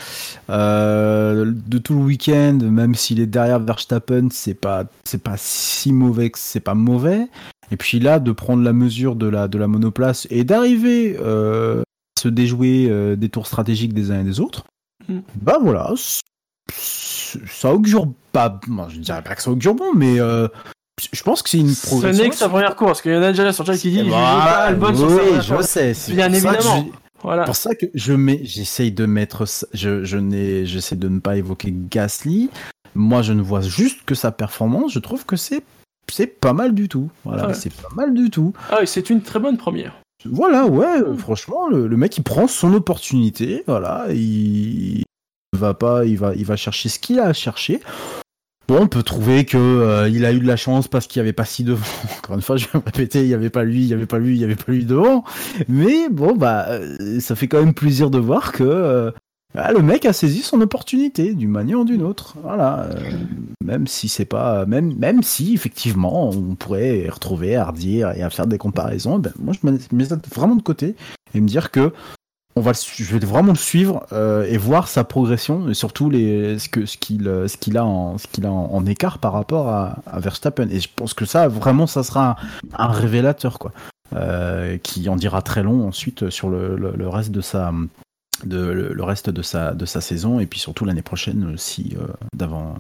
[0.49, 5.93] euh, de tout le week-end, même s'il est derrière Verstappen, c'est pas c'est pas si
[5.93, 7.27] mauvais que c'est pas mauvais.
[7.72, 11.81] Et puis là, de prendre la mesure de la de la monoplace et d'arriver euh,
[11.81, 14.65] à se déjouer des tours stratégiques des uns et des autres,
[15.35, 15.93] bah voilà,
[16.68, 18.59] ça augure pas.
[18.68, 20.19] Moi, je dirais pas que ça augure bon, mais
[21.11, 22.23] je pense que c'est une Ce progression.
[22.23, 23.99] n'est que sa première course, parce qu'il y en a déjà sur chat qui dit
[23.99, 25.94] je joue Voilà, pas sur sa oui, première je sais.
[25.94, 26.60] c'est Bien évidemment.
[26.88, 26.91] je-
[27.23, 27.44] Voilà.
[27.44, 31.38] pour ça que je mets, j'essaye de mettre, je, je n'ai, j'essaie de ne pas
[31.38, 32.49] évoquer Gasly.
[32.95, 34.91] Moi, je ne vois juste que sa performance.
[34.91, 35.64] Je trouve que c'est,
[36.11, 37.10] c'est pas mal du tout.
[37.23, 37.53] Voilà, Ouais.
[37.53, 38.53] c'est pas mal du tout.
[38.69, 39.94] Ah oui, c'est une très bonne première.
[40.26, 45.03] Voilà, ouais, euh, franchement, le, le mec il prend son opportunité, voilà, il
[45.57, 47.82] va pas, il va, il va chercher ce qu'il a à chercher.
[48.67, 51.21] Bon, on peut trouver que euh, il a eu de la chance parce qu'il y
[51.21, 51.85] avait pas si devant.
[52.17, 54.05] Encore une fois, je vais me répéter, il y avait pas lui, il y avait
[54.05, 55.23] pas lui, il y avait pas lui devant.
[55.67, 59.11] Mais bon, bah, euh, ça fait quand même plaisir de voir que euh,
[59.55, 62.35] ah, le mec a saisi son opportunité d'une manière ou d'une autre.
[62.41, 62.89] Voilà,
[63.61, 68.29] même si c'est pas, même, même si effectivement on pourrait retrouver à redire et à
[68.29, 70.95] faire des comparaisons, ben, moi je me mets ça vraiment de côté
[71.33, 71.91] et me dire que
[72.56, 76.60] on va, je vais vraiment le suivre euh, et voir sa progression et surtout les,
[76.60, 79.19] ce que ce qu'il euh, ce qu'il a en ce qu'il a en, en écart
[79.19, 80.68] par rapport à, à Verstappen.
[80.69, 82.36] Et je pense que ça vraiment ça sera un,
[82.78, 83.72] un révélateur quoi,
[84.15, 87.72] euh, qui en dira très long ensuite sur le, le, le reste de sa
[88.44, 91.95] de le, le reste de sa de sa saison et puis surtout l'année prochaine si
[91.99, 92.76] euh, d'avant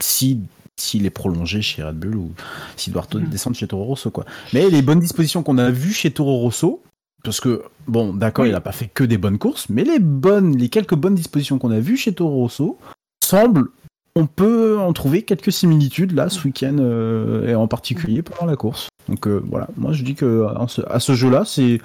[0.00, 0.40] si
[0.76, 2.32] s'il est prolongé chez Red Bull ou
[2.76, 4.24] s'il doit retourner- descendre chez Toro Rosso quoi.
[4.52, 6.82] Mais les bonnes dispositions qu'on a vues chez Toro Rosso,
[7.24, 10.56] parce que bon d'accord il a pas fait que des bonnes courses, mais les bonnes
[10.56, 12.78] les quelques bonnes dispositions qu'on a vues chez Toro Rosso
[13.22, 13.70] semblent
[14.16, 18.56] on peut en trouver quelques similitudes là ce week-end euh, et en particulier pendant la
[18.56, 18.88] course.
[19.08, 20.46] Donc euh, voilà, moi je dis que
[20.88, 21.80] à ce, jeu-là c'est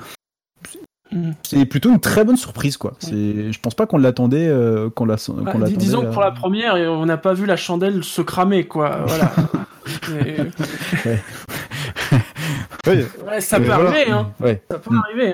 [1.41, 2.93] c'est plutôt une très bonne surprise quoi.
[2.99, 6.31] C'est je pense pas qu'on l'attendait euh, qu'on l'a Ah, l'attendait, disons que pour la
[6.31, 9.05] première, on n'a pas vu la chandelle se cramer, quoi.
[9.07, 9.31] Voilà.
[10.11, 10.51] Ouais,
[13.39, 13.89] ça Mais peut voilà.
[13.89, 14.33] arriver, hein.
[14.39, 14.61] Ouais.
[14.69, 15.33] Ça peut arriver.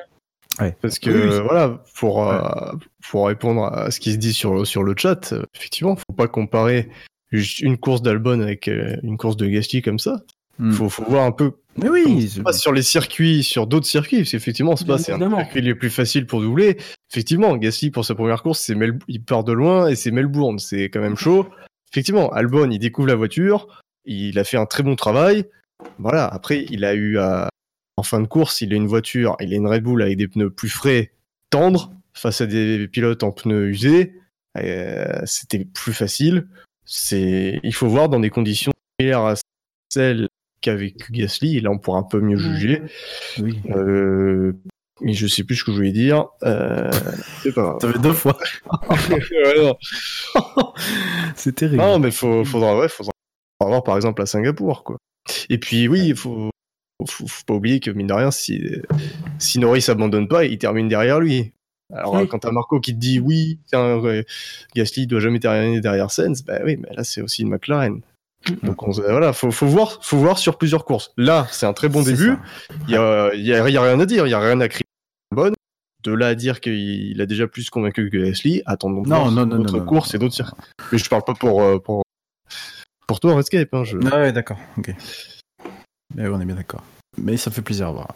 [0.81, 1.39] Parce que Oui, oui.
[1.43, 2.71] voilà, pour, euh,
[3.09, 6.27] pour répondre à ce qui se dit sur, sur le chat, euh, effectivement, faut pas
[6.27, 6.89] comparer
[7.31, 10.21] juste une course d'Albon avec euh, une course de Gasly comme ça.
[10.57, 10.71] Hmm.
[10.71, 13.85] Faut, faut voir un peu Mais oui, ça se passe sur les circuits, sur d'autres
[13.87, 16.77] circuits, parce qu'effectivement, c'est pas c'est un circuit les plus faciles pour doubler.
[17.11, 20.57] Effectivement, Gasly pour sa première course, c'est Mel- il part de loin et c'est Melbourne,
[20.59, 21.49] c'est quand même chaud.
[21.91, 23.67] Effectivement, Albon, il découvre la voiture,
[24.05, 25.43] il a fait un très bon travail.
[25.99, 27.49] Voilà, après, il a eu à,
[27.97, 30.27] en fin de course, il a une voiture, il a une Red Bull avec des
[30.27, 31.11] pneus plus frais,
[31.49, 34.13] tendres, face à des pilotes en pneus usés.
[34.57, 36.47] Euh, C'était plus facile.
[36.85, 39.35] C'est, il faut voir dans des conditions similaires à
[39.89, 40.29] celles
[40.61, 41.57] qu'a vécu Gasly.
[41.57, 42.81] Et là, on pourra un peu mieux juger.
[43.39, 43.59] Oui.
[43.69, 44.53] Euh,
[45.01, 46.27] mais je sais plus ce que je voulais dire.
[46.43, 46.91] Euh,
[47.43, 47.77] c'est pas grave.
[47.81, 48.37] Ça fait deux fois.
[51.35, 51.81] C'est terrible.
[51.81, 53.11] Non, mais faut, faudra, ouais, faudra
[53.59, 54.97] voir par exemple à Singapour, quoi.
[55.49, 56.49] Et puis oui, il faut,
[57.07, 58.61] faut, faut pas oublier que mine de rien, si,
[59.39, 61.51] si Norris abandonne pas, il termine derrière lui.
[61.93, 62.27] Alors Oui.
[62.27, 64.25] quand t'as Marco qui te dit oui, tiens, ouais,
[64.75, 68.01] Gasly doit jamais terminer derrière Sainz, bah oui, mais là c'est aussi une McLaren.
[68.63, 71.11] Donc on, se- voilà, faut, faut voir, faut voir sur plusieurs courses.
[71.17, 72.35] Là, c'est un très bon début.
[72.87, 74.39] Il y a, il y a, il y a rien à dire, il y a
[74.39, 74.83] rien à crier.
[75.35, 75.53] Bonne.
[76.03, 79.57] De là à dire qu'il a déjà plus convaincu que Gasly, attendons Non, non, non,
[79.57, 80.61] d'autres courses et d'autres circuits.
[80.91, 82.03] Mais je parle pas pour euh, pour
[83.07, 83.73] pour toi Redscape.
[83.73, 83.97] Hein, je...
[84.11, 84.57] Ah ouais, d'accord.
[84.77, 84.93] Ok.
[86.15, 86.83] Mais on est bien d'accord.
[87.17, 88.07] Mais ça fait plaisir à voir.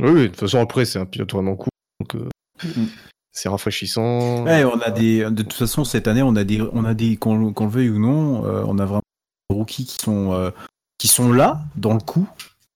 [0.00, 1.68] Oui, oui, de toute façon après c'est un pilote vraiment cool,
[2.00, 2.28] donc euh,
[2.64, 2.84] Mm.
[3.32, 4.44] c'est rafraîchissant.
[4.44, 5.24] Ouais, on a des.
[5.30, 7.98] De toute façon, cette année, on a des, on a des, qu'on le veuille ou
[7.98, 9.02] non, euh, on a vraiment
[9.50, 10.50] des rookies qui sont, euh,
[10.98, 12.28] qui sont là dans le coup,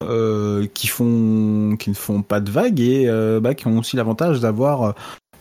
[0.03, 3.95] euh, qui font, qui ne font pas de vagues et euh, bah, qui ont aussi
[3.95, 4.95] l'avantage d'avoir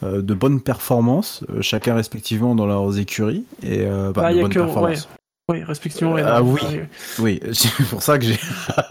[0.04, 4.36] euh, de bonnes performances, euh, chacun respectivement dans leurs écuries et euh, bah, Ah, de
[4.38, 5.10] y a bonnes que- performances.
[5.52, 6.16] Oui, respectivement.
[6.18, 6.90] Ah oui, Ouais.
[7.20, 8.40] oui, c'est pour ça que j'ai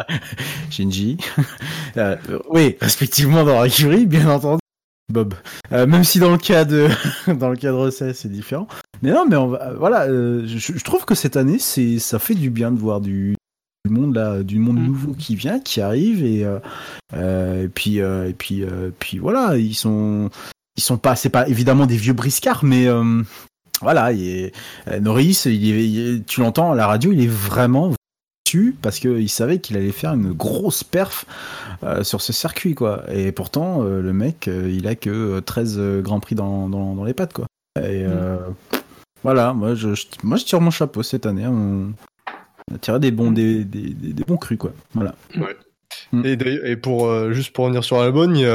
[0.71, 1.19] Shinji.
[1.97, 2.17] Euh,
[2.51, 4.59] oui, respectivement dans l'écurie, bien entendu.
[5.13, 5.35] Bob.
[5.71, 6.89] Euh, même si dans le cas de
[7.33, 8.67] dans le cas de c'est différent.
[9.03, 12.19] Mais non, mais on va, voilà, euh, je, je trouve que cette année, c'est ça
[12.19, 13.37] fait du bien de voir du
[13.87, 16.59] du monde là, du monde nouveau qui vient, qui arrive et, euh,
[17.15, 20.31] euh, et puis euh, et puis euh, puis voilà, ils sont
[20.77, 23.23] ils sont pas c'est pas évidemment des vieux briscards, mais euh,
[23.81, 24.53] voilà, il est,
[24.89, 27.93] euh, Norris, il est, il est- tu l'entends à la radio, il est vraiment
[28.83, 31.25] parce qu'il savait qu'il allait faire une grosse perf
[31.83, 33.03] euh, sur ce circuit quoi.
[33.13, 36.69] Et pourtant euh, le mec, euh, il a que euh, 13 euh, grands prix dans,
[36.69, 37.47] dans, dans les pattes quoi.
[37.81, 38.37] Et euh,
[39.25, 41.49] voilà, moi je, je- moi je tire mon chapeau cette année.
[41.49, 41.93] On,
[42.71, 44.71] on a tiré des bons des, des, des- des bons crus quoi.
[44.95, 45.17] Voilà.
[45.37, 45.57] Ouais.
[46.25, 48.47] Et, d'ailleurs- et pour juste pour revenir sur Albon, il,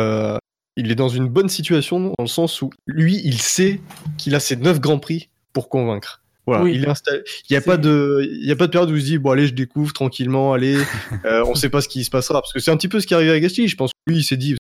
[0.78, 3.82] il est dans une bonne situation dans le sens où lui, il sait
[4.18, 6.22] qu'il a ses 9 grands prix pour convaincre.
[6.46, 6.74] Voilà, Oui.
[6.76, 7.22] il est installé.
[7.50, 9.18] Il n'y a pas de, il y a pas de période où il se dit
[9.18, 10.78] bon allez, je découvre tranquillement, allez,
[11.26, 13.08] euh, on sait pas ce qui se passera parce que c'est un petit peu ce
[13.08, 13.68] qui est arrivé à Gasly.
[13.68, 14.56] Je pense que lui, il s'est dit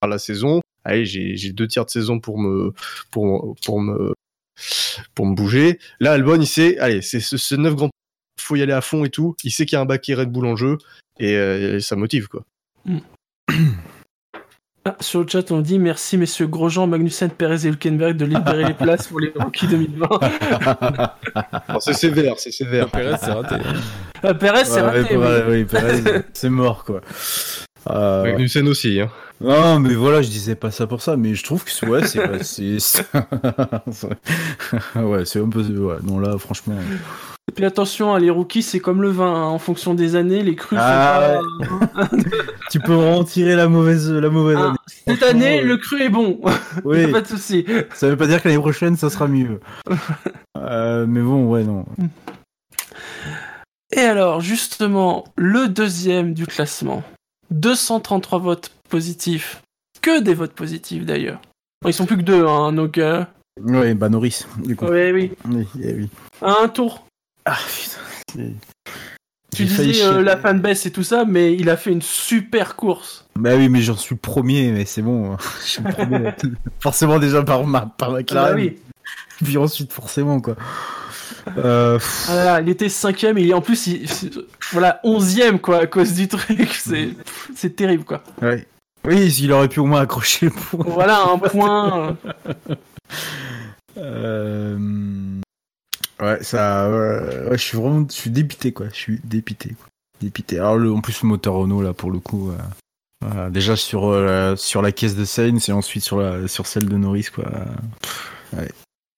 [0.00, 2.72] à la saison, allez, j'ai j'ai deux tiers de saison pour me,
[3.10, 4.14] pour pour me,
[5.14, 5.78] pour me bouger.
[6.00, 7.90] Là, Albon, il sait, allez, c'est ce, ce 9 grands,
[8.40, 9.34] faut y aller à fond et tout.
[9.44, 10.78] Il sait qu'il y a un baquet Red Bull en jeu
[11.18, 12.44] et, euh, et ça motive quoi.
[14.86, 18.64] Ah, sur le chat, on dit merci messieurs Grosjean, Magnussen, Perez et Hülkenberg de libérer
[18.64, 20.08] les places pour les rookies 2020.
[21.74, 22.88] Oh, c'est sévère, c'est sévère.
[22.90, 23.56] Perez, c'est raté.
[24.22, 25.16] Ah, Perez, c'est Ouais, raté.
[25.16, 25.50] ouais, oui.
[25.50, 27.00] oui, Perez, c'est mort quoi.
[27.90, 29.00] Euh, Magnussen aussi.
[29.00, 29.08] Hein.
[29.40, 32.04] Non, mais voilà, je disais pas ça pour ça, mais je trouve que c'est- ouais,
[32.06, 32.20] c'est
[35.00, 36.76] ouais, c'est un peu ouais, non là franchement.
[37.48, 39.26] Et puis attention, hein, les rookies, c'est comme le vin.
[39.32, 41.38] hein, En fonction des années, les crus Ah,
[42.70, 44.76] tu peux en tirer la mauvaise la mauvaise Ah, année.
[45.06, 46.40] Cette année, le cru est bon.
[46.84, 47.06] Oui.
[47.12, 47.64] Pas de souci.
[47.94, 49.60] Ça veut pas dire que l'année prochaine ça sera mieux.
[50.56, 51.84] Euh, mais bon, ouais non.
[53.92, 57.02] Et alors, justement, le deuxième du classement.
[57.50, 59.60] 233 votes positifs.
[60.00, 61.40] Que des votes positifs d'ailleurs.
[61.86, 62.96] Ils sont plus que deux, hein, donc.
[62.96, 63.24] euh,
[63.62, 64.86] Ouais, bah Norris du coup.
[64.86, 65.32] Oui, oui.
[65.50, 66.08] Oui, eh oui.
[66.40, 67.04] À un tour.
[67.44, 68.50] Ah putain.
[69.54, 73.26] Tu disais euh, la fanbase et tout ça, mais il a fait une super course.
[73.36, 75.36] Bah oui, mais j'en suis premier, mais c'est bon.
[75.62, 76.30] Je suis premier.
[76.80, 78.78] forcément déjà par ma par ma Ah bah oui.
[79.44, 80.56] Puis ensuite forcément quoi.
[81.58, 81.98] Euh,
[82.28, 84.08] Ah là là, il était cinquième, et en plus, il,
[84.72, 86.72] voilà, onzième quoi, à cause du truc.
[86.72, 87.10] C'est,
[87.54, 88.22] c'est terrible quoi.
[88.42, 88.66] ouais.
[89.06, 90.84] Oui, il aurait pu au moins accrocher le point.
[90.88, 92.16] Voilà, un point.
[93.96, 94.76] Euh,
[96.20, 96.88] Ouais, ça.
[96.90, 98.86] ouais, je suis vraiment, je suis dépité quoi.
[98.90, 99.70] Je suis dépité.
[99.70, 99.86] Quoi.
[100.20, 100.58] Dépité.
[100.58, 102.50] Alors le, en plus le moteur Renault là pour le coup.
[102.50, 102.56] euh,
[103.20, 106.88] voilà, déjà sur euh, sur la caisse de Sainz et ensuite sur la sur celle
[106.88, 107.44] de Norris quoi.
[108.56, 108.70] Ouais.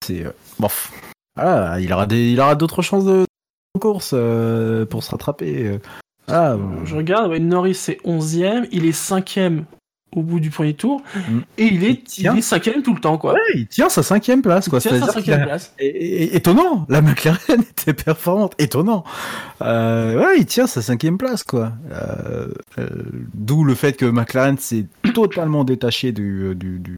[0.05, 0.93] C'est euh, bof.
[1.39, 3.24] Ah, il aura des, il aura d'autres chances de,
[3.74, 5.66] de course euh, pour se rattraper.
[5.66, 5.78] euh.
[6.28, 6.85] Ah, bon.
[6.85, 9.64] Je regarde, ouais, Norris c'est onzième, il est cinquième
[10.15, 11.39] au bout du premier tour, Mm.
[11.59, 13.35] et il est, il est cinquième tout le temps quoi.
[13.35, 14.78] Ouais, il tient sa cinquième place quoi.
[14.78, 15.74] Il tient sa cinquième a- place.
[15.78, 17.39] Étonnant, la McLaren
[17.70, 19.05] était performante, étonnant.
[19.62, 21.73] Euh, ouais, il tient sa cinquième place, quoi.
[21.91, 22.89] Euh, euh,
[23.35, 26.97] D'où le fait que McLaren s'est totalement détaché du, du, du-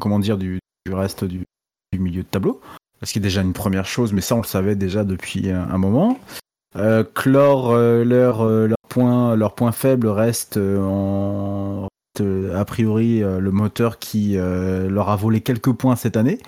[0.00, 1.44] comment dire, du, du reste du,
[1.92, 2.60] du milieu de tableau.
[3.02, 5.68] Ce qui est déjà une première chose, mais ça on le savait déjà depuis un,
[5.68, 6.18] un moment.
[7.14, 11.88] Clore leur, leur point, leur point faible reste en
[12.20, 16.38] a priori euh, le moteur qui euh, leur a volé quelques points cette année.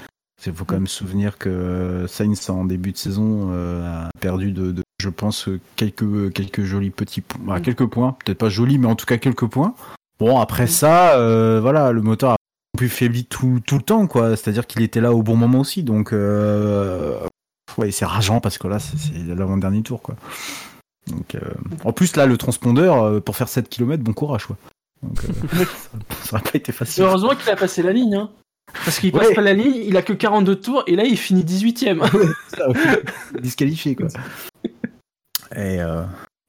[0.46, 4.10] Il faut quand même se souvenir que euh, Sainz en début de saison euh, a
[4.20, 8.38] perdu de, de- je pense, euh, quelques quelques jolis petits points, Bah, quelques points, peut-être
[8.38, 9.74] pas jolis, mais en tout cas quelques points.
[10.18, 12.36] Bon après ça, euh, voilà, le moteur a
[12.76, 14.36] plus faibli tout, tout le temps, quoi.
[14.36, 17.18] C'est-à-dire qu'il était là au bon moment aussi, donc euh,
[17.78, 18.96] ouais, c'est rageant parce que là c'est
[19.34, 20.16] l'avant-dernier tour, quoi.
[21.06, 21.40] Donc, euh,
[21.84, 24.56] en plus là, le transpondeur euh, pour faire 7 km, bon courage, quoi.
[25.04, 25.64] Donc, euh,
[26.24, 27.04] ça n'a pas été facile.
[27.04, 28.30] Heureusement qu'il a passé la ligne, hein.
[28.84, 29.34] Parce qu'il passe Ouais.
[29.34, 32.00] pas la ligne, il a que 42 tours, et là il finit 18ème.
[32.56, 33.02] Ça, ouais.
[33.40, 34.08] disqualifié quoi.
[35.54, 36.02] Et euh,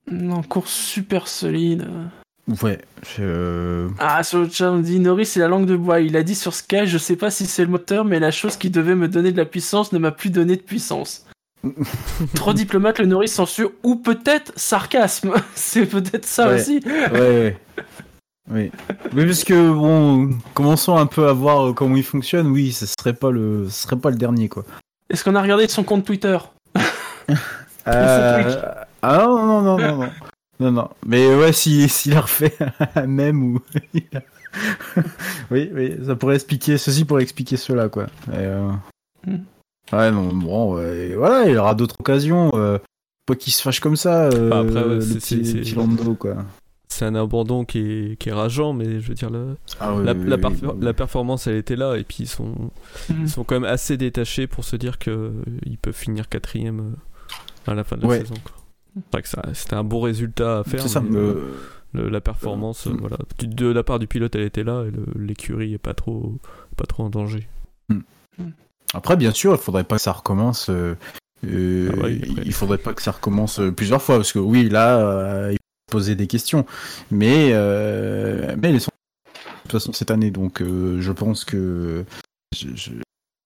[0.10, 1.88] non, course super solide.
[2.64, 2.80] ouais,
[3.16, 3.88] je...
[4.00, 6.00] Ah, sur le chat, on dit Norris, c'est la langue de bois.
[6.00, 8.58] Il a dit sur Sky, je sais pas si c'est le moteur, mais la chose
[8.58, 11.26] qui devait me donner de la puissance ne m'a plus donné de puissance.
[12.36, 15.34] Trop diplomate, le Norris censure, ou peut-être sarcasme.
[15.56, 16.56] c'est peut-être ça Ouais.
[16.62, 16.80] aussi.
[16.86, 17.58] ouais, ouais.
[18.52, 18.72] Oui.
[19.14, 22.48] Mais parce que bon, commençons un peu à voir euh, comment il fonctionne.
[22.48, 24.64] Oui, ce serait pas le, ce serait pas le dernier quoi.
[25.10, 26.38] Est-ce qu'on a regardé son compte Twitter
[27.88, 28.62] Euh,
[29.02, 30.10] Ah non non non non non
[30.60, 30.90] non non.
[31.06, 32.56] Mais ouais, si s'il a refait
[32.96, 33.60] un même ou.
[35.52, 38.06] oui oui, ça pourrait expliquer ceci pourrait expliquer cela quoi.
[38.32, 38.72] Et, euh,
[39.28, 39.38] Hmm.
[39.92, 42.52] Ouais non bon ouais, voilà, il aura d'autres occasions.
[42.54, 42.78] Euh...
[43.26, 44.26] Pas qu'il se fâche comme ça.
[44.26, 46.36] Euh, Bah, après, ouais, le c'est- petit, petit Lando quoi.
[46.96, 49.40] C'est un abandon qui est, qui est rageant, mais je veux dire, la,
[49.82, 50.94] Ah oui, la, oui, la oui.
[50.94, 52.54] performance, elle était là, et puis ils sont,
[53.10, 53.18] Mhm.
[53.24, 57.76] ils sont quand même assez détachés pour se dire qu'ils peuvent finir quatrième euh, à
[57.76, 58.20] la fin de la Ouais.
[58.20, 58.36] saison.
[58.42, 58.54] quoi.
[58.96, 60.82] C'est vrai que ça- c'était un bon résultat à faire.
[60.82, 61.52] C'est ça, mais, euh,
[61.94, 65.74] le- la performance, euh, voilà, de la part du pilote, elle était là et l'écurie
[65.74, 66.38] est pas trop,
[66.78, 67.46] pas trop en danger.
[68.94, 70.70] Après, bien sûr, il faudrait pas que ça recommence.
[70.70, 70.96] euh,
[71.46, 75.00] euh, Ah ouais, il faudrait pas que ça recommence plusieurs fois parce que oui, là,
[75.00, 75.58] euh, il
[75.92, 76.66] poser des questions,
[77.12, 78.92] mais euh, mais elles sont
[79.66, 82.06] de toute façon cette année, donc euh, je pense que.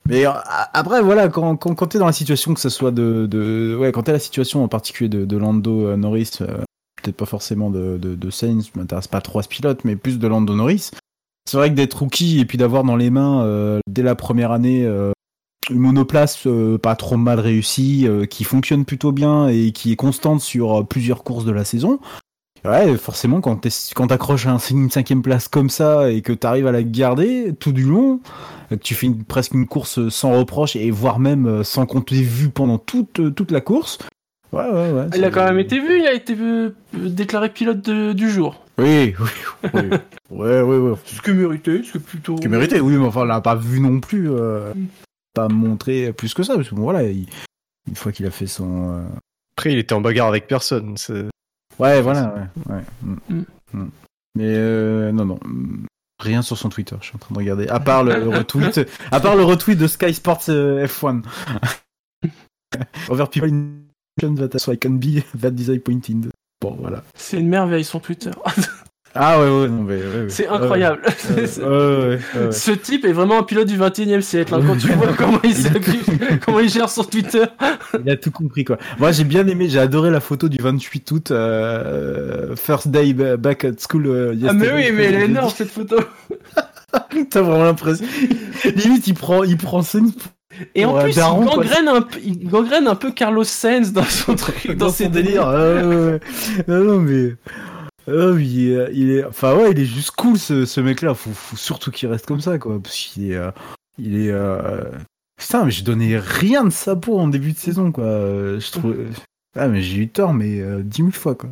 [0.05, 0.31] Mais euh,
[0.73, 3.91] après, voilà, quand, quand, quand t'es dans la situation que ce soit de, de ouais,
[3.91, 8.15] quand t'es la situation en particulier de, Lando euh, Norris, peut-être pas forcément de, de,
[8.15, 10.91] de Sainz, je m'intéresse pas trop à ce pilote, mais plus de Lando Norris.
[11.49, 14.85] C'est vrai que d'être rookie et puis d'avoir dans les mains dès la première année
[15.71, 16.47] une monoplace
[16.83, 21.45] pas trop mal réussie, qui fonctionne plutôt bien et qui est constante sur plusieurs courses
[21.45, 21.99] de la saison.
[22.65, 23.57] Ouais, forcément, quand
[24.07, 27.83] t'accroches un- une cinquième place comme ça et que t'arrives à la garder tout du
[27.83, 28.19] long,
[28.71, 31.85] euh, que tu fais une- presque une course sans reproche et voire même euh, sans
[31.85, 33.97] compter vu pendant toute, euh, toute la course.
[34.51, 35.05] Ouais, ouais, ouais.
[35.15, 38.61] Il a quand même été vu, il a été euh, déclaré pilote de- du jour.
[38.77, 39.29] Oui, oui,
[39.73, 39.81] oui.
[40.31, 40.95] ouais, ouais, ouais.
[41.05, 42.35] Ce que mérité, ce que plutôt.
[42.35, 44.29] Que mérité, oui, mais enfin, on l'a pas vu non plus.
[44.31, 44.73] euh,
[45.35, 47.27] Pas montré plus que ça, parce que bon, voilà, il-
[47.87, 48.93] une fois qu'il a fait son.
[48.93, 49.01] euh,
[49.55, 50.97] Après, il était en bagarre avec personne.
[50.97, 51.25] c'est-
[51.79, 52.33] Ouais, voilà,
[52.67, 52.75] ouais.
[52.75, 52.83] ouais.
[53.29, 53.43] Mm.
[53.73, 53.89] Mm.
[54.35, 55.39] Mais euh, non, non.
[55.45, 55.85] mm,
[56.21, 57.67] Rien sur son Twitter, je suis en train de regarder.
[57.69, 61.21] À part le, le retweet, à part le retweet de Sky Sports euh, F1.
[63.09, 66.29] Over people in that so I can be that disappointed.
[66.61, 67.03] Bon, voilà.
[67.15, 68.31] C'est une merveille son Twitter.
[69.21, 69.95] Ah ouais, ouais, non, mais.
[69.97, 70.25] ouais, ouais.
[70.29, 71.01] C'est incroyable.
[72.51, 74.53] Ce type est vraiment un pilote du 21 e siècle.
[74.55, 75.55] hein, quand tu vois comment il,
[76.39, 77.43] comment il gère son Twitter.
[78.03, 78.77] Il a tout compris quoi.
[78.97, 83.35] Moi j'ai bien aimé, j'ai adoré la photo du 28 août, euh, first day ba-
[83.37, 84.07] back at school.
[84.07, 85.97] euh, Ah, mais oui, mais elle est énorme cette photo.
[87.29, 88.05] T'as vraiment l'impression.
[88.75, 90.11] Limite il prend, il prend scène.
[90.75, 94.03] Et en plus, daron, il, gangrène un peu, il gangrène un peu Carlos Sainz dans
[94.03, 95.47] son truc, dans, dans ses son délire.
[95.47, 96.19] ouais, ouais, ouais.
[96.67, 97.33] Non, non, mais.
[98.07, 101.13] Oui, il est, il est- enfin ouais, il est juste cool ce, ce mec-là.
[101.13, 103.51] Faut, faut surtout qu'il reste comme ça, quoi, parce qu'il est, euh,
[103.97, 104.31] il est.
[104.31, 104.81] euh,
[105.39, 108.03] Putain, mais j'ai donné rien de sa peau en début de saison, quoi.
[108.03, 108.95] Euh, Je trouve.
[109.57, 111.49] Ah mais j'ai eu tort, mais euh, dix mille fois, quoi.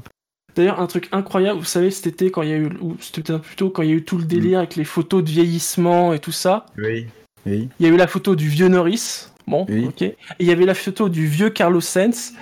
[0.56, 3.22] D'ailleurs, un truc incroyable, vous savez, cet été, quand il y a eu, ou c'était
[3.22, 6.14] peut-être plutôt quand il y a eu tout le délire avec les photos de vieillissement
[6.14, 7.06] et tout ça, Oui.
[7.46, 7.70] Oui.
[7.80, 10.66] il y a eu la photo du vieux Norris, bon, ok, et il y avait
[10.66, 12.34] la photo du vieux Carlos Sainz,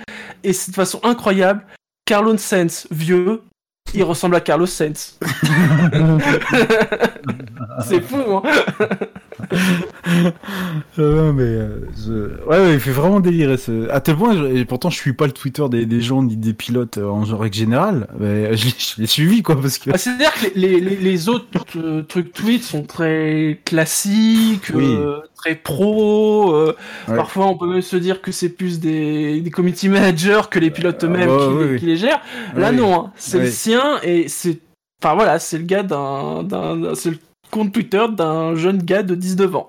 [0.42, 1.64] et c'est de façon incroyable,
[2.06, 3.42] Carlos Sainz vieux,
[3.94, 5.18] il ressemble à Carlos Sainz.
[7.86, 8.42] c'est fou, hein
[10.98, 13.88] Euh, mais euh, je- ouais, ouais, il fait vraiment délirer ce...
[13.90, 16.36] à tel point je- et pourtant je suis pas le Twitter des, des gens ni
[16.36, 19.90] des pilotes euh, en règle générale mais je l'ai- je l'ai suivi quoi parce que
[19.92, 21.46] Ah, C'est-à-dire que les, les, les autres
[22.08, 24.96] trucs tweets sont très classiques, Oui.
[25.34, 26.66] très pro.
[26.66, 26.72] Ouais.
[27.06, 30.70] Parfois, on peut même se dire que c'est plus des, des committee managers que les
[30.70, 31.78] pilotes eux-mêmes qui, oui, les- oui.
[31.78, 32.20] qui les gèrent.
[32.56, 33.12] Là, non, hein.
[33.16, 34.58] c'est le sien et c'est.
[35.02, 36.46] Enfin voilà, c'est le gars d'un-
[36.94, 37.18] C'est le
[37.50, 39.68] compte Twitter d'un jeune gars de 19 ans.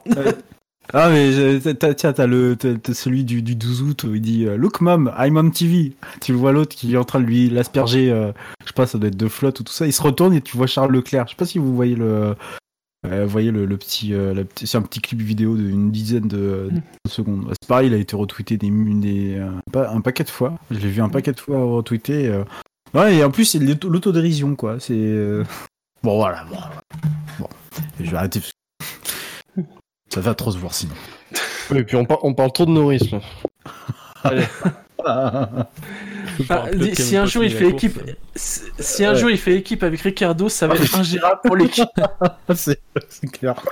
[0.94, 4.16] ah mais je- t'as- tiens t'as le t'as- t'as celui du, du 12 août où
[4.16, 7.04] il dit euh, look mom I'm on TV tu le vois l'autre qui est en
[7.04, 8.32] train de lui l'asperger euh,
[8.62, 10.40] je sais pas ça doit être de flotte ou tout ça il se retourne et
[10.41, 12.36] tu vois Charles Leclerc je sais pas si vous voyez le
[13.06, 16.28] euh, vous voyez le, le petit, euh, la c'est un petit clip vidéo d'une dizaine
[16.28, 17.45] de, de secondes.
[17.62, 20.58] C'est pareil, il a été retweeté des, des un, pa- un paquet de fois.
[20.72, 22.28] Je l'ai vu un paquet de fois retweeté.
[22.28, 22.44] euh.
[22.95, 24.80] Ouais, et en plus c'est l'autodérision quoi.
[24.80, 25.44] C'est euh,
[26.02, 26.44] bon voilà.
[26.45, 26.82] Bon, voilà.
[27.40, 27.48] bon.
[27.99, 28.40] Je vais arrêter.
[28.40, 28.52] parce
[29.56, 29.61] que
[30.14, 30.94] Ça va trop se voir sinon.
[31.72, 33.19] Oui, et puis on, par- on parle trop de Norris là.
[34.24, 34.45] Allez.
[35.06, 37.99] Ah, dis- si un jour il fait équipe,
[38.36, 39.19] si si un Ouais.
[39.19, 41.88] jour il fait équipe avec Ricardo, ça va être ingérable pour l'équipe.
[42.56, 42.80] c'est
[43.32, 43.56] clair.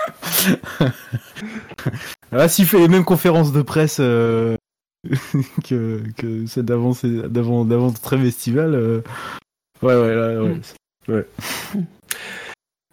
[2.31, 4.57] Ah, s'il fait les mêmes conférences de presse euh,
[5.63, 9.01] que, que celles d'avant, c'est- d'avant, d'avant très festival, euh,
[9.81, 10.57] ouais, ouais, là, ouais.
[11.07, 11.25] ouais.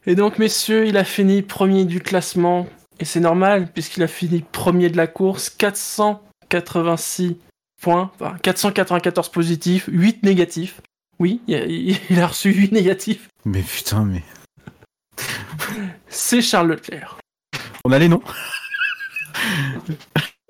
[0.06, 2.66] Et donc, messieurs, il a fini premier du classement.
[3.00, 5.48] Et c'est normal, puisqu'il a fini premier de la course.
[5.50, 7.36] 486
[7.80, 8.10] points.
[8.14, 10.80] Enfin, 494 positifs, 8 négatifs.
[11.18, 13.28] Oui, il a, il a reçu 8 négatifs.
[13.44, 14.22] Mais putain, mais.
[16.08, 17.18] C'est Charles Leclerc.
[17.84, 18.22] On a les noms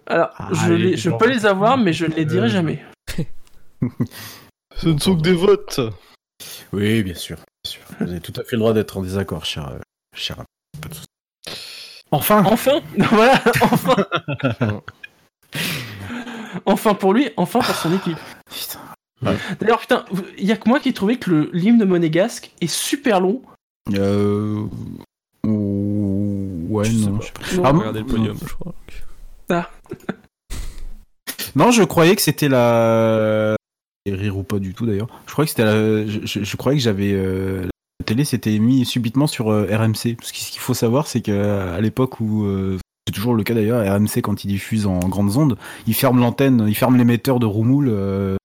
[0.06, 2.82] Alors, Ah, je, les- les- je peux les avoir, mais je ne les dirai jamais.
[4.76, 5.80] Ce ne sont que des votes.
[6.72, 7.36] Oui, bien sûr.
[7.72, 7.82] Sûr.
[8.00, 9.68] Vous avez tout à fait le droit d'être en désaccord, cher.
[9.68, 9.78] euh,
[10.16, 10.36] cher...
[10.80, 11.06] pas de souci.
[12.10, 13.96] Enfin Enfin Voilà, enfin
[16.66, 18.18] Enfin pour lui, enfin pour son équipe.
[19.22, 19.36] Ouais.
[19.60, 20.04] D'ailleurs, putain,
[20.36, 23.40] il y a que moi qui trouvais que le l'hymne monégasque est super long.
[23.92, 24.64] Euh...
[25.44, 27.20] Ouais, non.
[27.20, 27.54] je sais pas.
[27.54, 27.64] Non.
[27.64, 28.74] Ah, Regardez le podium, je crois.
[29.48, 29.70] Ah.
[31.54, 33.54] Non, je croyais que c'était la
[34.06, 35.08] rire ou pas du tout d'ailleurs.
[35.26, 37.62] Je crois que c'était la- je, je- je croyais que j'avais euh,
[38.00, 40.16] la télé s'était mis subitement sur euh, RMC.
[40.16, 43.54] Parce que ce qu'il faut savoir, c'est qu'à l'époque où euh, c'est toujours le cas
[43.54, 45.56] d'ailleurs, RMC quand il diffuse en grandes ondes,
[45.86, 48.36] il ferme l'antenne, il ferme l'émetteur de Roumoul euh,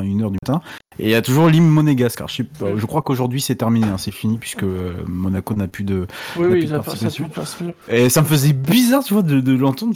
[0.00, 0.62] à une heure du matin.
[0.98, 2.20] Et il y a toujours l'hymne monégasque.
[2.20, 5.68] Alors, je, pas, je crois qu'aujourd'hui c'est terminé, hein, c'est fini puisque euh, Monaco n'a
[5.68, 6.06] plus de.
[6.36, 7.30] Oui, oui, plus de ça, ça, participation.
[7.44, 7.94] ça.
[7.94, 9.94] Et ça me faisait bizarre, tu vois, de, de l'entendre.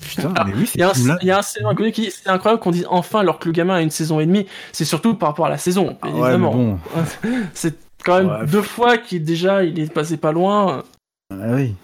[0.00, 2.10] Putain, mais oui, Il y a un, c'est il y a un scénario inconnu qui
[2.10, 4.46] c'est incroyable qu'on dise enfin alors que le gamin a une saison et demie.
[4.72, 6.54] C'est surtout par rapport à la saison, ouais, évidemment.
[6.54, 7.40] mais bon.
[7.54, 8.46] c'est quand même Ouais.
[8.46, 10.84] deux fois qu'il déjà il est passé pas loin.
[11.32, 11.74] Ah oui.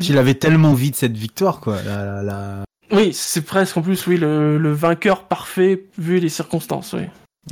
[0.00, 1.80] Il avait tellement envie de cette victoire, quoi.
[1.82, 6.28] La, la- la- Oui, c'est presque en plus oui le, le vainqueur parfait vu les
[6.28, 6.92] circonstances.
[6.94, 7.04] Oui.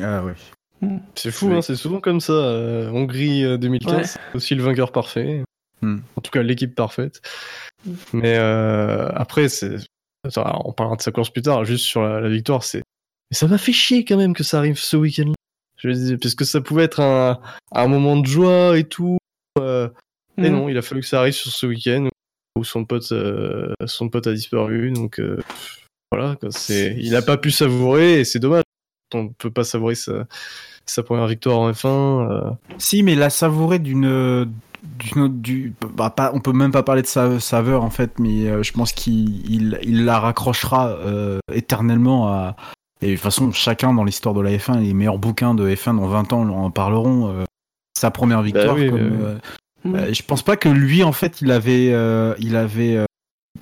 [0.03, 0.35] Ah ouais.
[1.15, 2.33] C'est fou, hein, c'est souvent comme ça.
[2.33, 4.03] euh, Hongrie euh, 2015, Ouais.
[4.05, 5.43] c'est aussi le vainqueur parfait.
[5.81, 5.99] Hmm.
[6.17, 7.21] En tout cas, l'équipe parfaite.
[8.13, 9.77] Mais euh, après, c'est.
[10.25, 12.83] Attends, on parlera de sa course plus tard, juste sur la, la victoire, c'est.
[13.31, 15.35] Mais ça m'a fait chier quand même que ça arrive ce week-end-là.
[15.77, 17.41] Je veux dire, parce que ça pouvait être un,
[17.73, 19.19] un moment de joie et tout.
[19.59, 19.89] euh,
[20.39, 20.57] Et Mhm.
[20.57, 22.09] non, il a fallu que ça arrive sur ce week-end
[22.57, 24.91] où son pote, euh, son pote a disparu.
[24.93, 25.39] Donc euh,
[26.11, 28.63] voilà, quoi, c'est, il a pas pu savourer et c'est dommage.
[29.13, 30.27] On peut pas savourer sa,
[30.87, 31.87] sa première victoire en F1.
[31.89, 32.51] euh.
[32.79, 34.05] Si, mais la savourer d'une.
[34.83, 38.49] d'une du, bah, pas, on peut même pas parler de sa saveur en fait, mais
[38.49, 42.57] euh, je pense qu'il il, il la raccrochera euh, éternellement à.
[43.03, 45.97] Et de toute façon, chacun dans l'histoire de la F1, les meilleurs bouquins de F1
[45.97, 47.29] dans 20 ans en parleront.
[47.31, 47.45] euh,
[47.99, 48.75] sa première victoire.
[48.75, 49.39] oui, comme,
[49.85, 51.91] oui, euh, je pense pas que lui, en fait, il avait.
[51.93, 52.99] euh, il avait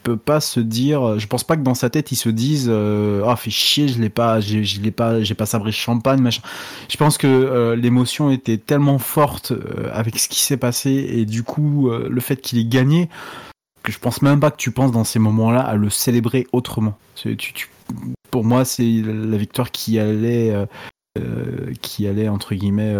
[0.03, 1.19] peut pas se dire.
[1.19, 4.01] Je pense pas que dans sa tête, il se dise euh, Ah, fait chier, je
[4.01, 6.43] l'ai pas, j'ai- je l'ai pas, j'ai pas sabré champagne, machin.
[6.89, 11.24] Je pense que euh, l'émotion était tellement forte euh, avec ce qui s'est passé et
[11.27, 13.09] du coup, le fait qu'il ait gagné,
[13.83, 16.97] que je pense même pas que tu penses dans ces moments-là à le célébrer autrement.
[17.15, 17.69] Tu, tu-
[18.31, 20.55] pour moi, c'est la victoire qui allait,
[21.81, 22.95] qui allait entre guillemets.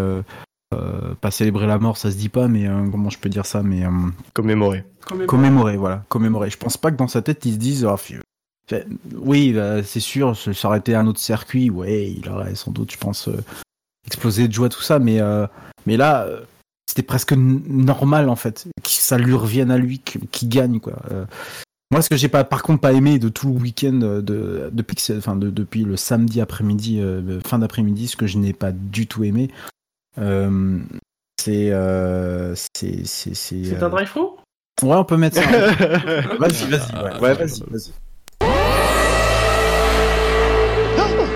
[0.73, 3.47] Euh, pas célébrer la mort, ça se dit pas, mais euh, comment je peux dire
[3.47, 3.90] ça, mais euh,
[4.35, 4.85] commémorer.
[5.27, 6.51] Commémorer, voilà, commémorer.
[6.51, 7.97] Je pense pas que dans sa tête il se dise, oh,
[9.16, 12.99] oui, bah, c'est sûr, aurait été un autre circuit, ouais, il aurait sans doute, je
[12.99, 13.36] pense, euh,
[14.07, 15.47] explosé de joie tout ça, mais euh,
[15.86, 16.27] mais là,
[16.86, 20.94] c'était presque normal en fait, que ça lui revienne à lui, qu'il gagne quoi.
[21.11, 21.24] Euh,
[21.90, 24.97] moi, ce que j'ai pas, par contre, pas aimé de tout le week-end, de, depuis,
[25.15, 29.07] enfin, de- depuis le samedi après-midi, euh, fin d'après-midi, ce que je n'ai pas du
[29.07, 29.51] tout aimé,
[30.17, 34.37] c'est, euh, c'est, c'est, c'est, C'est euh, un drive-through
[34.83, 35.43] Ouais, on peut mettre ça.
[36.39, 37.93] vas-y, vas-y, ouais, ouais, vas-y, vas-y.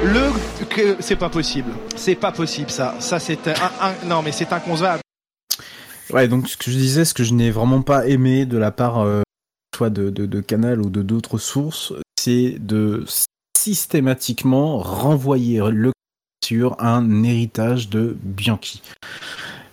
[0.05, 1.71] Le que c'est pas possible.
[1.97, 2.95] C'est pas possible ça.
[3.01, 5.01] Ça c'est un, un- non mais c'est inconcevable.
[6.13, 8.71] Ouais, donc ce que je disais, ce que je n'ai vraiment pas aimé de la
[8.71, 9.23] part euh,
[9.77, 13.05] soit de, de, de Canal ou de d'autres sources, c'est de
[13.59, 15.91] systématiquement renvoyer le
[16.45, 18.83] sur un héritage de Bianchi.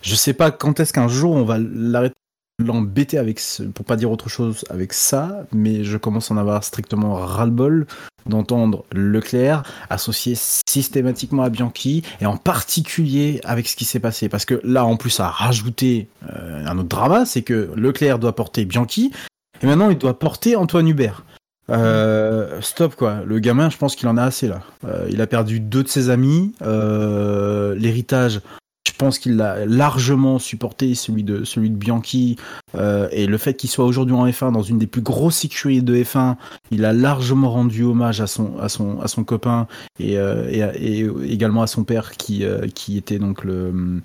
[0.02, 2.14] Je sais pas quand est-ce qu'un jour on va l'arrêter
[2.62, 6.36] l'embêter avec ce, pour pas dire autre chose avec ça, mais je commence à en
[6.36, 7.86] avoir strictement ras-le-bol
[8.26, 14.46] d'entendre Leclerc associé systématiquement à Bianchi et en particulier avec ce qui s'est passé parce
[14.46, 18.64] que là en plus à rajouter euh, un autre drama c'est que Leclerc doit porter
[18.64, 19.12] Bianchi
[19.60, 21.22] et maintenant il doit porter Antoine Hubert
[21.70, 24.60] euh, stop quoi, le gamin je pense qu'il en a assez là.
[24.84, 28.40] Euh, il a perdu deux de ses amis, euh, l'héritage
[28.86, 32.36] je pense qu'il l'a largement supporté, celui de, celui de Bianchi,
[32.74, 35.82] euh, et le fait qu'il soit aujourd'hui en F1 dans une des plus grosses écuries
[35.82, 36.36] de F1,
[36.70, 39.66] il a largement rendu hommage à son, à son, à son copain
[39.98, 44.00] et, euh, et, également à son père qui, qui était donc le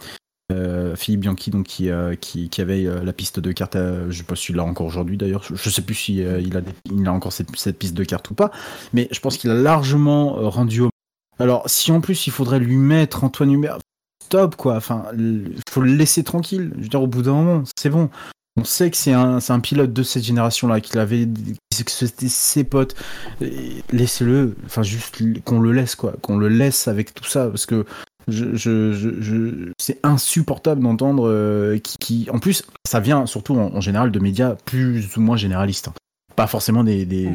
[0.52, 3.76] euh, Philippe Bianchi, donc qui, euh, qui, avait euh, la piste de carte.
[3.76, 5.44] je sais pas s'il l'a encore aujourd'hui d'ailleurs.
[5.44, 8.52] Je, je sais plus si euh, il a, encore cette, piste de carte ou pas,
[8.94, 10.92] mais je pense qu'il a largement rendu hommage.
[11.40, 13.78] Alors, si en plus il faudrait lui mettre Antoine Hubert,
[14.26, 14.76] stop quoi.
[14.76, 15.06] Enfin,
[15.70, 16.72] faut le laisser tranquille.
[16.78, 18.10] Je veux dire, au bout d'un moment, c'est bon.
[18.58, 22.94] On sait que c'est un, pilote de cette génération-là, qu'il avait, que c'était ses potes.
[23.94, 27.86] Laissez-le, enfin juste qu'on le laisse quoi, qu'on le laisse avec tout ça, parce que
[28.32, 33.56] je, je, je, je- c'est insupportable d'entendre euh, qui, qui- en plus, ça vient surtout
[33.56, 35.94] en, en général de médias plus ou moins généralistes, hein.
[36.36, 37.30] pas forcément des, des...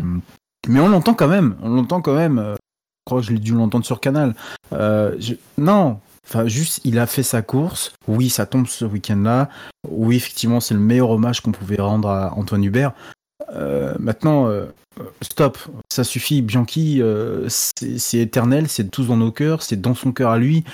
[0.69, 2.39] mais on l'entend quand même, on l'entend quand même.
[2.39, 4.35] euh, je crois que je l'ai dû l'entendre sur Canal.
[4.73, 5.15] Euh,
[5.59, 7.93] Non, enfin juste, il a fait sa course.
[8.09, 9.51] Oui, ça tombe ce week-end-là.
[9.91, 12.93] Oui, effectivement, c'est le meilleur hommage qu'on pouvait rendre à Antoine Hubert.
[13.51, 14.67] Euh, maintenant, euh,
[15.23, 15.59] stop,
[15.91, 16.43] ça suffit.
[16.43, 20.65] Bianchi, euh, c'est éternel, c'est tous dans nos cœurs, c'est dans son cœur à lui,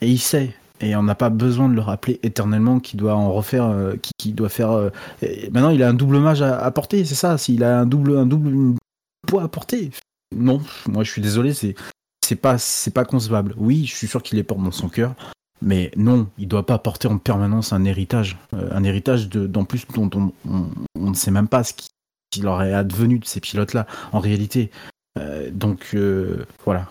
[0.00, 0.54] et il sait.
[0.80, 3.72] Et on n'a pas besoin de le rappeler éternellement qu'il doit en refaire,
[4.18, 4.90] qu'il doit faire.
[5.52, 7.38] maintenant, il a un double hommage à, porter, c'est ça.
[7.38, 8.74] S'il a un double, un double
[9.28, 9.92] poids à porter.
[10.34, 12.56] Non, moi je suis désolé, c'est pas,
[12.92, 13.54] pas concevable.
[13.58, 15.14] Oui, je suis sûr qu'il les porte dans son cœur,
[15.60, 19.86] mais non, il doit pas porter en permanence un héritage, un héritage de, d'en plus
[19.94, 20.66] dont on, on,
[20.98, 21.90] on ne sait même pas ce qui,
[22.32, 24.70] qu'il aurait advenu de ces pilotes-là en réalité.
[25.18, 26.88] Euh, donc euh, voilà,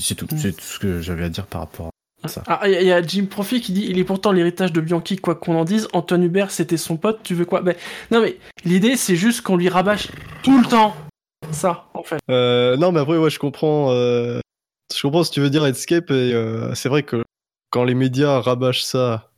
[0.00, 1.90] c'est tout, c'est tout ce que j'avais à dire par rapport
[2.22, 2.42] à ça.
[2.46, 4.72] Ah, il y, a- il y a Jim Profi qui dit il est pourtant l'héritage
[4.72, 5.88] de Bianchi, quoi qu'on en dise.
[5.92, 7.60] Antoine Hubert, c'était son pote, tu veux quoi?
[7.60, 7.74] Ben,
[8.12, 10.08] Non, mais l'idée, c'est juste qu'on lui rabâche
[10.42, 10.94] tout le temps.
[11.50, 12.20] Ça, en fait.
[12.30, 13.90] Euh, non, mais après, ouais, je comprends.
[13.90, 14.40] euh,
[14.94, 16.10] Je comprends ce que tu veux dire, Escape.
[16.10, 17.22] Et euh, c'est vrai que
[17.70, 19.30] quand les médias rabâchent ça,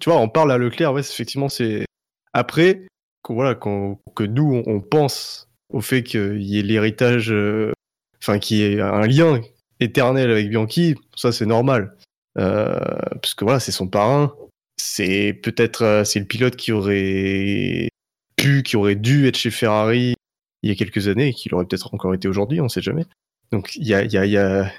[0.00, 0.92] tu vois, on parle à Leclerc.
[0.94, 1.84] Ouais, c'est- effectivement, c'est
[2.32, 2.86] après
[3.28, 7.72] voilà, que nous on, pense au fait qu'il y ait l'héritage, euh,
[8.20, 9.40] enfin, qu'il y ait un lien
[9.78, 10.96] éternel avec Bianchi.
[11.16, 11.96] Ça, c'est normal,
[12.38, 12.78] euh,
[13.20, 14.34] parce que voilà, c'est son parrain.
[14.76, 17.88] C'est peut-être euh, c'est le pilote qui aurait
[18.36, 20.14] pu, qui aurait dû être chez Ferrari
[20.62, 23.04] il y a quelques années et qu'il aurait peut-être encore été aujourd'hui, on sait jamais.
[23.52, 24.70] Donc il y a, il y, a, il y, a,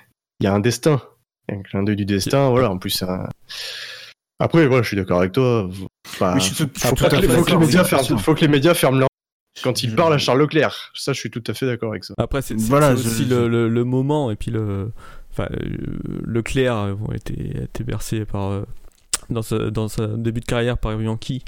[0.41, 1.01] y a un destin,
[1.49, 3.27] un clin d'œil du destin, voilà, en plus un...
[4.39, 5.69] Après, voilà, je suis d'accord avec toi.
[6.13, 8.21] Enfin, Oui, je faut, pas que, fait faut que les médias ferment, sûr.
[8.21, 9.07] faut que les médias ferment leur
[9.63, 10.91] quand ils parlent à Charles Leclerc.
[10.95, 12.13] Ça, je suis tout à fait d'accord avec ça.
[12.17, 14.91] Après, c'est Voilà, aussi je- Le, le- le moment et puis le.
[15.31, 15.67] Enfin, euh,
[16.25, 18.51] Leclerc euh, a été, a été bercé par.
[18.51, 18.63] euh,
[19.29, 21.43] dans sa, dans sa début de carrière par Bianchi,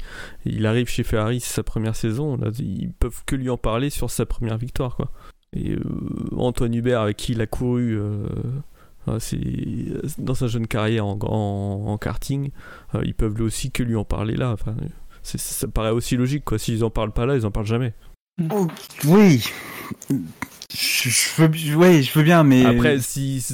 [0.46, 2.36] il arrive chez Ferrari, c'est sa première saison.
[2.36, 5.10] Là, ils peuvent que lui en parler sur sa première victoire, quoi.
[5.54, 5.80] Et euh,
[6.36, 8.26] Antoine Hubert, avec qui il a couru euh, euh,
[10.18, 12.50] dans sa jeune carrière en, en- en karting,
[12.94, 14.52] euh, ils peuvent lui aussi que lui en parler là.
[14.52, 14.74] Enfin,
[15.22, 16.58] c'est- ça paraît aussi logique, quoi.
[16.58, 17.92] S'ils en parlent pas là, ils en parlent jamais.
[18.50, 18.66] Oh,
[19.06, 19.44] oui,
[20.72, 23.44] je, je veux, ouais, je veux bien, mais Après, si,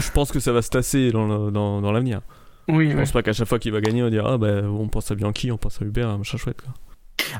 [0.00, 2.20] je pense que ça va se tasser dans, le- dans, dans l'avenir.
[2.68, 4.62] Oui, Je pense pas qu'à chaque fois qu'il va gagner, on va dire ah bah
[4.64, 6.74] on pense à Bianchi, on pense à Hubert, machin chouette quoi.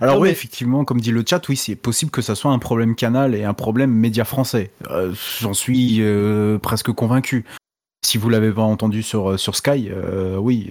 [0.01, 2.51] Alors Non, oui, mais- effectivement, comme dit le chat, oui, c'est possible que ça soit
[2.51, 4.71] un problème canal et un problème média français.
[4.91, 7.45] Euh, J'en suis euh, presque convaincu.
[8.05, 10.71] Si vous l'avez pas entendu sur, euh, sur Sky, euh, oui.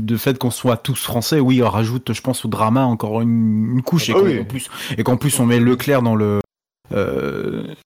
[0.00, 3.70] de fait qu'on soit tous français, oui, on rajoute, je pense, au drama encore une,
[3.72, 4.10] une couche.
[4.10, 4.68] Ah et bah qu'en plus,
[4.98, 6.40] et qu'en plus, on met Leclerc dans le.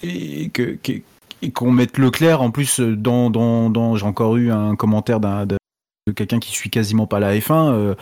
[0.02, 1.00] et que- que-
[1.42, 3.30] et qu'on mette Leclerc en plus dans.
[3.30, 5.46] dans, dans J'ai encore eu un commentaire d'un.
[6.06, 7.94] De quelqu'un qui suit quasiment pas la F1, euh,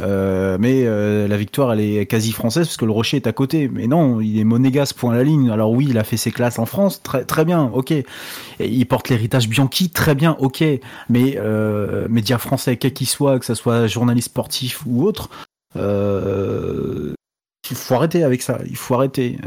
[0.00, 3.32] euh, mais euh, la victoire elle est quasi française parce que le Rocher est à
[3.32, 3.68] côté.
[3.68, 5.50] Mais non, il est monégasque point la ligne.
[5.50, 7.94] Alors oui, il a fait ses classes en France, très très bien, ok.
[8.60, 10.62] Il porte l'héritage Bianchi, très bien, ok.
[11.08, 11.38] Mais
[12.08, 15.30] médias français, quel qu'il soit, que ce soit journaliste sportif ou autre,
[15.74, 18.58] il faut arrêter avec ça.
[18.66, 19.38] Il faut arrêter.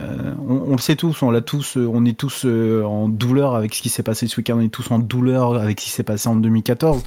[0.47, 3.89] On, le sait tous, on l'a tous, on est tous en douleur avec ce qui
[3.89, 4.57] s'est passé ce week-end.
[4.57, 7.03] On est tous en douleur avec ce qui s'est passé en 2014.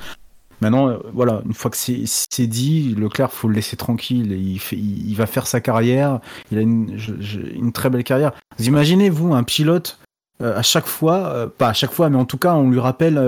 [0.62, 4.30] Maintenant, euh, voilà, une fois que c'est dit, Leclerc, faut le laisser tranquille.
[4.70, 6.20] Il, va faire sa carrière.
[6.52, 8.30] Il a une, très belle carrière.
[8.58, 9.98] Vous imaginez, vous, un pilote,
[10.40, 12.78] euh, à chaque fois, euh, pas à chaque fois, mais en tout cas, on lui
[12.78, 13.20] rappelle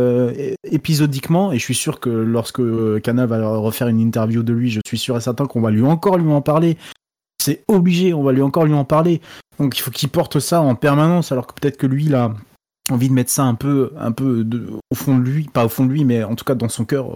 [0.63, 2.63] épisodiquement, et je suis sûr que lorsque
[3.03, 5.83] Canal va refaire une interview de lui, je suis sûr et certain qu'on va lui
[5.83, 6.79] encore lui en parler.
[7.43, 9.21] C'est obligé, on va lui encore lui en parler.
[9.59, 12.33] Donc il faut qu'il porte ça en permanence, alors que peut-être que lui, a
[12.91, 15.69] envie de mettre ça un peu, un peu de- au fond de lui, pas au
[15.69, 17.09] fond de lui, mais en tout cas dans son cœur,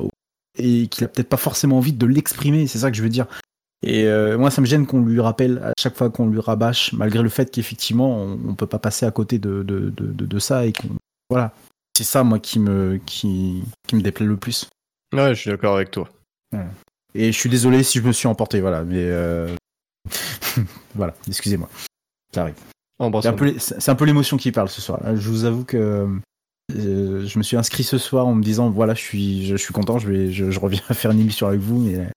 [0.58, 3.26] et qu'il a peut-être pas forcément envie de l'exprimer, c'est ça que je veux dire.
[3.86, 6.92] Et euh, moi, ça me gêne qu'on lui rappelle à chaque fois qu'on lui rabâche,
[6.94, 10.26] malgré le fait qu'effectivement, on, on peut pas passer à côté de, de, de, de-
[10.26, 10.88] de ça et qu'on
[11.30, 11.52] voilà.
[11.96, 14.68] C'est ça, moi, qui me, qui, qui me déplaît le plus.
[15.14, 16.08] Ouais, je suis d'accord avec toi.
[17.14, 19.54] Et je suis désolé si je me suis emporté, voilà, mais euh...
[20.94, 21.68] voilà, excusez-moi.
[22.34, 22.54] Ça arrive.
[23.22, 23.32] C'est un
[23.94, 25.00] peu les- l'émotion qui parle ce soir.
[25.14, 26.06] Je vous avoue que
[26.76, 29.72] euh, je me suis inscrit ce soir en me disant voilà, je suis, je, suis
[29.72, 32.08] content, je, vais, je, je reviens à faire une émission avec vous, mais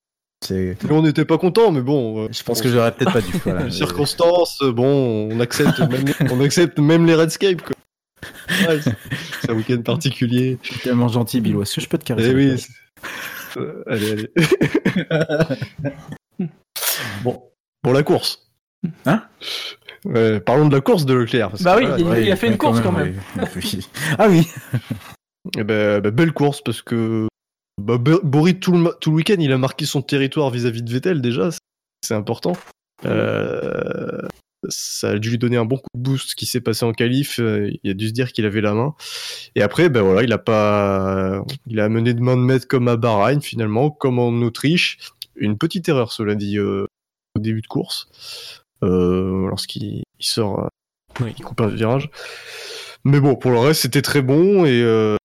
[0.43, 0.75] c'est.
[0.89, 2.23] On n'était pas contents, mais bon.
[2.25, 3.31] euh, Je pense que j'aurais peut-être pas dû.
[3.43, 3.65] Voilà.
[3.65, 7.75] Les circonstances, euh, bon, on accepte même, on accepte même les Redscape, quoi.
[8.67, 8.93] Ouais, c'est
[9.41, 10.57] c'est un week-end particulier.
[10.63, 11.61] Je suis tellement gentil, Bilo.
[11.63, 12.65] Est-ce que je peux te caresser Eh oui.
[13.57, 14.31] euh, allez, allez.
[17.23, 17.41] bon,
[17.81, 18.47] pour la course.
[19.05, 19.23] Hein?
[20.05, 21.51] Ouais, Parlons de la course de Leclerc.
[21.51, 23.19] parce Bah que oui, voilà, il, ouais, il a fait une course quand quand même,
[23.55, 23.87] oui.
[24.17, 24.47] ah oui.
[25.57, 27.27] Eh ben, ben, belle course parce que
[27.81, 30.81] bah, Bo- Boris tout le, ma- tout le week-end il a marqué son territoire vis-à-vis
[30.83, 32.53] de Vettel déjà, c'est- important.
[33.05, 34.21] Euh,
[34.69, 36.93] ça a dû lui donner un bon coup de boost ce qui s'est passé en
[36.93, 37.39] qualif.
[37.39, 38.93] euh, il a dû se dire qu'il avait la main.
[39.55, 42.87] Et après ben voilà il a pas, il a mené de main de maître comme
[42.87, 44.99] à Bahreïn finalement, comme en Autriche.
[45.35, 46.85] Une petite erreur cela dit euh,
[47.35, 50.69] au début de course euh, lorsqu'il il sort,
[51.21, 52.09] euh, il coupe un virage.
[53.03, 55.15] Mais bon, pour le reste, c'était très bon et euh,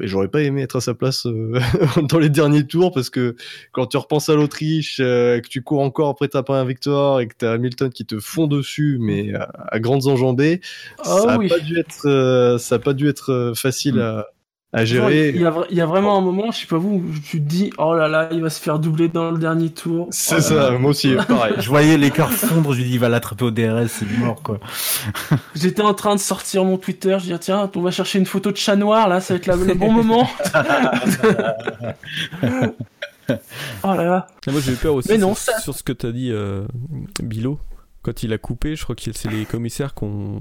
[0.00, 1.58] Et j'aurais pas aimé être à sa place euh,
[2.08, 3.36] dans les derniers tours parce que
[3.72, 7.26] quand tu repenses à l'Autriche, euh, que tu cours encore après ta première victoire et
[7.28, 10.60] que t'as Hamilton qui te fond dessus, mais à, à grandes enjambées,
[11.00, 11.48] Ah ça a oui.
[11.48, 14.26] pas dû être, euh, ça a pas dû être euh, facile à,
[14.72, 15.30] à gérer.
[15.30, 17.38] Il y, a, il y a vraiment un moment, je sais pas vous, où tu
[17.42, 20.06] te dis, oh là là, il va se faire doubler dans le dernier tour.
[20.10, 20.78] C'est Oh ça, là.
[20.78, 21.54] moi aussi, pareil.
[21.58, 24.60] Je voyais l'écart fondre, je lui dis, il va l'attraper au DRS, c'est mort, quoi.
[25.56, 28.52] J'étais en train de sortir mon Twitter, je dis, tiens, on va chercher une photo
[28.52, 30.28] de chat noir, là, ça va être la- le bon moment.
[33.82, 34.26] oh là là.
[34.46, 36.30] Ah, moi j'ai eu peur aussi Mais non, sur, ça- sur ce que t'as dit,
[36.32, 36.66] euh,
[37.22, 37.58] Bilo.
[38.02, 40.40] Quand il a coupé, je crois que c'est les commissaires qui ont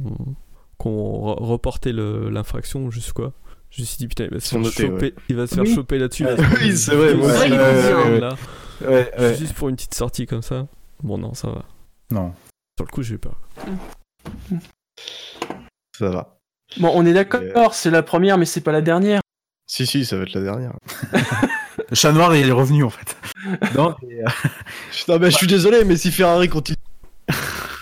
[0.78, 3.34] qu'on reporté l'infraction, juste quoi.
[3.72, 5.14] Je me suis dit, putain, il va se faire choper, ouais.
[5.30, 5.76] il va se faire Oui.
[5.76, 6.24] choper là-dessus.
[6.24, 7.34] Prendre Oui, c'est vrai, une ouais.
[7.34, 8.20] seconde, Ouais, ouais, ouais.
[8.20, 8.36] là.
[8.82, 9.36] Ouais, ouais.
[9.38, 10.68] Juste pour une petite sortie comme ça.
[11.04, 11.66] Bon, non, ça va.
[12.12, 12.34] Non.
[12.78, 13.40] Sur le coup, j'ai eu peur.
[15.98, 16.40] Ça va.
[16.78, 19.22] Bon, on est d'accord, c'est la première, mais c'est pas la dernière.
[19.68, 20.74] Si, si, ça va être la dernière.
[21.90, 23.16] Le chat noir, il est revenu, en fait.
[23.76, 24.28] Non, et, euh,
[24.92, 26.76] Putain, bah, je suis désolé, mais si Ferrari continue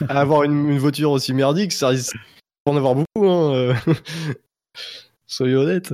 [0.08, 2.16] à avoir une, une voiture aussi merdique, ça risque
[2.66, 3.28] d'en avoir beaucoup.
[3.28, 3.54] Hein.
[3.54, 3.74] euh.
[5.28, 5.94] Soyez honnêtes.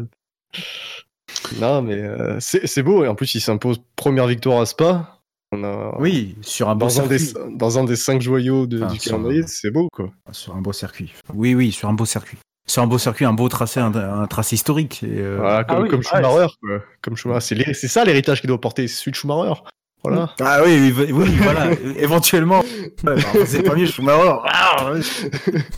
[1.60, 3.04] Non, mais euh, c'est c'est beau.
[3.04, 5.20] Et en plus, il s'impose première victoire à Spa.
[5.52, 7.56] On a, oui, sur un beau dans, un des, circuit.
[7.58, 10.10] dans un des cinq joyaux de- Enfin, du calendrier, c'est beau, quoi.
[10.32, 11.14] Sur un beau circuit.
[11.34, 12.38] Oui, oui, sur un beau circuit.
[12.66, 15.04] Sur un beau circuit, un beau tracé, un, un tracé historique.
[15.04, 16.80] Et, euh, Voilà, comme, Ah oui, comme ouais, Schumacher, quoi.
[17.02, 17.64] Comme Schumacher.
[17.66, 19.62] C'est C'est ça l'héritage qu'il doit porter, c'est celui de Schumacher.
[20.04, 20.34] Voilà.
[20.42, 22.60] Ah oui, oui, oui, voilà, éventuellement.
[22.62, 23.16] Ouais, bah,
[23.46, 24.38] c'est pas mieux, Schumacher.
[24.46, 24.92] Ah,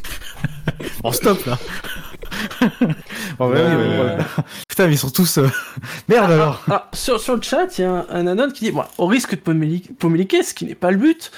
[1.03, 1.57] bon, stop là.
[3.39, 4.23] Bon, bah, oui, Euh, ouais.
[4.67, 5.37] Putain, mais ils sont tous.
[5.37, 5.47] euh,
[6.09, 6.61] Merde alors.
[6.69, 9.05] Ah, sur, sur le chat, il y a un, un anon qui dit, bon, au
[9.07, 11.31] risque de poméliquer, ce qui n'est pas le but,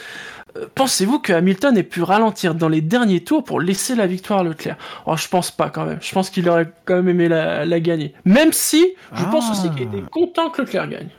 [0.57, 4.39] euh, pensez-vous que Hamilton ait pu ralentir dans les derniers tours pour laisser la victoire
[4.39, 4.77] à Leclerc?
[5.05, 5.99] Oh, je pense pas quand même.
[6.01, 8.13] Je pense qu'il aurait quand même aimé la, la gagner.
[8.25, 9.29] Même si, je Ah.
[9.31, 11.09] pense aussi qu'il était content que Leclerc gagne.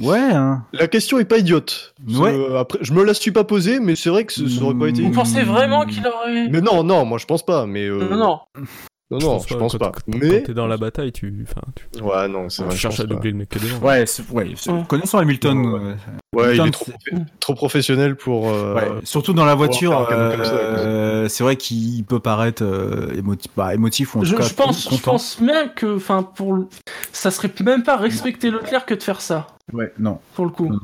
[0.00, 0.62] Ouais, hein.
[0.72, 1.92] La question est pas idiote.
[2.08, 2.32] Ouais.
[2.32, 4.76] Euh, après, je me la suis pas posée, mais c'est vrai que ce- ça aurait
[4.78, 5.02] pas été.
[5.02, 6.46] Vous pensez vraiment qu'il aurait...
[6.48, 7.66] Mais non, non, moi je pense pas.
[7.66, 8.38] Mais euh, Non, non.
[9.10, 9.92] Non, non, je pense quand, pas.
[9.92, 11.62] Quand, Mais quand t'es dans la bataille, tu, enfin,
[11.94, 12.72] tu, ouais, non, c'est vrai.
[12.72, 13.78] tu cherches à doubler le mec que devant.
[13.86, 14.52] Ouais, c'est- ouais,
[14.86, 15.58] connaissant Hamilton.
[15.66, 15.94] Ouais, euh,
[16.34, 16.92] Ouais, il est trop,
[17.40, 18.50] trop professionnel pour.
[18.50, 23.74] euh, Ouais, surtout dans la voiture, euh, c'est vrai qu'il peut paraître euh, émotif, bah,
[23.74, 26.58] émotif ou en Je, tout cas je pense, je pense même que, enfin, pour,
[27.12, 30.18] ça serait même pas respecter Leclerc que de faire ça, Ouais, non.
[30.34, 30.68] pour le coup.
[30.68, 30.78] Non.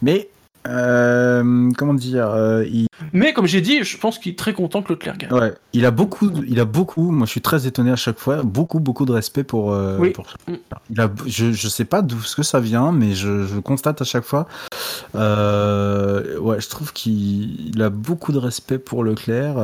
[0.00, 0.28] Mais
[0.66, 4.82] euh, comment dire, euh, il, Mais comme j'ai dit, je pense qu'il est très content
[4.82, 5.32] que Leclerc gagne.
[5.32, 7.10] ouais, il a beaucoup, il a beaucoup.
[7.10, 8.42] Moi, je suis très étonné à chaque fois.
[8.42, 9.72] Beaucoup, beaucoup de respect pour.
[9.72, 10.10] euh, Oui.
[10.10, 10.26] pour-
[10.90, 14.02] il a, je, je sais pas d'où ce que ça vient, mais je, je constate
[14.02, 14.46] à chaque fois.
[15.14, 19.56] Ouais, je trouve qu'il il a beaucoup de respect pour Leclerc.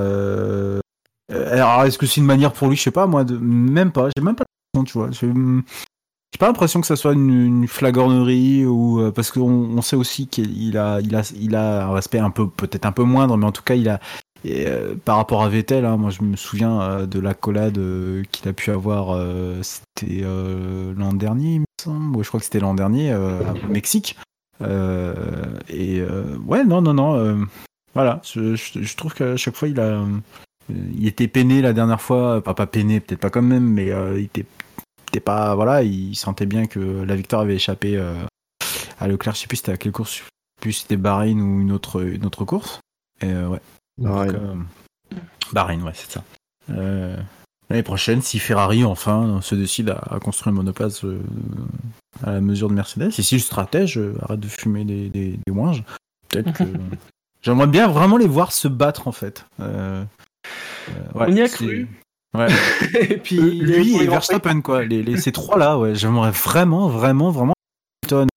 [1.32, 2.76] Alors, est-ce que c'est une manière pour lui?
[2.76, 4.08] Je sais pas, moi, de, même pas.
[4.16, 4.44] J'ai même pas
[4.74, 5.10] l'impression, tu vois.
[6.34, 10.26] J'ai pas l'impression que ça soit une, flagornerie ou euh, parce qu'on on sait aussi
[10.26, 13.46] qu'il a, il a, il a un respect un peu, peut-être un peu moindre, mais
[13.46, 14.00] en tout cas, il a.
[14.44, 18.48] euh, par rapport à Vettel, hein, moi je me souviens euh, de l'accolade euh, qu'il
[18.48, 19.16] a pu avoir,
[19.62, 20.24] c'était
[20.96, 24.16] l'an dernier, il je crois que c'était l'an dernier, au Mexique.
[24.60, 26.02] Et
[26.48, 27.46] ouais, non, non, non.
[27.94, 30.04] voilà, je, trouve qu'à chaque fois, il a.
[30.68, 34.24] il était peiné la dernière fois, pas, pas peiné, peut-être pas quand même, mais il
[34.24, 34.46] était,
[35.14, 35.54] était pas.
[35.54, 38.14] Voilà, il sentait bien que la victoire avait échappé euh,
[38.98, 39.34] à Leclerc.
[39.34, 40.24] Je sais plus c'était à quelle course, je sais
[40.60, 42.80] plus c'était Bahreïn ou une autre, une autre course.
[43.20, 43.60] Et euh, ouais.
[43.98, 44.32] Bahreïn.
[44.32, 45.18] Donc, euh,
[45.52, 46.24] Bahreïn, ouais, c'est ça.
[46.70, 47.16] Euh,
[47.70, 51.22] L'année prochaine, si Ferrari enfin se décide à, à construire une monoplace euh,
[52.22, 55.38] à la mesure de Mercedes, et si le stratège euh, arrête de fumer des, des,
[55.46, 55.82] des ouinges,
[56.28, 56.64] peut-être que.
[57.42, 59.44] J'aimerais bien vraiment les voir se battre en fait.
[59.60, 60.02] Euh,
[60.88, 61.86] euh, ouais, On y a cru.
[62.36, 62.48] Ouais.
[63.10, 66.88] Et puis, Euh, lui et Verstappen quoi, les, les- ces trois là, ouais, j'aimerais vraiment,
[66.88, 67.54] vraiment, vraiment
[68.02, 68.28] Hamilton.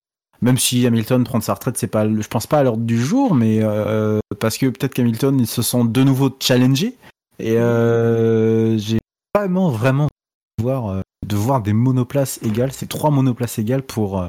[0.41, 3.01] Même si Hamilton prendre sa retraite, c'est pas, le- je pense pas à l'ordre du
[3.03, 6.95] jour, mais euh, parce que peut-être qu'Hamilton ils se sont de nouveau challengés
[7.39, 8.99] et euh, j'ai
[9.35, 10.07] vraiment, vraiment
[10.59, 14.27] de voir, euh, de voir des monoplaces égales, ces trois monoplaces égales pour euh,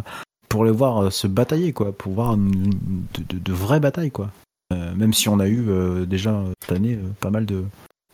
[0.49, 2.71] pour les voir se batailler quoi, pour voir une-
[3.15, 4.31] de, de- de vraies batailles quoi.
[4.73, 7.65] Euh, même si on a eu euh, déjà cette année euh, pas mal de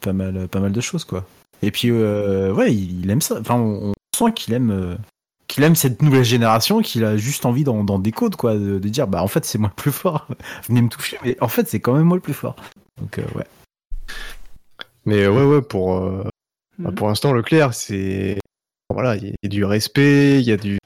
[0.00, 1.24] pas mal pas mal de choses quoi.
[1.62, 3.38] Et puis euh, ouais, il, il aime ça.
[3.40, 4.96] Enfin, on, on sent qu'il aime euh,
[5.48, 8.88] qu'il aime cette nouvelle génération, qu'il a juste envie d'en d'en découdre quoi, de, de
[8.88, 10.26] dire bah en fait c'est moi le plus fort.
[10.68, 12.56] Venez me toucher, mais en fait c'est quand même moi le plus fort.
[13.00, 13.46] Donc euh, ouais.
[15.06, 16.24] Mais euh, ouais, ouais, pour, euh,
[16.78, 18.38] bah, pour l'instant, Leclerc, c'est.
[18.92, 20.78] Voilà, il y, a du respect, il y a du.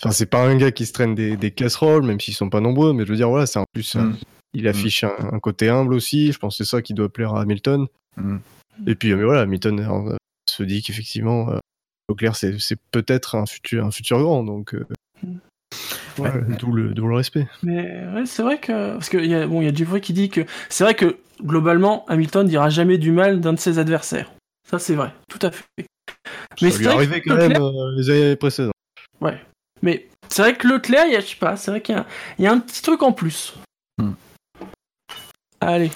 [0.00, 2.60] Enfin, c'est pas un gars qui se traîne des, des casseroles, même s'ils sont pas
[2.60, 3.94] nombreux, mais je veux dire, voilà, c'est en plus.
[3.94, 3.98] Mm.
[3.98, 4.12] euh,
[4.54, 7.34] il affiche un, un côté humble aussi, je pense que c'est ça qui doit plaire
[7.34, 7.86] à Hamilton.
[8.16, 8.36] Mm.
[8.86, 10.16] Et puis, mais voilà, Hamilton euh,
[10.48, 11.58] se dit qu'effectivement, euh,
[12.08, 14.86] Leclerc, c'est c'est peut-être un futur, un futur grand, donc euh,
[16.18, 17.46] ouais, d'où le, d'où le respect.
[17.62, 20.12] Mais ouais, c'est vrai que parce qu'il y a bon, il y a Jeffrey qui
[20.12, 24.32] dit que c'est vrai que globalement Hamilton dira jamais du mal d'un de ses adversaires.
[24.68, 25.64] Ça c'est vrai, tout à fait.
[26.62, 28.72] Mais c'est ça lui est vrai arrivé que quand même euh, les années précédentes.
[29.20, 29.38] Ouais.
[29.82, 31.98] Mais c'est vrai que Leclerc, il y a, je sais pas, c'est vrai qu'il y
[31.98, 32.06] a,
[32.38, 33.54] il y a un petit truc en plus.
[33.98, 34.12] Hmm.
[35.60, 35.90] Allez.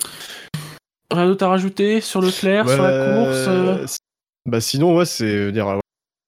[1.13, 3.87] Rien d'autre à rajouter sur Leclerc, sur la Ouais, course euh,
[4.47, 5.79] Bah sinon, ouais, c'est euh, dire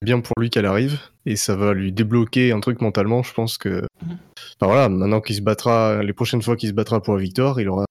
[0.04, 3.22] bien pour lui qu'elle arrive et ça va lui débloquer un truc mentalement.
[3.22, 4.18] Je pense que, Mhm.
[4.60, 7.60] enfin voilà, maintenant qu'il se battra, les prochaines fois qu'il se battra pour la victoire,
[7.60, 7.86] il aura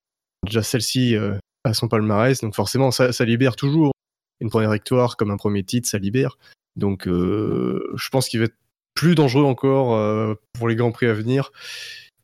[0.45, 2.39] déjà celle-ci euh, à son palmarès.
[2.41, 3.91] Donc forcément, ça, ça libère toujours
[4.39, 6.37] une première victoire comme un premier titre, ça libère.
[6.75, 8.57] Donc euh, je pense qu'il va être
[8.93, 11.51] plus dangereux encore euh, pour les grands prix à venir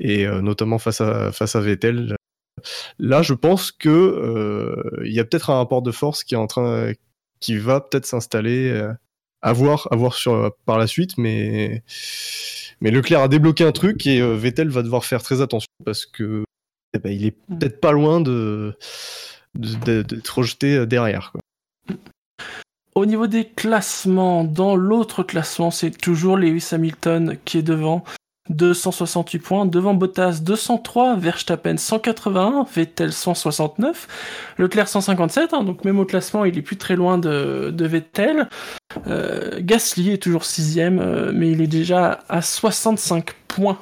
[0.01, 2.15] et notamment face à face à Vettel.
[2.99, 6.37] Là, je pense que euh, il y a peut-être un rapport de force qui est
[6.37, 6.93] en train,
[7.39, 8.69] qui va peut-être s'installer.
[8.69, 8.93] euh,
[9.41, 11.83] à voir, à voir sur par la suite, mais
[12.81, 16.05] mais Leclerc a débloqué un truc et euh, Vettel va devoir faire très attention parce
[16.05, 16.43] que
[16.93, 18.75] eh ben, il est peut-être pas loin de
[19.55, 21.31] d'être rejeté derrière.
[21.31, 21.95] Quoi.
[22.95, 28.03] Au niveau des classements, dans l'autre classement, c'est toujours Lewis Hamilton qui est devant.
[28.49, 36.05] 268 points, devant Bottas 203, Verstappen 181, Vettel 169, Leclerc 157, hein, donc même au
[36.05, 38.49] classement il est plus très loin de, de Vettel.
[39.07, 43.77] Euh, Gasly est toujours sixième, euh, mais il est déjà à 65 points.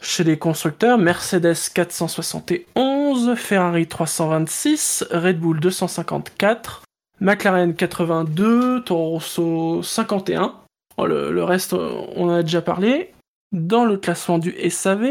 [0.00, 6.82] Chez les constructeurs, Mercedes 471, Ferrari 326, Red Bull 254,
[7.20, 10.54] McLaren 82, Toro Rosso 51.
[10.96, 13.12] Oh, le, le reste, on en a déjà parlé.
[13.52, 15.06] Dans le classement du SAV,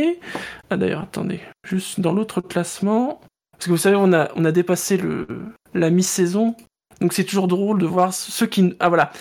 [0.69, 3.19] ah d'ailleurs, attendez, juste dans l'autre classement,
[3.51, 5.27] parce que vous savez, on a, on a dépassé le,
[5.73, 6.55] la mi-saison,
[7.01, 8.75] donc c'est toujours drôle de voir ceux qui...
[8.79, 9.11] Ah voilà,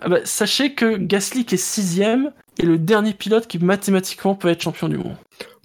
[0.00, 4.48] Ah bah, sachez que Gasly qui est sixième est le dernier pilote qui mathématiquement peut
[4.48, 5.16] être champion du monde.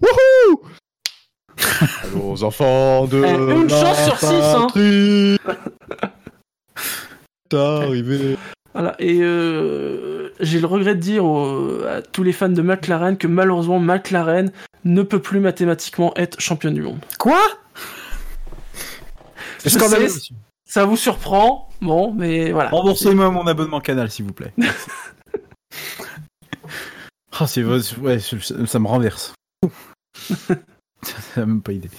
[0.02, 0.62] Wouhou
[2.04, 4.62] Allô, aux enfants de Eh, une la chance sur six, hein.
[4.68, 5.38] patrie.
[7.50, 8.38] T'es arrivé.
[8.74, 13.18] Voilà, et euh, j'ai le regret de dire aux- à tous les fans de McLaren
[13.18, 14.52] que malheureusement McLaren
[14.86, 17.00] ne peut plus mathématiquement être champion du monde.
[17.18, 17.40] Quoi?
[19.64, 20.08] Je scandaleux.
[20.66, 22.70] Ça vous surprend, bon, mais voilà.
[22.70, 24.54] Remboursez-moi mon abonnement canal, s'il vous plaît.
[27.42, 28.36] Ah, c'est vrai, c'est- ouais, ça,
[28.66, 29.34] ça me renverse.
[31.02, 31.90] Ça n'a même pas idée.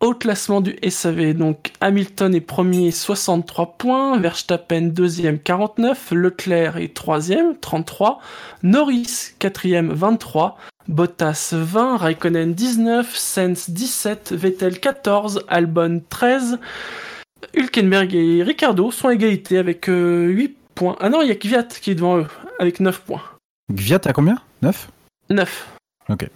[0.00, 6.94] Au classement du SAV, donc Hamilton est premier 63 points, Verstappen deuxième 49, Leclerc est
[6.94, 8.18] troisième 33,
[8.62, 10.56] Norris quatrième 23,
[10.88, 16.58] Bottas 20, Raikkonen 19, Sainz 17, Vettel 14, Albon 13,
[17.54, 20.96] Hülkenberg et Ricardo sont à égalité avec euh, 8 points.
[21.00, 22.26] Ah non, il y a Kvyat qui est devant eux
[22.58, 23.22] avec 9 points.
[23.70, 24.38] Gviat à combien?
[24.62, 24.88] 9
[25.28, 25.68] 9.
[26.08, 26.26] Ok.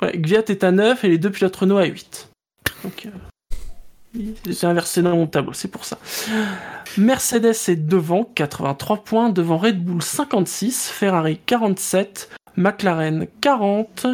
[0.00, 2.30] Ouais, Gviat est à 9 et les deux pilotes Renault à 8.
[2.84, 5.98] Donc, euh, j'ai inversé dans mon tableau, c'est pour ça.
[6.96, 14.06] Mercedes est devant, 83 points, devant Red Bull 56, Ferrari 47, McLaren 40,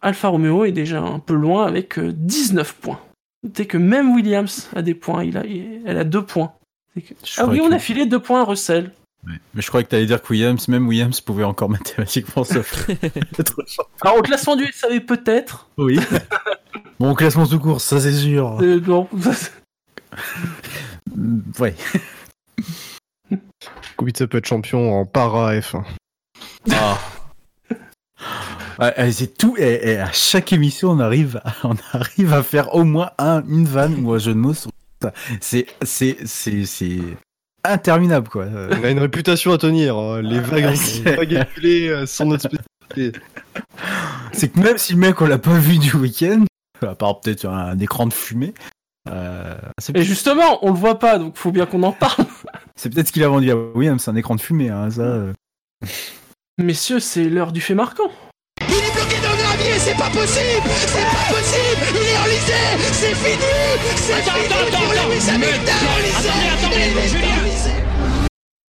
[0.00, 3.00] Alfa Romeo est déjà un peu loin avec euh, 19 points.
[3.44, 6.52] Notez que même Williams a des points, il a, elle a 2 points.
[6.96, 7.00] Que-
[7.38, 8.92] Ah oui, on que- a filé 2 points à Russell.
[9.26, 9.34] Ouais.
[9.54, 12.58] Mais je croyais que t'allais dire que Williams, même Williams pouvait encore mathématiquement se
[13.38, 13.60] être
[14.00, 15.68] Alors au classement du SAV peut-être.
[15.76, 15.98] Oui.
[17.02, 18.58] bon, classement tout court, ça c'est sûr.
[18.62, 19.08] Euh, non.
[21.14, 21.74] Mm, Ouais.
[23.98, 25.84] Kubica peut être champion en para F1.
[26.72, 26.98] Ah.
[28.78, 29.54] Ouais, ouais, c'est tout.
[29.58, 33.42] Et, et à chaque émission, on arrive, à, on arrive à faire au moins un,
[33.48, 34.54] une vanne ou un jeu de mots.
[34.54, 34.70] sur
[35.02, 35.12] ça.
[35.40, 36.98] C'est, c'est, c'est, c'est
[37.64, 38.44] interminable, quoi.
[38.44, 39.96] Euh, On a une réputation à tenir.
[39.96, 40.22] hein.
[40.22, 40.74] Les vagues,
[41.04, 43.18] vagues acculées euh, sont notre spécialité.
[44.32, 46.44] C'est que même si le mec on l'a pas vu du week-end,
[46.88, 48.54] à part peut-être un, écran de fumée,
[49.08, 49.56] euh,
[49.94, 52.24] Et justement, on le voit pas, donc faut bien qu'on en parle.
[52.76, 55.02] c'est peut-être ce qu'il a vendu à Williams, c'est un écran de fumée, hein, ça.
[55.02, 55.32] euh.
[56.58, 58.10] Messieurs, c'est l'heure du fait marquant.
[58.60, 62.62] Il est bloqué dans le gravier, c'est pas possible C'est pas possible Il est enlisé
[62.92, 63.42] C'est fini
[63.96, 66.30] C'est fini pour Lewis Hamilton enlisé
[66.70, 67.70] Il est enlisé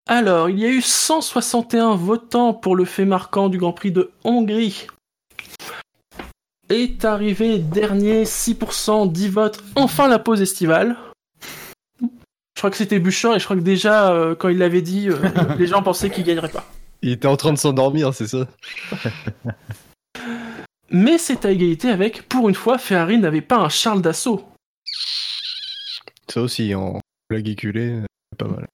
[0.07, 4.11] Alors, il y a eu 161 votants pour le fait marquant du Grand Prix de
[4.23, 4.87] Hongrie.
[6.73, 10.97] Est arrivé dernier, 6%, 10 votes, enfin la pause estivale.
[12.01, 12.07] Je
[12.57, 15.19] crois que c'était Bouchard et je crois que déjà, euh, quand il l'avait dit, euh,
[15.59, 16.65] les gens pensaient qu'il gagnerait pas.
[17.03, 18.47] Il était en train de s'endormir, c'est ça
[20.89, 24.43] Mais c'est à égalité avec, pour une fois, Ferrari n'avait pas un Charles d'assaut.
[26.27, 28.05] Ça aussi, en blague éculée, euh,
[28.35, 28.65] pas mal.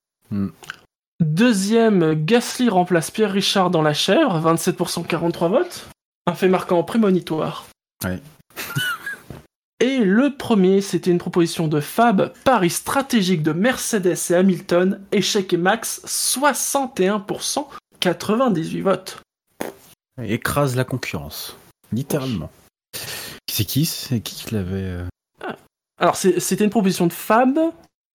[1.20, 5.88] Deuxième, Gasly remplace Pierre Richard dans la chèvre, 27% 43 votes.
[6.26, 7.66] Un fait marquant prémonitoire.
[8.04, 8.20] Ouais.
[9.82, 15.54] Et le premier, c'était une proposition de Fab, Paris stratégique de Mercedes et Hamilton, échec
[15.54, 17.66] et max, 61%,
[18.00, 19.22] 98 votes.
[20.22, 21.56] Écrase la concurrence.
[21.92, 22.50] Littéralement.
[23.50, 24.74] C'est qui C'est qui qui l'avait.
[24.82, 25.06] euh,
[25.98, 27.56] Alors, c'est- c'était une proposition de Fab.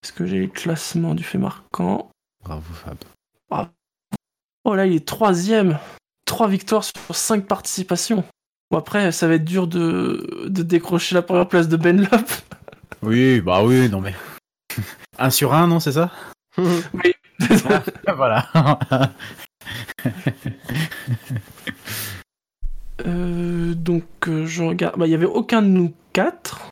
[0.04, 2.12] Est-ce que j'ai le classement du fait marquant
[2.44, 2.98] Bravo Fab.
[4.68, 5.78] Oh là, il est troisième.
[6.26, 8.24] Trois victoires sur cinq participations.
[8.72, 12.12] Bon, après, ça va être dur de, de décrocher la première place de Ben Lop.
[13.02, 14.16] Oui, bah oui, non mais.
[15.20, 16.12] un sur un, non, c'est ça?
[16.58, 17.14] Oui.
[18.16, 18.48] voilà.
[23.06, 24.98] Euh, donc, euh, je regarde.
[24.98, 26.70] Bah, il n'y avait aucun de nous quatre.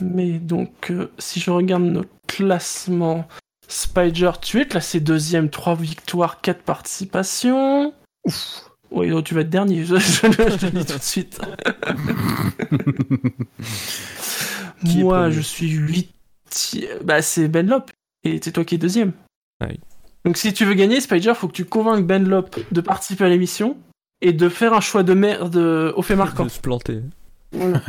[0.00, 3.28] Mais donc, euh, si je regarde notre classement,
[3.68, 7.92] Spider, tu es classé deuxième, trois victoires, quatre participations.
[8.24, 8.69] Ouf.
[8.90, 11.40] Oui, donc tu vas être dernier, je, je- je le dis tout de suite.
[14.82, 16.14] Moi, je suis huit.
[17.04, 17.90] Bah, c'est Ben Lop.
[18.24, 19.12] Et c'est toi qui es deuxième.
[19.60, 19.78] Ouais.
[20.24, 23.28] Donc, si tu veux gagner, Spider, faut que tu convainques Ben Lop de participer à
[23.28, 23.76] l'émission
[24.20, 26.44] et de faire un choix de merde euh, au fait marquant.
[26.44, 27.00] De se planter.
[27.52, 27.80] Voilà.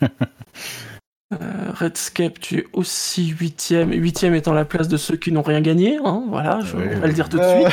[1.32, 3.92] Euh, Redscape, tu es aussi huitième.
[3.92, 5.96] Huitième étant la place de ceux qui n'ont rien gagné.
[6.04, 7.06] hein, voilà, je vais ouais.
[7.06, 7.68] le dire tout de suite.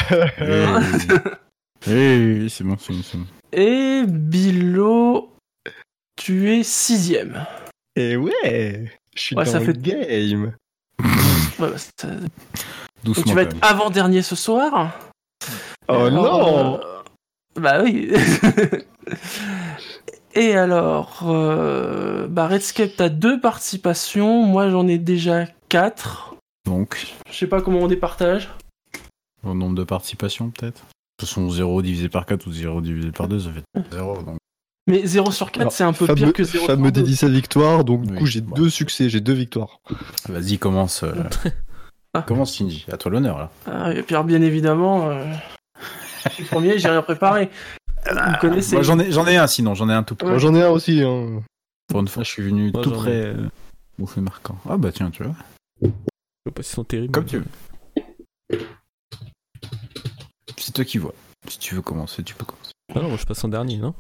[1.86, 3.26] Oui, oui, c'est bon, c'est bon, c'est bon.
[3.54, 5.34] Et Bilo,
[6.16, 7.46] tu es sixième.
[7.96, 10.54] Et ouais, je suis Ouais, dans ça le fait- game.
[11.60, 12.08] Ouais, bah, ça-
[13.04, 13.24] Doucement.
[13.24, 14.98] Donc tu vas être avant-dernier ce soir?
[15.88, 17.02] Oh Alors, non euh,
[17.60, 18.12] Bah oui
[20.36, 24.44] Et alors, euh, bah Redscape, t'as deux participations.
[24.44, 26.36] Moi, j'en ai déjà quatre.
[26.66, 28.50] Donc, Je sais pas comment on départage.
[29.44, 30.84] au nombre de participations, peut-être
[31.20, 34.22] De toute façon, 0 divisé par 4 ou 0 divisé par 2, ça fait 0.
[34.24, 34.38] Donc...
[34.88, 36.92] Mais 0 sur 4, Alors, c'est un peu Fab pire me- que 0 Fab me
[36.92, 37.02] 2.
[37.02, 38.56] dédie sa victoire, donc du Oui, coup j'ai bon.
[38.56, 39.80] deux succès, j'ai deux victoires.
[40.30, 41.04] Vas-y, commence.
[41.04, 41.14] euh,
[42.26, 42.86] Commence, Shinji.
[42.92, 43.52] À toi l'honneur, là.
[43.68, 45.26] Ah, et Pierre, bien évidemment, euh,
[46.26, 47.50] je suis premier, j'ai rien préparé.
[48.10, 48.76] Vous me connaissez.
[48.76, 50.28] Moi, j'en ai, j'en ai un, sinon, j'en ai un tout près.
[50.30, 51.02] Moi j'en ai un aussi.
[51.04, 51.44] Hein.
[51.88, 53.26] Pour une fois, je suis venu Moi, tout près.
[53.26, 53.48] Euh,
[54.02, 54.58] au fait marquant.
[54.70, 55.36] Ah bah tiens, tu vois.
[55.82, 57.12] Je sais pas s'ils sont terribles.
[57.12, 57.46] Comme mais- tu veux.
[60.68, 61.14] C'est toi qui vois.
[61.48, 62.74] Si tu veux commencer, tu peux commencer.
[62.94, 63.94] Ah non, moi je passe en dernier, non?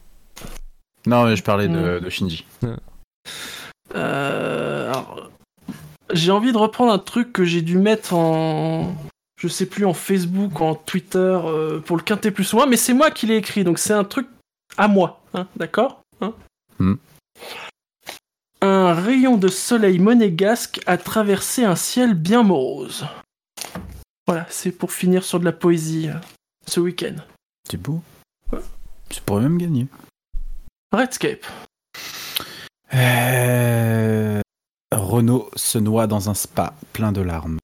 [1.05, 2.43] Non, mais je parlais de, de Shinji.
[3.95, 5.31] Euh, alors,
[6.11, 8.93] j'ai envie de reprendre un truc que j'ai dû mettre en.
[9.41, 12.75] Je sais plus, en Facebook, en Twitter, euh, pour le quintet plus ou moins, mais
[12.75, 14.27] c'est moi qui l'ai écrit, donc c'est un truc
[14.75, 16.01] à moi, hein, d'accord?
[16.19, 16.33] Hein?
[16.79, 16.95] Hmm.
[18.61, 23.07] Un rayon de soleil monégasque a traversé un ciel bien morose.
[24.27, 26.19] Voilà, c'est pour finir sur de la poésie euh,
[26.67, 27.15] ce week-end.
[27.69, 28.01] C'est beau.
[29.09, 29.87] Tu pourrais même gagner.
[30.91, 31.45] Redscape.
[32.93, 34.41] Euh...
[34.93, 37.57] Renault se noie dans un spa plein de larmes.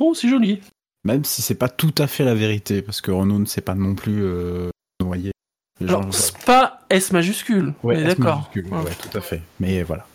[0.00, 0.60] Oh, c'est joli.
[1.04, 3.74] Même si c'est pas tout à fait la vérité, parce que Renault ne s'est pas
[3.74, 4.70] non plus euh,
[5.00, 5.32] noyé.
[5.80, 7.74] Les gens- Alors, spa S majuscule.
[7.82, 8.38] Ouais, d'accord.
[8.38, 9.42] majuscule, Ouais, ouais, tout à fait.
[9.60, 10.06] Mais voilà.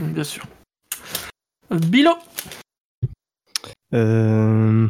[0.00, 0.44] Bien sûr.
[1.70, 2.12] Bilo.
[3.94, 4.88] Euh,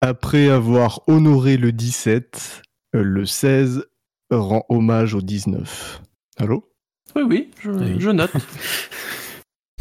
[0.00, 2.62] Après avoir honoré le 17,
[2.94, 3.84] euh, le 16
[4.30, 6.02] rend hommage au 19.
[6.36, 6.70] Allô?
[7.16, 7.96] Oui, oui, je, Oui.
[7.98, 8.32] je note.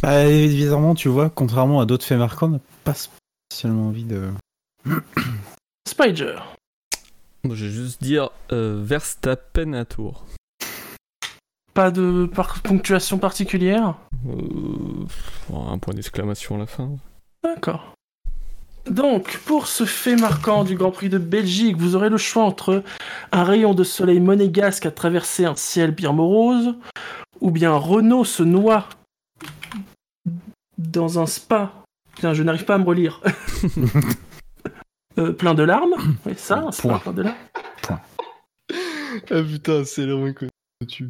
[0.03, 4.29] Bah, évidemment, tu vois, contrairement à d'autres faits marquants, on n'a pas spécialement envie de.
[5.89, 6.35] Spider.
[7.43, 10.23] Je vais juste dire euh, Verstappen à tour.
[11.73, 13.95] Pas de par- ponctuation particulière?
[14.27, 15.07] Euh,
[15.51, 16.91] un point d'exclamation à la fin.
[17.43, 17.95] D'accord.
[18.89, 22.83] Donc, pour ce fait marquant du Grand Prix de Belgique, vous aurez le choix entre
[23.31, 26.75] un rayon de soleil monégasque à traverser un ciel bien morose,
[27.41, 28.87] ou bien Renault se noie
[30.77, 31.73] dans un spa.
[32.15, 33.21] Putain, je n'arrive pas à me relire.
[35.19, 35.95] Euh, plein de larmes.
[36.27, 36.99] Oui, ça, un spa Point.
[36.99, 37.99] plein de larmes.
[39.31, 40.45] Ah putain, c'est le que
[40.87, 41.09] tu.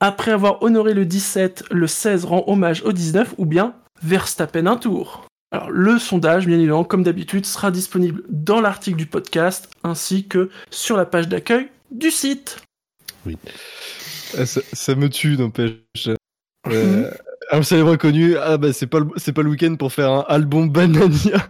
[0.00, 4.76] Après avoir honoré le 17, le 16 rend hommage au 19, ou bien Verstappen un
[4.76, 5.24] tour.
[5.52, 10.48] Alors, le sondage, bien évidemment, comme d'habitude, sera disponible dans l'article du podcast, ainsi que
[10.70, 12.58] sur la page d'accueil du site.
[14.38, 16.08] Ah, ça, ça me tue, n'empêche.
[16.68, 17.10] Euh,
[17.50, 20.24] un célèbre inconnu, ah bah c'est pas, le- c'est pas le week-end pour faire un
[20.28, 21.48] album Banania.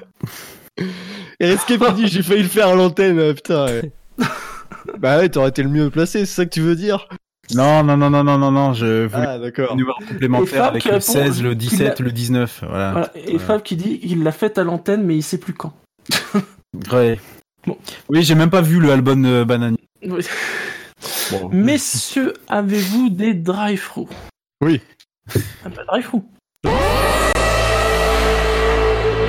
[1.40, 3.66] Et Escape il dit j'ai failli le faire à l'antenne, euh, putain.
[3.66, 3.93] ouais.
[4.98, 7.06] bah ouais, t'aurais été le mieux placé, c'est ça que tu veux dire?
[7.55, 9.72] Non, non, non, non, non, non, non, je voulais Ah d'accord.
[9.72, 12.64] un numéro complémentaire avec le répond 16, le qu'il 17, a- le 19.
[12.68, 12.90] Voilà.
[12.93, 13.39] Voilà, Et Voilà.
[13.40, 15.72] Fab qui dit qu'il l'a faite à l'antenne, mais il sait plus quand.
[16.93, 17.18] Ouais.
[18.09, 19.77] Oui, j'ai même pas vu le album euh, Banani.
[20.06, 20.24] Oui.
[21.51, 24.09] Messieurs, avez-vous des drive-through?
[24.62, 24.81] Oui.
[25.64, 26.22] Un peu de drive-through.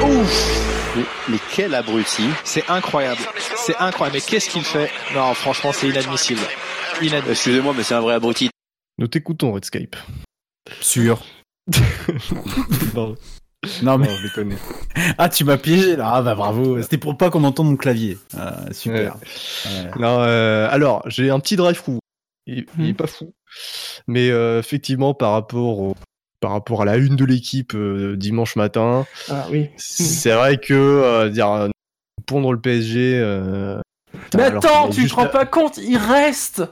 [0.03, 3.21] Ouf mais, mais quel abruti C'est incroyable.
[3.55, 4.17] C'est incroyable.
[4.17, 4.89] Mais qu'est-ce qu'il fait?
[5.15, 6.41] Non, franchement, c'est inadmissible.
[7.01, 8.49] Excusez-moi, mais c'est un vrai abruti.
[8.97, 9.95] Nous t'écoutons, Redscape.
[10.81, 11.21] Sûr.
[12.95, 13.15] non.
[13.83, 14.55] Non mais je déconne.
[15.19, 18.17] ah tu m'as piégé là ah bah bravo c'était pour pas qu'on entende mon clavier
[18.35, 19.91] Ah, super Ouais.
[19.99, 21.99] Non, euh, alors, j'ai un petit drive fou.
[22.47, 23.33] Il, il est pas fou.
[24.07, 25.95] Mais euh, effectivement, par rapport, au-
[26.39, 29.69] par rapport à la une de l'équipe euh, dimanche matin, Ah oui.
[29.77, 31.69] c'est vrai que euh, dire,
[32.25, 33.13] pondre le PSG.
[34.35, 36.63] Mais attends, tu te juste rends pas compte, il reste.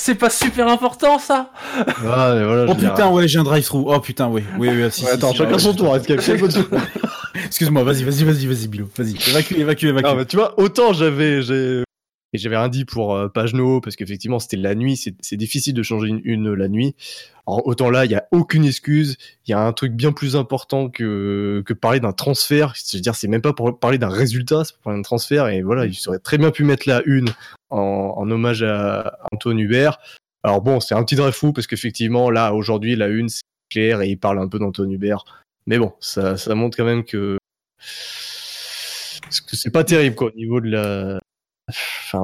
[0.00, 1.50] C'est pas super important ça.
[1.98, 4.44] Voilà, oh putain ouais j'ai un drive-through oh putain ouais.
[4.56, 5.96] Oui oui si, Ouais, si, attends, si, chacun ouais, son tour,
[7.46, 9.16] excuse-moi vas-y vas-y vas-y vas-y Bilo vas-y.
[9.28, 10.06] Évacue évacue évacue.
[10.06, 11.82] Non, mais tu vois, autant j'avais, j'ai,
[12.32, 15.74] et j'avais rien dit pour euh, Pagenot parce qu'effectivement c'était la nuit, c'est c'est difficile
[15.74, 16.94] de changer une, une la nuit.
[17.48, 19.16] Alors, autant là, il y a aucune excuse.
[19.46, 22.76] Il y a un truc bien plus important que que parler d'un transfert.
[22.76, 25.48] C'est-à-dire, c'est même pas pour parler d'un résultat, c'est pour parler d'un transfert.
[25.48, 27.30] Et voilà, il aurait très bien pu mettre la une
[27.70, 29.98] en, en hommage à Antoine Hubert.
[30.42, 34.02] Alors bon, c'est un petit drive fou parce qu'effectivement là aujourd'hui la une c'est clair
[34.02, 35.24] et il parle un peu d'Antoine Hubert.
[35.66, 37.38] Mais bon, ça, ça montre quand même que
[39.22, 41.18] parce que c'est pas terrible quoi au niveau de la.
[41.68, 42.22] Enfin,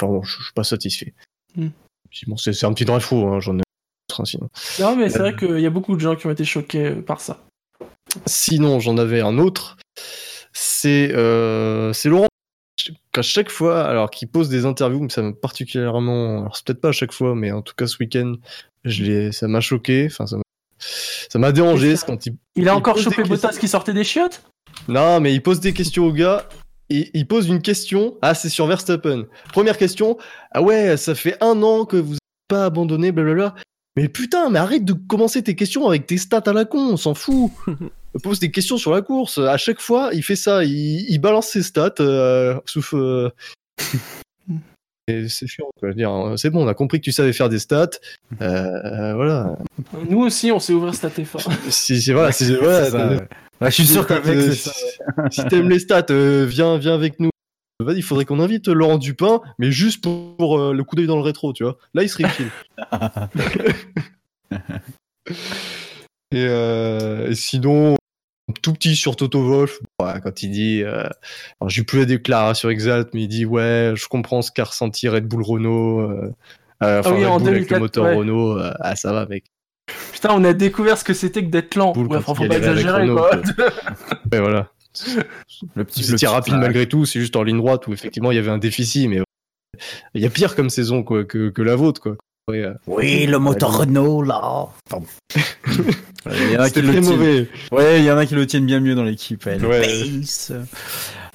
[0.00, 1.14] bon, je je suis pas satisfait.
[1.54, 3.62] Puis Bon, c'est un petit drive fou, hein, j'en ai
[4.24, 4.48] sinon.
[4.80, 6.86] Non mais c'est Euh, vrai qu'il y a beaucoup de gens qui ont été choqués
[6.86, 7.44] euh, par ça.
[8.26, 9.76] Sinon, j'en avais un autre.
[10.52, 12.26] C'est euh, Laurent.
[13.12, 16.40] Qu'à chaque fois, alors qu'il pose des interviews, mais ça m'a particulièrement.
[16.40, 18.34] Alors c'est peut-être pas à chaque fois, mais en tout cas ce week-end,
[18.84, 20.06] je ça m'a choqué.
[20.10, 21.94] Enfin, ça m'a, dérangé.
[22.06, 22.36] quand il.
[22.56, 24.42] Il a encore chopé questions- Bottas qui sortait des chiottes?
[24.88, 26.48] Non, mais il pose des questions au gars.
[26.88, 28.16] Et il pose une question.
[28.22, 29.26] Ah, c'est sur Verstappen.
[29.52, 30.16] Première question.
[30.52, 32.18] Ah ouais, ça fait un an que vous n'avez
[32.48, 33.54] pas abandonné, blablabla.
[33.96, 36.96] Mais putain, mais arrête de commencer tes questions avec tes stats à la con, on
[36.96, 37.50] s'en fout.
[38.22, 39.38] Pose des questions sur la course.
[39.38, 40.64] À chaque fois, il fait ça.
[40.64, 41.94] Il, il balance ses stats.
[42.00, 42.94] Euh, sauf.
[42.94, 43.30] euh,
[45.10, 45.88] et c'est chiant, quoi.
[45.88, 47.90] Je veux dire, hein, c'est bon, on a compris que tu savais faire des stats.
[48.40, 49.58] Euh, voilà.
[50.08, 51.50] Nous aussi on s'est ouvert StatF1.
[51.68, 53.16] Si, si, voilà, si, voilà, ouais.
[53.60, 54.70] Ouais, je suis sûr qu'avec, euh, si
[55.30, 57.28] si t'aimes les stats, euh, viens, viens avec nous.
[57.84, 61.06] Vas-y, il faudrait qu'on invite Laurent Dupin, mais juste pour, pour, euh, le coup d'œil
[61.06, 61.78] dans le rétro, tu vois.
[61.94, 62.50] Là, il serait utile.
[66.32, 67.96] et, euh, et sinon,
[68.62, 71.04] tout petit sur Toto Wolf, ouais, quand il dit, euh,
[71.60, 75.08] alors j'ai plus la déclaration exacte, mais il dit ouais, je comprends ce qu'a ressenti
[75.08, 76.32] Red Bull Renault, euh,
[76.82, 78.14] euh, enfin Ah oui, Red en Bull avec 2004, le moteur ouais.
[78.14, 79.44] Renault, euh, ah ça va mec.
[80.12, 81.92] Putain, on a découvert ce que c'était que d'être lent.
[81.92, 83.30] Bull Ouais, faut il pas avec exagérer Renault, quoi.
[84.32, 84.70] Ouais, voilà.
[85.76, 88.38] Le petit, étiez rapide malgré tout, c'est juste en ligne droite où effectivement il y
[88.38, 89.20] avait un déficit, mais
[90.14, 92.00] il y a pire comme saison quoi, que, que la vôtre.
[92.00, 92.16] Quoi.
[92.48, 94.68] Ouais, euh, Oui, le moteur Renault, là.
[94.88, 95.06] Pardon.
[96.26, 97.48] Il y en a qui C'était le très tiennent- mauvais.
[97.72, 99.42] Ouais, il y en a qui le tiennent bien mieux dans l'équipe.
[99.46, 99.80] ouais, le Ouais.
[100.20, 100.52] pace.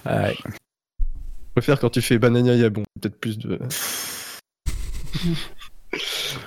[0.06, 0.36] Ouais.
[0.45, 3.57] Je préfère quand tu fais Banania Yabon, peut-être plus de.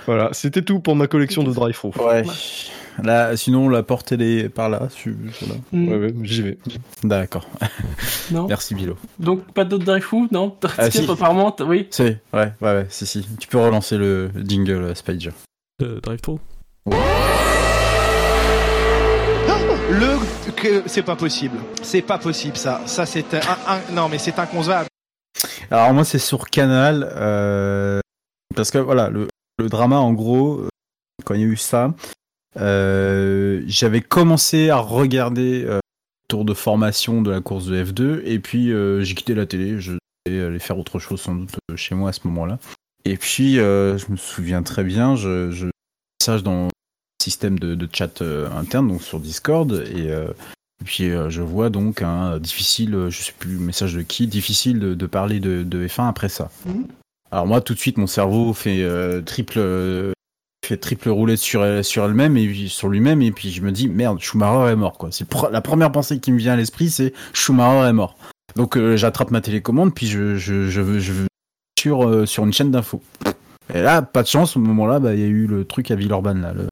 [0.06, 2.22] voilà, c'était tout pour ma collection de drive through Ouais.
[3.02, 4.88] Là, sinon, la porte, elle est par là.
[5.72, 5.88] Mm.
[5.88, 6.58] Ouais, ouais, j'y vais.
[7.04, 7.46] D'accord.
[8.48, 8.96] Merci, Bilo.
[9.18, 10.56] Donc pas d'autres drive fou Non?
[10.76, 11.08] Ah, si.
[11.10, 11.86] apparemment, oui.
[11.90, 13.26] C'est, ouais, ouais, ouais, si, si.
[13.38, 15.30] Tu peux relancer le jingle, euh, Spage.
[15.82, 16.40] Euh, drive through
[19.90, 20.18] Le
[20.56, 21.56] que c'est pas possible.
[21.82, 22.80] C'est pas possible ça.
[22.86, 24.88] Ça c'est un, un- non mais c'est inconcevable.
[25.70, 28.00] Alors moi c'est sur Canal euh,
[28.54, 30.62] parce que voilà le, le drama en gros
[31.24, 31.94] quand il y a eu ça
[32.56, 35.80] j'avais commencé à regarder euh,
[36.28, 39.80] tour de formation de la course de F2 et puis euh, j'ai quitté la télé
[39.80, 39.92] je
[40.26, 42.58] devais aller faire autre chose sans doute euh, chez moi à ce moment-là
[43.04, 45.68] et puis euh, je me souviens très bien je, je
[46.20, 46.70] message dans le
[47.22, 50.28] système de, de chat euh, interne donc sur Discord et euh,
[50.80, 53.94] et puis euh, je vois donc un euh, difficile, euh, je sais plus le message
[53.94, 56.50] de qui, difficile de, de parler de, de F1 après ça.
[56.66, 56.86] Mhm.
[57.30, 60.12] Alors moi tout de suite mon cerveau fait euh, triple euh,
[60.68, 63.88] fait triple roulette sur elle- sur elle-même et sur lui-même et puis je me dis
[63.88, 65.10] merde Schumacher est mort quoi.
[65.12, 68.16] C'est la première pensée qui me vient à l'esprit c'est Schumacher est mort.
[68.56, 71.26] Donc euh, j'attrape ma télécommande puis je je je veux- je veux
[71.78, 73.02] sur euh, sur une chaîne d'infos.
[73.74, 75.90] Et là pas de chance au moment là bah il y a eu le truc
[75.90, 76.68] à Villeurbanne là le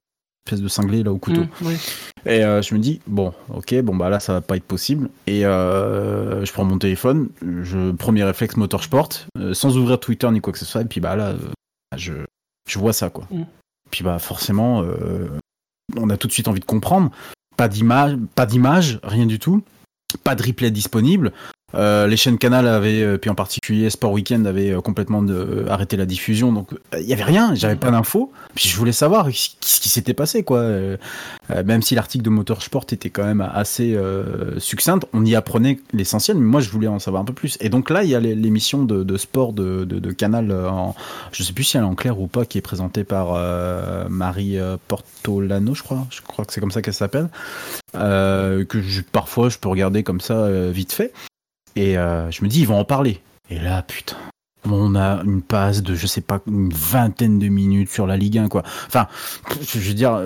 [0.47, 1.41] espèce de cinglé là au couteau.
[1.43, 1.75] Mm, oui.
[2.25, 5.09] Et euh, je me dis, bon, ok, bon bah là ça va pas être possible.
[5.27, 7.31] Et euh, je prends mon téléphone,
[7.63, 9.09] je premier réflexe motorsport,
[9.41, 10.83] euh, sans ouvrir Twitter ni quoi que ce soit.
[10.83, 11.37] Et puis bah là, euh,
[11.97, 12.13] je,
[12.69, 13.27] je vois ça quoi.
[13.33, 13.43] Mm.
[13.91, 15.29] Puis bah forcément, euh,
[15.97, 17.11] on a tout de suite envie de comprendre.
[17.57, 19.63] Pas d'image, pas d'image, rien du tout.
[20.25, 21.33] Pas de replay disponible.
[21.77, 25.67] Euh, les chaînes Canal avaient, euh, puis en particulier Sport Weekend avait euh, complètement euh,
[25.69, 28.33] arrêté la diffusion, donc il y avait rien, j'avais pas d'infos.
[28.55, 30.65] Puis je voulais savoir ce qui s'était passé, quoi.
[31.65, 36.37] Même si l'article de Motorsport était quand même assez euh, succinct, on y apprenait l'essentiel,
[36.39, 37.57] mais moi je voulais en savoir un peu plus.
[37.61, 40.55] Et donc là, il y a l'é- l'émission de, de sport de, de, Canal,
[41.33, 44.07] je sais plus si elle est en clair ou pas, qui est présentée par euh,
[44.09, 44.59] Marie
[44.89, 46.07] Portolano, je crois.
[46.11, 47.29] Je crois que c'est comme ça qu'elle s'appelle.
[47.95, 51.13] Euh, que je, parfois je peux regarder comme ça vite fait.
[51.77, 53.21] Et euh, je me dis, ils vont en parler.
[53.51, 54.17] Et là, putain.
[54.69, 58.39] On a une passe de, je sais pas, une vingtaine de minutes sur la Ligue
[58.39, 58.65] 1, quoi.
[58.89, 59.07] Enfin,
[59.63, 60.21] je veux dire,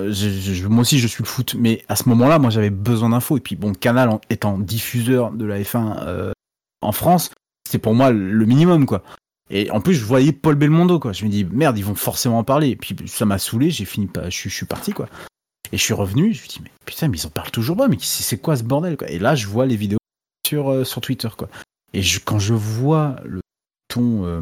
[0.67, 3.37] moi aussi je suis le foot, mais à ce moment-là, moi j'avais besoin d'infos.
[3.37, 6.31] Et puis bon, Canal en- étant diffuseur de la F1 euh,
[6.81, 7.29] en France,
[7.67, 9.03] c'était pour moi le minimum, quoi.
[9.51, 11.13] Et en plus, je voyais Paul Belmondo, quoi.
[11.13, 12.69] Je me dis, merde, ils vont forcément en parler.
[12.69, 15.07] Et puis ça m'a saoulé, j'ai fini pas, je, suis- je suis parti, quoi.
[15.71, 17.87] Et je suis revenu, je me dis, mais putain, mais ils en parlent toujours pas,
[17.87, 19.07] mais c'est quoi ce bordel, quoi.
[19.11, 19.99] Et là, je vois les vidéos
[20.51, 21.47] sur, euh, sur Twitter, quoi.
[21.93, 23.39] Et je, quand je vois le
[23.87, 24.41] ton, euh,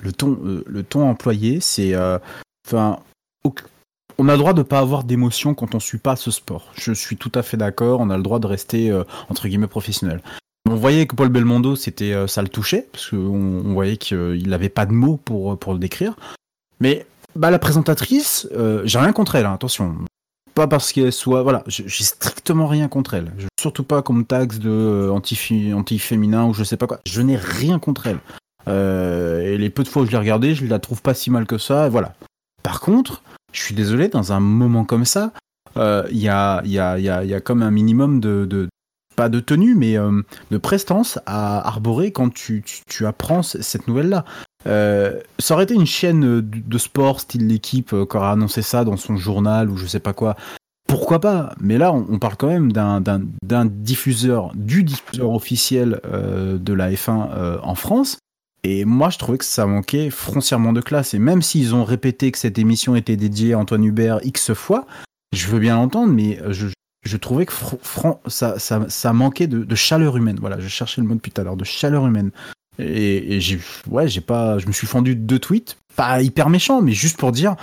[0.00, 1.94] le ton, euh, le ton employé, c'est,
[2.66, 2.98] enfin,
[4.18, 6.72] on a le droit de pas avoir d'émotion quand on suit pas ce sport.
[6.74, 8.00] Je suis tout à fait d'accord.
[8.00, 8.92] On a le droit de rester
[9.28, 10.22] entre guillemets professionnel.
[10.68, 14.68] On voyait que Paul Belmondo, c'était, ça le touchait parce qu'on on voyait qu'il n'avait
[14.68, 16.16] pas de mots pour pour le décrire.
[16.80, 18.46] Mais bah, la présentatrice,
[18.84, 19.46] j'ai rien contre elle.
[19.46, 19.96] hein, attention,
[20.54, 23.32] pas parce qu'elle soit, voilà, j'ai strictement rien contre elle.
[23.60, 27.00] Surtout pas comme taxe de euh, anti anti-féminin ou je sais pas quoi.
[27.06, 28.18] Je n'ai rien contre elle.
[28.68, 31.30] Euh, et les peu de fois où je l'ai regardée, je la trouve pas si
[31.30, 31.88] mal que ça.
[31.88, 32.14] Voilà.
[32.62, 33.22] Par contre,
[33.52, 35.32] je suis désolé, dans un moment comme ça,
[35.76, 38.68] euh, il y, a, y, a, y, a, y a comme un minimum de
[39.28, 44.24] de tenue, mais euh, de prestance à arborer quand tu, tu, apprends cette nouvelle-là.
[44.66, 48.84] Euh, ça aurait été une chaîne euh, de sport, style l'équipe, qui aurait annoncé ça
[48.84, 50.36] dans son journal ou je sais pas quoi.
[50.86, 51.54] Pourquoi pas?
[51.60, 53.00] Mais là, on, parle quand même d'un-
[53.66, 58.18] diffuseur, du diffuseur officiel de la F1 euh, en France.
[58.64, 61.14] Et moi, je trouvais que ça manquait foncièrement de classe.
[61.14, 64.84] Et même s'ils ont répété que cette émission était dédiée à Antoine Hubert X fois,
[65.32, 66.66] je veux bien l'entendre, mais je,
[67.02, 68.18] je trouvais que fr-
[68.88, 70.38] ça, manquait de, chaleur humaine.
[70.40, 72.30] Voilà, je cherchais le mot depuis tout à l'heure, de chaleur humaine.
[72.78, 76.48] Et, et j'ai, ouais, j'ai pas, je me suis fendu de deux tweets, pas hyper
[76.48, 77.56] méchants, mais juste pour dire,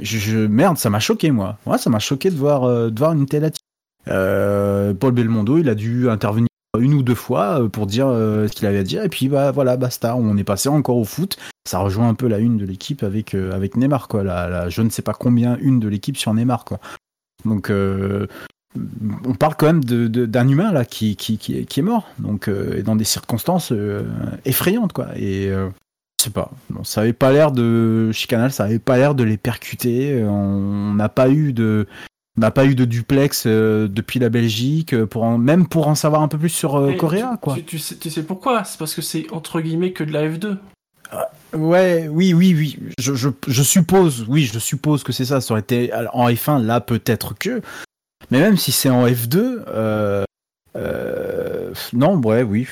[0.00, 1.58] je, merde, ça m'a choqué moi.
[1.66, 3.64] Ouais, ça m'a choqué de voir, euh, de voir une telle attitude.
[4.08, 6.48] Euh, Paul Belmondo, il a dû intervenir
[6.78, 9.52] une ou deux fois euh, pour dire ce qu'il avait à dire, et puis bah
[9.52, 11.38] voilà, basta, on est passé encore au foot.
[11.66, 14.90] Ça rejoint un peu la une de l'équipe avec avec Neymar quoi, la, je ne
[14.90, 16.78] sais pas combien une de l'équipe sur Neymar quoi.
[17.46, 17.70] Donc
[19.24, 22.48] on parle quand même d'un humain là qui, qui, qui, est, qui est mort, donc
[22.48, 24.02] euh, et dans des circonstances euh,
[24.44, 25.08] effrayantes quoi.
[25.16, 25.68] Et euh,
[26.18, 29.14] je sais pas, bon, ça avait pas l'air de chez Canal, ça avait pas l'air
[29.14, 30.24] de les percuter.
[30.24, 31.86] On n'a pas eu de
[32.36, 36.22] on n'a pas eu de duplex depuis la Belgique, pour en- même pour en savoir
[36.22, 37.54] un peu plus sur Coréa, tu, quoi.
[37.54, 38.64] Tu, tu sais, tu sais pourquoi?
[38.64, 40.56] C'est parce que c'est entre guillemets que de la F2.
[41.56, 42.78] Ouais, oui, oui, oui.
[42.98, 45.40] Je, je, je suppose, oui, je suppose que c'est ça.
[45.40, 47.60] Ça aurait été en F1, là, peut-être que.
[48.30, 50.24] Mais même si c'est en F2, euh,
[50.76, 52.66] euh, non, ouais, oui.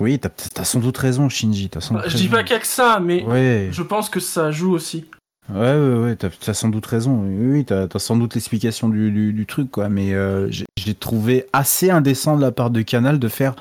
[0.00, 1.70] Oui, t'as as sans doute raison, Shinji.
[1.76, 2.36] As sans Bah, doute je dis raison.
[2.36, 3.68] pas qu'il y a que ça, mais Ouais.
[3.72, 5.04] je pense que ça joue aussi.
[5.52, 7.24] Ouais, ouais, ouais, t'as as sans doute raison.
[7.24, 9.88] Oui, oui, t'as as sans doute l'explication du, du, du truc, quoi.
[9.88, 10.64] Mais euh, j'ai-
[10.94, 13.54] trouvé assez indécent de la part de Canal de faire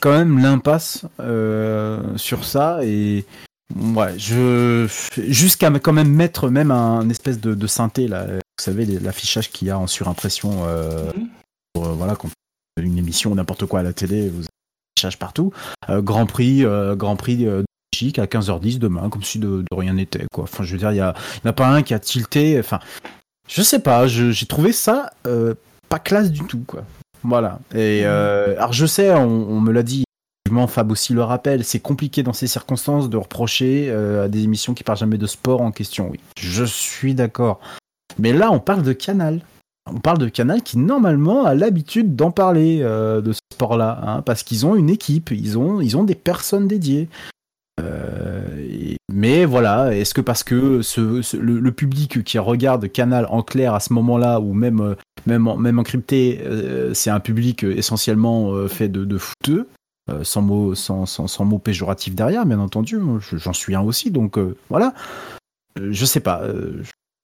[0.00, 1.04] quand même l'impasse
[2.16, 3.24] sur ça et
[3.76, 4.86] ouais, je
[5.28, 8.26] jusqu'à quand même mettre même un, espèce de, de synthé là.
[8.60, 10.64] Vous savez l'affichage qu'il y a en surimpression.
[10.66, 11.10] Euh,
[11.72, 12.28] pour, euh, voilà, quand
[12.78, 14.48] une émission n'importe quoi à la télé, vous avez
[14.98, 15.50] affichage partout.
[15.88, 17.46] Euh, Grand Prix, euh, Grand Prix.
[17.46, 20.44] euh, Belgique à 15h10 demain, comme si de, de rien n'était, quoi.
[20.44, 21.98] Enfin, je veux dire, il y a, il y en a pas un qui a
[21.98, 22.58] tilté.
[22.60, 22.80] Enfin,
[23.48, 25.10] je sais pas, j'ai trouvé ça
[25.88, 26.84] pas classe du tout, quoi.
[27.22, 27.60] Voilà.
[27.74, 30.04] Et euh, alors, je sais, on, on me l'a dit.
[30.68, 34.74] Fab aussi le rappelle, c'est compliqué dans ces circonstances de reprocher euh, à des émissions
[34.74, 36.10] qui parlent jamais de sport en question.
[36.10, 37.60] Oui, je suis d'accord.
[38.18, 39.40] Mais là, on parle de Canal.
[39.92, 44.22] On parle de Canal qui normalement a l'habitude d'en parler euh, de ce sport-là, hein,
[44.22, 47.08] parce qu'ils ont une équipe, ils ont, ils ont des personnes dédiées.
[47.80, 50.80] Euh, mais voilà, est-ce que parce que
[51.36, 54.94] le, public qui regarde Canal en clair à ce moment-là, ou même, euh,
[55.26, 56.40] même, même encrypté,
[56.92, 59.66] c'est un public essentiellement fait de, de fouteux,
[60.22, 64.10] sans mots sans, sans, sans mots péjoratifs derrière, bien entendu, je- j'en suis un aussi,
[64.10, 64.38] donc
[64.68, 64.92] voilà.
[65.80, 66.42] Je sais pas,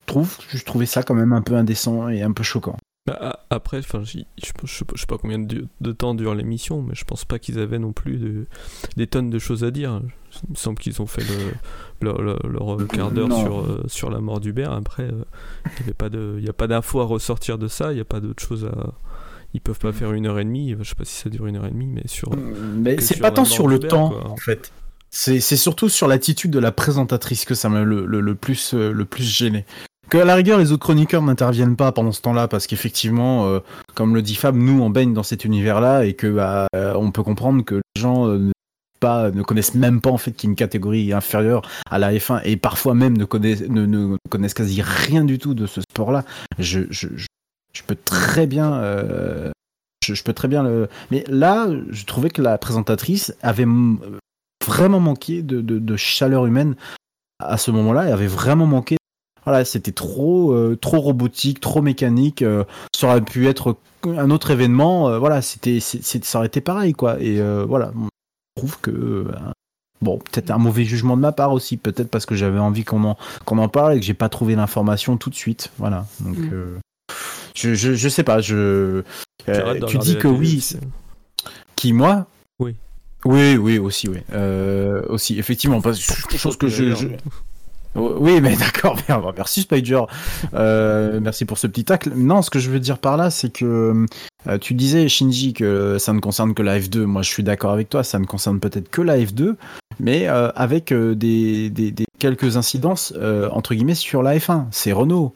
[0.07, 2.77] trouve, je trouvais ça quand même un peu indécent et un peu choquant.
[3.07, 4.53] Bah, après, enfin, je, je, sais
[4.85, 7.61] pas- je sais pas combien de, de temps dure l'émission, mais je pense pas qu'ils
[7.61, 8.47] avaient non plus de-
[8.97, 10.01] des tonnes de choses à dire.
[10.49, 14.19] Il me semble qu'ils ont fait le, leur, leur quart d'heure sur, euh, sur la
[14.21, 14.73] mort d'Hubert.
[14.73, 15.23] Après, euh,
[16.39, 18.65] il n'y a pas d'infos à ressortir de ça, il n'y a pas d'autre chose
[18.65, 18.95] à.
[19.55, 20.75] ils peuvent pas faire une heure et demie.
[20.79, 22.31] Je sais pas si ça dure une heure et demie, mais sur.
[22.37, 24.31] Mais que c'est pas tant sur le temps, quoi.
[24.31, 24.73] en fait.
[25.11, 28.91] C'est surtout sur l'attitude de la présentatrice que ça m'a le, le, le plus, euh,
[28.93, 29.65] le plus gêné.
[30.09, 33.61] Que à la rigueur, les autres chroniqueurs n'interviennent pas pendant ce temps-là, parce qu'effectivement, euh,
[33.95, 37.11] comme le dit Fab, nous, on baigne dans cet univers-là, et que bah, euh, on
[37.11, 38.51] peut comprendre que les gens euh,
[39.03, 42.41] ne, connaissent même pas en fait qu'il y a une catégorie inférieure à la F1,
[42.45, 46.25] et parfois même ne connaissent, ne, connaissent quasi rien du tout de ce sport-là.
[46.59, 47.09] Je, je,
[47.73, 49.51] je, peux très bien euh,
[50.05, 50.89] je, peux très bien le.
[51.11, 53.67] Mais là, je trouvais que la présentatrice avait
[54.67, 56.77] vraiment manqué de, de- chaleur humaine
[57.39, 58.05] à ce moment-là.
[58.07, 58.97] Elle avait vraiment manqué.
[59.47, 62.43] Voilà, c'était trop, euh, trop robotique, trop mécanique.
[62.43, 62.65] euh,
[62.95, 65.09] ça aurait pu être un autre événement.
[65.09, 67.19] euh, voilà, c'était, c'est- c'est- ça aurait été pareil, quoi.
[67.21, 68.91] Et euh, voilà, je trouve que.
[68.91, 69.25] euh,
[70.03, 73.03] Bon, peut-être un mauvais jugement de ma part aussi, peut-être parce que j'avais envie qu'on
[73.05, 73.17] en,
[73.47, 75.71] qu'on en parle et que j'ai pas trouvé l'information tout de suite.
[75.79, 76.05] Voilà.
[76.21, 76.51] Donc, Mm.
[76.53, 76.79] euh,
[77.55, 79.03] je, je, je sais pas, je.
[79.49, 80.63] Euh, tu dis que oui.
[81.77, 82.27] Qui, moi?
[82.61, 82.77] Oui.
[83.25, 84.19] Oui, oui, aussi, oui.
[84.35, 86.95] Euh, aussi, effectivement, parce que chose que je.
[86.95, 87.09] je-
[87.97, 88.99] Oui, mais d'accord,
[89.37, 90.03] merci Spider.
[90.55, 92.13] Euh, merci pour ce petit tacle.
[92.15, 94.07] Non, ce que je veux dire par là, c'est que
[94.47, 97.05] euh, tu disais, Shinji, que ça ne concerne que la F2.
[97.05, 99.55] Moi, je suis d'accord avec toi, ça ne concerne peut-être que la F2,
[99.99, 101.73] mais euh, avec des,
[102.19, 103.15] quelques incidences,
[103.51, 104.67] entre guillemets, sur la F1.
[104.71, 105.35] C'est Renault.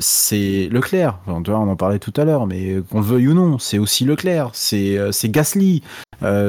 [0.00, 3.78] C'est Leclerc, on en parlait tout à l'heure, mais qu'on le veuille ou non, c'est
[3.78, 5.84] aussi Leclerc, c'est Gasly,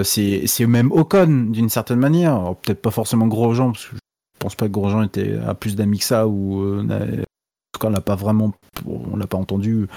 [0.02, 2.56] c'est même Ocon d'une certaine manière.
[2.64, 3.96] Peut-être pas forcément Grosjean, parce que
[4.44, 7.88] pense pas que Grosjean était à plus d'amis que ça, ou euh, en tout cas
[7.88, 8.54] on l'a pas vraiment,
[8.86, 9.88] on l'a pas entendu.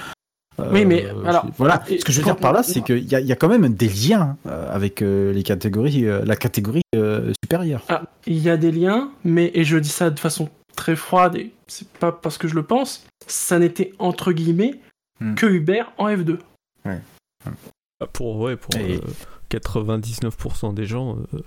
[0.58, 1.82] Euh, Oui, mais, je- alors, voilà.
[1.88, 3.36] et Ce que je veux dire par là, c'est qu'il y, a- il y a
[3.36, 7.82] quand même des liens euh, avec euh, les catégories, euh, la catégorie euh, supérieure.
[7.90, 11.36] Ah, il y a des liens, mais, et je dis ça de façon très froide,
[11.36, 14.80] et c'est pas parce que je le pense, ça n'était entre guillemets
[15.20, 15.34] Hmm.
[15.34, 16.38] que Hubert en F2.
[16.84, 19.00] Bah, Pour, ouais, pour Et- euh,
[19.48, 21.40] 99% des gens, euh,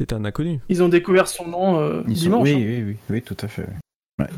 [0.00, 0.60] c'est un inconnu.
[0.68, 2.42] Ils ont découvert son nom euh, Ils sont- dimanche.
[2.48, 2.56] Oui, hein.
[2.58, 3.66] oui, oui, oui, tout à fait.
[4.18, 4.28] Ouais.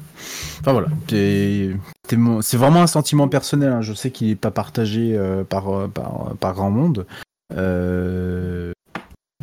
[0.60, 3.72] Enfin voilà, c'est vraiment un sentiment personnel.
[3.72, 3.80] hein.
[3.80, 7.06] Je sais qu'il n'est pas partagé euh, par, euh, par, par grand monde.
[7.54, 8.72] Euh,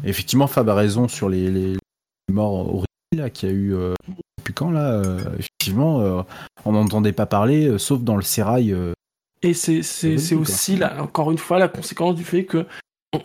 [0.04, 1.78] Effectivement, Fab a raison sur les, les
[2.32, 3.94] morts horribles qu'il y a eu euh,
[4.38, 4.92] depuis quand là.
[4.92, 6.22] euh, effectivement, euh,
[6.66, 8.72] on n'entendait pas parler, euh, sauf dans le sérail.
[8.74, 8.92] euh,
[9.42, 10.42] Et c'est c'est- c'est quoi.
[10.42, 12.65] aussi, là, encore une fois, la conséquence du fait que
[13.14, 13.20] on,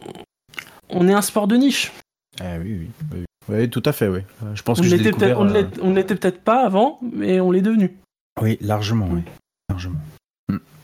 [0.91, 1.93] on est un sport de niche.
[2.41, 3.25] Ah oui, oui, oui.
[3.49, 4.21] Oui, tout à fait, oui.
[4.55, 7.63] Je pense On que ne euh, on ne l'était peut-être pas avant, mais on l'est
[7.63, 7.97] devenu.
[8.41, 9.23] Oui, largement, oui.
[9.69, 9.99] Largement.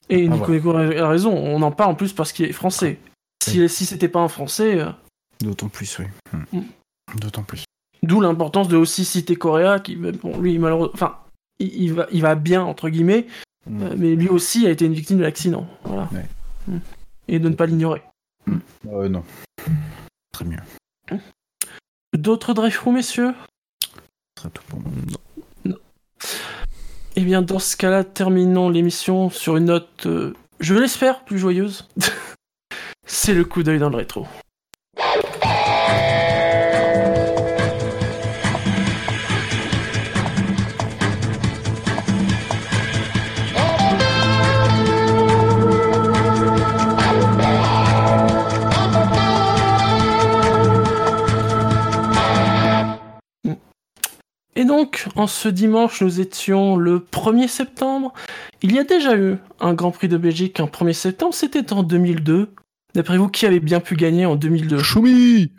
[0.09, 2.99] Et Ah, Nico Nico a raison, on en parle en plus parce qu'il est français.
[3.45, 4.91] Si, si c'était pas un français, euh,
[5.41, 6.07] D'autant plus, oui.
[6.53, 6.61] Mm.
[7.21, 7.65] D'autant plus.
[8.03, 11.19] d'où l'importance de aussi citer Correa, qui, bon, lui, malheureusement, enfin,
[11.59, 13.27] il, il va, il va bien, entre guillemets,
[13.69, 13.83] Mm.
[13.83, 15.67] euh, mais lui aussi a été une victime de l'accident.
[15.85, 16.09] Voilà.
[16.13, 16.25] Ouais.
[16.69, 16.79] Mm.
[17.29, 18.03] Et de ne pas l'ignorer.
[18.89, 19.25] Euh, non.
[20.33, 20.59] Très mieux.
[22.17, 23.35] D'autres drive messieurs?
[24.35, 25.77] Très tout pour moi.
[27.19, 31.89] Eh bien, dans ce cas-là, terminons l'émission sur une note, euh, je l'espère, plus joyeuse.
[33.07, 34.27] C'est le coup d'œil dans le rétro.
[54.77, 58.13] Donc, en ce dimanche, nous étions le 1er septembre.
[58.61, 61.83] Il y a déjà eu un Grand Prix de Belgique un 1er septembre, c'était en
[61.83, 62.53] 2002.
[62.95, 65.51] D'après vous, qui avait bien pu gagner en 2002 Choumi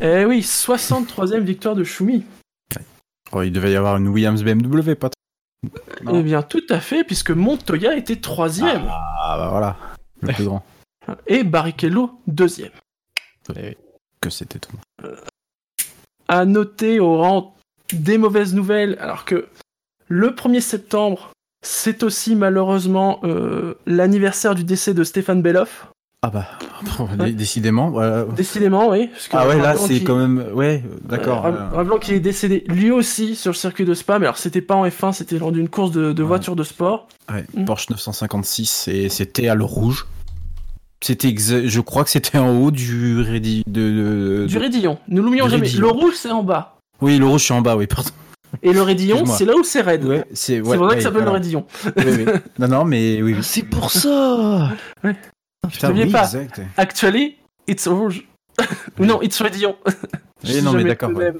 [0.00, 2.24] Eh oui, 63e victoire de Schumi.
[3.30, 5.10] Oh, il devait y avoir une Williams BMW, pas
[6.12, 8.82] Eh bien, tout à fait, puisque Montoya était 3e.
[8.88, 9.76] Ah bah voilà,
[10.22, 10.64] le plus grand.
[11.28, 12.70] Et Barrichello, 2e.
[14.20, 14.76] Que c'était tout.
[16.26, 17.55] à noter au rang
[17.92, 19.46] des mauvaises nouvelles, alors que
[20.08, 21.30] le 1er septembre,
[21.62, 25.88] c'est aussi malheureusement euh, l'anniversaire du décès de Stéphane Belloff.
[26.22, 26.46] Ah bah,
[27.24, 27.90] dé- décidément.
[27.90, 28.24] voilà.
[28.24, 29.08] Décidément, oui.
[29.08, 30.44] parce que Ah ouais, là c'est quand même.
[30.54, 31.44] Ouais, d'accord.
[31.46, 34.26] Euh, euh, rapp- Rappelons qu'il est décédé lui aussi sur le circuit de Spa, mais
[34.26, 37.08] alors c'était pas en F1, c'était lors d'une course de, de voitures de sport.
[37.32, 37.64] ouais, Mm.
[37.66, 40.06] Porsche 956 et c'était à le rouge.
[41.02, 43.62] C'était, je crois que c'était en haut du rédi...
[43.66, 43.90] de,
[44.42, 44.98] de- Du raidillon.
[45.08, 45.68] Nous l'oublions jamais.
[45.68, 46.75] Le rouge, c'est en bas.
[47.00, 48.10] Oui, le rouge, je suis en bas, oui, pardon.
[48.62, 50.04] Et le raidillon, c'est là où c'est raide.
[50.04, 51.66] Ouais, c'est ouais, pour ça ouais, que ça s'appelle le raidillon.
[51.96, 52.24] Oui, oui.
[52.58, 53.34] Non, non, mais oui.
[53.34, 53.42] oui.
[53.42, 54.70] C'est pour ça
[55.68, 56.24] Putain, N'oubliez oui, pas.
[56.24, 56.60] exact.
[56.76, 58.26] Actually, it's rouge.
[58.98, 59.76] Ou non, it's raidillon.
[60.44, 61.10] Je Oui, sais non, mais d'accord.
[61.12, 61.32] ouais.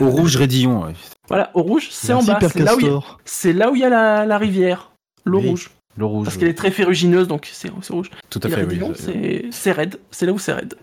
[0.00, 0.92] Au rouge raidillon, ouais.
[1.28, 2.38] Voilà, au rouge, c'est en bas.
[2.42, 3.20] C'est là, où il y a- Castor.
[3.24, 4.90] c'est là où il y a la, la rivière.
[5.24, 5.48] L'eau Oui.
[5.50, 5.70] rouge.
[5.96, 6.24] Le rouge.
[6.24, 8.10] Parce qu'elle est très ferrugineuse, donc c'est rouge.
[8.28, 8.68] Tout à Et fait, le oui.
[8.74, 10.00] raidillon, c'est c'est raide.
[10.10, 10.74] C'est là où c'est raide.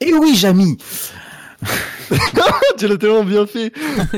[0.00, 0.76] Et oui, Jamy
[2.78, 3.72] tu l'as tellement bien fait.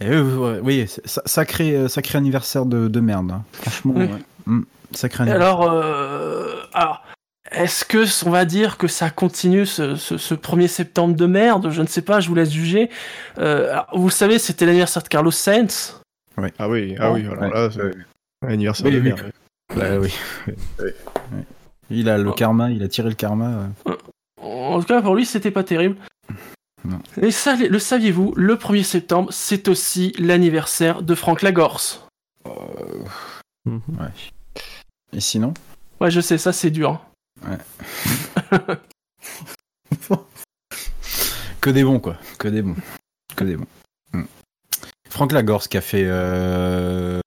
[0.00, 3.30] Et oui, sacré, euh, sacré anniversaire de, de merde.
[3.30, 3.44] hein.
[3.52, 4.04] Franchement, Oui.
[4.06, 4.18] ouais.
[4.46, 5.60] Mm, sacré Et anniversaire.
[5.60, 7.04] alors, euh, alors
[7.52, 11.70] est-ce que on va dire que ça continue ce, ce, ce 1er septembre de merde?
[11.70, 12.90] Je ne sais pas, je vous laisse juger.
[13.38, 16.00] Euh, alors, vous le savez, c'était l'anniversaire de Carlos Sainz.
[16.58, 17.92] Ah oui, ah oui, alors là, c'est
[18.48, 19.04] anniversaire Oui, de oui.
[19.04, 19.30] merde.
[19.76, 20.12] Bah oui.
[20.80, 20.94] Ouais.
[21.90, 23.68] Il a le karma, il a tiré le karma.
[23.86, 23.96] euh.
[24.40, 25.96] En tout cas, pour lui, c'était pas terrible.
[26.84, 27.00] Non.
[27.20, 32.06] Et ça, le saviez-vous, le 1er septembre, c'est aussi l'anniversaire de Franck Lagorce.
[33.64, 33.80] Mhm.
[33.98, 34.08] Ouais.
[35.12, 35.54] Et sinon?
[36.00, 37.00] Ouais, je sais, ça c'est dur.
[37.46, 37.56] Ouais.
[41.60, 42.16] que des bons, quoi.
[42.38, 42.76] Que des bons.
[43.36, 43.66] Que des bons.
[44.12, 44.24] Mm.
[45.08, 46.04] Franck Lagorce qui a fait.
[46.06, 47.20] euh,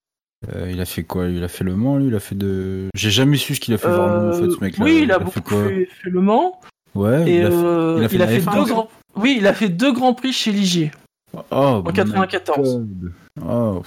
[0.56, 1.28] euh, il a fait quoi?
[1.28, 2.08] Il a fait Le Mans, lui?
[2.08, 2.88] Il a fait de.
[2.96, 4.86] J'ai jamais su ce qu'il a fait vraiment, en fait, ce mec-là.
[4.86, 5.64] Euh, oui, il a fait beaucoup quoi?
[5.68, 6.60] fait, fait Le Mans.
[6.96, 8.66] Ouais, Et il a fait, euh, il a fait il a la fait F1 deux
[8.66, 8.90] grands.
[9.16, 10.92] Oui, il a fait deux grands prix chez Ligier.
[11.34, 12.80] Oh, en my 94.
[12.80, 13.12] God.
[13.46, 13.84] Oh.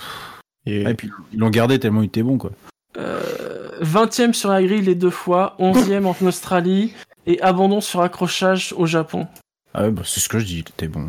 [0.67, 0.95] Et...
[0.95, 2.53] puis ils l'ont gardé tellement il était bon, quoi.
[2.97, 6.93] Euh, 20e sur la grille les deux fois, 11e en Australie
[7.27, 9.27] et abandon sur accrochage au Japon.
[9.73, 11.09] Ah ouais, bah, c'est ce que je dis, il était bon.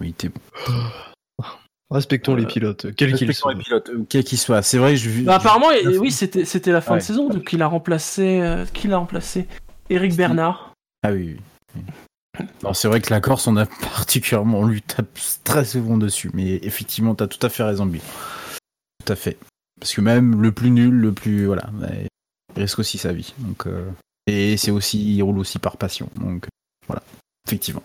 [0.00, 0.40] Oui, il était bon.
[1.90, 3.54] Respectons les pilotes, quels qu'ils Respectons soient.
[3.54, 4.60] les pilotes, euh, quels qu'ils soient.
[4.62, 5.22] C'est vrai, je.
[5.22, 6.98] Bah, apparemment, je- oui, c'était c'était la fin Ouais.
[6.98, 8.40] de saison, donc il a remplacé.
[8.40, 9.46] euh, qui l'a remplacé?
[9.88, 10.74] Eric Bernard.
[11.02, 11.38] Ah oui.
[11.74, 11.82] oui.
[12.62, 13.64] Alors c'est vrai que la Corse, on a
[13.96, 18.02] particulièrement, on lui tape très souvent dessus, mais effectivement, t'as tout à fait raison, Bill.
[19.04, 19.38] Tout à fait.
[19.80, 21.70] Parce que même le plus nul, le plus voilà,
[22.54, 23.32] il risque aussi sa vie.
[23.38, 23.88] Donc euh,
[24.26, 26.10] et c'est aussi, il roule aussi par passion.
[26.16, 26.46] Donc
[26.86, 27.02] voilà,
[27.46, 27.82] effectivement.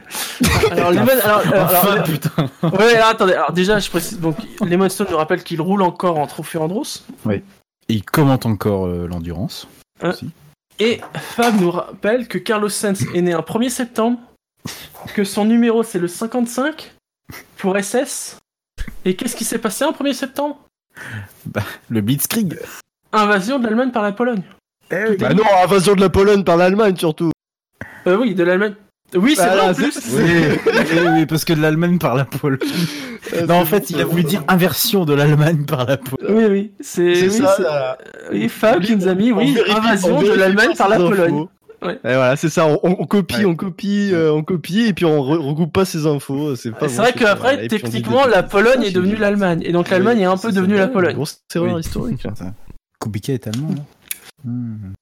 [0.70, 2.30] Alors, Lemon, alors, alors, Enfin, alors- putain.
[2.62, 3.32] Ouais, alors, attendez.
[3.34, 4.18] Alors déjà, je précise.
[4.20, 7.04] Donc, Lemon Stone nous rappelle qu'il roule encore en Trophée Andros.
[7.24, 7.42] Oui.
[7.88, 9.68] Et il commente encore euh, l'endurance.
[10.02, 10.12] Hein.
[10.78, 14.18] Et Fab nous rappelle que Carlos Sainz est né un 1er septembre,
[15.14, 16.92] que son numéro c'est le 55
[17.58, 18.38] pour SS.
[19.04, 20.58] Et qu'est-ce qui s'est passé en 1er septembre?
[21.46, 22.58] Bah, le Blitzkrieg.
[23.12, 24.42] Invasion de l'Allemagne par la Pologne.
[24.90, 27.30] Bah non, invasion de la Pologne par l'Allemagne surtout.
[28.06, 28.74] Euh, oui, de l'Allemagne.
[29.14, 29.92] Oui, c'est Bah vrai en plus.
[29.92, 32.58] c'est- Oui, oui, oui, parce que de l'Allemagne par la Pologne.
[33.48, 36.34] non, en fait, il a voulu dire inversion de l'Allemagne par la Pologne.
[36.36, 37.98] Oui, oui, c'est oui, ça, là.
[38.32, 41.46] Oui, Fab qui nous a mis, oui, vérifie- invasion on de l'Allemagne par la Pologne.
[41.82, 41.94] Ouais.
[42.04, 45.18] Et voilà, c'est ça, on, on copie, on copie, euh, on copie, et puis on
[45.20, 46.54] re- regroupe pas ces infos.
[46.54, 49.62] C'est pas C'est bon, vrai qu'après, techniquement, la Pologne est devenue l'Allemagne.
[49.64, 51.14] Et donc l'Allemagne est un peu devenue la Pologne.
[51.16, 52.24] Grosse erreur historique.
[53.00, 53.84] Kubica est allemand, non
[54.44, 54.92] Hmm.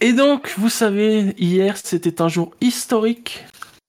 [0.00, 3.44] Et donc, vous savez, hier, c'était un jour historique,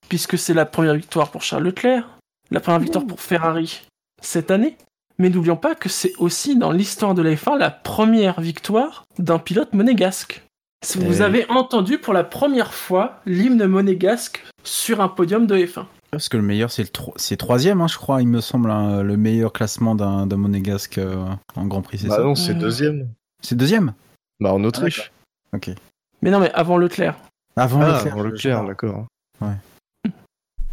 [0.10, 2.08] puisque c'est la première victoire pour Charles Leclerc,
[2.52, 3.82] la première victoire pour Ferrari
[4.22, 4.78] cette année.
[5.20, 9.40] Mais n'oublions pas que c'est aussi dans l'histoire de la F1 la première victoire d'un
[9.40, 10.44] pilote monégasque.
[10.86, 15.58] Si vous Eh avez entendu pour la première fois l'hymne monégasque sur un podium de
[15.58, 15.86] F1.
[16.12, 18.70] Parce que le meilleur, c'est le tro- c'est troisième, hein, je crois, il me semble,
[18.70, 22.24] hein, le meilleur classement d'un monégasque euh, en Grand Prix, c'est Bah ça?
[22.24, 23.10] non, c'est deuxième.
[23.42, 23.94] C'est deuxième?
[24.40, 25.12] Bah en Autriche.
[25.54, 25.72] Ok.
[26.22, 27.16] Mais non, mais avant Leclerc.
[27.56, 28.14] Avant Ah, Leclerc.
[28.14, 29.06] avant Leclerc, d'accord.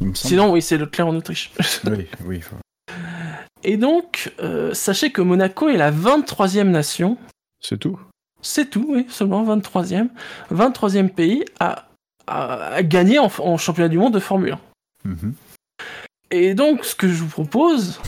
[0.01, 0.17] Semble.
[0.17, 1.53] Sinon, oui, c'est Leclerc en Autriche.
[1.85, 2.41] Oui, oui.
[2.41, 2.57] faut-
[3.63, 7.17] Et donc, euh, sachez que Monaco est la 23e nation.
[7.61, 7.99] C'est tout?
[8.43, 10.09] C'est tout, oui, seulement 23e.
[10.53, 11.87] 23e pays à,
[12.27, 14.59] à, à gagner en, en championnat du monde de Formule
[15.05, 15.09] 1.
[15.09, 15.35] Mhm.
[16.31, 18.01] Et donc, ce que je vous propose,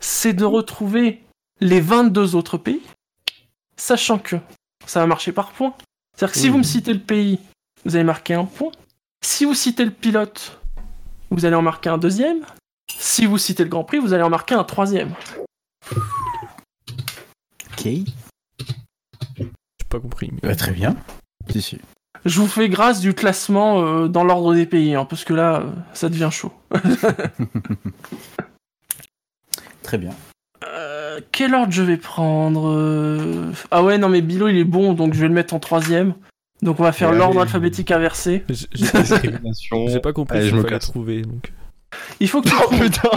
[0.00, 1.22] c'est de retrouver
[1.60, 2.82] les 22 autres pays,
[3.76, 4.36] sachant que
[4.86, 5.74] ça va marcher par points.
[6.16, 7.38] C'est-à-dire que si vous me citez le pays,
[7.84, 8.70] vous allez marquer un point.
[9.24, 10.60] Si vous citez le pilote,
[11.30, 12.44] vous allez en marquer un deuxième.
[12.96, 15.12] Si vous citez le Grand Prix, vous allez en marquer un troisième.
[17.72, 17.84] Ok.
[17.84, 18.04] J'ai
[19.88, 20.30] pas compris.
[20.32, 20.96] mais- Bah, très bien.
[21.50, 21.78] Si, si.
[22.24, 25.60] Je vous fais grâce du classement euh, dans l'ordre des pays, hein, parce que là,
[25.60, 26.52] euh, ça devient chaud.
[29.82, 30.14] Très bien.
[30.66, 34.92] Euh, quel ordre je vais prendre euh, Ah ouais, non mais Bilo il est bon,
[34.94, 36.14] donc je vais le mettre en troisième.
[36.62, 38.44] Donc on va faire l'ordre alphabétique inversé.
[38.72, 40.90] J'ai- pas compris Allez, je me fallait casse.
[40.90, 41.22] trouver.
[41.22, 41.52] Donc.
[42.20, 43.10] Il faut que tu Oh trouves, putain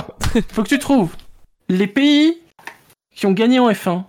[0.51, 1.15] faut que tu trouves
[1.69, 2.37] les pays
[3.15, 4.03] qui ont gagné en F1.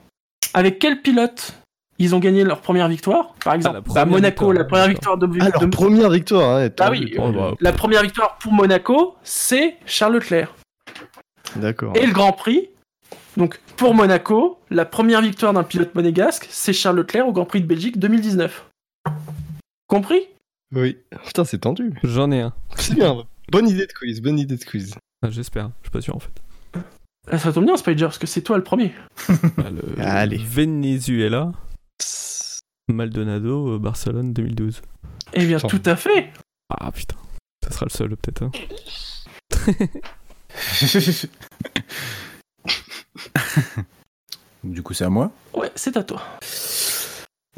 [0.55, 1.55] Avec quel pilote
[1.99, 5.18] ils ont gagné leur première victoire Par exemple, la bah, Monaco, victoire, la première victoire
[5.18, 6.68] de, Ah, leur de- première victoire, hein.
[6.81, 10.55] Ah oui, Oh, bah, la première victoire pour Monaco, c'est Charles Leclerc.
[11.57, 11.92] D'accord.
[11.97, 12.68] Et le Grand Prix,
[13.39, 17.62] donc pour Monaco, la première victoire d'un pilote monégasque, c'est Charles Leclerc au Grand Prix
[17.62, 18.67] de Belgique 2019.
[19.86, 20.20] Compris?
[20.75, 20.99] Oui.
[21.25, 21.94] Putain, c'est tendu.
[22.02, 22.52] J'en ai un.
[22.76, 23.25] C'est bien.
[23.50, 24.94] Bonne idée de quiz, bonne idée de quiz.
[25.23, 26.31] Ah, J'espère, je suis pas sûr en fait.
[27.31, 28.92] Ah, Ça tombe bien, Spider, parce que c'est toi le premier.
[29.57, 30.36] Bah, le Allez.
[30.36, 31.52] Venezuela,
[32.89, 34.83] Maldonado, Barcelone 2012.
[35.33, 35.68] Eh bien, Putain.
[35.68, 36.33] tout à fait.
[36.70, 37.17] Ah putain,
[37.65, 38.42] ça sera le seul peut-être.
[38.42, 38.50] hein.
[44.64, 45.30] Du coup, c'est à moi.
[45.55, 46.20] Ouais, c'est à toi.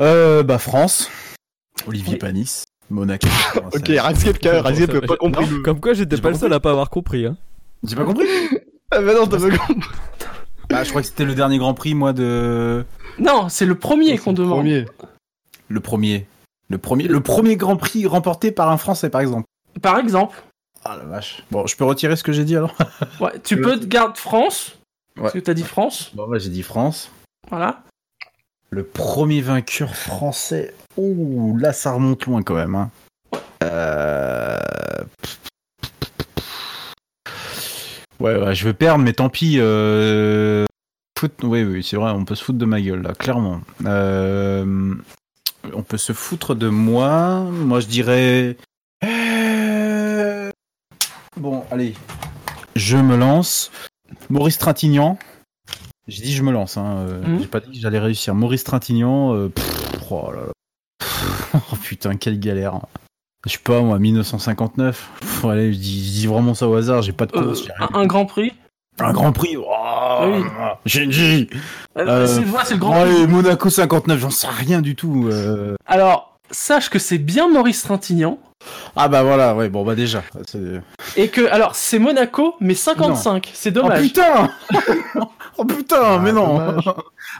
[0.00, 1.10] Euh, bah, France.
[1.86, 2.64] Olivier Panis.
[2.90, 3.28] Monaco.
[3.74, 5.48] Ok, Radscape, quand même, pas compris.
[5.48, 7.26] Non, Comme quoi j'étais pas le seul à pas avoir compris.
[7.26, 7.36] Hein.
[7.84, 8.26] J'ai pas compris
[8.92, 9.89] Ah, bah non, t'as pas compris.
[10.68, 12.84] Bah, je crois que c'était le dernier Grand Prix, moi, de.
[13.18, 14.58] Non, c'est le premier qu'on demande.
[14.58, 14.86] Premier.
[15.68, 16.26] Le premier.
[16.68, 19.47] Le premier, le premier Grand Prix remporté par un Français, par exemple.
[19.82, 20.42] Par exemple.
[20.84, 21.42] Ah la vache.
[21.50, 22.74] Bon, je peux retirer ce que j'ai dit alors
[23.20, 24.78] Ouais, tu peux te garder France.
[25.20, 25.42] Parce que Ouais.
[25.42, 26.10] t'as dit France.
[26.15, 27.10] Bon, bah, j'ai dit France.
[27.50, 27.82] Voilà.
[28.70, 30.74] Le premier vainqueur français.
[30.97, 32.74] Ouh, là, ça remonte loin quand même.
[32.74, 32.90] Hein.
[33.62, 34.58] Euh...
[38.18, 39.57] Ouais, ouais, je veux perdre, mais tant pis.
[39.58, 40.65] Euh...
[41.18, 41.32] Foot...
[41.42, 43.60] Oui, oui, c'est vrai, on peut se foutre de ma gueule, là, clairement.
[43.84, 44.94] Euh...
[45.74, 47.40] On peut se foutre de moi.
[47.40, 48.57] Moi, je dirais...
[51.36, 51.94] Bon, allez.
[52.76, 53.70] Je me lance.
[54.28, 55.18] Maurice Trintignant.
[56.08, 56.97] J'ai dit je me lance, hein.
[57.08, 57.40] euh, Mhm.
[57.40, 58.34] J'ai pas dit que j'allais réussir.
[58.34, 59.34] Maurice Trintignant.
[59.34, 60.52] euh, pff, oh là là.
[61.73, 62.81] Oh putain, quelle galère.
[63.47, 65.10] Je sais pas, moi, 1959.
[65.20, 67.62] Pff, allez, je dis, je dis vraiment ça au hasard, j'ai pas de Euh, course.
[67.62, 67.89] rien.
[67.94, 68.52] un, un Grand Prix.
[68.99, 69.57] Un Grand Prix.
[69.57, 71.49] Oh, Oui.
[71.97, 72.40] Euh, c'est
[72.74, 73.26] le Grand ouais, Prix.
[73.28, 75.28] Monaco 59, j'en sais rien du tout.
[75.31, 75.74] euh.
[75.86, 78.39] Alors, sache que c'est bien Maurice Trintignant.
[78.97, 80.23] Ah bah voilà, ouais, bon bah déjà.
[80.47, 80.83] c'est-
[81.17, 83.51] Et que, alors, c'est Monaco, mais 55.
[83.55, 84.03] C'est Oh dommage.
[84.03, 84.51] putain
[85.57, 86.61] Oh putain, mais non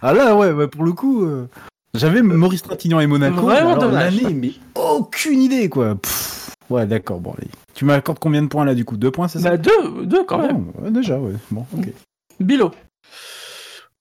[0.03, 1.47] Ah là, ouais, ouais, pour le coup, euh,
[1.95, 3.43] j'avais Maurice Trintignant et Monaco.
[3.43, 4.21] Vraiment alors, dommage.
[4.23, 5.95] l'année, mais aucune idée, quoi.
[5.97, 7.49] Pff, ouais, d'accord, bon, allez.
[7.75, 8.97] Tu m'accordes combien de points là, du coup?
[8.97, 9.51] Deux points, c'est ça?
[9.51, 10.65] Bah, deux, deux quand Ah même.
[10.65, 11.33] bon, ouais, déjà, ouais.
[11.51, 11.89] Bon, ok.
[12.41, 12.71] Bilo.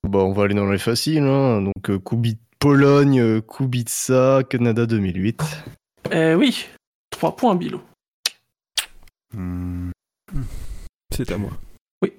[0.08, 1.22] Bah, on va aller dans les faciles.
[1.22, 1.62] Hein.
[1.62, 5.42] Donc, euh, Kubi- Pologne, euh, Kubica, Canada 2008.
[6.12, 6.66] Eh oui.
[7.10, 7.80] 3 points, Bilo.
[9.34, 9.90] Hmm.
[11.14, 11.50] C'est à moi.
[12.02, 12.12] Oui.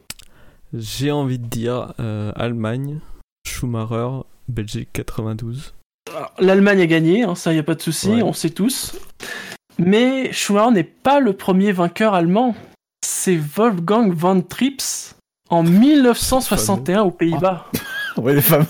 [0.74, 3.00] J'ai envie de dire euh, Allemagne,
[3.48, 5.74] Schumacher, Belgique 92.
[6.10, 8.24] Alors, L'Allemagne a gagné, hein, ça y a pas de souci, Ouais.
[8.24, 8.95] on sait tous.
[9.78, 12.56] Mais Schumacher n'est pas le premier vainqueur allemand.
[13.06, 15.16] C'est Wolfgang von Trips
[15.50, 17.68] en 1961 aux Pays-Bas.
[18.18, 18.66] Ouais, les femmes.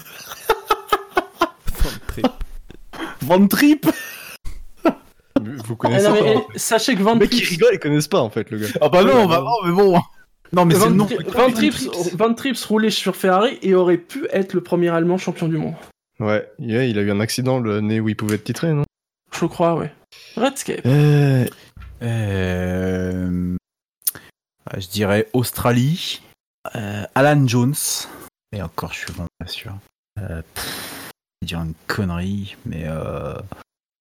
[3.24, 3.86] Van Trip
[5.42, 7.80] Vous Ah, connaissez non, mais, pas eh, sachez que Van Le il Trips, rigole, ils
[7.80, 8.68] connaissent pas en fait, le gars.
[8.82, 10.00] Ah bah non, bah non, mais bon.
[10.54, 11.06] Non, mais c'est Van, le nom.
[11.06, 15.18] Tri- Van Trips, Van Trips roulait sur Ferrari et aurait pu être le premier allemand
[15.18, 15.76] champion du monde.
[16.20, 18.84] Ouais, yeah, il a eu un accident l'année où il pouvait être titré, non?
[19.34, 19.92] Je crois, ouais.
[20.36, 20.82] Redscape.
[20.86, 21.46] euh...
[22.04, 23.56] Euh,
[24.70, 26.22] ah, Je dirais Australie.
[26.76, 27.74] Euh, Alan Jones.
[28.52, 29.74] Et encore, je suis vraiment pas sûr.
[30.20, 30.81] Euh, pff,
[31.44, 33.34] dire une connerie, mais euh,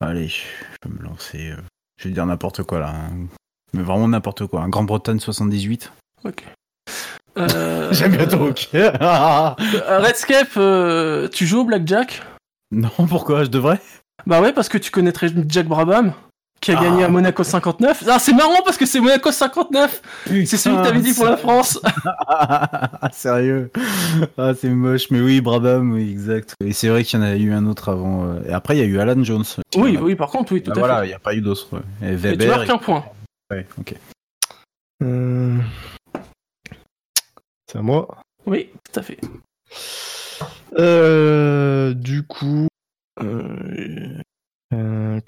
[0.00, 0.42] allez, je
[0.84, 1.50] vais me lancer.
[1.50, 1.56] euh,
[1.98, 2.88] je vais dire n'importe quoi là.
[2.94, 3.10] hein.
[3.72, 4.62] Mais vraiment n'importe quoi.
[4.62, 5.92] Un Grande-Bretagne 78.
[6.24, 6.44] Ok.
[7.38, 8.70] Euh, J'aime bien ton ok.
[8.74, 9.50] euh,
[10.00, 12.22] Redscape, euh, tu joues au Blackjack?
[12.72, 13.44] Non, pourquoi?
[13.44, 13.80] Je devrais?
[14.26, 16.12] Bah ouais, parce que tu connaîtrais Jack Brabham,
[16.60, 16.82] qui a Ah.
[16.84, 18.04] gagné à Monaco 59.
[18.08, 21.36] Ah, c'est marrant parce que c'est Monaco 59 C'est celui que t'avais dit pour la
[21.36, 21.80] France
[22.28, 23.70] Ah, sérieux
[24.36, 26.54] Ah, c'est moche, mais oui, Brabham, oui, exact.
[26.64, 28.24] Et c'est vrai qu'il y en a eu un autre avant.
[28.26, 29.44] euh, Et après, il y a eu Alan Jones.
[29.76, 31.06] Oui, oui, par contre, oui, tout Ah, à voilà, fait.
[31.06, 31.68] il n'y a pas eu d'autres.
[31.72, 31.80] ouais.
[32.02, 32.56] Et Et tu Weber.
[32.58, 33.04] marques un point.
[33.50, 33.94] Ouais, ok.
[35.02, 35.56] Euh,
[37.66, 38.06] C'est à moi.
[38.46, 39.18] Oui, tout à fait.
[40.78, 42.66] Euh, du coup.
[43.22, 44.18] euh,
[44.72, 45.20] euh,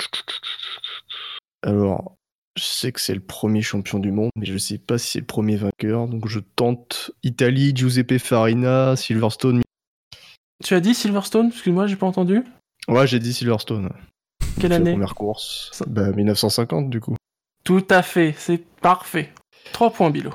[1.63, 2.17] Alors,
[2.57, 5.21] je sais que c'est le premier champion du monde, mais je sais pas si c'est
[5.21, 6.09] le premier vainqueur.
[6.09, 9.63] Donc je tente Italie, Giuseppe Farina, Silverstone.
[10.63, 11.49] Tu as dit Silverstone?
[11.49, 12.45] Excuse-moi, j'ai pas entendu.
[12.89, 13.91] Ouais, j'ai dit Silverstone.
[14.61, 14.93] Quelle la année?
[14.93, 15.83] première course.
[15.87, 17.17] Bah 1950 du coup.
[17.65, 19.33] Tout à fait, c'est parfait.
[19.73, 20.33] 3 points, Bilo.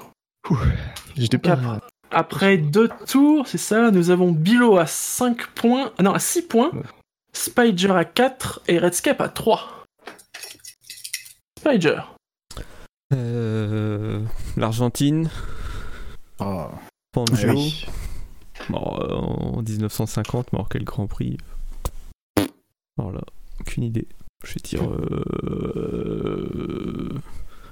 [1.15, 1.80] J'étais pas.
[2.09, 6.72] Après deux tours, c'est ça, nous avons Bilo à 5 points, non, à 6 points,
[7.33, 9.76] Spider à 4 et Redscape à 3.
[11.58, 12.00] Spider.
[13.14, 14.22] Euh,
[14.56, 15.30] L'Argentine.
[16.40, 16.68] Oh.
[17.14, 17.50] Fangio.
[17.50, 17.86] Ah oui.
[18.69, 21.38] Bon, euh, en 1950, marqué le Grand Prix.
[22.98, 23.22] Voilà,
[23.60, 24.08] aucune idée.
[24.45, 26.30] Je vais dire euh,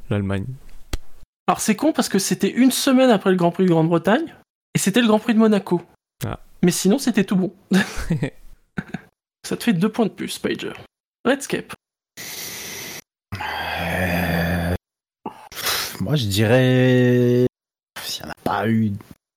[0.09, 0.45] l'Allemagne.
[1.47, 4.33] Alors c'est con parce que c'était une semaine après le Grand Prix de Grande-Bretagne
[4.73, 5.81] et c'était le Grand Prix de Monaco.
[6.25, 6.39] Ah.
[6.63, 7.53] Mais sinon c'était tout bon.
[9.45, 10.73] Ça te fait 2 points de plus, Spider.
[11.23, 11.73] Redscape.
[13.95, 14.73] Euh,
[16.01, 17.47] Moi, je dirais
[18.45, 18.91] Ah, eu...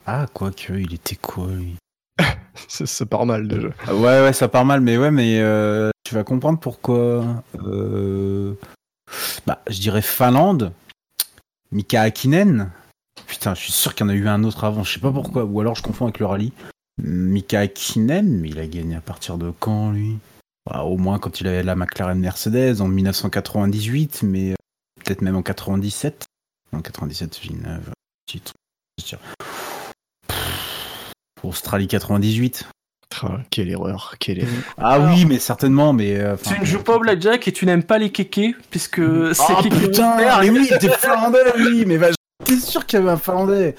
[0.07, 1.77] ah quoique, il était quoi lui
[2.69, 3.69] ça, ça part mal déjà.
[3.87, 7.45] Ah, Ouais, ouais, ça part mal, mais ouais, mais euh, tu vas comprendre pourquoi.
[7.65, 8.55] Euh,
[9.47, 10.73] Bah, je dirais Finlande,
[11.71, 12.71] Mika Hakkinen.
[13.27, 15.13] Putain, je suis sûr qu'il y en a eu un autre avant, je sais pas
[15.13, 16.53] pourquoi, ou alors je confonds avec le rallye.
[17.01, 20.19] Mika Hakkinen, mais il a gagné à partir de quand lui?
[20.71, 24.55] Bah, Au moins quand il avait la McLaren Mercedes en 1998, mais euh,
[25.05, 26.27] peut-être même en 97.
[26.73, 27.91] En 97, Villeneuve,
[28.27, 28.53] titre.
[29.01, 29.23] je dirais.
[31.43, 32.67] Australie 98.
[33.23, 34.53] Ah, quelle erreur, quelle erreur.
[34.77, 36.17] Ah oui, mais certainement, mais.
[36.19, 39.01] euh, Tu ne joues pas au blackjack et tu n'aimes pas les kékés, puisque
[39.35, 42.09] c'est Ah qui qui putain, mais oui, t'es finlandais, oui, mais bah,
[42.47, 43.75] j'étais sûr qu'il y avait un finlandais?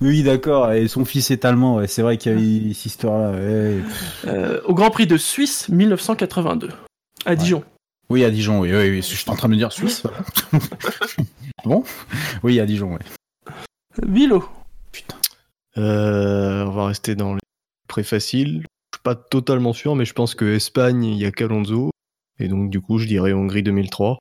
[0.00, 2.86] Oui, d'accord, et son fils est allemand, ouais, c'est vrai qu'il y a eu cette
[2.86, 3.32] histoire-là.
[3.32, 3.80] ouais.
[4.26, 6.70] Euh, au Grand Prix de Suisse 1982,
[7.26, 7.64] à Dijon.
[8.08, 10.04] Oui, à Dijon, oui, oui, oui, je suis en train de me dire Suisse.
[11.64, 11.82] bon
[12.42, 13.54] Oui, à Dijon, oui.
[14.06, 14.48] Bilo.
[15.76, 17.40] Euh, on va rester dans les
[17.88, 18.62] pré faciles.
[18.92, 21.90] Je suis pas totalement sûr, mais je pense que Espagne, il y a qu'Alonso.
[22.38, 24.18] Et donc, du coup, je dirais Hongrie 2003.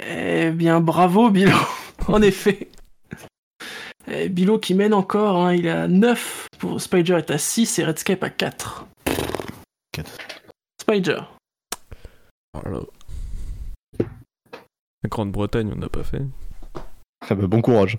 [0.00, 1.56] Eh bien, bravo, Bilo.
[2.08, 2.68] en effet.
[4.30, 7.84] Bilo qui mène encore, hein, il est à 9, pour Spider est à 6 et
[7.84, 8.86] Redscape à 4.
[10.80, 11.20] Spider.
[12.54, 12.80] Voilà.
[13.98, 16.22] La Grande-Bretagne, on n'a pas fait.
[17.28, 17.98] Ah bah, bon courage.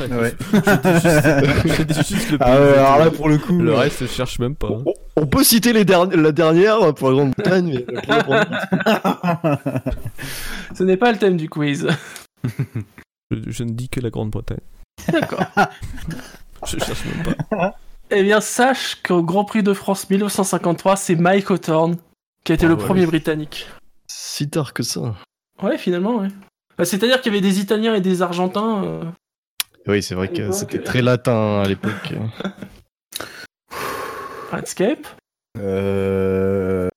[0.00, 0.32] Ouais.
[0.52, 2.78] Je dis juste- le Ah ouais, pays.
[2.78, 4.68] alors là, pour le coup, Le reste, je cherche même pas.
[4.68, 4.84] hein.
[5.16, 9.82] On peut citer les derni- la dernière pour la Grande-Bretagne, mais pour la première-
[10.74, 11.88] Ce n'est pas le thème du quiz.
[13.30, 14.60] Je, je ne dis que la Grande-Bretagne.
[15.08, 15.40] D'accord.
[16.66, 17.76] Je cherche même pas.
[18.10, 21.98] Eh bien, sache qu'au Grand Prix de France 1953, c'est Mike Hawthorne
[22.42, 22.82] qui a été Ah le ouais.
[22.82, 23.68] premier Britannique.
[24.10, 25.14] Si tard que ça.
[25.62, 26.28] Ouais, finalement, ouais.
[26.78, 28.82] Bah, C'est-à-dire qu'il y avait des Italiens et des Argentins.
[28.82, 29.04] euh,
[29.86, 32.14] Oui, c'est vrai que c'était euh, très latin à l'époque.
[34.52, 35.06] Redscape.
[35.58, 36.88] Euh,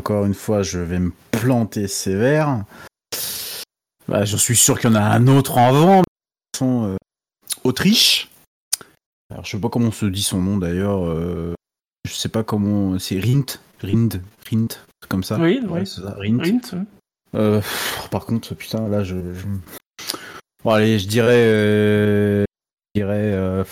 [0.00, 2.64] Encore une fois, je vais me planter sévère.
[4.08, 6.02] Bah, je suis sûr qu'il y en a un autre en avant.
[6.60, 6.96] mais
[7.64, 8.30] Autriche.
[9.30, 11.04] Alors, je sais pas comment on se dit son nom d'ailleurs.
[11.06, 11.54] euh,
[12.06, 12.98] Je sais pas comment.
[12.98, 13.58] C'est Rint.
[13.82, 14.22] Rind.
[14.50, 14.68] Rint.
[15.08, 15.38] Comme ça.
[15.38, 15.86] Oui, Ouais, oui.
[15.86, 16.38] ça, Rint.
[16.42, 16.84] Rint, ouais.
[17.34, 19.16] Euh, pff, par contre, putain, là, je.
[19.34, 19.46] je-
[20.64, 21.34] Bon, allez, je dirais.
[21.46, 22.44] euh,
[22.94, 23.32] Je dirais.
[23.34, 23.64] euh,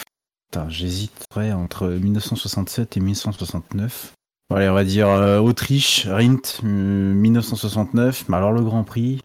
[0.52, 4.12] Putain, j'hésiterais entre 1967 et 1969.
[4.50, 6.66] Bon, allez, on va dire euh, Autriche, Rint, euh,
[7.14, 8.28] 1969.
[8.28, 9.20] Mais alors, le Grand Prix?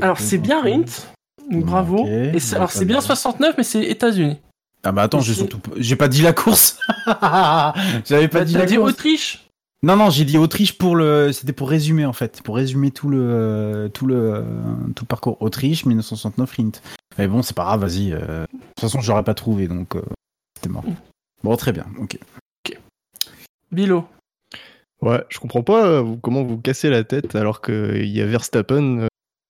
[0.00, 0.84] Alors, c'est bien Rint.
[1.50, 1.98] Donc, bravo.
[2.02, 3.02] Ok, Et c'est- alors, c'est bien va.
[3.02, 4.38] 69, mais c'est États-Unis.
[4.82, 5.60] Ah, bah attends, j'ai C'est- surtout.
[5.76, 6.78] J'ai pas dit la course
[8.04, 9.48] J'avais pas Bah, dit la dit course Autriche
[9.82, 11.32] Non, non, j'ai dit Autriche pour le.
[11.32, 14.44] C'était pour résumer en fait, pour résumer tout le tout le
[14.94, 15.40] tout le parcours.
[15.40, 16.72] Autriche, 1969, Rint.
[17.18, 18.12] Mais bon, c'est pas grave, vas-y.
[18.12, 20.02] euh, De toute façon, j'aurais pas trouvé, donc euh,
[20.56, 20.84] c'était mort.
[21.42, 22.18] Bon, très bien, ok.
[23.72, 24.06] Bilo.
[25.02, 28.98] Ouais, je comprends pas euh, comment vous cassez la tête alors qu'il y a Verstappen
[29.00, 29.06] euh,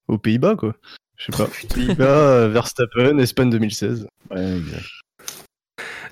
[0.07, 0.75] aux Pays-Bas, quoi.
[1.17, 1.49] Je sais pas.
[1.73, 4.07] Pays-Bas, euh, Verstappen, Espagne 2016.
[4.31, 4.85] Ouais, exact.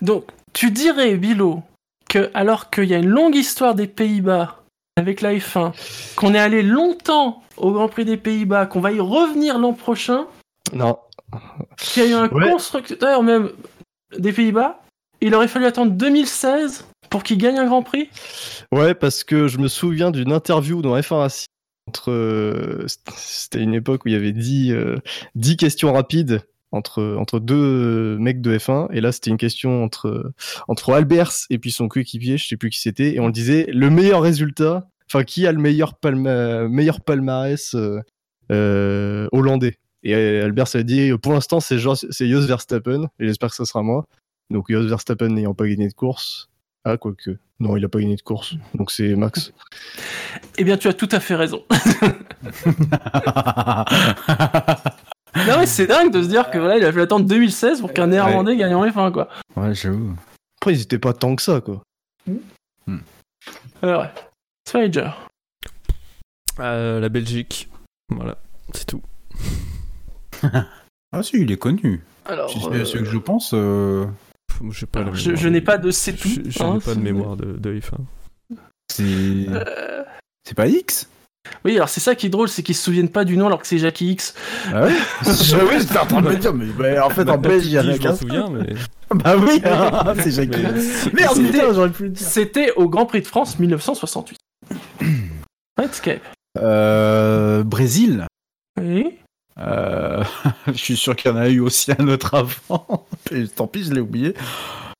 [0.01, 1.63] Donc, tu dirais, Bilo,
[2.09, 4.59] que alors qu'il y a une longue histoire des Pays-Bas
[4.97, 5.73] avec la F1,
[6.15, 10.25] qu'on est allé longtemps au Grand Prix des Pays-Bas, qu'on va y revenir l'an prochain,
[10.73, 10.97] Non.
[11.77, 12.49] qu'il y a eu un Ouais.
[12.51, 13.49] constructeur même
[14.17, 14.81] des Pays-Bas,
[15.21, 18.09] il aurait fallu attendre 2016 pour qu'il gagne un Grand Prix?
[18.71, 21.47] Ouais, parce que je me souviens d'une interview dans F1 Racing.
[21.87, 24.97] Entre, euh, c'était une époque où il y avait 10, euh,
[25.35, 28.87] 10 questions rapides entre, deux mecs de F1.
[28.93, 30.31] Et là, c'était une question entre,
[30.67, 33.13] entre Albers et puis son coéquipier, je sais plus qui c'était.
[33.13, 37.75] Et on le disait, le meilleur résultat, enfin, qui a le meilleur, palma- meilleur palmarès
[38.51, 39.77] euh, hollandais?
[40.01, 41.77] Et Albers a dit, pour l'instant, c'est
[42.09, 43.03] c'est Jos Verstappen.
[43.19, 44.05] Et j'espère que ça sera moi.
[44.49, 46.49] Donc, Jos Verstappen n'ayant pas gagné de course.
[46.85, 47.37] Ah, quoique.
[47.63, 48.55] Non, il a pas gagné de course.
[48.75, 49.53] Donc, c'est Max.
[50.57, 51.63] Eh bien, tu as tout à fait raison.
[55.35, 57.91] non, mais c'est dingue de se dire que voilà, il a fallu attendre 2016 pour
[57.93, 59.29] qu'un Néerlandais gagne en F1, quoi.
[59.55, 60.13] Ouais, j'avoue.
[60.61, 61.81] Après, ils étaient pas tant que ça, quoi.
[63.81, 64.11] Alors, ouais.
[64.67, 65.09] Spider.
[66.59, 67.69] Euh, la Belgique.
[68.09, 68.37] Voilà,
[68.73, 69.01] c'est tout.
[71.15, 72.03] Ah si, il est connu.
[72.25, 73.51] Alors, Si euh, c'est ce que je pense.
[73.53, 74.05] euh,
[74.71, 76.49] Je, sais pas Alors, la je- mémoire je de- n'ai pas de c'est tout, Je,
[76.49, 77.97] je hein, n'ai pas de mémoire de, de F1.
[78.91, 79.03] C'est.
[79.49, 80.03] Euh,
[80.45, 81.09] C'est pas X?
[81.65, 83.59] Oui, alors c'est ça qui est drôle, c'est qu'ils se souviennent pas du nom alors
[83.59, 84.33] que c'est Jackie X.
[84.73, 84.93] Ah ouais?
[85.25, 87.79] Oui, j'étais en train de me dire, mais bah, en fait, en Belgique, il y
[87.79, 88.73] en a je m'en souviens, mais.
[89.13, 90.61] Bah oui, hein, c'est Jackie.
[90.61, 92.25] Mais- Merde, putain, j'aurais pu le dire.
[92.27, 94.37] C'était au Grand Prix de France 1968.
[95.77, 96.21] Redscape.
[96.59, 98.27] Euh, Brésil.
[98.79, 99.15] Oui.
[99.59, 100.23] Euh,
[100.67, 103.05] je suis sûr qu'il y en a eu aussi un autre avant.
[103.55, 104.33] Tant pis, je l'ai oublié.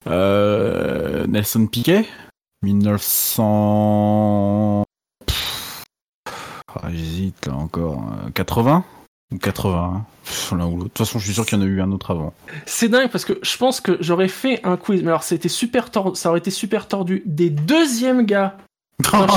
[0.08, 2.06] Euh, Nelson Piquet,
[2.64, 4.84] 1900.
[5.26, 5.84] Pff,
[6.76, 8.04] ah, J'hésite là encore.
[8.26, 8.84] Euh, 80
[9.34, 10.84] ou 80 Pff, L'un ou l'autre.
[10.84, 12.34] De toute façon, je suis sûr qu'il y en a eu un autre avant.
[12.66, 15.90] C'est dingue parce que je pense que j'aurais fait un quiz, mais alors c'était super
[15.92, 17.24] tor- ça aurait été super tordu.
[17.26, 18.58] Des deuxièmes gars.
[19.14, 19.28] non,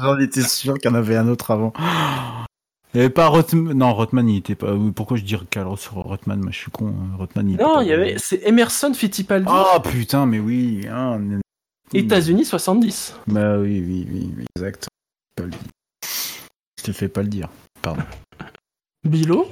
[0.00, 1.72] j'en étais sûr qu'il y en avait un autre avant.
[2.94, 3.74] Il n'y avait pas Rothman.
[3.74, 4.74] Non, Rothman, il était pas.
[4.94, 6.88] Pourquoi je dis Carlos sur Rothman Moi, je suis con.
[6.88, 7.16] hein.
[7.18, 9.46] Rothman, il était Non, pas- il y avait, c'est Emerson Fittipaldi.
[9.50, 10.86] Ah putain, mais oui.
[10.90, 11.20] hein,
[11.92, 13.14] États-Unis 70.
[13.26, 14.88] Bah oui, oui, oui, oui, exact.
[16.78, 17.48] Je te fais pas le dire.
[17.82, 18.02] Pardon.
[19.04, 19.46] Bilo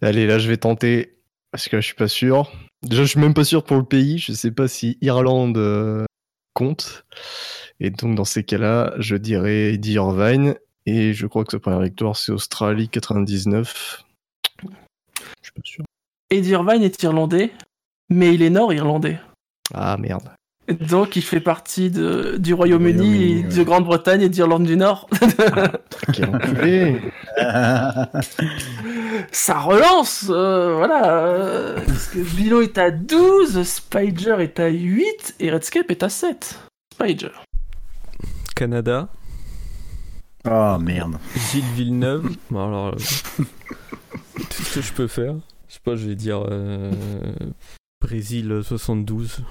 [0.00, 1.18] Allez, là, je vais tenter
[1.50, 2.50] parce que là, je suis pas sûr.
[2.82, 4.18] Déjà, je suis même pas sûr pour le pays.
[4.18, 6.04] Je sais pas si Irlande euh,
[6.54, 7.04] compte.
[7.80, 10.54] Et donc, dans ces cas-là, je dirais Eddie Irvine.
[10.88, 14.04] Et je crois que sa première victoire, c'est Australie 99.
[14.62, 14.68] Je
[15.42, 15.84] suis pas sûr.
[16.30, 17.52] Eddie Irvine est irlandais,
[18.10, 19.18] mais il est nord-irlandais.
[19.74, 20.30] Ah merde.
[20.80, 25.08] Donc il fait partie de- du Royaume-Uni, de Grande-Bretagne et d'Irlande du Nord.
[26.12, 27.00] Quel enculé.
[29.32, 31.74] Ça relance, euh, voilà.
[31.86, 36.58] parce que Bilo est à 12, Spider est à 8 et Redscape est à 7.
[36.94, 37.30] Spider.
[38.54, 39.08] Canada.
[40.50, 41.18] Ah merde.
[41.50, 42.30] Gilles Villeneuve.
[42.50, 42.92] Bon, alors, euh,
[44.48, 45.34] tout ce que je peux faire,
[45.68, 46.90] je sais pas, je vais dire euh,
[48.00, 49.28] Brésil 72.
[49.28, 49.42] Ça,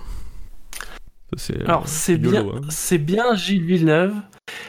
[1.36, 2.62] c'est, euh, Alors c'est YOLO, bien, hein.
[2.70, 4.16] c'est bien Gilles Villeneuve,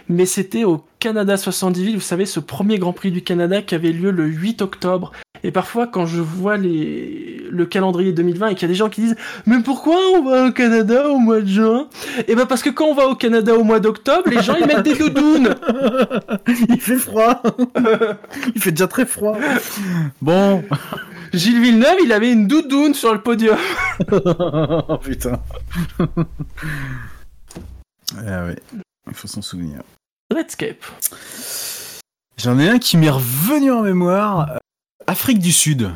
[0.09, 3.93] mais c'était au Canada 78, vous savez, ce premier Grand Prix du Canada qui avait
[3.93, 5.13] lieu le 8 octobre.
[5.45, 7.45] Et parfois, quand je vois les...
[7.49, 10.47] le calendrier 2020 et qu'il y a des gens qui disent Mais pourquoi on va
[10.47, 11.89] au Canada au mois de juin?
[12.27, 14.67] Et ben parce que quand on va au Canada au mois d'octobre, les gens ils
[14.67, 15.55] mettent des doudounes.
[16.69, 17.43] Il fait froid.
[18.55, 19.37] Il fait déjà très froid.
[20.21, 20.65] Bon.
[21.33, 23.59] Gilles Villeneuve, il avait une doudoune sur le podium.
[24.11, 25.41] Oh putain.
[28.17, 28.57] Ah ouais,
[29.07, 29.83] il faut s'en souvenir.
[30.35, 30.85] Redscape.
[32.37, 34.51] J'en ai un qui m'est revenu en mémoire.
[34.51, 34.57] euh,
[35.07, 35.91] Afrique du Sud.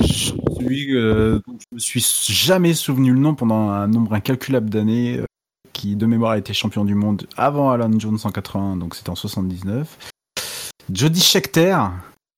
[0.00, 5.18] Celui euh, dont je me suis jamais souvenu le nom pendant un nombre incalculable d'années,
[5.18, 5.24] euh,
[5.72, 9.10] qui de mémoire a été champion du monde avant Alan Jones en 80, donc c'était
[9.10, 9.96] en 79.
[10.92, 11.76] Jody Scheckter.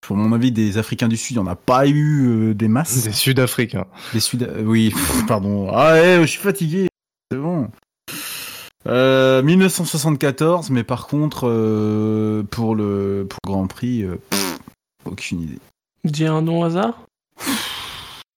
[0.01, 2.69] Pour mon avis, des Africains du Sud, il n'y en a pas eu euh, des
[2.69, 3.05] masses.
[3.05, 3.87] Des Sud-Africains.
[4.13, 4.49] Des Sud...
[4.65, 4.95] Oui,
[5.29, 5.69] pardon.
[5.73, 6.89] Ah ouais, je suis fatigué.
[7.31, 7.69] C'est bon.
[8.87, 14.59] Euh, 1974, mais par contre, euh, pour le pour Grand Prix, euh, pff,
[15.05, 15.59] aucune idée.
[16.05, 17.03] Dis un nom au hasard?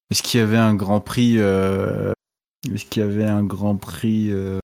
[0.10, 2.12] Est-ce qu'il y avait un Grand Prix euh,
[2.74, 4.60] Est-ce qu'il y avait un Grand Prix euh,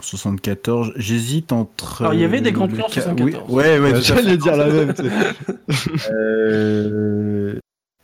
[0.00, 2.02] 74 J'hésite entre.
[2.02, 3.44] Alors, il y avait des Grands Prix en le ca- 74.
[3.48, 4.00] Oui, ouais, ouais.
[4.02, 6.10] J'allais dire la même, tu sais.
[6.12, 7.58] Euh,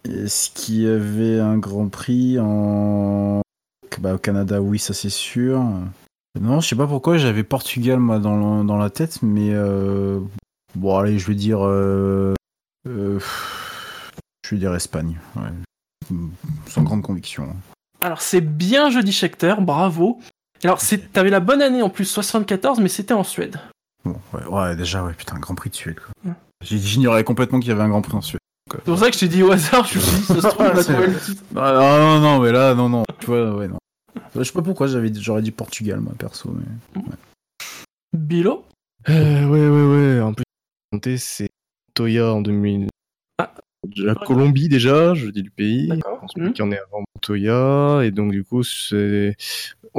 [0.04, 3.42] Est-ce qu'il y avait un Grand Prix en.
[4.00, 5.62] Bah, au Canada, oui, ça c'est sûr.
[6.40, 10.18] Non, je sais pas pourquoi j'avais Portugal moi dans, le- dans la tête, mais euh...
[10.74, 12.34] bon allez, je vais dire, euh...
[12.88, 13.20] euh,
[14.44, 16.14] je vais dire Espagne, ouais.
[16.66, 17.54] sans grande conviction.
[18.02, 20.18] Alors c'est bien Jody Scheckter, bravo.
[20.64, 23.60] Alors c'est- t'avais la bonne année en plus, 74, mais c'était en Suède.
[24.04, 25.98] Bon, ouais, ouais, déjà, ouais, putain, Grand Prix de Suède.
[26.00, 26.32] quoi.
[26.62, 28.40] J'ignorais complètement qu'il y avait un Grand Prix en Suède.
[28.72, 30.66] C'est pour ça que je t'ai dit au hasard, je suis dit, ça se trouve,
[30.66, 31.42] on va trouver le titre.
[31.54, 33.78] Ah, non, non, non, mais là, non, non, tu vois, ouais, non.
[34.36, 37.02] Je sais pas pourquoi j'avais, j'aurais dit Portugal, moi, perso, mais.
[38.12, 38.64] Bilo
[39.08, 40.20] Euh, ouais, ouais, ouais.
[40.20, 40.32] En
[40.98, 41.48] plus, c'est
[41.88, 42.88] Montoya en 2000.
[43.96, 45.88] La Colombie déjà, je dis le pays.
[45.88, 46.16] D'accord.
[46.16, 48.00] Je pense qu'il y en est avant Montoya.
[48.04, 49.36] Et donc, du coup, c'est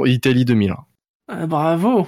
[0.04, 0.76] Italie 2001.
[1.28, 2.06] Ah, bravo.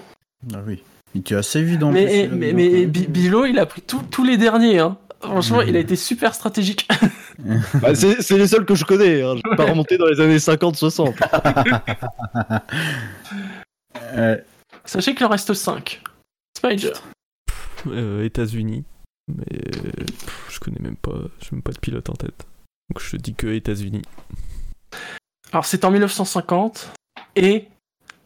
[0.52, 0.82] Ah oui.
[1.14, 1.88] Il était assez évident.
[1.88, 4.78] en Mais, plus, mais, euh, mais, Bi- Bilo, il a pris tous tous les derniers.
[4.80, 4.98] Hein.
[5.20, 6.88] Franchement, il a été super stratégique.
[7.74, 9.22] Bah, c'est les seuls que je connais.
[9.22, 9.36] Hein.
[9.36, 11.14] Je vais pas remonter dans les années 50-60.
[14.84, 16.02] Sachez qu'il en reste 5.
[16.56, 16.92] Spider.
[17.86, 18.84] Euh, États-Unis.
[19.28, 22.46] Mais pff, je connais même pas, j'ai même pas de pilote en tête.
[22.90, 24.02] Donc je te dis que États-Unis.
[25.52, 26.90] Alors c'est en 1950
[27.36, 27.68] et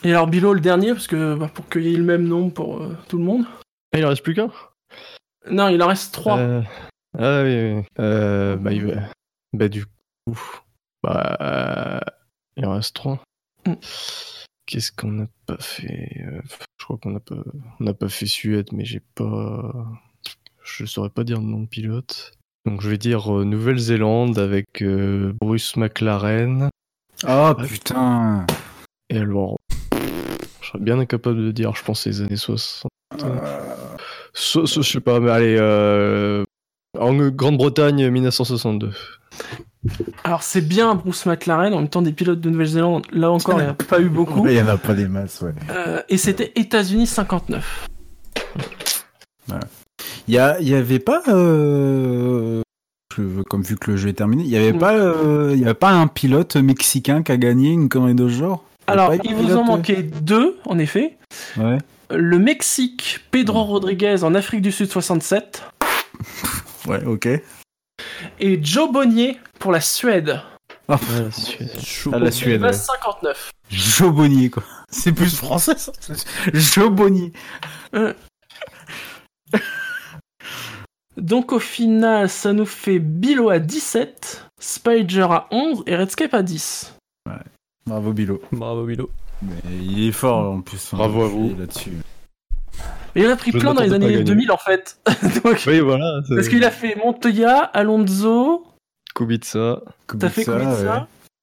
[0.02, 2.52] Et alors, Bilo, le dernier, parce que bah, pour qu'il y ait le même nombre
[2.52, 3.44] pour euh, tout le monde.
[3.92, 4.50] Ah, il en reste plus qu'un?
[5.50, 6.38] Non, il en reste trois.
[6.38, 6.62] Euh,
[7.18, 7.84] Ah oui, oui.
[7.98, 9.08] Euh, bah, il
[9.52, 10.38] bah, du coup,
[11.02, 12.00] bah,
[12.56, 13.22] il en reste trois.
[13.66, 13.74] Mm.
[14.66, 16.24] Qu'est-ce qu'on n'a pas fait?
[16.78, 17.42] Je crois qu'on n'a pas,
[17.80, 19.84] on n'a pas fait Suède, mais j'ai pas,
[20.76, 22.32] je saurais pas dire le nom de pilote.
[22.66, 26.68] Donc je vais dire euh, Nouvelle-Zélande avec euh, Bruce McLaren.
[27.28, 28.46] Oh putain
[29.08, 29.56] Et alors,
[30.62, 32.90] je serais bien incapable de dire, je pense, les années 60.
[34.32, 36.44] So- so- je sais pas, mais allez, euh,
[36.98, 38.92] en Grande-Bretagne, 1962.
[40.24, 43.06] Alors, c'est bien Bruce McLaren, en même temps des pilotes de Nouvelle-Zélande.
[43.12, 44.46] Là encore, il n'y en a pas eu beaucoup.
[44.46, 45.54] Il y en a pas des masses, ouais.
[45.70, 47.86] Euh, et c'était États-Unis 59.
[50.30, 50.36] Il
[50.68, 52.62] y, avait pas, euh,
[53.48, 55.74] comme vu que le jeu est terminé, il y avait pas, euh, il y avait
[55.74, 58.62] pas un pilote mexicain qui a gagné une connerie de ce genre?
[58.86, 61.16] Alors, il vous en manquait deux, en effet.
[61.56, 61.78] Ouais.
[62.10, 65.64] Le Mexique, Pedro Rodriguez en Afrique du Sud 67.
[66.86, 67.28] Ouais, ok.
[68.38, 70.40] Et Joe Bonnier pour la Suède.
[70.88, 71.00] Ah,
[71.32, 71.70] Suède.
[72.12, 72.62] Ah, la Suède.
[72.62, 72.72] ouais.
[72.72, 73.50] 59.
[73.68, 74.62] Joe Bonnier, quoi.
[74.90, 75.90] C'est plus français, ça.
[76.54, 77.32] Joe Bonnier.
[81.20, 86.42] Donc au final, ça nous fait Bilo à 17, Spider à 11 et Redscape à
[86.42, 86.94] 10.
[87.86, 88.40] Bravo, Bilo.
[88.52, 89.10] Bravo, Bilo.
[89.42, 90.92] Mais il est fort, en plus.
[90.92, 91.54] hein, Bravo à vous.
[91.58, 91.92] Là-dessus.
[93.16, 94.24] Il en a pris Je plein dans les années gagner.
[94.24, 94.98] 2000 en fait.
[95.44, 96.20] Donc- Oui, voilà.
[96.28, 98.64] parce qu'il a fait Montoya, Alonso,
[99.14, 99.80] Kubica.
[100.18, 101.00] t'as fait Kubica, Kubica, ouais.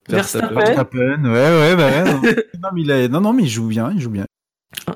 [0.09, 0.55] Verstappen.
[0.55, 2.03] Verstappen, ouais, ouais, bah ouais.
[2.05, 2.21] non.
[2.21, 4.25] non, mais il a- non, non, mais il joue bien, il joue bien.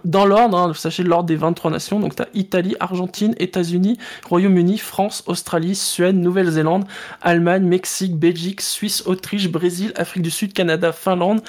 [0.04, 5.24] Dans l'ordre, hein, sachez l'ordre des 23 nations, donc t'as Italie, Argentine, États-Unis, Royaume-Uni, France,
[5.28, 6.86] Australie, Suède, Nouvelle-Zélande,
[7.22, 11.42] Allemagne, Mexique, Belgique, Suisse, Autriche, Brésil, Afrique du Sud, Canada, Finlande,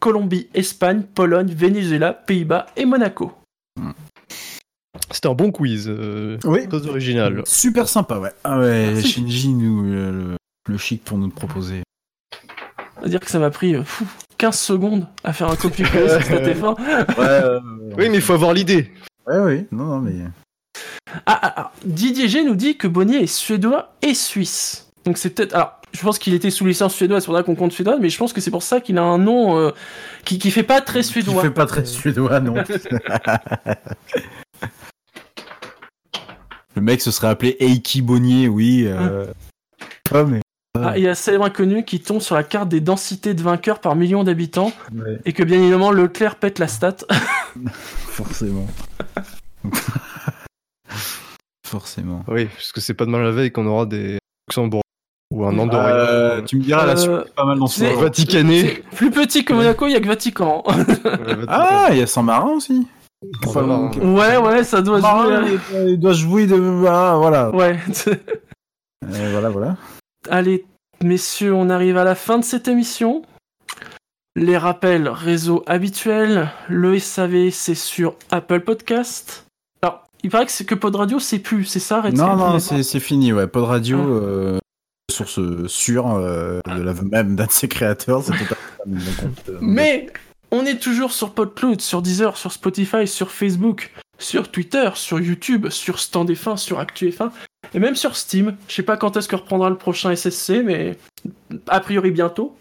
[0.00, 3.32] Colombie, Espagne, Pologne, Venezuela, Pays-Bas et Monaco.
[5.10, 5.86] C'était un bon quiz.
[5.88, 6.68] euh, Oui.
[6.68, 7.42] Très original.
[7.46, 8.32] Super sympa, ouais.
[8.44, 9.08] Ah ouais, Merci.
[9.08, 10.36] Shinji nous euh, le,
[10.68, 11.82] le chic pour nous proposer.
[12.98, 14.04] C'est-à-dire que ça m'a pris euh, fou,
[14.38, 16.76] 15 secondes à faire un copier-coller sur cette F1.
[17.96, 18.90] Oui, mais il faut avoir l'idée.
[19.26, 20.12] Ouais, ouais, non, non, mais.
[21.26, 24.90] Ah, ah, ah, Didier G nous dit que Bonnier est suédois et suisse.
[25.04, 25.54] Donc c'est peut-être.
[25.54, 28.10] Alors, je pense qu'il était sous licence suédoise, c'est pour ça qu'on compte suédois, mais
[28.10, 29.70] je pense que c'est pour ça qu'il a un nom euh,
[30.24, 31.42] qui, qui fait pas très Il suédois.
[31.42, 32.54] fait pas très suédois, non.
[36.74, 38.84] le mec se serait appelé Eiki Bonnier, oui.
[38.86, 39.26] Euh...
[40.12, 40.40] Ah, mais.
[40.84, 43.80] Ah, il y a célèbre inconnu qui tombe sur la carte des densités de vainqueurs
[43.80, 46.96] par million d'habitants Ouais, et que bien évidemment Leclerc pète la stat.
[48.08, 48.66] forcément.
[51.66, 52.24] forcément.
[52.28, 54.82] Oui, parce que c'est pas demain la veille qu'on aura des Luxembourg
[55.30, 55.88] ou un Andorra.
[55.88, 57.84] Euh, tu me diras, la Euh, pas mal dans ce.
[57.84, 58.82] Vaticané.
[58.94, 60.64] Plus petit que Monaco, il y a que Vatican.
[61.48, 62.86] Ah, il y a San Marin aussi.
[63.52, 63.90] San Marin.
[64.00, 65.58] ouais, ouais, ça doit jouer.
[65.88, 66.84] Il doit jouer de.
[66.86, 67.50] Ah, voilà.
[67.50, 67.78] Ouais.
[69.04, 69.76] Euh, voilà, voilà.
[70.30, 70.64] Allez,
[71.02, 73.22] messieurs, on arrive à la fin de cette émission.
[74.36, 79.46] Les rappels réseau habituels, le SAV c'est sur Apple Podcast.
[79.82, 82.58] Alors, il paraît que c'est que Pod Radio c'est plus, c'est ça Redscape Non, non,
[82.70, 83.48] On est c'est fini, ouais.
[83.48, 84.06] Pod Radio, Ah.
[84.06, 84.58] euh,
[85.10, 90.08] source sûre euh, de l'aveu même d'un de ses créateurs, c'est euh, Mais
[90.52, 95.68] on est toujours sur PodCloud, sur Deezer, sur Spotify, sur Facebook, sur Twitter, sur YouTube,
[95.68, 97.30] sur Stand F1, sur Actu F1
[97.74, 98.56] et même sur Steam.
[98.68, 100.98] Je sais pas quand est-ce que reprendra le prochain SSC, mais
[101.68, 102.56] a priori bientôt.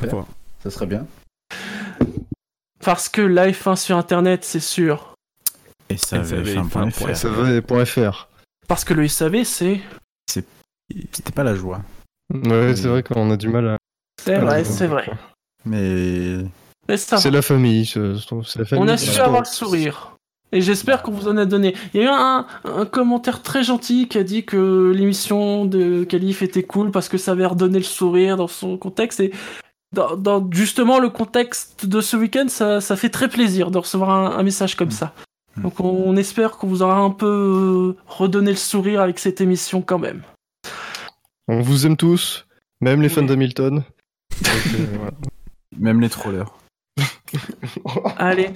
[0.00, 0.26] Voilà.
[0.62, 1.06] Ça serait bien.
[2.80, 5.14] Parce que la F1 sur Internet, c'est sûr.
[5.88, 6.50] Et ça avait SAV.fr.
[6.50, 7.16] fait un point FR.
[7.16, 8.28] Ça va, point .fr.
[8.66, 9.80] Parce que le SAV, c'est...
[10.26, 11.82] C'était pas la joie.
[12.30, 13.78] Ouais, c'est vrai qu'on a du mal à.
[14.22, 15.10] C'est vrai, c'est vrai.
[15.64, 16.44] Mais.
[16.88, 17.90] C'est la famille.
[17.94, 18.84] la famille.
[18.84, 20.16] On a su avoir le sourire.
[20.52, 21.74] Et j'espère qu'on vous en a donné.
[21.92, 26.04] Il y a eu un, un commentaire très gentil qui a dit que l'émission de
[26.04, 29.18] Calif était cool parce que ça avait redonné le sourire dans son contexte.
[29.18, 29.32] Et
[29.92, 34.10] dans, dans justement le contexte de ce week-end, ça, ça fait très plaisir de recevoir
[34.10, 35.12] un, un message comme ça.
[35.56, 39.40] Donc on, on espère qu'on vous aura un peu euh, redonné le sourire avec cette
[39.40, 40.22] émission quand même.
[41.48, 42.46] On vous aime tous.
[42.80, 43.76] Même les fans d'Hamilton.
[43.76, 45.12] Donc, euh, voilà.
[45.78, 46.52] Même les trollers.
[48.18, 48.50] Allez.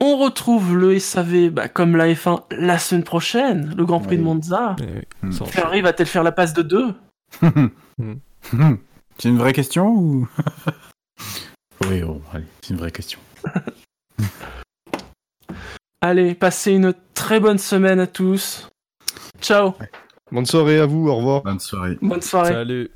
[0.00, 4.22] On retrouve le SAV bah, comme la F1 la semaine prochaine, le Grand Prix de
[4.22, 4.76] Monza.
[4.80, 6.94] Eh Ferrari va-t-elle faire la passe de 2
[9.18, 10.28] C'est une vraie question ou?
[11.90, 13.18] Oui, oh, allez, c'est une vraie question.
[16.00, 18.68] Allez, passez une très bonne semaine à tous.
[19.40, 19.74] Ciao.
[20.32, 21.42] Bonne soirée à vous, au revoir.
[21.42, 21.98] Bonne soirée.
[22.00, 22.52] Bonne soirée.
[22.52, 22.90] Salut.